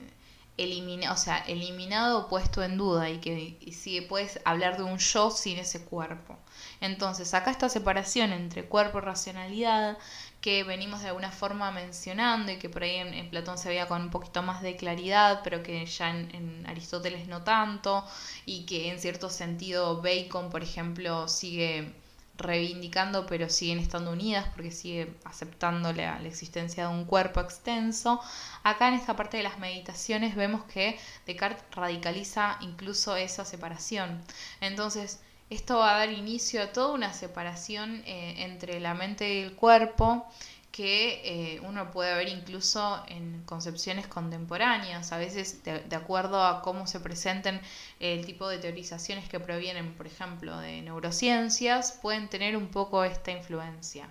eliminado, 0.56 1.14
o 1.14 1.16
sea, 1.16 1.38
eliminado 1.38 2.20
o 2.20 2.28
puesto 2.28 2.62
en 2.62 2.76
duda 2.76 3.10
y 3.10 3.18
que 3.18 3.72
si 3.72 4.00
puedes 4.02 4.40
hablar 4.44 4.76
de 4.76 4.84
un 4.84 4.98
yo 4.98 5.30
sin 5.30 5.58
ese 5.58 5.84
cuerpo. 5.84 6.36
Entonces, 6.80 7.34
acá 7.34 7.50
esta 7.50 7.68
separación 7.68 8.32
entre 8.32 8.64
cuerpo 8.64 8.98
y 8.98 9.02
racionalidad 9.02 9.98
que 10.40 10.62
venimos 10.62 11.00
de 11.00 11.08
alguna 11.08 11.30
forma 11.30 11.70
mencionando 11.70 12.52
y 12.52 12.58
que 12.58 12.68
por 12.68 12.82
ahí 12.82 12.96
en, 12.96 13.30
Platón 13.30 13.56
se 13.58 13.68
veía 13.68 13.88
con 13.88 14.02
un 14.02 14.10
poquito 14.10 14.42
más 14.42 14.60
de 14.62 14.76
claridad, 14.76 15.40
pero 15.42 15.62
que 15.62 15.86
ya 15.86 16.10
en, 16.10 16.64
Aristóteles 16.68 17.26
no 17.28 17.42
tanto, 17.42 18.04
y 18.44 18.66
que 18.66 18.90
en 18.90 19.00
cierto 19.00 19.30
sentido 19.30 20.02
Bacon, 20.02 20.50
por 20.50 20.62
ejemplo, 20.62 21.28
sigue 21.28 21.94
reivindicando, 22.36 23.26
pero 23.26 23.48
siguen 23.48 23.78
estando 23.78 24.12
unidas 24.12 24.46
porque 24.54 24.70
sigue 24.70 25.14
aceptando 25.24 25.92
la, 25.92 26.20
existencia 26.24 26.88
de 26.88 26.94
un 26.94 27.04
cuerpo 27.04 27.40
extenso. 27.40 28.20
Acá 28.62 28.88
en 28.88 28.94
esta 28.94 29.16
parte 29.16 29.36
de 29.36 29.42
las 29.42 29.58
meditaciones 29.58 30.34
vemos 30.34 30.64
que 30.64 30.98
Descartes 31.26 31.64
radicaliza 31.70 32.58
incluso 32.60 33.16
esa 33.16 33.44
separación. 33.44 34.22
Entonces, 34.60 35.20
esto 35.50 35.78
va 35.78 35.94
a 35.94 35.98
dar 35.98 36.10
inicio 36.10 36.62
a 36.62 36.72
toda 36.72 36.94
una 36.94 37.12
separación 37.12 38.02
eh, 38.06 38.44
entre 38.44 38.80
la 38.80 38.94
mente 38.94 39.34
y 39.34 39.42
el 39.42 39.54
cuerpo 39.54 40.26
que 40.74 41.20
eh, 41.24 41.60
uno 41.60 41.92
puede 41.92 42.16
ver 42.16 42.28
incluso 42.28 43.00
en 43.06 43.44
concepciones 43.44 44.08
contemporáneas, 44.08 45.12
a 45.12 45.18
veces 45.18 45.62
de, 45.62 45.94
acuerdo 45.94 46.42
a 46.42 46.62
cómo 46.62 46.88
se 46.88 46.98
presenten 46.98 47.60
el 48.00 48.26
tipo 48.26 48.48
de 48.48 48.58
teorizaciones 48.58 49.28
que 49.28 49.38
provienen, 49.38 49.94
por 49.94 50.08
ejemplo, 50.08 50.58
de 50.58 50.82
neurociencias, 50.82 51.92
pueden 52.02 52.28
tener 52.28 52.56
un 52.56 52.66
poco 52.66 53.04
esta 53.04 53.30
influencia. 53.30 54.10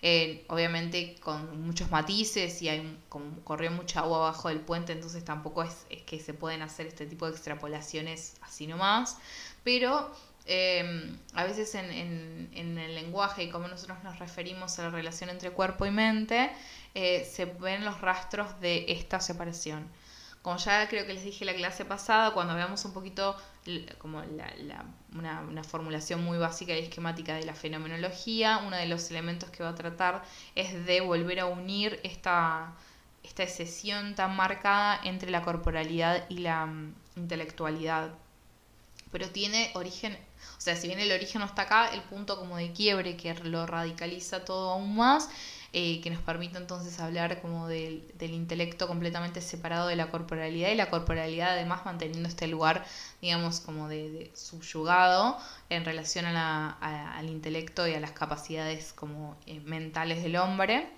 Eh, 0.00 0.44
obviamente 0.48 1.16
con 1.18 1.60
muchos 1.62 1.90
matices 1.90 2.62
y 2.62 2.68
hay 2.68 2.98
como 3.08 3.40
corrió 3.42 3.72
mucha 3.72 4.00
agua 4.00 4.18
abajo 4.18 4.48
del 4.48 4.60
puente, 4.60 4.92
entonces 4.92 5.24
tampoco 5.24 5.64
es, 5.64 5.86
es 5.90 6.02
que 6.02 6.20
se 6.20 6.34
pueden 6.34 6.62
hacer 6.62 6.86
este 6.86 7.06
tipo 7.06 7.26
de 7.26 7.32
extrapolaciones 7.32 8.36
así 8.42 8.68
nomás, 8.68 9.18
pero 9.64 10.12
Em, 10.48 11.18
a 11.34 11.44
veces 11.44 11.74
en, 11.74 12.48
el 12.54 12.94
lenguaje 12.94 13.42
y 13.44 13.50
cómo 13.50 13.66
nosotros 13.66 13.98
nos 14.04 14.18
referimos 14.20 14.78
a 14.78 14.84
la 14.84 14.90
relación 14.90 15.28
entre 15.30 15.50
cuerpo 15.50 15.86
y 15.86 15.90
mente, 15.90 16.50
eh, 16.94 17.24
se 17.24 17.46
ven 17.46 17.84
los 17.84 18.00
rastros 18.00 18.60
de 18.60 18.84
esta 18.88 19.20
separación. 19.20 19.88
Como 20.42 20.58
ya 20.58 20.88
creo 20.88 21.04
que 21.06 21.14
les 21.14 21.24
dije 21.24 21.44
la 21.44 21.54
clase 21.54 21.84
pasada, 21.84 22.32
cuando 22.32 22.54
veamos 22.54 22.84
un 22.84 22.92
poquito 22.92 23.36
como 23.98 24.22
una, 25.12 25.64
formulación 25.64 26.22
muy 26.22 26.38
básica 26.38 26.72
y 26.74 26.78
esquemática 26.78 27.34
de 27.34 27.44
la 27.44 27.54
fenomenología, 27.54 28.58
uno 28.58 28.76
de 28.76 28.86
los 28.86 29.10
elementos 29.10 29.50
que 29.50 29.64
va 29.64 29.70
a 29.70 29.74
tratar 29.74 30.22
es 30.54 30.86
de 30.86 31.00
volver 31.00 31.40
a 31.40 31.46
unir 31.46 31.98
esta, 32.04 32.72
esta 33.24 33.42
excesión 33.42 34.14
tan 34.14 34.36
marcada 34.36 35.00
entre 35.02 35.30
la 35.30 35.42
corporalidad 35.42 36.24
y 36.28 36.38
la 36.38 36.66
mm, 36.66 36.94
intelectualidad. 37.16 38.10
Pero 39.10 39.30
tiene 39.30 39.70
origen 39.74 40.16
o 40.56 40.60
sea, 40.60 40.76
si 40.76 40.88
bien 40.88 41.00
el 41.00 41.12
origen 41.12 41.40
no 41.40 41.46
está 41.46 41.62
acá, 41.62 41.90
el 41.92 42.02
punto 42.02 42.38
como 42.38 42.56
de 42.56 42.72
quiebre 42.72 43.16
que 43.16 43.34
lo 43.34 43.66
radicaliza 43.66 44.44
todo 44.44 44.70
aún 44.70 44.96
más, 44.96 45.28
eh, 45.72 46.00
que 46.00 46.10
nos 46.10 46.22
permite 46.22 46.56
entonces 46.56 46.98
hablar 47.00 47.42
como 47.42 47.68
del, 47.68 48.04
intelecto 48.20 48.88
completamente 48.88 49.42
separado 49.42 49.88
de 49.88 49.96
la 49.96 50.10
corporalidad 50.10 50.70
y 50.70 50.74
la 50.74 50.88
corporalidad 50.88 51.50
además 51.50 51.84
manteniendo 51.84 52.28
este 52.28 52.46
lugar, 52.46 52.86
digamos, 53.20 53.60
como 53.60 53.88
de, 53.88 54.30
subyugado 54.34 55.36
en 55.68 55.84
relación 55.84 56.24
al 56.26 57.28
intelecto 57.28 57.86
y 57.86 57.94
a 57.94 58.00
las 58.00 58.12
capacidades 58.12 58.92
como 58.94 59.36
eh, 59.46 59.60
mentales 59.60 60.22
del 60.22 60.36
hombre. 60.36 60.88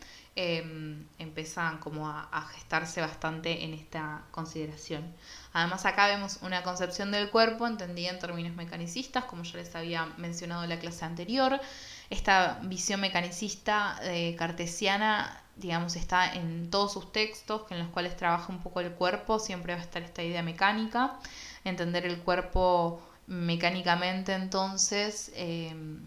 Empiezan 1.18 1.78
como 1.78 2.08
a, 2.08 2.48
gestarse 2.54 3.00
bastante 3.00 3.64
en 3.64 3.74
esta 3.74 4.22
consideración. 4.30 5.12
Además 5.52 5.84
acá 5.84 6.06
vemos 6.06 6.38
una 6.42 6.62
concepción 6.62 7.10
del 7.10 7.30
cuerpo 7.30 7.66
entendida 7.66 8.10
en 8.10 8.20
términos 8.20 8.54
mecanicistas, 8.54 9.24
como 9.24 9.42
ya 9.42 9.58
les 9.58 9.74
había 9.74 10.06
mencionado 10.16 10.62
en 10.62 10.70
la 10.70 10.78
clase 10.78 11.04
anterior. 11.04 11.60
Esta 12.08 12.60
visión 12.62 13.00
mecanicista 13.00 13.98
eh, 14.02 14.36
cartesiana, 14.36 15.42
digamos, 15.56 15.96
está 15.96 16.32
en 16.34 16.70
todos 16.70 16.92
sus 16.92 17.10
textos, 17.10 17.62
en 17.70 17.80
los 17.80 17.88
cuales 17.88 18.16
trabaja 18.16 18.52
un 18.52 18.62
poco 18.62 18.80
el 18.80 18.92
cuerpo, 18.92 19.40
siempre 19.40 19.74
va 19.74 19.80
a 19.80 19.82
estar 19.82 20.02
esta 20.02 20.22
idea 20.22 20.42
mecánica, 20.42 21.18
entender 21.64 22.06
el 22.06 22.18
cuerpo 22.20 23.02
mecánicamente 23.28 24.32
entonces 24.32 25.30
em, 25.34 26.00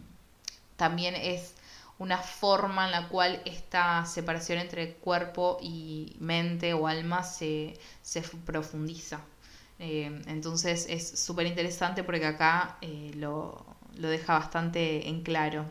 también 0.75 1.15
es 1.15 1.53
una 2.01 2.17
forma 2.17 2.85
en 2.85 2.91
la 2.91 3.09
cual 3.09 3.43
esta 3.45 4.03
separación 4.05 4.57
entre 4.57 4.95
cuerpo 4.95 5.59
y 5.61 6.15
mente 6.19 6.73
o 6.73 6.87
alma 6.87 7.21
se, 7.21 7.77
profundiza. 8.43 9.21
Eh, 9.77 10.21
entonces 10.25 10.87
es 10.89 11.19
súper 11.19 11.45
interesante 11.45 12.03
porque 12.03 12.25
acá 12.25 12.77
eh, 12.81 13.11
lo, 13.15 13.63
lo 13.97 14.09
deja 14.09 14.33
bastante 14.33 15.09
en 15.09 15.21
claro. 15.21 15.65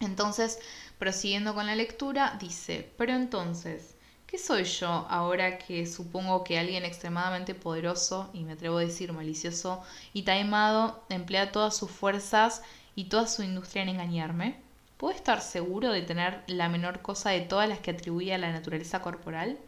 Entonces, 0.00 0.58
prosiguiendo 0.98 1.54
con 1.54 1.66
la 1.66 1.76
lectura, 1.76 2.36
dice, 2.40 2.90
pero 2.98 3.12
entonces, 3.12 3.94
¿qué 4.26 4.38
soy 4.38 4.64
yo 4.64 4.88
ahora 5.08 5.58
que 5.58 5.86
supongo 5.86 6.42
que 6.42 6.58
alguien 6.58 6.84
extremadamente 6.84 7.54
poderoso, 7.54 8.28
y 8.32 8.42
me 8.42 8.54
atrevo 8.54 8.78
a 8.78 8.80
decir 8.80 9.12
malicioso 9.12 9.84
y 10.12 10.22
taimado, 10.22 11.04
emplea 11.10 11.52
todas 11.52 11.76
sus 11.76 11.92
fuerzas 11.92 12.62
y 12.96 13.04
toda 13.04 13.28
su 13.28 13.44
industria 13.44 13.84
en 13.84 13.90
engañarme? 13.90 14.65
¿Puedo 14.96 15.14
estar 15.14 15.40
seguro 15.40 15.92
de 15.92 16.02
tener 16.02 16.42
la 16.46 16.68
menor 16.68 17.02
cosa 17.02 17.30
de 17.30 17.40
todas 17.40 17.68
las 17.68 17.80
que 17.80 17.90
atribuía 17.90 18.36
a 18.36 18.38
la 18.38 18.52
naturaleza 18.52 19.02
corporal? 19.02 19.58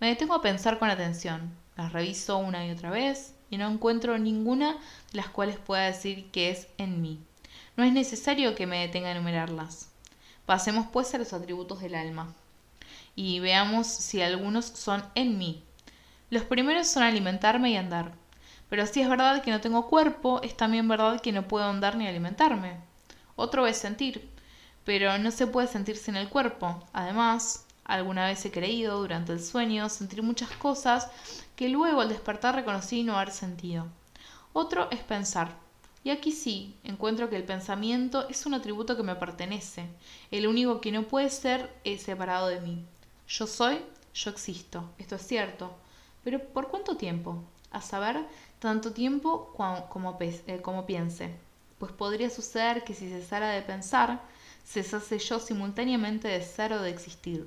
Me 0.00 0.08
detengo 0.08 0.34
a 0.34 0.42
pensar 0.42 0.78
con 0.78 0.90
atención, 0.90 1.54
las 1.76 1.92
reviso 1.92 2.38
una 2.38 2.66
y 2.66 2.70
otra 2.70 2.90
vez 2.90 3.34
y 3.50 3.58
no 3.58 3.70
encuentro 3.70 4.18
ninguna 4.18 4.72
de 5.12 5.16
las 5.18 5.28
cuales 5.28 5.58
pueda 5.58 5.84
decir 5.84 6.30
que 6.30 6.50
es 6.50 6.68
en 6.78 7.00
mí. 7.00 7.20
No 7.76 7.84
es 7.84 7.92
necesario 7.92 8.54
que 8.54 8.66
me 8.66 8.80
detenga 8.80 9.08
a 9.08 9.12
enumerarlas. 9.12 9.90
Pasemos 10.46 10.86
pues 10.92 11.14
a 11.14 11.18
los 11.18 11.32
atributos 11.32 11.80
del 11.80 11.94
alma 11.94 12.34
y 13.14 13.40
veamos 13.40 13.86
si 13.86 14.20
algunos 14.20 14.66
son 14.66 15.04
en 15.14 15.38
mí. 15.38 15.62
Los 16.28 16.44
primeros 16.44 16.88
son 16.88 17.02
alimentarme 17.02 17.70
y 17.70 17.76
andar. 17.76 18.12
Pero 18.68 18.84
si 18.86 19.00
es 19.00 19.08
verdad 19.08 19.42
que 19.42 19.52
no 19.52 19.60
tengo 19.60 19.88
cuerpo, 19.88 20.40
es 20.42 20.56
también 20.56 20.88
verdad 20.88 21.20
que 21.20 21.32
no 21.32 21.46
puedo 21.46 21.64
andar 21.64 21.96
ni 21.96 22.06
alimentarme. 22.06 22.76
Otro 23.36 23.66
es 23.66 23.76
sentir, 23.76 24.28
pero 24.86 25.18
no 25.18 25.32
se 25.32 25.48
puede 25.48 25.66
sentir 25.66 25.96
sin 25.96 26.16
el 26.16 26.30
cuerpo. 26.30 26.80
Además, 26.92 27.66
alguna 27.84 28.26
vez 28.26 28.42
he 28.46 28.52
creído 28.52 28.98
durante 29.00 29.32
el 29.32 29.42
sueño 29.42 29.88
sentir 29.88 30.22
muchas 30.22 30.48
cosas 30.52 31.10
que 31.56 31.68
luego 31.68 32.00
al 32.00 32.08
despertar 32.08 32.54
reconocí 32.54 33.02
no 33.02 33.16
haber 33.16 33.32
sentido. 33.32 33.86
Otro 34.52 34.88
es 34.92 35.00
pensar. 35.00 35.56
Y 36.04 36.10
aquí 36.10 36.30
sí, 36.30 36.76
encuentro 36.84 37.28
que 37.28 37.34
el 37.34 37.42
pensamiento 37.42 38.28
es 38.28 38.46
un 38.46 38.54
atributo 38.54 38.96
que 38.96 39.02
me 39.02 39.16
pertenece, 39.16 39.88
el 40.30 40.46
único 40.46 40.80
que 40.80 40.92
no 40.92 41.02
puede 41.02 41.30
ser 41.30 41.74
es 41.82 42.02
separado 42.02 42.46
de 42.46 42.60
mí. 42.60 42.84
Yo 43.26 43.48
soy, 43.48 43.80
yo 44.14 44.30
existo, 44.30 44.88
esto 44.98 45.16
es 45.16 45.26
cierto. 45.26 45.74
Pero 46.22 46.38
¿por 46.38 46.68
cuánto 46.68 46.96
tiempo? 46.96 47.42
A 47.72 47.80
saber, 47.80 48.24
tanto 48.60 48.92
tiempo 48.92 49.52
como, 49.56 50.16
eh, 50.20 50.60
como 50.62 50.86
piense. 50.86 51.34
Pues 51.80 51.90
podría 51.90 52.30
suceder 52.30 52.84
que 52.84 52.94
si 52.94 53.08
cesara 53.08 53.50
de 53.50 53.62
pensar, 53.62 54.20
cesase 54.66 55.18
yo 55.18 55.38
simultáneamente 55.38 56.28
de 56.28 56.42
ser 56.42 56.72
o 56.72 56.82
de 56.82 56.90
existir. 56.90 57.46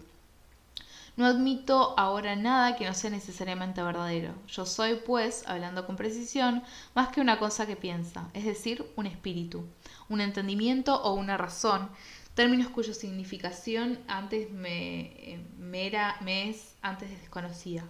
No 1.17 1.25
admito 1.25 1.95
ahora 1.99 2.37
nada 2.37 2.77
que 2.77 2.85
no 2.85 2.93
sea 2.93 3.09
necesariamente 3.09 3.83
verdadero. 3.83 4.33
Yo 4.47 4.65
soy, 4.65 4.95
pues, 5.05 5.43
hablando 5.47 5.85
con 5.85 5.97
precisión, 5.97 6.63
más 6.95 7.09
que 7.09 7.19
una 7.19 7.37
cosa 7.37 7.67
que 7.67 7.75
piensa, 7.75 8.29
es 8.33 8.45
decir, 8.45 8.89
un 8.95 9.05
espíritu, 9.05 9.65
un 10.07 10.21
entendimiento 10.21 10.95
o 11.03 11.13
una 11.13 11.35
razón, 11.35 11.89
términos 12.35 12.69
cuya 12.69 12.93
significación 12.93 13.99
antes 14.07 14.49
me, 14.49 15.01
eh, 15.33 15.45
me, 15.57 15.87
era, 15.87 16.15
me 16.21 16.49
es 16.49 16.75
antes 16.81 17.09
desconocida. 17.09 17.83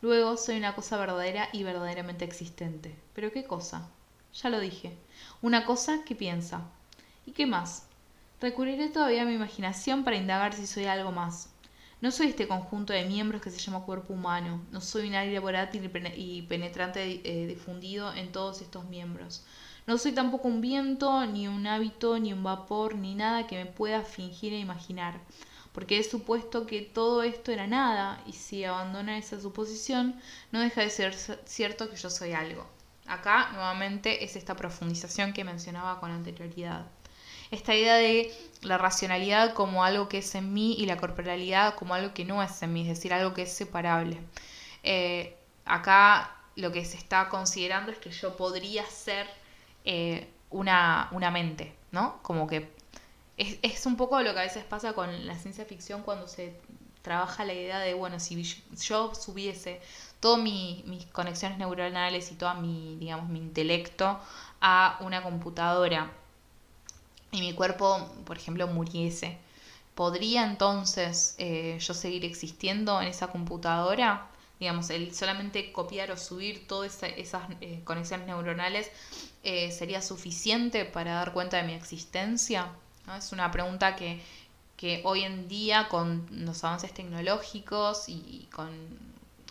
Luego 0.00 0.36
soy 0.36 0.56
una 0.56 0.76
cosa 0.76 0.96
verdadera 0.96 1.48
y 1.52 1.64
verdaderamente 1.64 2.24
existente. 2.24 2.94
¿Pero 3.12 3.32
qué 3.32 3.42
cosa? 3.42 3.88
Ya 4.40 4.50
lo 4.50 4.60
dije. 4.60 4.96
Una 5.42 5.64
cosa 5.64 6.04
que 6.04 6.14
piensa. 6.14 6.62
¿Y 7.26 7.32
qué 7.32 7.46
más? 7.46 7.88
Recurriré 8.40 8.88
todavía 8.88 9.22
a 9.22 9.24
mi 9.24 9.34
imaginación 9.34 10.04
para 10.04 10.16
indagar 10.16 10.54
si 10.54 10.68
soy 10.68 10.84
algo 10.84 11.10
más. 11.10 11.50
No 12.00 12.12
soy 12.12 12.28
este 12.28 12.46
conjunto 12.46 12.92
de 12.92 13.04
miembros 13.04 13.42
que 13.42 13.50
se 13.50 13.58
llama 13.58 13.84
cuerpo 13.84 14.14
humano. 14.14 14.62
No 14.70 14.80
soy 14.80 15.08
un 15.08 15.16
aire 15.16 15.40
volátil 15.40 15.90
y 16.16 16.42
penetrante 16.42 17.20
eh, 17.24 17.46
difundido 17.48 18.14
en 18.14 18.30
todos 18.30 18.62
estos 18.62 18.84
miembros. 18.84 19.44
No 19.88 19.98
soy 19.98 20.12
tampoco 20.12 20.46
un 20.46 20.60
viento, 20.60 21.26
ni 21.26 21.48
un 21.48 21.66
hábito, 21.66 22.20
ni 22.20 22.32
un 22.32 22.44
vapor, 22.44 22.94
ni 22.94 23.16
nada 23.16 23.48
que 23.48 23.56
me 23.56 23.66
pueda 23.66 24.02
fingir 24.02 24.52
e 24.52 24.58
imaginar, 24.60 25.18
porque 25.72 25.98
he 25.98 26.04
supuesto 26.04 26.66
que 26.66 26.82
todo 26.82 27.24
esto 27.24 27.50
era 27.50 27.66
nada, 27.66 28.22
y 28.26 28.34
si 28.34 28.64
abandona 28.64 29.18
esa 29.18 29.40
suposición, 29.40 30.20
no 30.52 30.60
deja 30.60 30.82
de 30.82 30.90
ser 30.90 31.14
cierto 31.46 31.90
que 31.90 31.96
yo 31.96 32.10
soy 32.10 32.32
algo. 32.32 32.66
Acá 33.06 33.50
nuevamente 33.52 34.22
es 34.22 34.36
esta 34.36 34.54
profundización 34.54 35.32
que 35.32 35.42
mencionaba 35.42 35.98
con 35.98 36.10
anterioridad. 36.10 36.86
Esta 37.50 37.74
idea 37.74 37.96
de 37.96 38.32
la 38.62 38.78
racionalidad 38.78 39.54
como 39.54 39.84
algo 39.84 40.08
que 40.08 40.18
es 40.18 40.34
en 40.34 40.52
mí 40.52 40.74
y 40.78 40.86
la 40.86 40.96
corporalidad 40.96 41.74
como 41.74 41.94
algo 41.94 42.12
que 42.12 42.24
no 42.24 42.42
es 42.42 42.62
en 42.62 42.72
mí, 42.72 42.82
es 42.82 42.88
decir, 42.88 43.12
algo 43.14 43.34
que 43.34 43.42
es 43.42 43.52
separable. 43.52 44.18
Eh, 44.82 45.36
acá 45.64 46.36
lo 46.56 46.72
que 46.72 46.84
se 46.84 46.96
está 46.96 47.28
considerando 47.28 47.92
es 47.92 47.98
que 47.98 48.10
yo 48.10 48.36
podría 48.36 48.84
ser 48.86 49.26
eh, 49.84 50.28
una, 50.50 51.08
una, 51.12 51.30
mente, 51.30 51.74
¿no? 51.92 52.20
Como 52.22 52.46
que 52.46 52.70
es, 53.36 53.58
es, 53.62 53.86
un 53.86 53.96
poco 53.96 54.20
lo 54.22 54.32
que 54.34 54.40
a 54.40 54.42
veces 54.42 54.64
pasa 54.64 54.92
con 54.92 55.26
la 55.26 55.38
ciencia 55.38 55.64
ficción 55.64 56.02
cuando 56.02 56.26
se 56.26 56.54
trabaja 57.02 57.44
la 57.44 57.54
idea 57.54 57.78
de, 57.78 57.94
bueno, 57.94 58.18
si 58.20 58.42
yo 58.42 59.14
subiese 59.14 59.80
todas 60.20 60.42
mi, 60.42 60.82
mis 60.86 61.06
conexiones 61.06 61.58
neuronales 61.58 62.32
y 62.32 62.34
todo 62.34 62.54
mi, 62.54 62.96
digamos, 62.98 63.28
mi 63.28 63.38
intelecto 63.38 64.18
a 64.60 64.98
una 65.00 65.22
computadora 65.22 66.10
y 67.32 67.40
mi 67.40 67.52
cuerpo, 67.54 68.08
por 68.24 68.36
ejemplo, 68.36 68.66
muriese, 68.68 69.38
¿podría 69.94 70.44
entonces 70.44 71.34
eh, 71.38 71.78
yo 71.80 71.94
seguir 71.94 72.24
existiendo 72.24 73.00
en 73.00 73.08
esa 73.08 73.28
computadora? 73.28 74.28
digamos, 74.58 74.90
el 74.90 75.14
solamente 75.14 75.72
copiar 75.72 76.10
o 76.10 76.16
subir 76.16 76.66
todas 76.66 77.02
esas 77.16 77.42
eh, 77.60 77.80
conexiones 77.84 78.26
neuronales 78.26 78.90
eh, 79.44 79.70
sería 79.70 80.02
suficiente 80.02 80.84
para 80.84 81.14
dar 81.14 81.32
cuenta 81.32 81.58
de 81.58 81.62
mi 81.62 81.74
existencia? 81.74 82.68
Es 83.16 83.32
una 83.32 83.50
pregunta 83.50 83.94
que, 83.96 84.20
que 84.76 85.00
hoy 85.04 85.22
en 85.22 85.48
día 85.48 85.88
con 85.88 86.26
los 86.30 86.62
avances 86.64 86.92
tecnológicos 86.92 88.08
y 88.08 88.48
con 88.52 88.68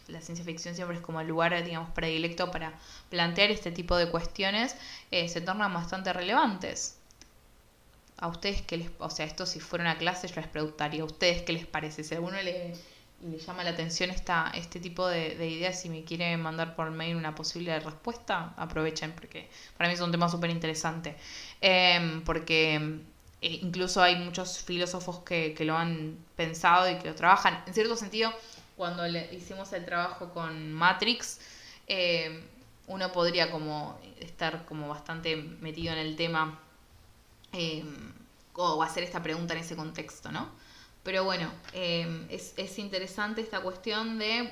la 0.08 0.22
ciencia 0.22 0.46
ficción 0.46 0.76
siempre 0.76 0.98
es 0.98 1.02
como 1.02 1.22
el 1.22 1.28
lugar, 1.28 1.64
digamos, 1.64 1.90
predilecto 1.92 2.52
para 2.52 2.74
plantear 3.10 3.52
este 3.52 3.72
tipo 3.72 3.96
de 3.98 4.10
cuestiones, 4.10 4.76
eh, 5.12 5.28
se 5.28 5.42
tornan 5.42 5.74
bastante 5.74 6.14
relevantes. 6.14 6.97
A 8.18 8.28
ustedes 8.28 8.62
que 8.64 8.78
les, 8.78 8.90
o 9.00 9.10
sea, 9.10 9.26
esto 9.26 9.46
si 9.46 9.60
fuera 9.60 9.84
una 9.84 9.98
clase 9.98 10.28
yo 10.28 10.36
les 10.36 10.48
preguntaría, 10.48 11.04
¿a 11.04 11.06
ustedes 11.06 11.44
qué 11.44 11.54
les 11.54 11.68
parece? 11.68 12.04
Si 12.04 12.14
a 12.16 12.18
alguno 12.18 12.42
le, 12.42 12.74
llama 13.46 13.64
la 13.64 13.72
atención 13.72 14.10
esta, 14.10 14.52
este 14.56 14.80
tipo 14.80 15.08
de, 15.08 15.34
ideas 15.48 15.86
y 15.86 15.90
me 15.90 16.04
quiere 16.04 16.36
mandar 16.38 16.76
por 16.76 16.90
mail 16.90 17.16
una 17.16 17.36
posible 17.36 17.80
respuesta, 17.80 18.54
aprovechen 18.58 19.12
porque 19.12 19.50
para 19.78 19.88
mí 19.88 19.94
es 19.94 20.02
un 20.02 20.12
tema 20.12 20.30
súper 20.30 20.50
interesante. 20.50 21.16
Em, 21.62 22.24
porque 22.24 22.76
eh, 23.42 23.60
incluso 23.62 24.02
hay 24.02 24.16
muchos 24.16 24.64
filósofos 24.64 25.20
que, 25.20 25.54
que, 25.54 25.64
lo 25.66 25.78
han 25.78 26.18
pensado 26.36 26.90
y 26.90 26.96
que 26.96 27.10
lo 27.10 27.16
trabajan. 27.16 27.64
En 27.68 27.74
cierto 27.74 27.96
sentido, 27.96 28.34
cuando 28.76 29.08
le 29.08 29.34
hicimos 29.34 29.74
el 29.74 29.86
trabajo 29.86 30.30
con 30.34 30.72
Matrix, 30.74 31.40
em, 31.88 32.42
uno 32.88 33.12
podría 33.12 33.52
como 33.52 34.00
estar 34.20 34.66
como 34.66 34.88
bastante 34.88 35.36
metido 35.36 35.94
en 35.94 36.00
el 36.00 36.16
tema 36.16 36.60
em, 37.52 38.14
o 38.54 38.82
hacer 38.84 39.04
esta 39.04 39.22
pregunta 39.22 39.54
en 39.54 39.62
ese 39.62 39.76
contexto, 39.76 40.32
¿no? 40.32 40.50
Pero 41.04 41.24
bueno, 41.24 41.52
em, 41.74 42.28
es, 42.30 42.80
interesante 42.80 43.42
esta 43.42 43.62
cuestión 43.62 44.20
de 44.20 44.52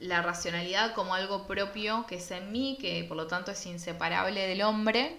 la 0.00 0.22
racionalidad 0.22 0.94
como 0.94 1.14
algo 1.14 1.46
propio 1.46 2.06
que 2.06 2.16
es 2.16 2.30
en 2.30 2.52
mí, 2.52 2.76
que 2.80 3.04
por 3.04 3.16
lo 3.16 3.26
tanto 3.26 3.50
es 3.50 3.64
inseparable 3.66 4.46
del 4.46 4.62
hombre, 4.62 5.16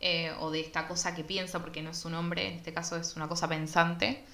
eh, 0.00 0.32
o 0.38 0.50
de 0.50 0.60
esta 0.60 0.86
cosa 0.86 1.14
que 1.14 1.24
piensa, 1.24 1.60
porque 1.60 1.82
no 1.82 1.90
es 1.90 2.04
un 2.04 2.14
hombre, 2.14 2.46
en 2.48 2.54
este 2.54 2.72
caso 2.72 2.96
es 2.96 3.16
una 3.16 3.28
cosa 3.28 3.48
pensante. 3.48 4.24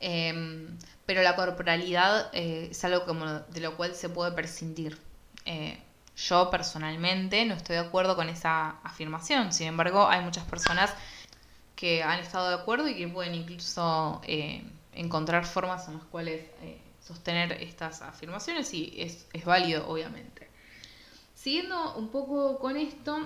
Em, 0.00 0.78
pero 1.06 1.22
la 1.22 1.34
corporalidad 1.34 2.30
eh, 2.32 2.68
es 2.70 2.84
algo 2.84 3.04
como 3.04 3.26
de 3.26 3.60
lo 3.60 3.76
cual 3.76 3.94
se 3.94 4.08
puede 4.08 4.32
prescindir. 4.32 4.98
Eh, 5.44 5.82
yo 6.16 6.50
personalmente 6.50 7.44
no 7.44 7.54
estoy 7.54 7.76
de 7.76 7.82
acuerdo 7.82 8.16
con 8.16 8.28
esa 8.28 8.78
afirmación, 8.82 9.52
sin 9.52 9.68
embargo 9.68 10.08
hay 10.08 10.20
muchas 10.22 10.44
personas 10.44 10.92
que 11.78 12.02
han 12.02 12.18
estado 12.18 12.48
de 12.48 12.56
acuerdo 12.56 12.88
y 12.88 12.96
que 12.96 13.06
pueden 13.06 13.36
incluso 13.36 14.20
encontrar 14.92 15.46
formas 15.46 15.86
en 15.86 15.94
las 15.94 16.04
cuales 16.06 16.44
eh, 16.60 16.76
sostener 17.00 17.52
estas 17.52 18.02
afirmaciones 18.02 18.74
y 18.74 18.94
es, 19.00 19.28
válido, 19.44 19.88
obviamente. 19.88 20.50
Siguiendo 21.36 21.94
un 21.94 22.08
poco 22.08 22.58
con 22.58 22.76
esto, 22.76 23.20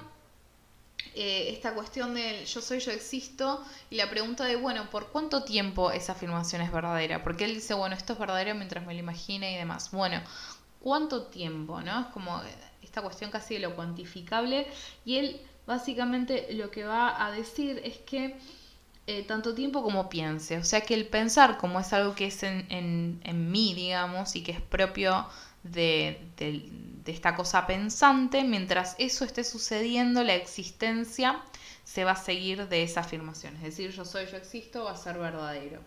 eh, 1.15 1.49
esta 1.49 1.73
cuestión 1.73 2.12
del 2.12 2.45
yo 2.45 2.61
soy, 2.61 2.81
yo 2.81 2.93
existo, 2.93 3.65
y 3.89 3.97
la 3.97 4.11
pregunta 4.11 4.45
de, 4.45 4.57
bueno, 4.57 4.91
¿por 4.91 5.09
cuánto 5.09 5.45
tiempo 5.45 5.91
esa 5.91 6.12
afirmación 6.12 6.61
es 6.61 6.70
verdadera? 6.70 7.24
Porque 7.24 7.47
él 7.47 7.55
dice, 7.55 7.73
bueno, 7.73 7.97
esto 7.97 8.12
es 8.12 8.19
verdadero 8.19 8.55
mientras 8.55 8.85
me 8.85 8.93
lo 8.93 9.01
imagine 9.01 9.55
y 9.55 9.57
demás. 9.57 9.91
Bueno, 9.93 10.20
¿cuánto 10.79 11.23
tiempo? 11.23 11.81
¿No? 11.81 12.01
Es 12.03 12.07
como 12.09 12.39
esta 12.83 13.01
cuestión 13.01 13.31
casi 13.31 13.55
de 13.55 13.61
lo 13.61 13.74
cuantificable, 13.74 14.66
y 15.07 15.16
él 15.16 15.41
básicamente 15.66 16.48
lo 16.52 16.70
que 16.70 16.84
va 16.84 17.24
a 17.24 17.30
decir 17.30 17.80
es 17.84 17.98
que 17.98 18.36
eh, 19.06 19.24
tanto 19.24 19.55
tiempo 19.55 19.82
como 19.82 20.09
piense. 20.09 20.59
O 20.59 20.64
sea 20.64 20.80
que 20.82 20.94
el 20.94 21.06
pensar, 21.06 21.59
como 21.59 21.80
es 21.80 21.93
algo 21.93 22.14
que 22.14 22.26
es 22.26 22.43
en, 22.43 22.66
en, 22.70 23.20
en 23.24 23.51
mí, 23.51 23.74
digamos, 23.74 24.36
y 24.36 24.43
que 24.43 24.52
es 24.52 24.60
propio 24.60 25.26
de, 25.64 26.20
de, 26.36 27.12
esta 27.12 27.34
cosa 27.34 27.66
pensante, 27.66 28.44
mientras 28.44 28.94
eso 28.98 29.24
esté 29.24 29.44
sucediendo, 29.44 30.22
la 30.22 30.34
existencia 30.34 31.43
se 31.84 32.05
va 32.05 32.12
a 32.12 32.16
seguir 32.16 32.68
de 32.68 32.84
esa 32.84 33.01
afirmación. 33.01 33.56
Es 33.56 33.62
decir, 33.62 33.90
yo 33.90 34.05
soy, 34.05 34.26
yo 34.26 34.36
existo, 34.36 34.84
va 34.84 34.93
a 34.93 34.97
ser 34.97 35.18
verdadero. 35.18 35.80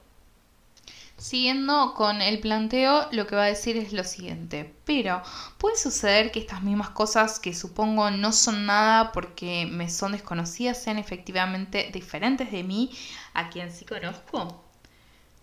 Siguiendo 1.18 1.94
con 1.94 2.22
el 2.22 2.40
planteo, 2.40 3.08
lo 3.12 3.26
que 3.26 3.38
va 3.38 3.44
a 3.44 3.48
decir 3.48 3.78
es 3.78 3.94
lo 3.94 4.04
siguiente, 4.04 4.76
pero 4.86 5.22
puede 5.58 5.78
suceder 5.78 6.30
que 6.30 6.40
estas 6.40 6.62
mismas 6.62 6.90
cosas 6.90 7.40
que 7.40 7.54
supongo 7.54 8.12
no 8.12 8.34
son 8.34 8.66
nada 8.66 9.14
porque 9.14 9.66
me 9.66 9.90
son 9.90 10.12
desconocidas 10.12 10.84
sean 10.84 10.98
efectivamente 10.98 11.90
diferentes 11.94 12.52
de 12.52 12.64
mí 12.64 12.92
a 13.34 13.50
quien 13.50 13.72
sí 13.72 13.86
conozco. 13.86 14.62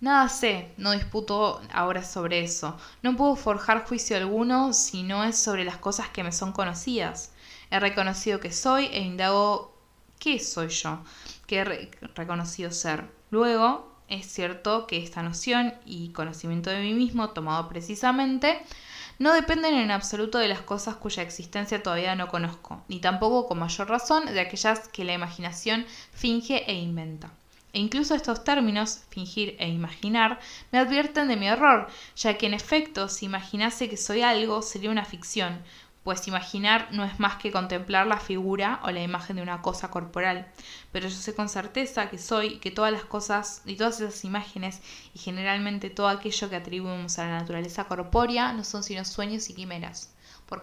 Nada 0.01 0.29
sé, 0.29 0.75
no 0.77 0.93
disputo 0.93 1.63
ahora 1.73 2.03
sobre 2.03 2.41
eso. 2.41 2.77
No 3.03 3.17
puedo 3.17 3.35
forjar 3.37 3.87
juicio 3.87 4.17
alguno 4.17 4.73
si 4.75 5.03
no 5.03 5.25
es 5.25 5.39
sobre 5.39 5.65
las 5.65 5.79
cosas 5.79 6.09
que 6.11 6.25
me 6.25 6.33
son 6.33 6.53
conocidas. 6.53 7.33
He 7.71 7.81
reconocido 7.81 8.41
que 8.41 8.53
soy 8.53 8.87
e 8.87 9.01
indago 9.01 9.75
qué 10.19 10.39
soy 10.39 10.69
yo, 10.69 11.03
que 11.47 11.61
he 11.61 11.91
reconocido 12.15 12.73
ser. 12.73 13.11
Luego, 13.31 13.92
es 14.09 14.27
cierto 14.27 14.87
que 14.87 15.03
esta 15.03 15.23
noción 15.23 15.75
y 15.85 16.11
conocimiento 16.11 16.71
de 16.71 16.81
mí 16.81 16.95
mismo, 16.95 17.31
tomado 17.31 17.69
precisamente, 17.69 18.61
no 19.19 19.33
dependen 19.33 19.75
en 19.75 19.91
absoluto 19.91 20.39
de 20.39 20.49
las 20.49 20.63
cosas 20.63 20.97
cuya 20.97 21.23
existencia 21.23 21.83
todavía 21.83 22.15
no 22.17 22.29
conozco, 22.29 22.83
ni 22.89 23.01
tampoco 23.01 23.47
con 23.47 23.59
mayor 23.59 23.89
razón 23.89 24.27
de 24.27 24.41
aquellas 24.41 24.89
que 24.89 25.05
la 25.05 25.13
imaginación 25.13 25.87
finge 26.13 26.65
e 26.71 26.75
inventa. 26.75 27.31
E 27.73 27.79
incluso 27.79 28.15
estos 28.15 28.45
términos, 28.45 29.01
fingir 29.09 29.57
e 29.59 29.69
imaginar, 29.69 30.39
me 30.73 30.79
advierten 30.79 31.27
de 31.29 31.37
mi 31.37 31.49
error, 31.49 31.89
ya 32.17 32.37
que 32.37 32.47
en 32.47 32.53
efecto, 32.53 33.09
si 33.09 33.25
imaginase 33.25 33.89
que 33.89 33.97
soy 33.97 34.21
algo, 34.21 34.61
sería 34.61 34.91
una 34.91 35.07
ficción, 35.07 35.63
pues 36.05 36.27
imaginar 36.27 36.89
no 36.91 37.05
es 37.05 37.21
más 37.21 37.37
que 37.37 37.53
contemplar 37.53 38.07
la 38.07 38.19
figura 38.19 38.81
o 38.83 38.91
la 38.91 39.03
imagen 39.03 39.37
de 39.37 39.43
una 39.43 39.63
cosa 39.63 39.91
corporal. 39.91 40.49
Pero 40.91 41.09
yo 41.09 41.15
sé 41.15 41.35
con 41.35 41.49
certeza 41.49 42.11
que 42.11 42.19
soy, 42.19 42.59
que 42.59 42.71
todas 42.71 42.93
las 42.93 43.05
cosas 43.05 43.63
y 43.65 43.77
todas 43.77 44.01
esas 44.01 44.25
imágenes 44.25 44.81
y 45.15 45.19
generalmente 45.19 45.91
todo 45.91 46.09
aquello 46.09 46.51
que 46.51 46.57
atribuimos 46.57 47.19
a 47.19 47.27
la 47.27 47.39
naturaleza 47.39 47.85
corpórea 47.85 48.53
no 48.53 48.65
son 48.65 48.83
sino 48.83 49.05
sueños 49.05 49.49
y 49.51 49.55
quimeras. 49.55 50.13
Por, 50.47 50.61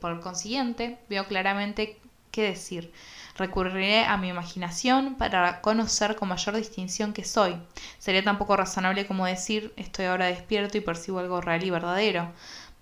por 0.00 0.20
consiguiente, 0.20 0.98
veo 1.08 1.26
claramente 1.26 1.98
qué 2.32 2.42
decir. 2.42 2.92
Recurriré 3.36 4.04
a 4.04 4.16
mi 4.16 4.28
imaginación 4.28 5.14
para 5.14 5.60
conocer 5.60 6.16
con 6.16 6.28
mayor 6.28 6.56
distinción 6.56 7.12
que 7.12 7.24
soy. 7.24 7.56
Sería 7.98 8.24
tan 8.24 8.36
poco 8.36 8.56
razonable 8.56 9.06
como 9.06 9.26
decir 9.26 9.72
estoy 9.76 10.06
ahora 10.06 10.26
despierto 10.26 10.76
y 10.76 10.80
percibo 10.80 11.20
algo 11.20 11.40
real 11.40 11.62
y 11.64 11.70
verdadero 11.70 12.32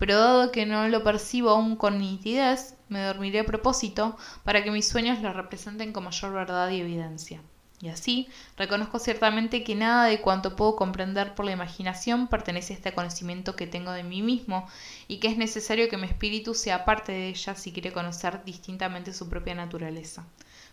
pero 0.01 0.17
dado 0.17 0.51
que 0.51 0.65
no 0.65 0.87
lo 0.87 1.03
percibo 1.03 1.51
aún 1.51 1.75
con 1.75 1.99
nitidez, 1.99 2.73
me 2.89 3.03
dormiré 3.03 3.41
a 3.41 3.45
propósito 3.45 4.17
para 4.43 4.63
que 4.63 4.71
mis 4.71 4.87
sueños 4.87 5.21
lo 5.21 5.31
representen 5.31 5.93
con 5.93 6.05
mayor 6.05 6.33
verdad 6.33 6.71
y 6.71 6.81
evidencia. 6.81 7.39
Y 7.81 7.89
así, 7.89 8.27
reconozco 8.57 8.97
ciertamente 8.97 9.63
que 9.63 9.75
nada 9.75 10.05
de 10.05 10.19
cuanto 10.19 10.55
puedo 10.55 10.75
comprender 10.75 11.35
por 11.35 11.45
la 11.45 11.51
imaginación 11.51 12.29
pertenece 12.29 12.73
a 12.73 12.77
este 12.77 12.95
conocimiento 12.95 13.55
que 13.55 13.67
tengo 13.67 13.91
de 13.91 14.01
mí 14.01 14.23
mismo 14.23 14.67
y 15.07 15.19
que 15.19 15.27
es 15.27 15.37
necesario 15.37 15.87
que 15.87 15.97
mi 15.97 16.07
espíritu 16.07 16.55
sea 16.55 16.83
parte 16.83 17.11
de 17.11 17.27
ella 17.27 17.53
si 17.53 17.71
quiere 17.71 17.93
conocer 17.93 18.43
distintamente 18.43 19.13
su 19.13 19.29
propia 19.29 19.53
naturaleza. 19.53 20.25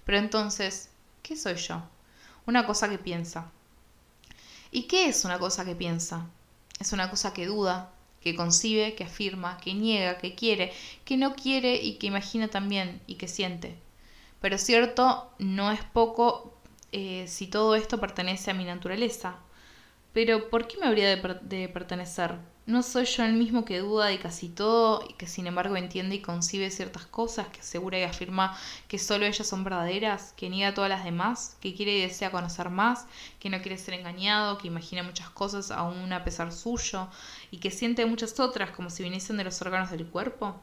Pero 0.06 0.16
entonces, 0.16 0.88
¿qué 1.22 1.36
soy 1.36 1.56
yo? 1.56 1.82
Una 2.46 2.64
cosa 2.64 2.88
que 2.88 2.96
piensa. 2.96 3.50
¿Y 4.70 4.84
qué 4.84 5.06
es 5.10 5.26
una 5.26 5.38
cosa 5.38 5.66
que 5.66 5.74
piensa? 5.74 6.24
Es 6.80 6.94
una 6.94 7.10
cosa 7.10 7.34
que 7.34 7.44
duda, 7.44 7.92
que 8.30 8.36
concibe, 8.36 8.94
que 8.94 9.04
afirma, 9.04 9.58
que 9.58 9.74
niega, 9.74 10.18
que 10.18 10.34
quiere, 10.34 10.72
que 11.04 11.16
no 11.16 11.34
quiere 11.34 11.76
y 11.76 11.94
que 11.98 12.06
imagina 12.06 12.48
también 12.48 13.00
y 13.06 13.14
que 13.16 13.28
siente. 13.28 13.76
Pero 14.40 14.58
cierto, 14.58 15.30
no 15.38 15.70
es 15.72 15.82
poco 15.84 16.54
eh, 16.92 17.24
si 17.28 17.46
todo 17.48 17.74
esto 17.74 17.98
pertenece 18.00 18.50
a 18.50 18.54
mi 18.54 18.64
naturaleza. 18.64 19.38
Pero 20.18 20.50
¿por 20.50 20.66
qué 20.66 20.78
me 20.78 20.86
habría 20.88 21.14
de 21.14 21.68
pertenecer? 21.68 22.40
¿No 22.66 22.82
soy 22.82 23.04
yo 23.04 23.24
el 23.24 23.34
mismo 23.34 23.64
que 23.64 23.78
duda 23.78 24.06
de 24.06 24.18
casi 24.18 24.48
todo 24.48 25.04
y 25.08 25.12
que 25.12 25.28
sin 25.28 25.46
embargo 25.46 25.76
entiende 25.76 26.16
y 26.16 26.20
concibe 26.22 26.72
ciertas 26.72 27.06
cosas, 27.06 27.46
que 27.46 27.60
asegura 27.60 28.00
y 28.00 28.02
afirma 28.02 28.58
que 28.88 28.98
solo 28.98 29.26
ellas 29.26 29.46
son 29.46 29.62
verdaderas, 29.62 30.34
que 30.36 30.50
niega 30.50 30.74
todas 30.74 30.90
las 30.90 31.04
demás, 31.04 31.56
que 31.60 31.72
quiere 31.72 31.96
y 31.96 32.00
desea 32.00 32.32
conocer 32.32 32.68
más, 32.68 33.06
que 33.38 33.48
no 33.48 33.62
quiere 33.62 33.78
ser 33.78 33.94
engañado, 33.94 34.58
que 34.58 34.66
imagina 34.66 35.04
muchas 35.04 35.30
cosas 35.30 35.70
aún 35.70 36.12
a 36.12 36.24
pesar 36.24 36.50
suyo 36.50 37.06
y 37.52 37.58
que 37.58 37.70
siente 37.70 38.04
muchas 38.04 38.40
otras 38.40 38.72
como 38.72 38.90
si 38.90 39.04
viniesen 39.04 39.36
de 39.36 39.44
los 39.44 39.62
órganos 39.62 39.92
del 39.92 40.04
cuerpo? 40.08 40.60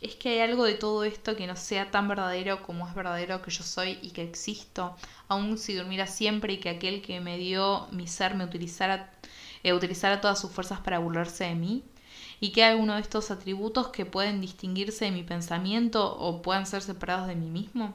¿Es 0.00 0.14
que 0.14 0.28
hay 0.28 0.38
algo 0.40 0.64
de 0.64 0.74
todo 0.74 1.02
esto 1.02 1.34
que 1.34 1.48
no 1.48 1.56
sea 1.56 1.90
tan 1.90 2.06
verdadero 2.06 2.62
como 2.62 2.86
es 2.86 2.94
verdadero 2.94 3.42
que 3.42 3.50
yo 3.50 3.64
soy 3.64 3.98
y 4.00 4.10
que 4.10 4.22
existo, 4.22 4.96
aun 5.26 5.58
si 5.58 5.74
durmiera 5.74 6.06
siempre 6.06 6.52
y 6.52 6.58
que 6.58 6.68
aquel 6.68 7.02
que 7.02 7.20
me 7.20 7.36
dio 7.36 7.88
mi 7.90 8.06
ser 8.06 8.36
me 8.36 8.44
utilizara 8.44 9.10
e 9.64 9.72
utilizar 9.72 10.20
todas 10.20 10.40
sus 10.40 10.52
fuerzas 10.52 10.80
para 10.80 11.00
burlarse 11.00 11.44
de 11.44 11.56
mí, 11.56 11.82
y 12.40 12.50
que 12.52 12.62
hay 12.62 12.70
alguno 12.70 12.94
de 12.94 13.00
estos 13.00 13.32
atributos 13.32 13.88
que 13.88 14.06
pueden 14.06 14.40
distinguirse 14.40 15.06
de 15.06 15.10
mi 15.10 15.24
pensamiento 15.24 16.16
o 16.16 16.42
puedan 16.42 16.66
ser 16.66 16.82
separados 16.82 17.26
de 17.26 17.34
mí 17.34 17.50
mismo. 17.50 17.92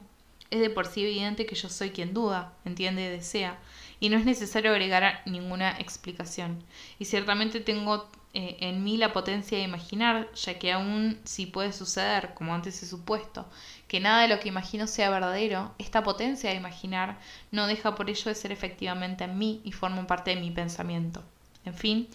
Es 0.50 0.60
de 0.60 0.68
por 0.68 0.86
sí 0.86 1.02
evidente 1.02 1.46
que 1.46 1.54
yo 1.54 1.70
soy 1.70 1.90
quien 1.90 2.12
duda, 2.12 2.52
entiende 2.66 3.06
y 3.06 3.08
desea, 3.08 3.58
y 3.98 4.10
no 4.10 4.18
es 4.18 4.26
necesario 4.26 4.72
agregar 4.72 5.22
ninguna 5.24 5.78
explicación. 5.78 6.62
Y 6.98 7.06
ciertamente 7.06 7.60
tengo 7.60 8.08
eh, 8.34 8.56
en 8.60 8.82
mí 8.82 8.96
la 8.96 9.12
potencia 9.12 9.56
de 9.56 9.64
imaginar, 9.64 10.28
ya 10.34 10.58
que 10.58 10.72
aún 10.72 11.20
si 11.24 11.46
puede 11.46 11.72
suceder, 11.72 12.34
como 12.34 12.52
antes 12.52 12.82
he 12.82 12.86
supuesto, 12.86 13.48
que 13.86 14.00
nada 14.00 14.22
de 14.22 14.28
lo 14.28 14.40
que 14.40 14.48
imagino 14.48 14.88
sea 14.88 15.08
verdadero, 15.08 15.72
esta 15.78 16.02
potencia 16.02 16.50
de 16.50 16.56
imaginar 16.56 17.18
no 17.52 17.68
deja 17.68 17.94
por 17.94 18.10
ello 18.10 18.24
de 18.24 18.34
ser 18.34 18.50
efectivamente 18.50 19.22
en 19.22 19.38
mí 19.38 19.60
y 19.64 19.70
forma 19.70 20.06
parte 20.08 20.34
de 20.34 20.40
mi 20.40 20.50
pensamiento. 20.50 21.22
En 21.64 21.74
fin, 21.74 22.08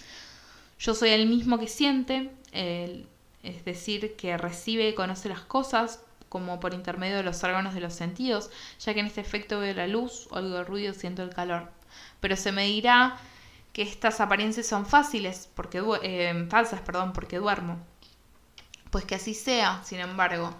yo 0.78 0.94
soy 0.94 1.10
el 1.12 1.26
mismo 1.26 1.58
que 1.58 1.68
siente, 1.68 2.32
es 2.52 3.66
decir, 3.66 4.16
que 4.18 4.38
recibe 4.38 4.90
y 4.90 4.96
conoce 4.96 5.30
las 5.30 5.42
cosas 5.42 6.02
como 6.28 6.60
por 6.60 6.74
intermedio 6.74 7.18
de 7.18 7.24
los 7.24 7.44
órganos 7.44 7.74
de 7.74 7.82
los 7.82 7.94
sentidos, 7.94 8.50
ya 8.80 8.94
que 8.94 9.00
en 9.00 9.08
este 9.08 9.22
efecto 9.22 9.60
veo 9.60 9.74
la 9.74 9.88
luz, 9.88 10.28
oigo 10.32 10.60
el 10.60 10.66
ruido, 10.66 10.94
siento 10.94 11.24
el 11.24 11.32
calor. 11.32 11.72
Pero 12.20 12.36
se 12.36 12.52
me 12.52 12.66
dirá 12.66 13.18
que 13.74 13.82
estas 13.82 14.20
apariencias 14.20 14.68
son 14.68 14.86
fáciles, 14.86 15.50
porque 15.56 15.82
eh, 16.04 16.48
falsas, 16.50 16.82
perdón, 16.82 17.14
porque 17.14 17.38
duermo. 17.38 17.78
Pues 18.92 19.06
que 19.06 19.16
así 19.16 19.34
sea, 19.34 19.82
sin 19.84 20.00
embargo, 20.00 20.54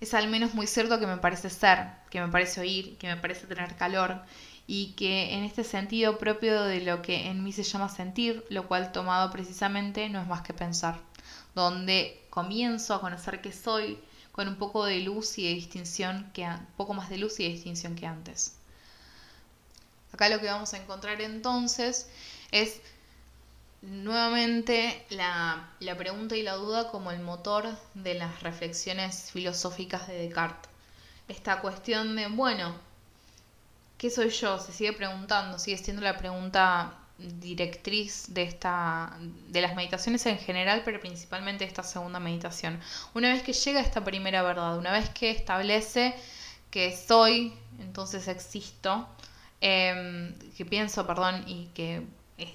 es 0.00 0.14
al 0.14 0.28
menos 0.28 0.54
muy 0.54 0.66
cierto 0.66 0.98
que 0.98 1.06
me 1.06 1.16
parece 1.16 1.50
ser, 1.50 1.88
que 2.10 2.20
me 2.20 2.28
parece 2.28 2.60
oír, 2.60 2.96
que 2.98 3.08
me 3.08 3.16
parece 3.16 3.46
tener 3.46 3.76
calor, 3.76 4.22
y 4.66 4.92
que 4.92 5.34
en 5.34 5.44
este 5.44 5.64
sentido 5.64 6.18
propio 6.18 6.62
de 6.62 6.80
lo 6.80 7.02
que 7.02 7.28
en 7.28 7.42
mí 7.42 7.52
se 7.52 7.62
llama 7.64 7.88
sentir, 7.88 8.44
lo 8.48 8.68
cual 8.68 8.92
tomado 8.92 9.30
precisamente 9.30 10.08
no 10.08 10.20
es 10.20 10.26
más 10.26 10.42
que 10.42 10.54
pensar, 10.54 11.00
donde 11.54 12.24
comienzo 12.30 12.94
a 12.94 13.00
conocer 13.00 13.40
que 13.40 13.52
soy 13.52 13.98
con 14.30 14.48
un 14.48 14.56
poco 14.56 14.84
de 14.84 15.00
luz 15.00 15.38
y 15.38 15.46
de 15.46 15.54
distinción 15.54 16.30
que 16.32 16.48
poco 16.76 16.94
más 16.94 17.10
de 17.10 17.18
luz 17.18 17.38
y 17.38 17.44
de 17.44 17.50
distinción 17.50 17.94
que 17.94 18.06
antes. 18.06 18.56
Acá 20.12 20.28
lo 20.28 20.40
que 20.40 20.46
vamos 20.46 20.72
a 20.74 20.78
encontrar 20.78 21.20
entonces 21.20 22.08
es 22.52 22.80
nuevamente 23.82 25.04
la, 25.10 25.70
la 25.80 25.96
pregunta 25.96 26.36
y 26.36 26.42
la 26.42 26.54
duda 26.54 26.90
como 26.90 27.10
el 27.10 27.20
motor 27.20 27.68
de 27.94 28.14
las 28.14 28.42
reflexiones 28.42 29.30
filosóficas 29.32 30.06
de 30.06 30.14
Descartes. 30.14 30.70
Esta 31.28 31.60
cuestión 31.60 32.14
de, 32.14 32.28
bueno, 32.28 32.74
¿qué 33.98 34.10
soy 34.10 34.30
yo? 34.30 34.58
Se 34.58 34.72
sigue 34.72 34.92
preguntando, 34.92 35.58
sigue 35.58 35.78
siendo 35.78 36.02
la 36.02 36.18
pregunta 36.18 36.98
directriz 37.18 38.26
de 38.28 38.42
esta 38.42 39.16
de 39.48 39.60
las 39.60 39.74
meditaciones 39.74 40.24
en 40.26 40.38
general, 40.38 40.82
pero 40.84 41.00
principalmente 41.00 41.64
esta 41.64 41.82
segunda 41.82 42.18
meditación. 42.20 42.80
Una 43.14 43.32
vez 43.32 43.42
que 43.42 43.52
llega 43.52 43.80
esta 43.80 44.04
primera 44.04 44.42
verdad, 44.42 44.78
una 44.78 44.92
vez 44.92 45.08
que 45.10 45.30
establece 45.30 46.14
que 46.70 46.96
soy, 46.96 47.52
entonces 47.80 48.28
existo, 48.28 49.08
em, 49.60 50.34
que 50.56 50.64
pienso, 50.64 51.06
perdón, 51.06 51.44
y 51.46 51.66
que 51.74 52.02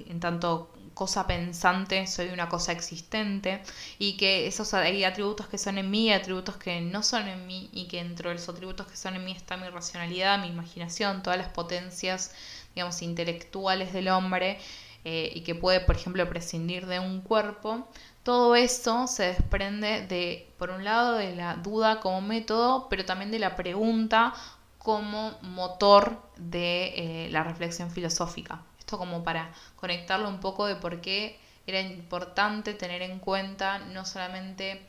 en 0.09 0.19
tanto 0.19 0.71
cosa 0.97 1.27
pensante, 1.27 2.07
soy 2.07 2.29
una 2.29 2.49
cosa 2.49 2.71
existente 2.71 3.61
y 3.99 4.17
que 4.17 4.47
esos 4.47 4.73
hay 4.73 5.03
atributos 5.03 5.47
que 5.47 5.59
son 5.59 5.77
en 5.77 5.91
mí 5.91 6.11
atributos 6.11 6.57
que 6.57 6.81
no 6.81 7.03
son 7.03 7.27
en 7.27 7.45
mí 7.45 7.69
y 7.71 7.87
que 7.87 7.97
dentro 8.03 8.29
de 8.29 8.35
los 8.35 8.49
atributos 8.49 8.87
que 8.87 8.97
son 8.97 9.15
en 9.15 9.23
mí 9.23 9.31
está 9.31 9.57
mi 9.57 9.69
racionalidad, 9.69 10.39
mi 10.39 10.47
imaginación, 10.47 11.21
todas 11.21 11.37
las 11.37 11.49
potencias, 11.49 12.33
digamos, 12.73 13.01
intelectuales 13.03 13.93
del 13.93 14.07
hombre 14.07 14.57
eh, 15.05 15.31
y 15.35 15.41
que 15.41 15.55
puede, 15.55 15.81
por 15.81 15.95
ejemplo, 15.95 16.27
prescindir 16.27 16.87
de 16.87 16.99
un 16.99 17.21
cuerpo. 17.21 17.87
Todo 18.23 18.55
eso 18.55 19.07
se 19.07 19.23
desprende 19.23 20.05
de, 20.07 20.49
por 20.57 20.71
un 20.71 20.83
lado, 20.83 21.13
de 21.13 21.35
la 21.35 21.55
duda 21.55 21.99
como 21.99 22.21
método, 22.21 22.87
pero 22.89 23.05
también 23.05 23.31
de 23.31 23.39
la 23.39 23.55
pregunta 23.55 24.33
como 24.79 25.37
motor 25.41 26.21
de 26.37 27.25
eh, 27.27 27.29
la 27.29 27.43
reflexión 27.43 27.91
filosófica. 27.91 28.63
Esto 28.87 28.97
como 28.97 29.21
para 29.21 29.51
conectarlo 29.75 30.29
un 30.29 30.39
poco 30.39 30.65
de 30.65 30.77
por 30.77 31.01
qué 31.01 31.37
era 31.65 31.81
importante 31.81 32.73
tener 32.73 33.01
en 33.01 33.19
cuenta 33.19 33.79
no 33.79 34.05
solamente 34.05 34.81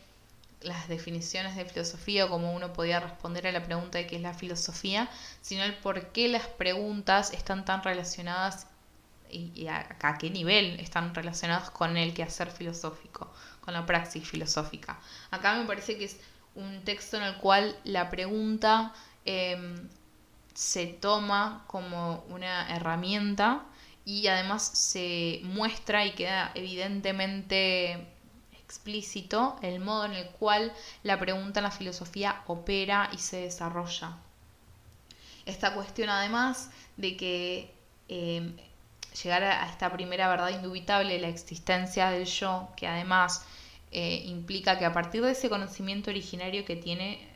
las 0.60 0.86
definiciones 0.86 1.56
de 1.56 1.64
filosofía 1.64 2.26
o 2.26 2.28
cómo 2.28 2.52
uno 2.52 2.72
podía 2.72 3.00
responder 3.00 3.48
a 3.48 3.50
la 3.50 3.64
pregunta 3.64 3.98
de 3.98 4.06
qué 4.06 4.14
es 4.14 4.22
la 4.22 4.34
filosofía, 4.34 5.10
sino 5.40 5.64
el 5.64 5.74
por 5.74 6.12
qué 6.12 6.28
las 6.28 6.46
preguntas 6.46 7.32
están 7.32 7.64
tan 7.64 7.82
relacionadas 7.82 8.68
y, 9.28 9.66
a, 9.66 9.88
qué 10.16 10.30
nivel 10.30 10.78
están 10.78 11.12
relacionados 11.12 11.70
con 11.70 11.96
el 11.96 12.14
quehacer 12.14 12.52
filosófico, 12.52 13.34
con 13.62 13.74
la 13.74 13.84
praxis 13.84 14.30
filosófica. 14.30 15.00
Acá 15.32 15.56
me 15.56 15.66
parece 15.66 15.98
que 15.98 16.04
es 16.04 16.20
un 16.54 16.84
texto 16.84 17.16
en 17.16 17.24
el 17.24 17.36
cual 17.38 17.76
la 17.82 18.10
pregunta 18.10 18.94
em, 19.24 19.88
se 20.54 20.86
toma 20.86 21.64
como 21.66 22.24
una 22.28 22.72
herramienta 22.76 23.64
y 24.08 24.26
además 24.26 24.62
se 24.62 25.40
muestra 25.42 26.06
y 26.06 26.12
queda 26.12 26.50
evidentemente 26.54 28.06
explícito 28.54 29.58
el 29.60 29.80
modo 29.80 30.06
en 30.06 30.14
el 30.14 30.30
cual 30.30 30.72
la 31.02 31.20
pregunta 31.20 31.60
en 31.60 31.64
la 31.64 31.70
filosofía 31.70 32.42
opera 32.46 33.10
y 33.12 33.18
se 33.18 33.42
desarrolla. 33.42 34.16
Esta 35.44 35.74
cuestión 35.74 36.08
además 36.08 36.70
de 36.96 37.18
que 37.18 37.74
em, 38.08 38.56
llegar 39.22 39.44
a 39.44 39.68
esta 39.68 39.92
primera 39.92 40.26
verdad 40.28 40.48
indubitable, 40.48 41.20
la 41.20 41.28
existencia 41.28 42.08
del 42.08 42.24
yo, 42.24 42.70
que 42.76 42.86
además 42.86 43.44
eh, 43.90 44.22
implica 44.24 44.78
que 44.78 44.86
a 44.86 44.94
partir 44.94 45.20
de 45.22 45.32
ese 45.32 45.50
conocimiento 45.50 46.10
originario 46.10 46.64
que 46.64 46.76
tiene 46.76 47.28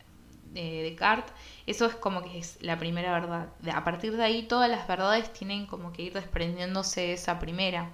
eh, 0.55 0.83
Descartes, 0.83 1.33
eso 1.67 1.87
es 1.87 1.95
como 1.95 2.23
que 2.23 2.39
es 2.39 2.59
la 2.61 2.79
primera 2.79 3.13
verdad. 3.13 3.49
A 3.75 3.85
partir 3.85 4.17
de 4.17 4.25
ahí 4.25 4.43
todas 4.45 4.71
las 4.71 4.87
verdades 4.87 5.33
tienen 5.33 5.67
como 5.67 5.93
que 5.93 6.03
ir 6.03 6.13
desprendiéndose 6.13 7.01
de 7.03 7.13
esa 7.15 7.39
primera. 7.39 7.91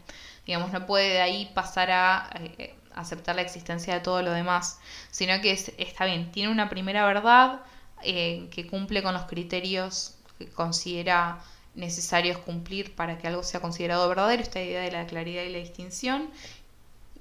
Digamos, 0.47 0.73
no 0.73 0.87
puede 0.87 1.11
de 1.11 1.21
ahí 1.21 1.51
pasar 1.55 1.91
a 1.91 2.31
eh, 2.35 2.75
aceptar 2.95 3.37
la 3.37 3.43
existencia 3.43 3.95
de 3.95 4.01
todo 4.01 4.23
lo 4.23 4.33
demás, 4.33 4.81
sino 5.11 5.41
que 5.41 5.53
está 5.53 6.05
bien, 6.05 6.33
tiene 6.33 6.51
una 6.51 6.69
primera 6.69 7.05
verdad 7.05 7.61
que 8.01 8.67
cumple 8.71 9.03
con 9.03 9.13
los 9.13 9.25
criterios 9.25 10.19
que 10.39 10.49
considera 10.49 11.41
necesarios 11.79 12.39
cumplir 12.39 12.95
para 12.95 13.19
que 13.19 13.29
algo 13.29 13.43
sea 13.43 13.61
considerado 13.61 14.09
verdadero, 14.09 14.43
esta 14.43 14.61
idea 14.61 14.83
de 14.83 14.91
la 14.91 15.07
claridad 15.07 15.45
y 15.45 15.51
la 15.51 15.59
distinción. 15.59 16.31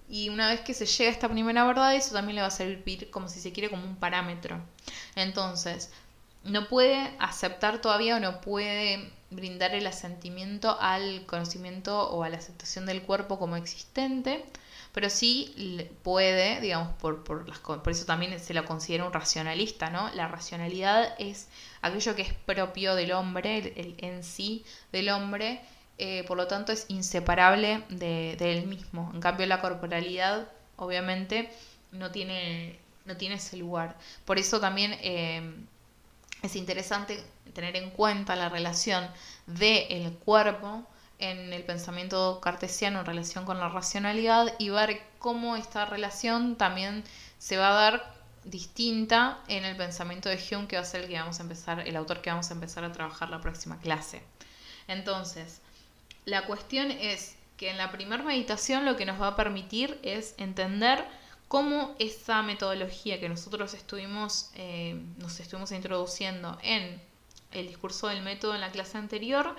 Y 0.10 0.30
una 0.30 0.50
vez 0.50 0.62
que 0.62 0.74
se 0.74 0.86
llega 0.86 1.10
a 1.10 1.14
esta 1.14 1.30
primera 1.30 1.66
verdad, 1.66 1.96
eso 1.96 2.14
también 2.14 2.36
le 2.36 2.42
va 2.42 2.48
a 2.48 2.52
servir 2.52 3.10
como 3.10 3.28
si 3.28 3.40
se 3.40 3.52
quiere 3.52 3.70
como 3.70 3.84
un 3.84 3.98
parámetro. 3.98 4.62
Entonces, 5.16 5.92
no 6.44 6.68
puede 6.68 7.12
aceptar 7.20 7.82
todavía 7.82 8.16
o 8.16 8.20
no 8.20 8.42
puede 8.42 9.12
brindar 9.30 9.76
el 9.76 9.86
asentimiento 9.86 10.78
al 10.80 11.26
conocimiento 11.26 12.10
o 12.10 12.24
a 12.24 12.30
la 12.30 12.38
aceptación 12.38 12.86
del 12.86 13.02
cuerpo 13.02 13.38
como 13.38 13.58
existente, 13.58 14.46
pero 14.94 15.10
sí 15.10 15.54
puede, 16.04 16.62
digamos, 16.62 16.96
por, 16.96 17.24
por, 17.24 17.48
las, 17.48 17.60
por 17.60 17.90
eso 17.90 18.06
también 18.06 18.40
se 18.40 18.54
lo 18.54 18.66
considera 18.66 19.06
un 19.06 19.14
racionalista, 19.14 19.90
¿no? 19.90 20.10
La 20.16 20.28
racionalidad 20.28 21.14
es 21.20 21.50
aquello 21.82 22.16
que 22.16 22.22
es 22.24 22.34
propio 22.34 22.96
del 22.96 23.12
hombre, 23.12 23.74
el, 23.76 23.96
en 24.00 24.24
sí 24.24 24.66
del 24.92 25.10
hombre, 25.10 25.62
eh, 25.98 26.24
por 26.28 26.38
lo 26.38 26.48
tanto 26.48 26.72
es 26.72 26.86
inseparable 26.90 27.84
de, 27.90 28.34
él 28.40 28.68
mismo. 28.68 29.12
En 29.14 29.22
cambio 29.22 29.46
la 29.46 29.62
corporalidad, 29.62 30.48
obviamente, 30.76 31.52
no 31.92 32.12
tiene, 32.12 32.80
no 33.06 33.18
tiene 33.18 33.36
ese 33.36 33.58
lugar. 33.58 33.98
Por 34.26 34.38
eso 34.38 34.60
también 34.60 34.98
eh, 35.02 35.42
es 36.44 36.56
interesante 36.56 37.24
tener 37.54 37.76
en 37.76 37.90
cuenta 37.90 38.36
la 38.36 38.50
relación 38.50 39.10
del 39.48 40.14
cuerpo 40.14 40.86
en 41.20 41.52
el 41.52 41.64
pensamiento 41.64 42.40
cartesiano 42.42 43.00
en 43.00 43.06
relación 43.06 43.46
con 43.46 43.60
la 43.60 43.70
racionalidad 43.70 44.54
y 44.60 44.70
ver 44.70 45.02
cómo 45.18 45.56
esta 45.56 45.86
relación 45.86 46.58
también 46.58 47.04
se 47.40 47.58
va 47.58 47.70
a 47.70 47.74
dar 47.74 48.18
distinta 48.44 49.40
en 49.48 49.66
el 49.66 49.76
pensamiento 49.76 50.30
de 50.30 50.40
Hume, 50.52 50.68
que 50.68 50.76
va 50.76 50.84
a 50.84 50.86
ser 50.86 51.02
el 51.02 51.08
que 51.08 51.20
vamos 51.20 51.40
a 51.40 51.44
empezar, 51.44 51.80
el 51.88 51.96
autor 51.96 52.22
que 52.22 52.30
vamos 52.30 52.50
a 52.50 52.54
empezar 52.54 52.84
a 52.84 52.92
trabajar 52.92 53.30
la 53.30 53.42
próxima 53.42 53.80
clase. 53.80 54.22
Entonces, 54.88 55.62
la 56.28 56.46
cuestión 56.46 56.92
es 56.92 57.38
que 57.56 57.70
en 57.70 57.78
la 57.78 57.90
primera 57.90 58.22
meditación 58.22 58.84
lo 58.84 58.98
que 58.98 59.06
nos 59.06 59.20
va 59.20 59.30
a 59.30 59.36
permitir 59.38 59.98
es 60.04 60.36
entender 60.38 61.06
cómo 61.48 61.96
esa 62.00 62.42
metodología 62.42 63.22
que 63.22 63.30
nosotros 63.30 63.74
estuvimos, 63.74 64.52
eh, 64.56 65.02
nos 65.20 65.40
estuvimos 65.40 65.72
introduciendo 65.72 66.58
en 66.64 67.02
el 67.54 67.68
discurso 67.70 68.10
del 68.10 68.24
método 68.24 68.56
en 68.56 68.60
la 68.60 68.72
clase 68.72 68.98
anterior, 68.98 69.56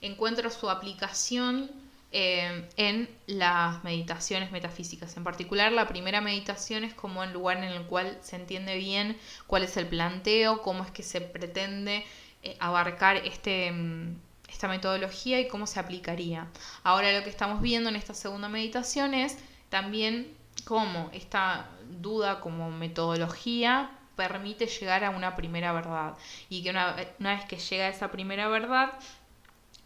encuentra 0.00 0.50
su 0.50 0.68
aplicación 0.68 1.70
eh, 2.10 2.68
en 2.76 3.08
las 3.28 3.84
meditaciones 3.84 4.50
metafísicas. 4.50 5.16
En 5.16 5.22
particular, 5.22 5.70
la 5.70 5.86
primera 5.86 6.20
meditación 6.20 6.82
es 6.82 6.94
como 6.94 7.22
el 7.22 7.32
lugar 7.32 7.58
en 7.58 7.64
el 7.64 7.84
cual 7.84 8.18
se 8.22 8.34
entiende 8.34 8.76
bien 8.76 9.16
cuál 9.46 9.62
es 9.62 9.76
el 9.76 9.86
planteo, 9.86 10.62
cómo 10.62 10.82
es 10.82 10.90
que 10.90 11.04
se 11.04 11.20
pretende 11.20 12.04
eh, 12.42 12.56
abarcar 12.58 13.18
este, 13.18 13.70
mm, 13.70 14.16
esta 14.58 14.66
metodología 14.66 15.38
y 15.38 15.46
cómo 15.46 15.68
se 15.68 15.78
aplicaría. 15.78 16.48
Ahora 16.82 17.12
lo 17.12 17.22
que 17.22 17.30
estamos 17.30 17.62
viendo 17.62 17.90
en 17.90 17.94
esta 17.94 18.12
segunda 18.12 18.48
meditación 18.48 19.14
es 19.14 19.38
también 19.68 20.36
cómo 20.64 21.10
esta 21.12 21.68
duda 22.00 22.40
como 22.40 22.68
metodología 22.72 23.92
permite 24.16 24.66
llegar 24.66 25.04
a 25.04 25.10
una 25.10 25.36
primera 25.36 25.72
verdad 25.72 26.14
y 26.48 26.64
que 26.64 26.70
una, 26.70 26.96
vez 27.20 27.44
que 27.48 27.56
llega 27.56 27.84
a 27.84 27.88
esa 27.88 28.10
primera 28.10 28.48
verdad 28.48 28.94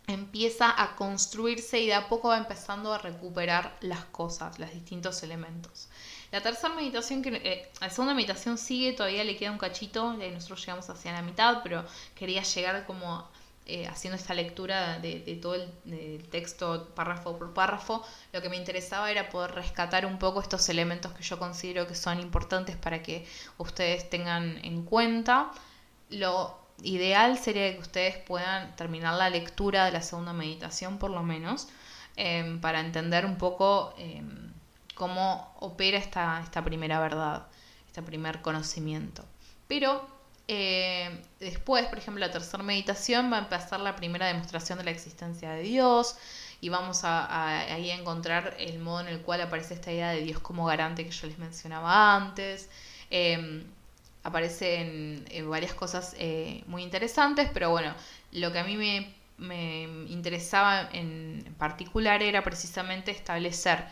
empieza 0.06 0.74
a 0.82 0.96
construirse 0.96 1.78
y 1.78 1.88
de 1.88 1.94
a 1.94 2.08
poco 2.08 2.28
va 2.28 2.38
empezando 2.38 2.94
a 2.94 2.98
recuperar 2.98 3.76
las 3.82 4.06
cosas, 4.06 4.58
los 4.58 4.72
distintos 4.72 5.22
elementos. 5.22 5.90
La 6.30 6.40
tercera 6.40 6.72
meditación, 6.74 7.20
que, 7.20 7.28
eh, 7.28 7.70
la 7.78 7.90
segunda 7.90 8.14
meditación 8.14 8.56
sigue, 8.56 8.94
todavía 8.94 9.22
le 9.22 9.36
queda 9.36 9.50
un 9.50 9.58
cachito, 9.58 10.14
nosotros 10.14 10.60
llegamos 10.60 10.88
hacia 10.88 11.12
la 11.12 11.20
mitad, 11.20 11.60
pero 11.62 11.84
quería 12.14 12.42
llegar 12.42 12.86
como 12.86 13.28
eh, 13.64 13.86
haciendo 13.86 14.16
esta 14.16 14.34
lectura 14.34 14.98
de, 14.98 15.38
todo 15.40 15.54
el, 15.54 16.28
texto 16.30 16.88
párrafo 16.96 17.38
por 17.38 17.54
párrafo, 17.54 18.04
lo 18.32 18.42
que 18.42 18.48
me 18.48 18.56
interesaba 18.56 19.08
era 19.08 19.28
poder 19.28 19.52
rescatar 19.52 20.04
un 20.04 20.18
poco 20.18 20.40
estos 20.40 20.68
elementos 20.68 21.12
que 21.12 21.22
yo 21.22 21.38
considero 21.38 21.86
que 21.86 21.94
son 21.94 22.18
importantes 22.18 22.76
para 22.76 23.04
que 23.04 23.24
ustedes 23.58 24.10
tengan 24.10 24.58
en 24.64 24.84
cuenta. 24.84 25.52
Lo 26.10 26.58
ideal 26.82 27.38
sería 27.38 27.72
que 27.72 27.80
ustedes 27.80 28.16
puedan 28.16 28.74
terminar 28.74 29.14
la 29.14 29.30
lectura 29.30 29.84
de 29.84 29.92
la 29.92 30.02
segunda 30.02 30.32
meditación 30.32 30.98
por 30.98 31.10
lo 31.12 31.22
menos, 31.22 31.68
em, 32.16 32.60
para 32.60 32.80
entender 32.80 33.24
un 33.24 33.38
poco 33.38 33.94
em, 33.96 34.52
cómo 34.96 35.54
opera 35.60 35.98
esta, 35.98 36.40
esta 36.42 36.64
primera 36.64 36.98
verdad, 36.98 37.46
este 37.86 38.02
primer 38.02 38.42
conocimiento. 38.42 39.24
Pero 39.68 40.21
em, 40.52 41.22
después, 41.40 41.86
por 41.86 41.98
ejemplo, 41.98 42.20
la 42.24 42.30
tercera 42.30 42.62
meditación 42.62 43.32
va 43.32 43.36
a 43.36 43.40
empezar 43.40 43.80
la 43.80 43.96
primera 43.96 44.26
demostración 44.26 44.78
de 44.78 44.84
la 44.84 44.90
existencia 44.90 45.50
de 45.50 45.62
Dios 45.62 46.16
y 46.60 46.68
vamos 46.68 47.04
a, 47.04 47.60
ahí 47.74 47.90
a 47.90 47.96
encontrar 47.96 48.54
el 48.58 48.78
modo 48.78 49.00
en 49.00 49.08
el 49.08 49.20
cual 49.22 49.40
aparece 49.40 49.74
esta 49.74 49.90
idea 49.92 50.10
de 50.10 50.22
Dios 50.22 50.38
como 50.40 50.64
garante 50.66 51.04
que 51.04 51.10
yo 51.10 51.26
les 51.26 51.38
mencionaba 51.38 52.14
antes. 52.16 52.68
Aparecen 54.24 55.24
varias 55.48 55.74
cosas 55.74 56.14
eh, 56.18 56.62
muy 56.66 56.82
interesantes, 56.82 57.50
pero 57.52 57.70
bueno, 57.70 57.92
lo 58.30 58.52
que 58.52 58.58
a 58.60 58.64
mí 58.64 58.76
me 59.38 59.82
interesaba 60.08 60.88
en 60.92 61.54
particular 61.58 62.22
era 62.22 62.44
precisamente 62.44 63.10
establecer 63.10 63.84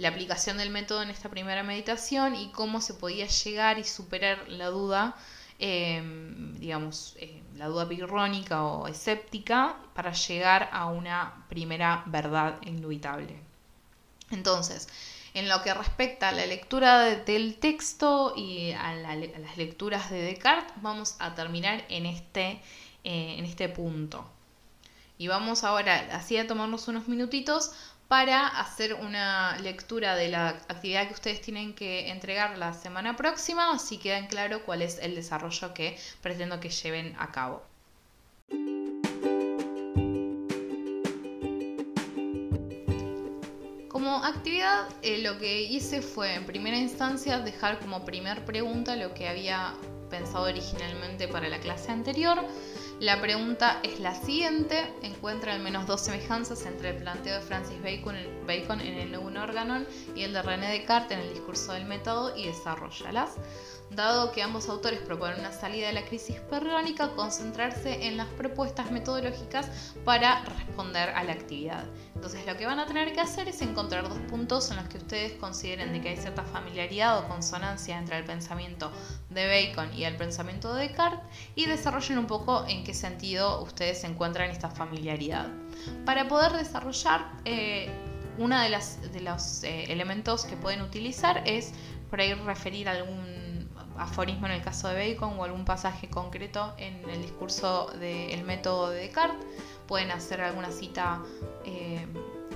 la 0.00 0.08
aplicación 0.08 0.56
del 0.56 0.70
método 0.70 1.02
en 1.02 1.10
esta 1.10 1.28
primera 1.28 1.62
meditación 1.62 2.34
y 2.34 2.50
cómo 2.52 2.80
se 2.80 2.94
podía 2.94 3.26
llegar 3.26 3.78
y 3.78 3.84
superar 3.84 4.48
la 4.48 4.68
duda, 4.68 5.14
em, 5.60 6.58
digamos, 6.58 7.14
eh, 7.18 7.42
la 7.56 7.66
duda 7.66 7.86
pirrónica 7.86 8.64
o 8.64 8.88
escéptica 8.88 9.76
para 9.94 10.12
llegar 10.12 10.70
a 10.72 10.86
una 10.86 11.44
primera 11.48 12.02
verdad 12.06 12.56
indubitable. 12.62 13.36
Entonces, 14.30 14.88
en 15.34 15.48
lo 15.48 15.62
que 15.62 15.74
respecta 15.74 16.30
a 16.30 16.32
la 16.32 16.46
lectura 16.46 17.00
del 17.00 17.56
texto 17.56 18.32
y 18.36 18.72
a, 18.72 18.94
las 18.94 19.56
lecturas 19.56 20.10
de 20.10 20.22
Descartes, 20.22 20.72
vamos 20.82 21.16
a 21.18 21.34
terminar 21.34 21.84
en 21.88 22.06
este, 22.06 22.62
eh, 23.04 23.36
en 23.38 23.44
este 23.44 23.68
punto. 23.68 24.24
Y 25.18 25.28
vamos 25.28 25.64
ahora 25.64 26.08
así 26.12 26.38
a 26.38 26.46
tomarnos 26.46 26.88
unos 26.88 27.06
minutitos 27.06 27.72
para 28.10 28.48
hacer 28.48 28.94
una 28.94 29.56
lectura 29.58 30.16
de 30.16 30.26
la 30.26 30.48
actividad 30.48 31.06
que 31.06 31.14
ustedes 31.14 31.40
tienen 31.40 31.74
que 31.74 32.10
entregar 32.10 32.58
la 32.58 32.72
semana 32.72 33.14
próxima, 33.14 33.70
así 33.70 33.98
queda 33.98 34.26
claro 34.26 34.64
cuál 34.64 34.82
es 34.82 34.98
el 34.98 35.14
desarrollo 35.14 35.72
que 35.74 35.96
pretendo 36.20 36.58
que 36.58 36.70
lleven 36.70 37.14
a 37.20 37.30
cabo. 37.30 37.62
Como 43.88 44.24
actividad, 44.24 44.88
eh, 45.02 45.18
lo 45.22 45.38
que 45.38 45.62
hice 45.62 46.02
fue 46.02 46.34
en 46.34 46.46
primera 46.46 46.78
instancia 46.78 47.38
dejar 47.38 47.78
como 47.78 48.04
primer 48.04 48.44
pregunta 48.44 48.96
lo 48.96 49.14
que 49.14 49.28
había 49.28 49.72
pensado 50.10 50.46
originalmente 50.46 51.28
para 51.28 51.48
la 51.48 51.60
clase 51.60 51.92
anterior. 51.92 52.44
La 53.00 53.18
pregunta 53.18 53.80
es 53.82 53.98
la 53.98 54.14
siguiente: 54.14 54.92
encuentra 55.00 55.54
al 55.54 55.60
menos 55.60 55.86
dos 55.86 56.02
semejanzas 56.02 56.66
entre 56.66 56.90
el 56.90 56.96
planteo 56.96 57.36
de 57.36 57.40
Francis 57.40 57.78
Bacon, 57.82 58.78
en 58.82 58.94
el 58.98 59.16
un 59.16 59.38
órgano 59.38 59.86
y 60.14 60.22
el 60.22 60.34
de 60.34 60.42
René 60.42 60.70
Descartes 60.70 61.16
en 61.16 61.24
el 61.24 61.32
discurso 61.32 61.72
del 61.72 61.86
método 61.86 62.36
y 62.36 62.46
desarrollalas. 62.46 63.36
Dado 63.90 64.30
que 64.30 64.40
ambos 64.40 64.68
autores 64.68 65.00
proponen 65.00 65.40
una 65.40 65.50
salida 65.50 65.88
de 65.88 65.92
la 65.92 66.04
crisis 66.04 66.36
perrónica, 66.48 67.10
concentrarse 67.16 68.06
en 68.06 68.16
las 68.16 68.28
propuestas 68.28 68.92
metodológicas 68.92 69.94
para 70.04 70.44
responder 70.44 71.10
a 71.10 71.24
la 71.24 71.32
actividad. 71.32 71.84
Entonces 72.14 72.46
lo 72.46 72.56
que 72.56 72.66
van 72.66 72.78
a 72.78 72.86
tener 72.86 73.12
que 73.12 73.20
hacer 73.20 73.48
es 73.48 73.60
encontrar 73.62 74.08
dos 74.08 74.18
puntos 74.30 74.70
en 74.70 74.76
los 74.76 74.86
que 74.86 74.98
ustedes 74.98 75.32
consideren 75.32 75.92
de 75.92 76.00
que 76.00 76.10
hay 76.10 76.16
cierta 76.16 76.44
familiaridad 76.44 77.18
o 77.18 77.26
consonancia 77.26 77.98
entre 77.98 78.18
el 78.18 78.24
pensamiento 78.24 78.92
de 79.28 79.48
Bacon 79.48 79.92
y 79.92 80.04
el 80.04 80.16
pensamiento 80.16 80.72
de 80.72 80.86
Descartes 80.86 81.26
y 81.56 81.66
desarrollen 81.66 82.18
un 82.18 82.26
poco 82.26 82.64
en 82.68 82.84
qué 82.84 82.94
sentido 82.94 83.60
ustedes 83.62 84.04
encuentran 84.04 84.50
esta 84.50 84.70
familiaridad. 84.70 85.48
Para 86.06 86.28
poder 86.28 86.52
desarrollar, 86.52 87.32
eh, 87.44 87.90
uno 88.38 88.56
de, 88.60 88.70
los 89.20 89.64
eh, 89.64 89.92
elementos 89.92 90.44
que 90.44 90.56
pueden 90.56 90.80
utilizar 90.80 91.42
es 91.44 91.72
por 92.08 92.20
ahí 92.20 92.34
referir 92.34 92.88
algún 92.88 93.39
aforismo 94.00 94.46
en 94.46 94.52
el 94.52 94.62
caso 94.62 94.88
de 94.88 95.12
Bacon 95.12 95.38
o 95.38 95.44
algún 95.44 95.64
pasaje 95.64 96.08
concreto 96.08 96.72
en 96.78 97.08
el 97.10 97.22
discurso 97.22 97.92
del 97.98 98.42
método 98.44 98.90
de 98.90 99.02
Descartes. 99.02 99.46
Pueden 99.86 100.10
hacer 100.10 100.40
alguna 100.40 100.70
cita 100.70 101.20
eh, 101.64 102.06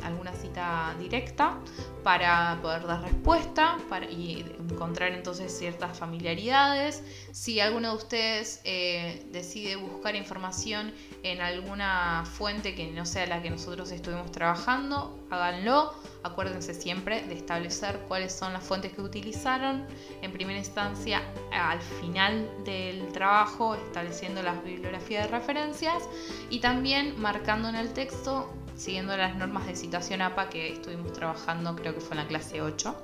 alguna 0.04 0.32
cita 0.32 0.94
directa 0.98 1.58
para 2.02 2.58
poder 2.60 2.86
dar 2.86 3.02
respuesta 3.02 3.78
para, 3.88 4.10
y 4.10 4.44
encontrar 4.70 5.12
entonces 5.12 5.56
ciertas 5.56 5.98
familiaridades. 5.98 7.02
Si 7.32 7.60
alguno 7.60 7.90
de 7.90 7.96
ustedes 7.96 8.60
eh, 8.64 9.26
decide 9.32 9.76
buscar 9.76 10.14
información 10.14 10.92
en 11.22 11.40
alguna 11.40 12.24
fuente 12.24 12.74
que 12.74 12.90
no 12.90 13.06
sea 13.06 13.26
la 13.26 13.42
que 13.42 13.50
nosotros 13.50 13.90
estuvimos 13.90 14.30
trabajando, 14.30 15.18
háganlo. 15.30 15.94
Acuérdense 16.22 16.72
siempre 16.74 17.22
de 17.22 17.34
establecer 17.34 17.98
cuáles 18.08 18.32
son 18.32 18.52
las 18.52 18.62
fuentes 18.62 18.92
que 18.92 19.02
utilizaron. 19.02 19.86
En 20.22 20.32
primera 20.32 20.58
instancia, 20.58 21.22
al 21.52 21.80
final 21.80 22.48
del 22.64 23.08
trabajo, 23.12 23.74
estableciendo 23.74 24.42
las 24.42 24.62
bibliografías 24.64 25.24
de 25.24 25.30
referencias 25.30 26.08
y 26.50 26.60
también 26.60 27.20
marcando 27.20 27.68
en 27.68 27.74
el 27.74 27.92
texto 27.92 28.52
siguiendo 28.76 29.16
las 29.16 29.36
normas 29.36 29.66
de 29.66 29.76
citación 29.76 30.22
APA 30.22 30.48
que 30.48 30.72
estuvimos 30.72 31.12
trabajando, 31.12 31.74
creo 31.76 31.94
que 31.94 32.00
fue 32.00 32.12
en 32.16 32.22
la 32.22 32.28
clase 32.28 32.62
8, 32.62 33.02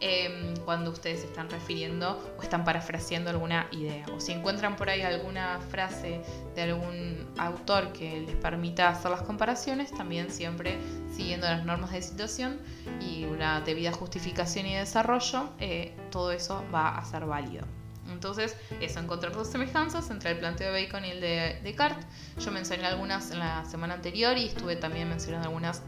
em, 0.00 0.56
cuando 0.64 0.90
ustedes 0.90 1.24
están 1.24 1.50
refiriendo 1.50 2.18
o 2.38 2.42
están 2.42 2.64
parafraseando 2.64 3.30
alguna 3.30 3.66
idea. 3.72 4.06
O 4.14 4.20
si 4.20 4.32
encuentran 4.32 4.76
por 4.76 4.88
ahí 4.90 5.02
alguna 5.02 5.58
frase 5.70 6.20
de 6.54 6.62
algún 6.62 7.26
autor 7.36 7.92
que 7.92 8.20
les 8.20 8.36
permita 8.36 8.88
hacer 8.88 9.10
las 9.10 9.22
comparaciones, 9.22 9.90
también 9.90 10.30
siempre 10.30 10.78
siguiendo 11.12 11.46
las 11.48 11.64
normas 11.64 11.92
de 11.92 12.02
citación 12.02 12.60
y 13.00 13.24
una 13.24 13.60
debida 13.60 13.92
justificación 13.92 14.66
y 14.66 14.74
desarrollo, 14.74 15.50
eh, 15.58 15.96
todo 16.10 16.30
eso 16.30 16.64
va 16.72 16.96
a 16.96 17.04
ser 17.04 17.24
válido. 17.26 17.77
Entonces, 18.18 18.56
eso, 18.80 18.98
encontrar 18.98 19.32
dos 19.32 19.46
semejanzas 19.46 20.10
entre 20.10 20.32
el 20.32 20.38
planteo 20.38 20.72
de 20.72 20.82
Bacon 20.82 21.04
y 21.04 21.10
el 21.10 21.20
de 21.20 21.60
Descartes. 21.62 22.04
Yo 22.44 22.50
mencioné 22.50 22.84
algunas 22.84 23.30
en 23.30 23.38
la 23.38 23.64
semana 23.64 23.94
anterior 23.94 24.36
y 24.36 24.46
estuve 24.46 24.74
también 24.74 25.08
mencionando 25.08 25.46
algunas 25.46 25.82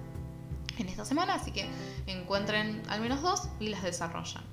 en 0.78 0.88
esta 0.88 1.04
semana, 1.04 1.34
así 1.34 1.50
que 1.50 1.68
encuentren 2.06 2.84
al 2.88 3.00
menos 3.00 3.20
dos 3.20 3.48
y 3.58 3.70
las 3.70 3.82
desarrollan. 3.82 4.44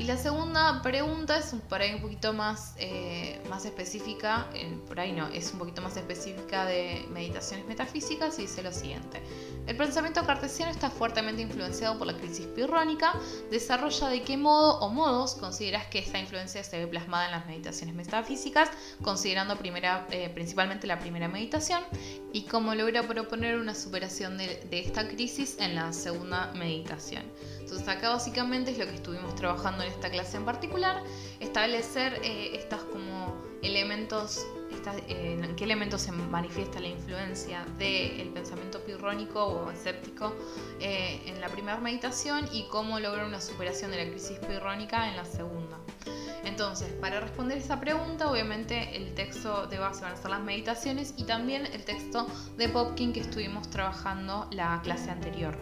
Y 0.00 0.04
la 0.04 0.16
segunda 0.16 0.80
pregunta 0.80 1.36
es 1.36 1.54
por 1.68 1.82
ahí 1.82 1.92
un 1.92 2.00
poquito 2.00 2.32
más, 2.32 2.72
eh, 2.78 3.38
más 3.50 3.66
específica, 3.66 4.46
por 4.88 4.98
ahí 4.98 5.12
no, 5.12 5.28
es 5.28 5.52
un 5.52 5.58
poquito 5.58 5.82
más 5.82 5.94
específica 5.94 6.64
de 6.64 7.04
meditaciones 7.10 7.66
metafísicas 7.66 8.38
y 8.38 8.42
dice 8.42 8.62
lo 8.62 8.72
siguiente. 8.72 9.22
El 9.66 9.76
pensamiento 9.76 10.24
cartesiano 10.24 10.72
está 10.72 10.88
fuertemente 10.88 11.42
influenciado 11.42 11.98
por 11.98 12.06
la 12.06 12.16
crisis 12.16 12.46
pirrónica. 12.46 13.12
Desarrolla 13.50 14.08
de 14.08 14.22
qué 14.22 14.38
modo 14.38 14.80
o 14.80 14.88
modos 14.88 15.34
consideras 15.34 15.86
que 15.88 15.98
esta 15.98 16.18
influencia 16.18 16.64
se 16.64 16.78
ve 16.78 16.86
plasmada 16.86 17.26
en 17.26 17.32
las 17.32 17.46
meditaciones 17.46 17.94
metafísicas, 17.94 18.70
considerando 19.02 19.58
primera, 19.58 20.06
eh, 20.10 20.30
principalmente 20.30 20.86
la 20.86 20.98
primera 20.98 21.28
meditación, 21.28 21.82
y 22.32 22.44
cómo 22.46 22.74
logra 22.74 23.02
proponer 23.02 23.58
una 23.58 23.74
superación 23.74 24.38
de, 24.38 24.64
de 24.70 24.80
esta 24.80 25.06
crisis 25.06 25.58
en 25.60 25.74
la 25.74 25.92
segunda 25.92 26.52
meditación. 26.54 27.24
Entonces 27.70 27.88
acá 27.88 28.08
básicamente 28.08 28.72
es 28.72 28.78
lo 28.78 28.86
que 28.86 28.96
estuvimos 28.96 29.32
trabajando 29.36 29.84
en 29.84 29.92
esta 29.92 30.10
clase 30.10 30.36
en 30.36 30.44
particular, 30.44 31.04
establecer 31.38 32.14
eh, 32.24 32.50
estas 32.54 32.82
como 32.82 33.40
elementos, 33.62 34.44
eh, 35.06 35.38
en 35.40 35.54
qué 35.54 35.62
elementos 35.62 36.02
se 36.02 36.10
manifiesta 36.10 36.80
la 36.80 36.88
influencia 36.88 37.64
del 37.78 38.30
pensamiento 38.30 38.80
pirrónico 38.80 39.44
o 39.44 39.70
escéptico 39.70 40.34
eh, 40.80 41.22
en 41.26 41.40
la 41.40 41.48
primera 41.48 41.78
meditación 41.78 42.48
y 42.50 42.64
cómo 42.64 42.98
lograr 42.98 43.24
una 43.24 43.40
superación 43.40 43.92
de 43.92 44.04
la 44.04 44.10
crisis 44.10 44.40
pirrónica 44.40 45.08
en 45.08 45.16
la 45.16 45.24
segunda. 45.24 45.78
Entonces, 46.44 46.92
para 46.94 47.20
responder 47.20 47.58
esa 47.58 47.78
pregunta, 47.78 48.32
obviamente 48.32 48.96
el 48.96 49.14
texto 49.14 49.68
de 49.68 49.78
base 49.78 50.02
van 50.02 50.14
a 50.14 50.16
ser 50.16 50.32
las 50.32 50.40
meditaciones 50.40 51.14
y 51.16 51.22
también 51.22 51.66
el 51.66 51.84
texto 51.84 52.26
de 52.56 52.68
Popkin 52.68 53.12
que 53.12 53.20
estuvimos 53.20 53.70
trabajando 53.70 54.48
la 54.50 54.80
clase 54.82 55.12
anterior. 55.12 55.56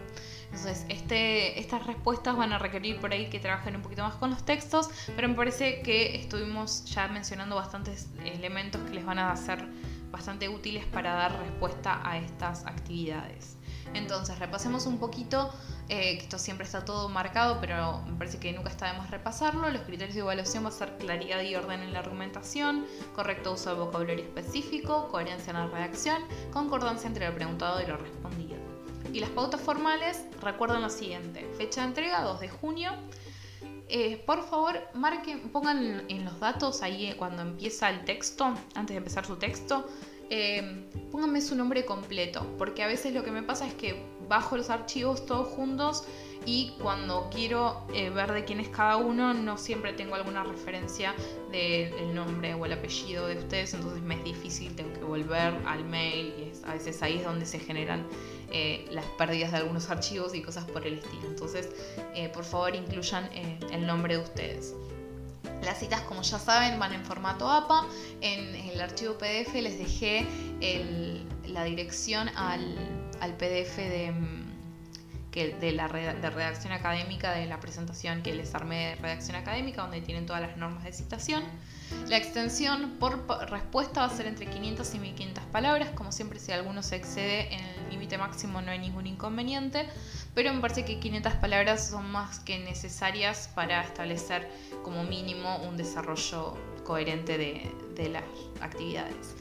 Entonces, 0.50 0.86
este, 0.88 1.60
estas 1.60 1.86
respuestas 1.86 2.36
van 2.36 2.52
a 2.52 2.58
requerir 2.58 2.98
por 3.00 3.12
ahí 3.12 3.28
que 3.28 3.38
trabajen 3.38 3.76
un 3.76 3.82
poquito 3.82 4.02
más 4.02 4.14
con 4.14 4.30
los 4.30 4.44
textos, 4.44 4.90
pero 5.14 5.28
me 5.28 5.34
parece 5.34 5.82
que 5.82 6.16
estuvimos 6.16 6.84
ya 6.86 7.06
mencionando 7.08 7.56
bastantes 7.56 8.08
elementos 8.24 8.80
que 8.82 8.94
les 8.94 9.04
van 9.04 9.18
a 9.18 9.36
ser 9.36 9.68
bastante 10.10 10.48
útiles 10.48 10.84
para 10.86 11.12
dar 11.12 11.38
respuesta 11.38 12.00
a 12.02 12.18
estas 12.18 12.64
actividades. 12.66 13.56
Entonces, 13.94 14.38
repasemos 14.38 14.86
un 14.86 14.98
poquito, 14.98 15.52
eh, 15.88 16.18
que 16.18 16.24
esto 16.24 16.38
siempre 16.38 16.66
está 16.66 16.84
todo 16.84 17.08
marcado, 17.08 17.58
pero 17.60 18.02
me 18.06 18.16
parece 18.16 18.38
que 18.38 18.52
nunca 18.52 18.70
está 18.70 18.92
de 18.92 18.98
más 18.98 19.10
repasarlo. 19.10 19.70
Los 19.70 19.82
criterios 19.82 20.14
de 20.14 20.20
evaluación 20.20 20.64
va 20.64 20.68
a 20.68 20.72
ser 20.72 20.96
claridad 20.98 21.42
y 21.42 21.54
orden 21.54 21.82
en 21.82 21.92
la 21.92 22.00
argumentación, 22.00 22.86
correcto 23.14 23.52
uso 23.52 23.70
del 23.70 23.78
vocabulario 23.78 24.24
específico, 24.24 25.08
coherencia 25.08 25.50
en 25.50 25.56
la 25.56 25.66
redacción, 25.66 26.22
concordancia 26.52 27.06
entre 27.06 27.26
el 27.26 27.32
preguntado 27.32 27.80
y 27.80 27.86
lo 27.86 27.96
respondido. 27.96 28.47
Y 29.18 29.20
las 29.20 29.30
pautas 29.30 29.60
formales 29.60 30.22
recuerdan 30.40 30.80
lo 30.80 30.88
siguiente, 30.88 31.44
fecha 31.56 31.80
de 31.80 31.88
entrega 31.88 32.22
2 32.22 32.38
de 32.38 32.48
junio. 32.48 32.92
Eh, 33.88 34.22
por 34.24 34.48
favor, 34.48 34.78
marquen, 34.94 35.40
pongan 35.50 36.04
en 36.08 36.24
los 36.24 36.38
datos 36.38 36.82
ahí 36.82 37.06
eh, 37.06 37.16
cuando 37.16 37.42
empieza 37.42 37.90
el 37.90 38.04
texto, 38.04 38.44
antes 38.76 38.94
de 38.94 38.98
empezar 38.98 39.26
su 39.26 39.34
texto, 39.34 39.88
eh, 40.30 40.88
pónganme 41.10 41.40
su 41.40 41.56
nombre 41.56 41.84
completo, 41.84 42.46
porque 42.58 42.84
a 42.84 42.86
veces 42.86 43.12
lo 43.12 43.24
que 43.24 43.32
me 43.32 43.42
pasa 43.42 43.66
es 43.66 43.74
que 43.74 44.00
bajo 44.28 44.56
los 44.56 44.70
archivos 44.70 45.26
todos 45.26 45.48
juntos 45.48 46.04
y 46.48 46.72
cuando 46.80 47.28
quiero 47.30 47.82
ver 47.92 48.32
de 48.32 48.46
quién 48.46 48.58
es 48.58 48.68
cada 48.68 48.96
uno 48.96 49.34
no 49.34 49.58
siempre 49.58 49.92
tengo 49.92 50.14
alguna 50.14 50.44
referencia 50.44 51.14
del 51.52 52.14
nombre 52.14 52.54
o 52.54 52.64
el 52.64 52.72
apellido 52.72 53.26
de 53.26 53.36
ustedes, 53.36 53.74
entonces 53.74 54.00
me 54.00 54.14
es 54.14 54.24
difícil, 54.24 54.74
tengo 54.74 54.94
que 54.94 55.04
volver 55.04 55.54
al 55.66 55.84
mail 55.84 56.32
y 56.38 56.66
a 56.66 56.72
veces 56.72 57.02
ahí 57.02 57.18
es 57.18 57.24
donde 57.24 57.44
se 57.44 57.58
generan 57.58 58.06
eh, 58.50 58.86
las 58.90 59.04
pérdidas 59.18 59.52
de 59.52 59.58
algunos 59.58 59.90
archivos 59.90 60.34
y 60.34 60.40
cosas 60.40 60.64
por 60.64 60.86
el 60.86 60.94
estilo. 60.94 61.26
Entonces, 61.26 61.68
eh, 62.14 62.30
por 62.30 62.44
favor, 62.44 62.74
incluyan 62.74 63.24
eh, 63.34 63.60
el 63.70 63.86
nombre 63.86 64.16
de 64.16 64.22
ustedes. 64.22 64.74
Las 65.62 65.80
citas, 65.80 66.00
como 66.02 66.22
ya 66.22 66.38
saben, 66.38 66.78
van 66.78 66.94
en 66.94 67.04
formato 67.04 67.50
APA. 67.50 67.86
En, 68.22 68.54
el 68.54 68.80
archivo 68.80 69.18
PDF 69.18 69.52
les 69.54 69.78
dejé 69.78 70.26
la 71.46 71.64
dirección 71.64 72.30
al, 72.36 72.74
al 73.20 73.36
PDF 73.36 73.76
de 73.76 74.14
de 75.46 75.72
la 75.72 75.88
de 75.88 76.30
redacción 76.30 76.72
académica 76.72 77.32
de 77.32 77.46
la 77.46 77.60
presentación 77.60 78.22
que 78.22 78.34
les 78.34 78.54
armé 78.54 78.90
de 78.90 78.94
redacción 78.96 79.36
académica, 79.36 79.82
donde 79.82 80.00
tienen 80.00 80.26
todas 80.26 80.42
las 80.42 80.56
normas 80.56 80.84
de 80.84 80.92
citación. 80.92 81.42
La 82.08 82.16
extensión 82.16 82.96
por 82.98 83.26
respuesta 83.50 84.00
va 84.00 84.06
a 84.06 84.10
ser 84.10 84.26
entre 84.26 84.46
500 84.46 84.94
y 84.94 84.98
1500 84.98 85.44
palabras, 85.44 85.90
como 85.90 86.12
siempre 86.12 86.38
si 86.38 86.52
alguno 86.52 86.82
se 86.82 86.96
excede 86.96 87.54
en 87.54 87.64
el 87.64 87.90
límite 87.90 88.18
máximo 88.18 88.60
no 88.60 88.70
hay 88.70 88.78
ningún 88.78 89.06
inconveniente, 89.06 89.88
pero 90.34 90.52
me 90.52 90.60
parece 90.60 90.84
que 90.84 90.98
500 90.98 91.34
palabras 91.34 91.88
son 91.88 92.10
más 92.10 92.40
que 92.40 92.58
necesarias 92.58 93.50
para 93.54 93.82
establecer 93.82 94.48
como 94.82 95.04
mínimo 95.04 95.56
un 95.62 95.76
desarrollo 95.76 96.56
coherente 96.84 97.38
de, 97.38 97.70
de 97.94 98.08
las 98.10 98.24
actividades. 98.60 99.34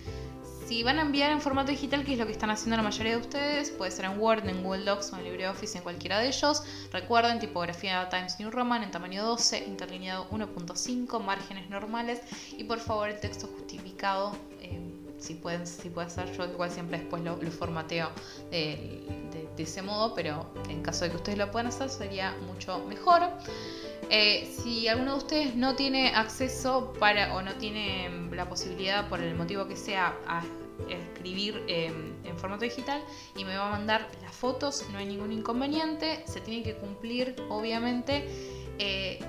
Si 0.67 0.83
van 0.83 0.99
a 0.99 1.03
enviar 1.03 1.31
en 1.31 1.39
formato 1.39 1.71
digital, 1.71 2.03
que 2.03 2.11
es 2.11 2.19
lo 2.19 2.25
que 2.25 2.33
están 2.33 2.49
haciendo 2.49 2.75
la 2.75 2.83
mayoría 2.83 3.13
de 3.13 3.21
ustedes, 3.21 3.71
puede 3.71 3.89
ser 3.89 4.03
en 4.03 4.19
Word, 4.19 4.45
en 4.49 4.63
Google 4.63 4.83
Docs 4.83 5.13
o 5.13 5.15
en 5.15 5.23
LibreOffice, 5.23 5.77
en 5.77 5.83
cualquiera 5.85 6.19
de 6.19 6.27
ellos. 6.27 6.61
Recuerden, 6.91 7.39
tipografía 7.39 8.09
Times 8.09 8.37
New 8.37 8.51
Roman 8.51 8.83
en 8.83 8.91
tamaño 8.91 9.23
12, 9.23 9.63
interlineado 9.65 10.29
1.5, 10.29 11.23
márgenes 11.23 11.69
normales 11.69 12.19
y 12.57 12.65
por 12.65 12.81
favor 12.81 13.07
el 13.07 13.17
texto 13.17 13.47
justificado. 13.47 14.35
Eh, 14.61 14.77
si, 15.19 15.35
pueden, 15.35 15.65
si 15.65 15.89
puede 15.89 16.09
ser, 16.09 16.35
yo 16.35 16.43
igual 16.43 16.69
siempre 16.69 16.97
después 16.97 17.23
lo, 17.23 17.37
formateo 17.49 18.09
de, 18.51 19.05
ese 19.57 19.81
modo, 19.81 20.13
pero 20.13 20.51
en 20.67 20.81
caso 20.81 21.05
de 21.05 21.11
que 21.11 21.15
ustedes 21.15 21.37
lo 21.37 21.49
puedan 21.49 21.67
hacer 21.67 21.89
sería 21.89 22.35
mucho 22.45 22.79
mejor. 22.89 23.21
Eh, 24.09 24.49
si 24.63 24.87
alguno 24.87 25.13
de 25.13 25.17
ustedes 25.17 25.55
no 25.55 25.75
tiene 25.75 26.15
acceso 26.15 26.93
para 26.99 27.35
o 27.35 27.41
no 27.41 27.53
tiene 27.55 28.09
la 28.31 28.47
posibilidad 28.47 29.09
por 29.09 29.21
el 29.21 29.35
motivo 29.35 29.67
que 29.67 29.75
sea 29.75 30.15
a 30.27 30.43
escribir 30.89 31.63
em, 31.67 32.13
en 32.23 32.37
formato 32.37 32.63
digital 32.63 33.01
y 33.35 33.43
me 33.43 33.57
va 33.57 33.67
a 33.67 33.71
mandar 33.71 34.07
las 34.21 34.33
fotos, 34.33 34.85
no 34.91 34.99
hay 34.99 35.07
ningún 35.07 35.33
inconveniente, 35.33 36.23
se 36.25 36.39
tiene 36.39 36.63
que 36.63 36.75
cumplir 36.75 37.35
obviamente 37.49 38.25
eh, 38.79 39.19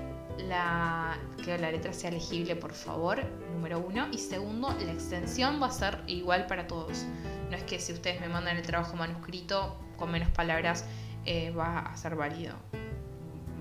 que 1.43 1.57
la 1.57 1.71
letra 1.71 1.91
sea 1.93 2.11
legible, 2.11 2.55
por 2.55 2.73
favor, 2.73 3.23
número 3.53 3.79
uno. 3.79 4.07
Y 4.11 4.17
segundo, 4.17 4.69
la 4.69 4.91
extensión 4.91 5.61
va 5.61 5.67
a 5.67 5.71
ser 5.71 5.99
igual 6.07 6.47
para 6.47 6.67
todos. 6.67 7.05
No 7.49 7.57
es 7.57 7.63
que 7.63 7.79
si 7.79 7.93
ustedes 7.93 8.21
me 8.21 8.29
mandan 8.29 8.57
el 8.57 8.63
trabajo 8.63 8.95
manuscrito 8.95 9.77
con 9.97 10.11
menos 10.11 10.29
palabras 10.29 10.85
eh, 11.25 11.51
va 11.51 11.79
a 11.79 11.97
ser 11.97 12.15
válido. 12.15 12.55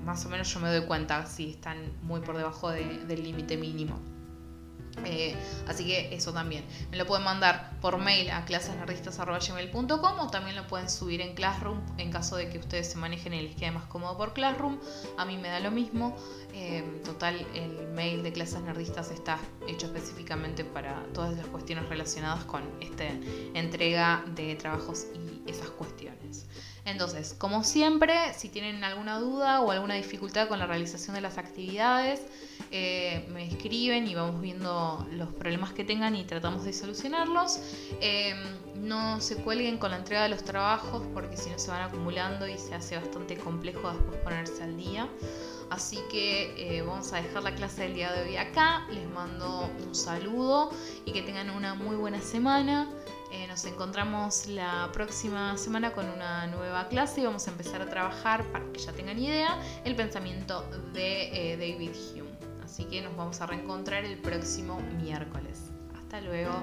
Más 0.08 0.24
o 0.24 0.30
menos 0.30 0.50
yo 0.54 0.58
me 0.58 0.70
doy 0.70 0.86
cuenta 0.86 1.26
si 1.26 1.50
están 1.50 1.92
muy 2.00 2.22
por 2.22 2.34
debajo 2.34 2.70
del 2.70 3.22
límite 3.22 3.58
mínimo. 3.58 4.00
Eh, 5.04 5.36
así 5.68 5.84
que 5.84 6.14
eso 6.14 6.32
también. 6.32 6.64
Me 6.90 6.96
lo 6.96 7.06
pueden 7.06 7.26
mandar 7.26 7.78
por 7.82 7.98
mail 7.98 8.30
a 8.30 8.46
clasesnerdistas.com 8.46 10.18
o 10.18 10.30
también 10.30 10.56
lo 10.56 10.66
pueden 10.66 10.88
subir 10.88 11.20
en 11.20 11.34
Classroom 11.34 11.82
en 11.98 12.10
caso 12.10 12.36
de 12.36 12.48
que 12.48 12.58
ustedes 12.58 12.90
se 12.90 12.96
manejen 12.96 13.34
el 13.34 13.48
esquema 13.48 13.80
más 13.80 13.88
cómodo 13.88 14.16
por 14.16 14.32
Classroom. 14.32 14.78
A 15.18 15.26
mí 15.26 15.36
me 15.36 15.48
da 15.48 15.60
lo 15.60 15.70
mismo. 15.70 16.16
Eh, 16.54 17.02
total, 17.04 17.46
el 17.54 17.88
mail 17.88 18.22
de 18.22 18.32
clases 18.32 18.62
nerdistas 18.62 19.10
está 19.10 19.38
hecho 19.68 19.88
específicamente 19.88 20.64
para 20.64 21.02
todas 21.12 21.36
las 21.36 21.44
cuestiones 21.48 21.86
relacionadas 21.86 22.44
con 22.44 22.62
esta 22.80 23.04
entrega 23.52 24.24
de 24.34 24.54
trabajos 24.54 25.04
y 25.14 25.50
esas 25.50 25.68
cuestiones. 25.68 26.47
Entonces, 26.88 27.34
como 27.36 27.64
siempre, 27.64 28.14
si 28.34 28.48
tienen 28.48 28.82
alguna 28.82 29.18
duda 29.18 29.60
o 29.60 29.70
alguna 29.70 29.94
dificultad 29.94 30.48
con 30.48 30.58
la 30.58 30.66
realización 30.66 31.14
de 31.14 31.20
las 31.20 31.36
actividades, 31.36 32.22
eh, 32.70 33.26
me 33.30 33.46
escriben 33.46 34.06
y 34.06 34.14
vamos 34.14 34.40
viendo 34.40 35.06
los 35.12 35.28
problemas 35.34 35.72
que 35.72 35.84
tengan 35.84 36.16
y 36.16 36.24
tratamos 36.24 36.64
de 36.64 36.72
solucionarlos. 36.72 37.60
Eh, 38.00 38.34
no 38.76 39.20
se 39.20 39.36
cuelguen 39.36 39.76
con 39.76 39.90
la 39.90 39.98
entrega 39.98 40.22
de 40.22 40.30
los 40.30 40.44
trabajos 40.44 41.02
porque 41.12 41.36
si 41.36 41.50
no 41.50 41.58
se 41.58 41.70
van 41.70 41.82
acumulando 41.82 42.48
y 42.48 42.56
se 42.56 42.74
hace 42.74 42.96
bastante 42.96 43.36
complejo 43.36 43.92
después 43.92 44.18
ponerse 44.20 44.62
al 44.62 44.76
día. 44.76 45.08
Así 45.70 45.98
que 46.10 46.78
eh, 46.78 46.82
vamos 46.82 47.12
a 47.12 47.16
dejar 47.16 47.42
la 47.42 47.54
clase 47.54 47.82
del 47.82 47.94
día 47.94 48.12
de 48.12 48.30
hoy 48.30 48.36
acá. 48.36 48.86
Les 48.90 49.06
mando 49.10 49.70
un 49.86 49.94
saludo 49.94 50.70
y 51.04 51.12
que 51.12 51.20
tengan 51.20 51.50
una 51.50 51.74
muy 51.74 51.96
buena 51.96 52.20
semana. 52.22 52.88
Eh, 53.30 53.46
nos 53.46 53.64
encontramos 53.66 54.46
la 54.46 54.88
próxima 54.92 55.58
semana 55.58 55.92
con 55.92 56.08
una 56.08 56.46
nueva 56.46 56.88
clase 56.88 57.20
y 57.20 57.24
vamos 57.24 57.46
a 57.46 57.50
empezar 57.50 57.82
a 57.82 57.86
trabajar, 57.86 58.42
para 58.52 58.64
que 58.72 58.78
ya 58.78 58.92
tengan 58.92 59.18
idea, 59.18 59.60
el 59.84 59.94
pensamiento 59.94 60.62
de 60.94 61.52
eh, 61.52 61.56
David 61.56 61.90
Hume. 62.14 62.30
Así 62.64 62.84
que 62.84 63.02
nos 63.02 63.14
vamos 63.16 63.40
a 63.42 63.46
reencontrar 63.46 64.04
el 64.04 64.16
próximo 64.18 64.80
miércoles. 64.98 65.70
Hasta 65.94 66.22
luego. 66.22 66.62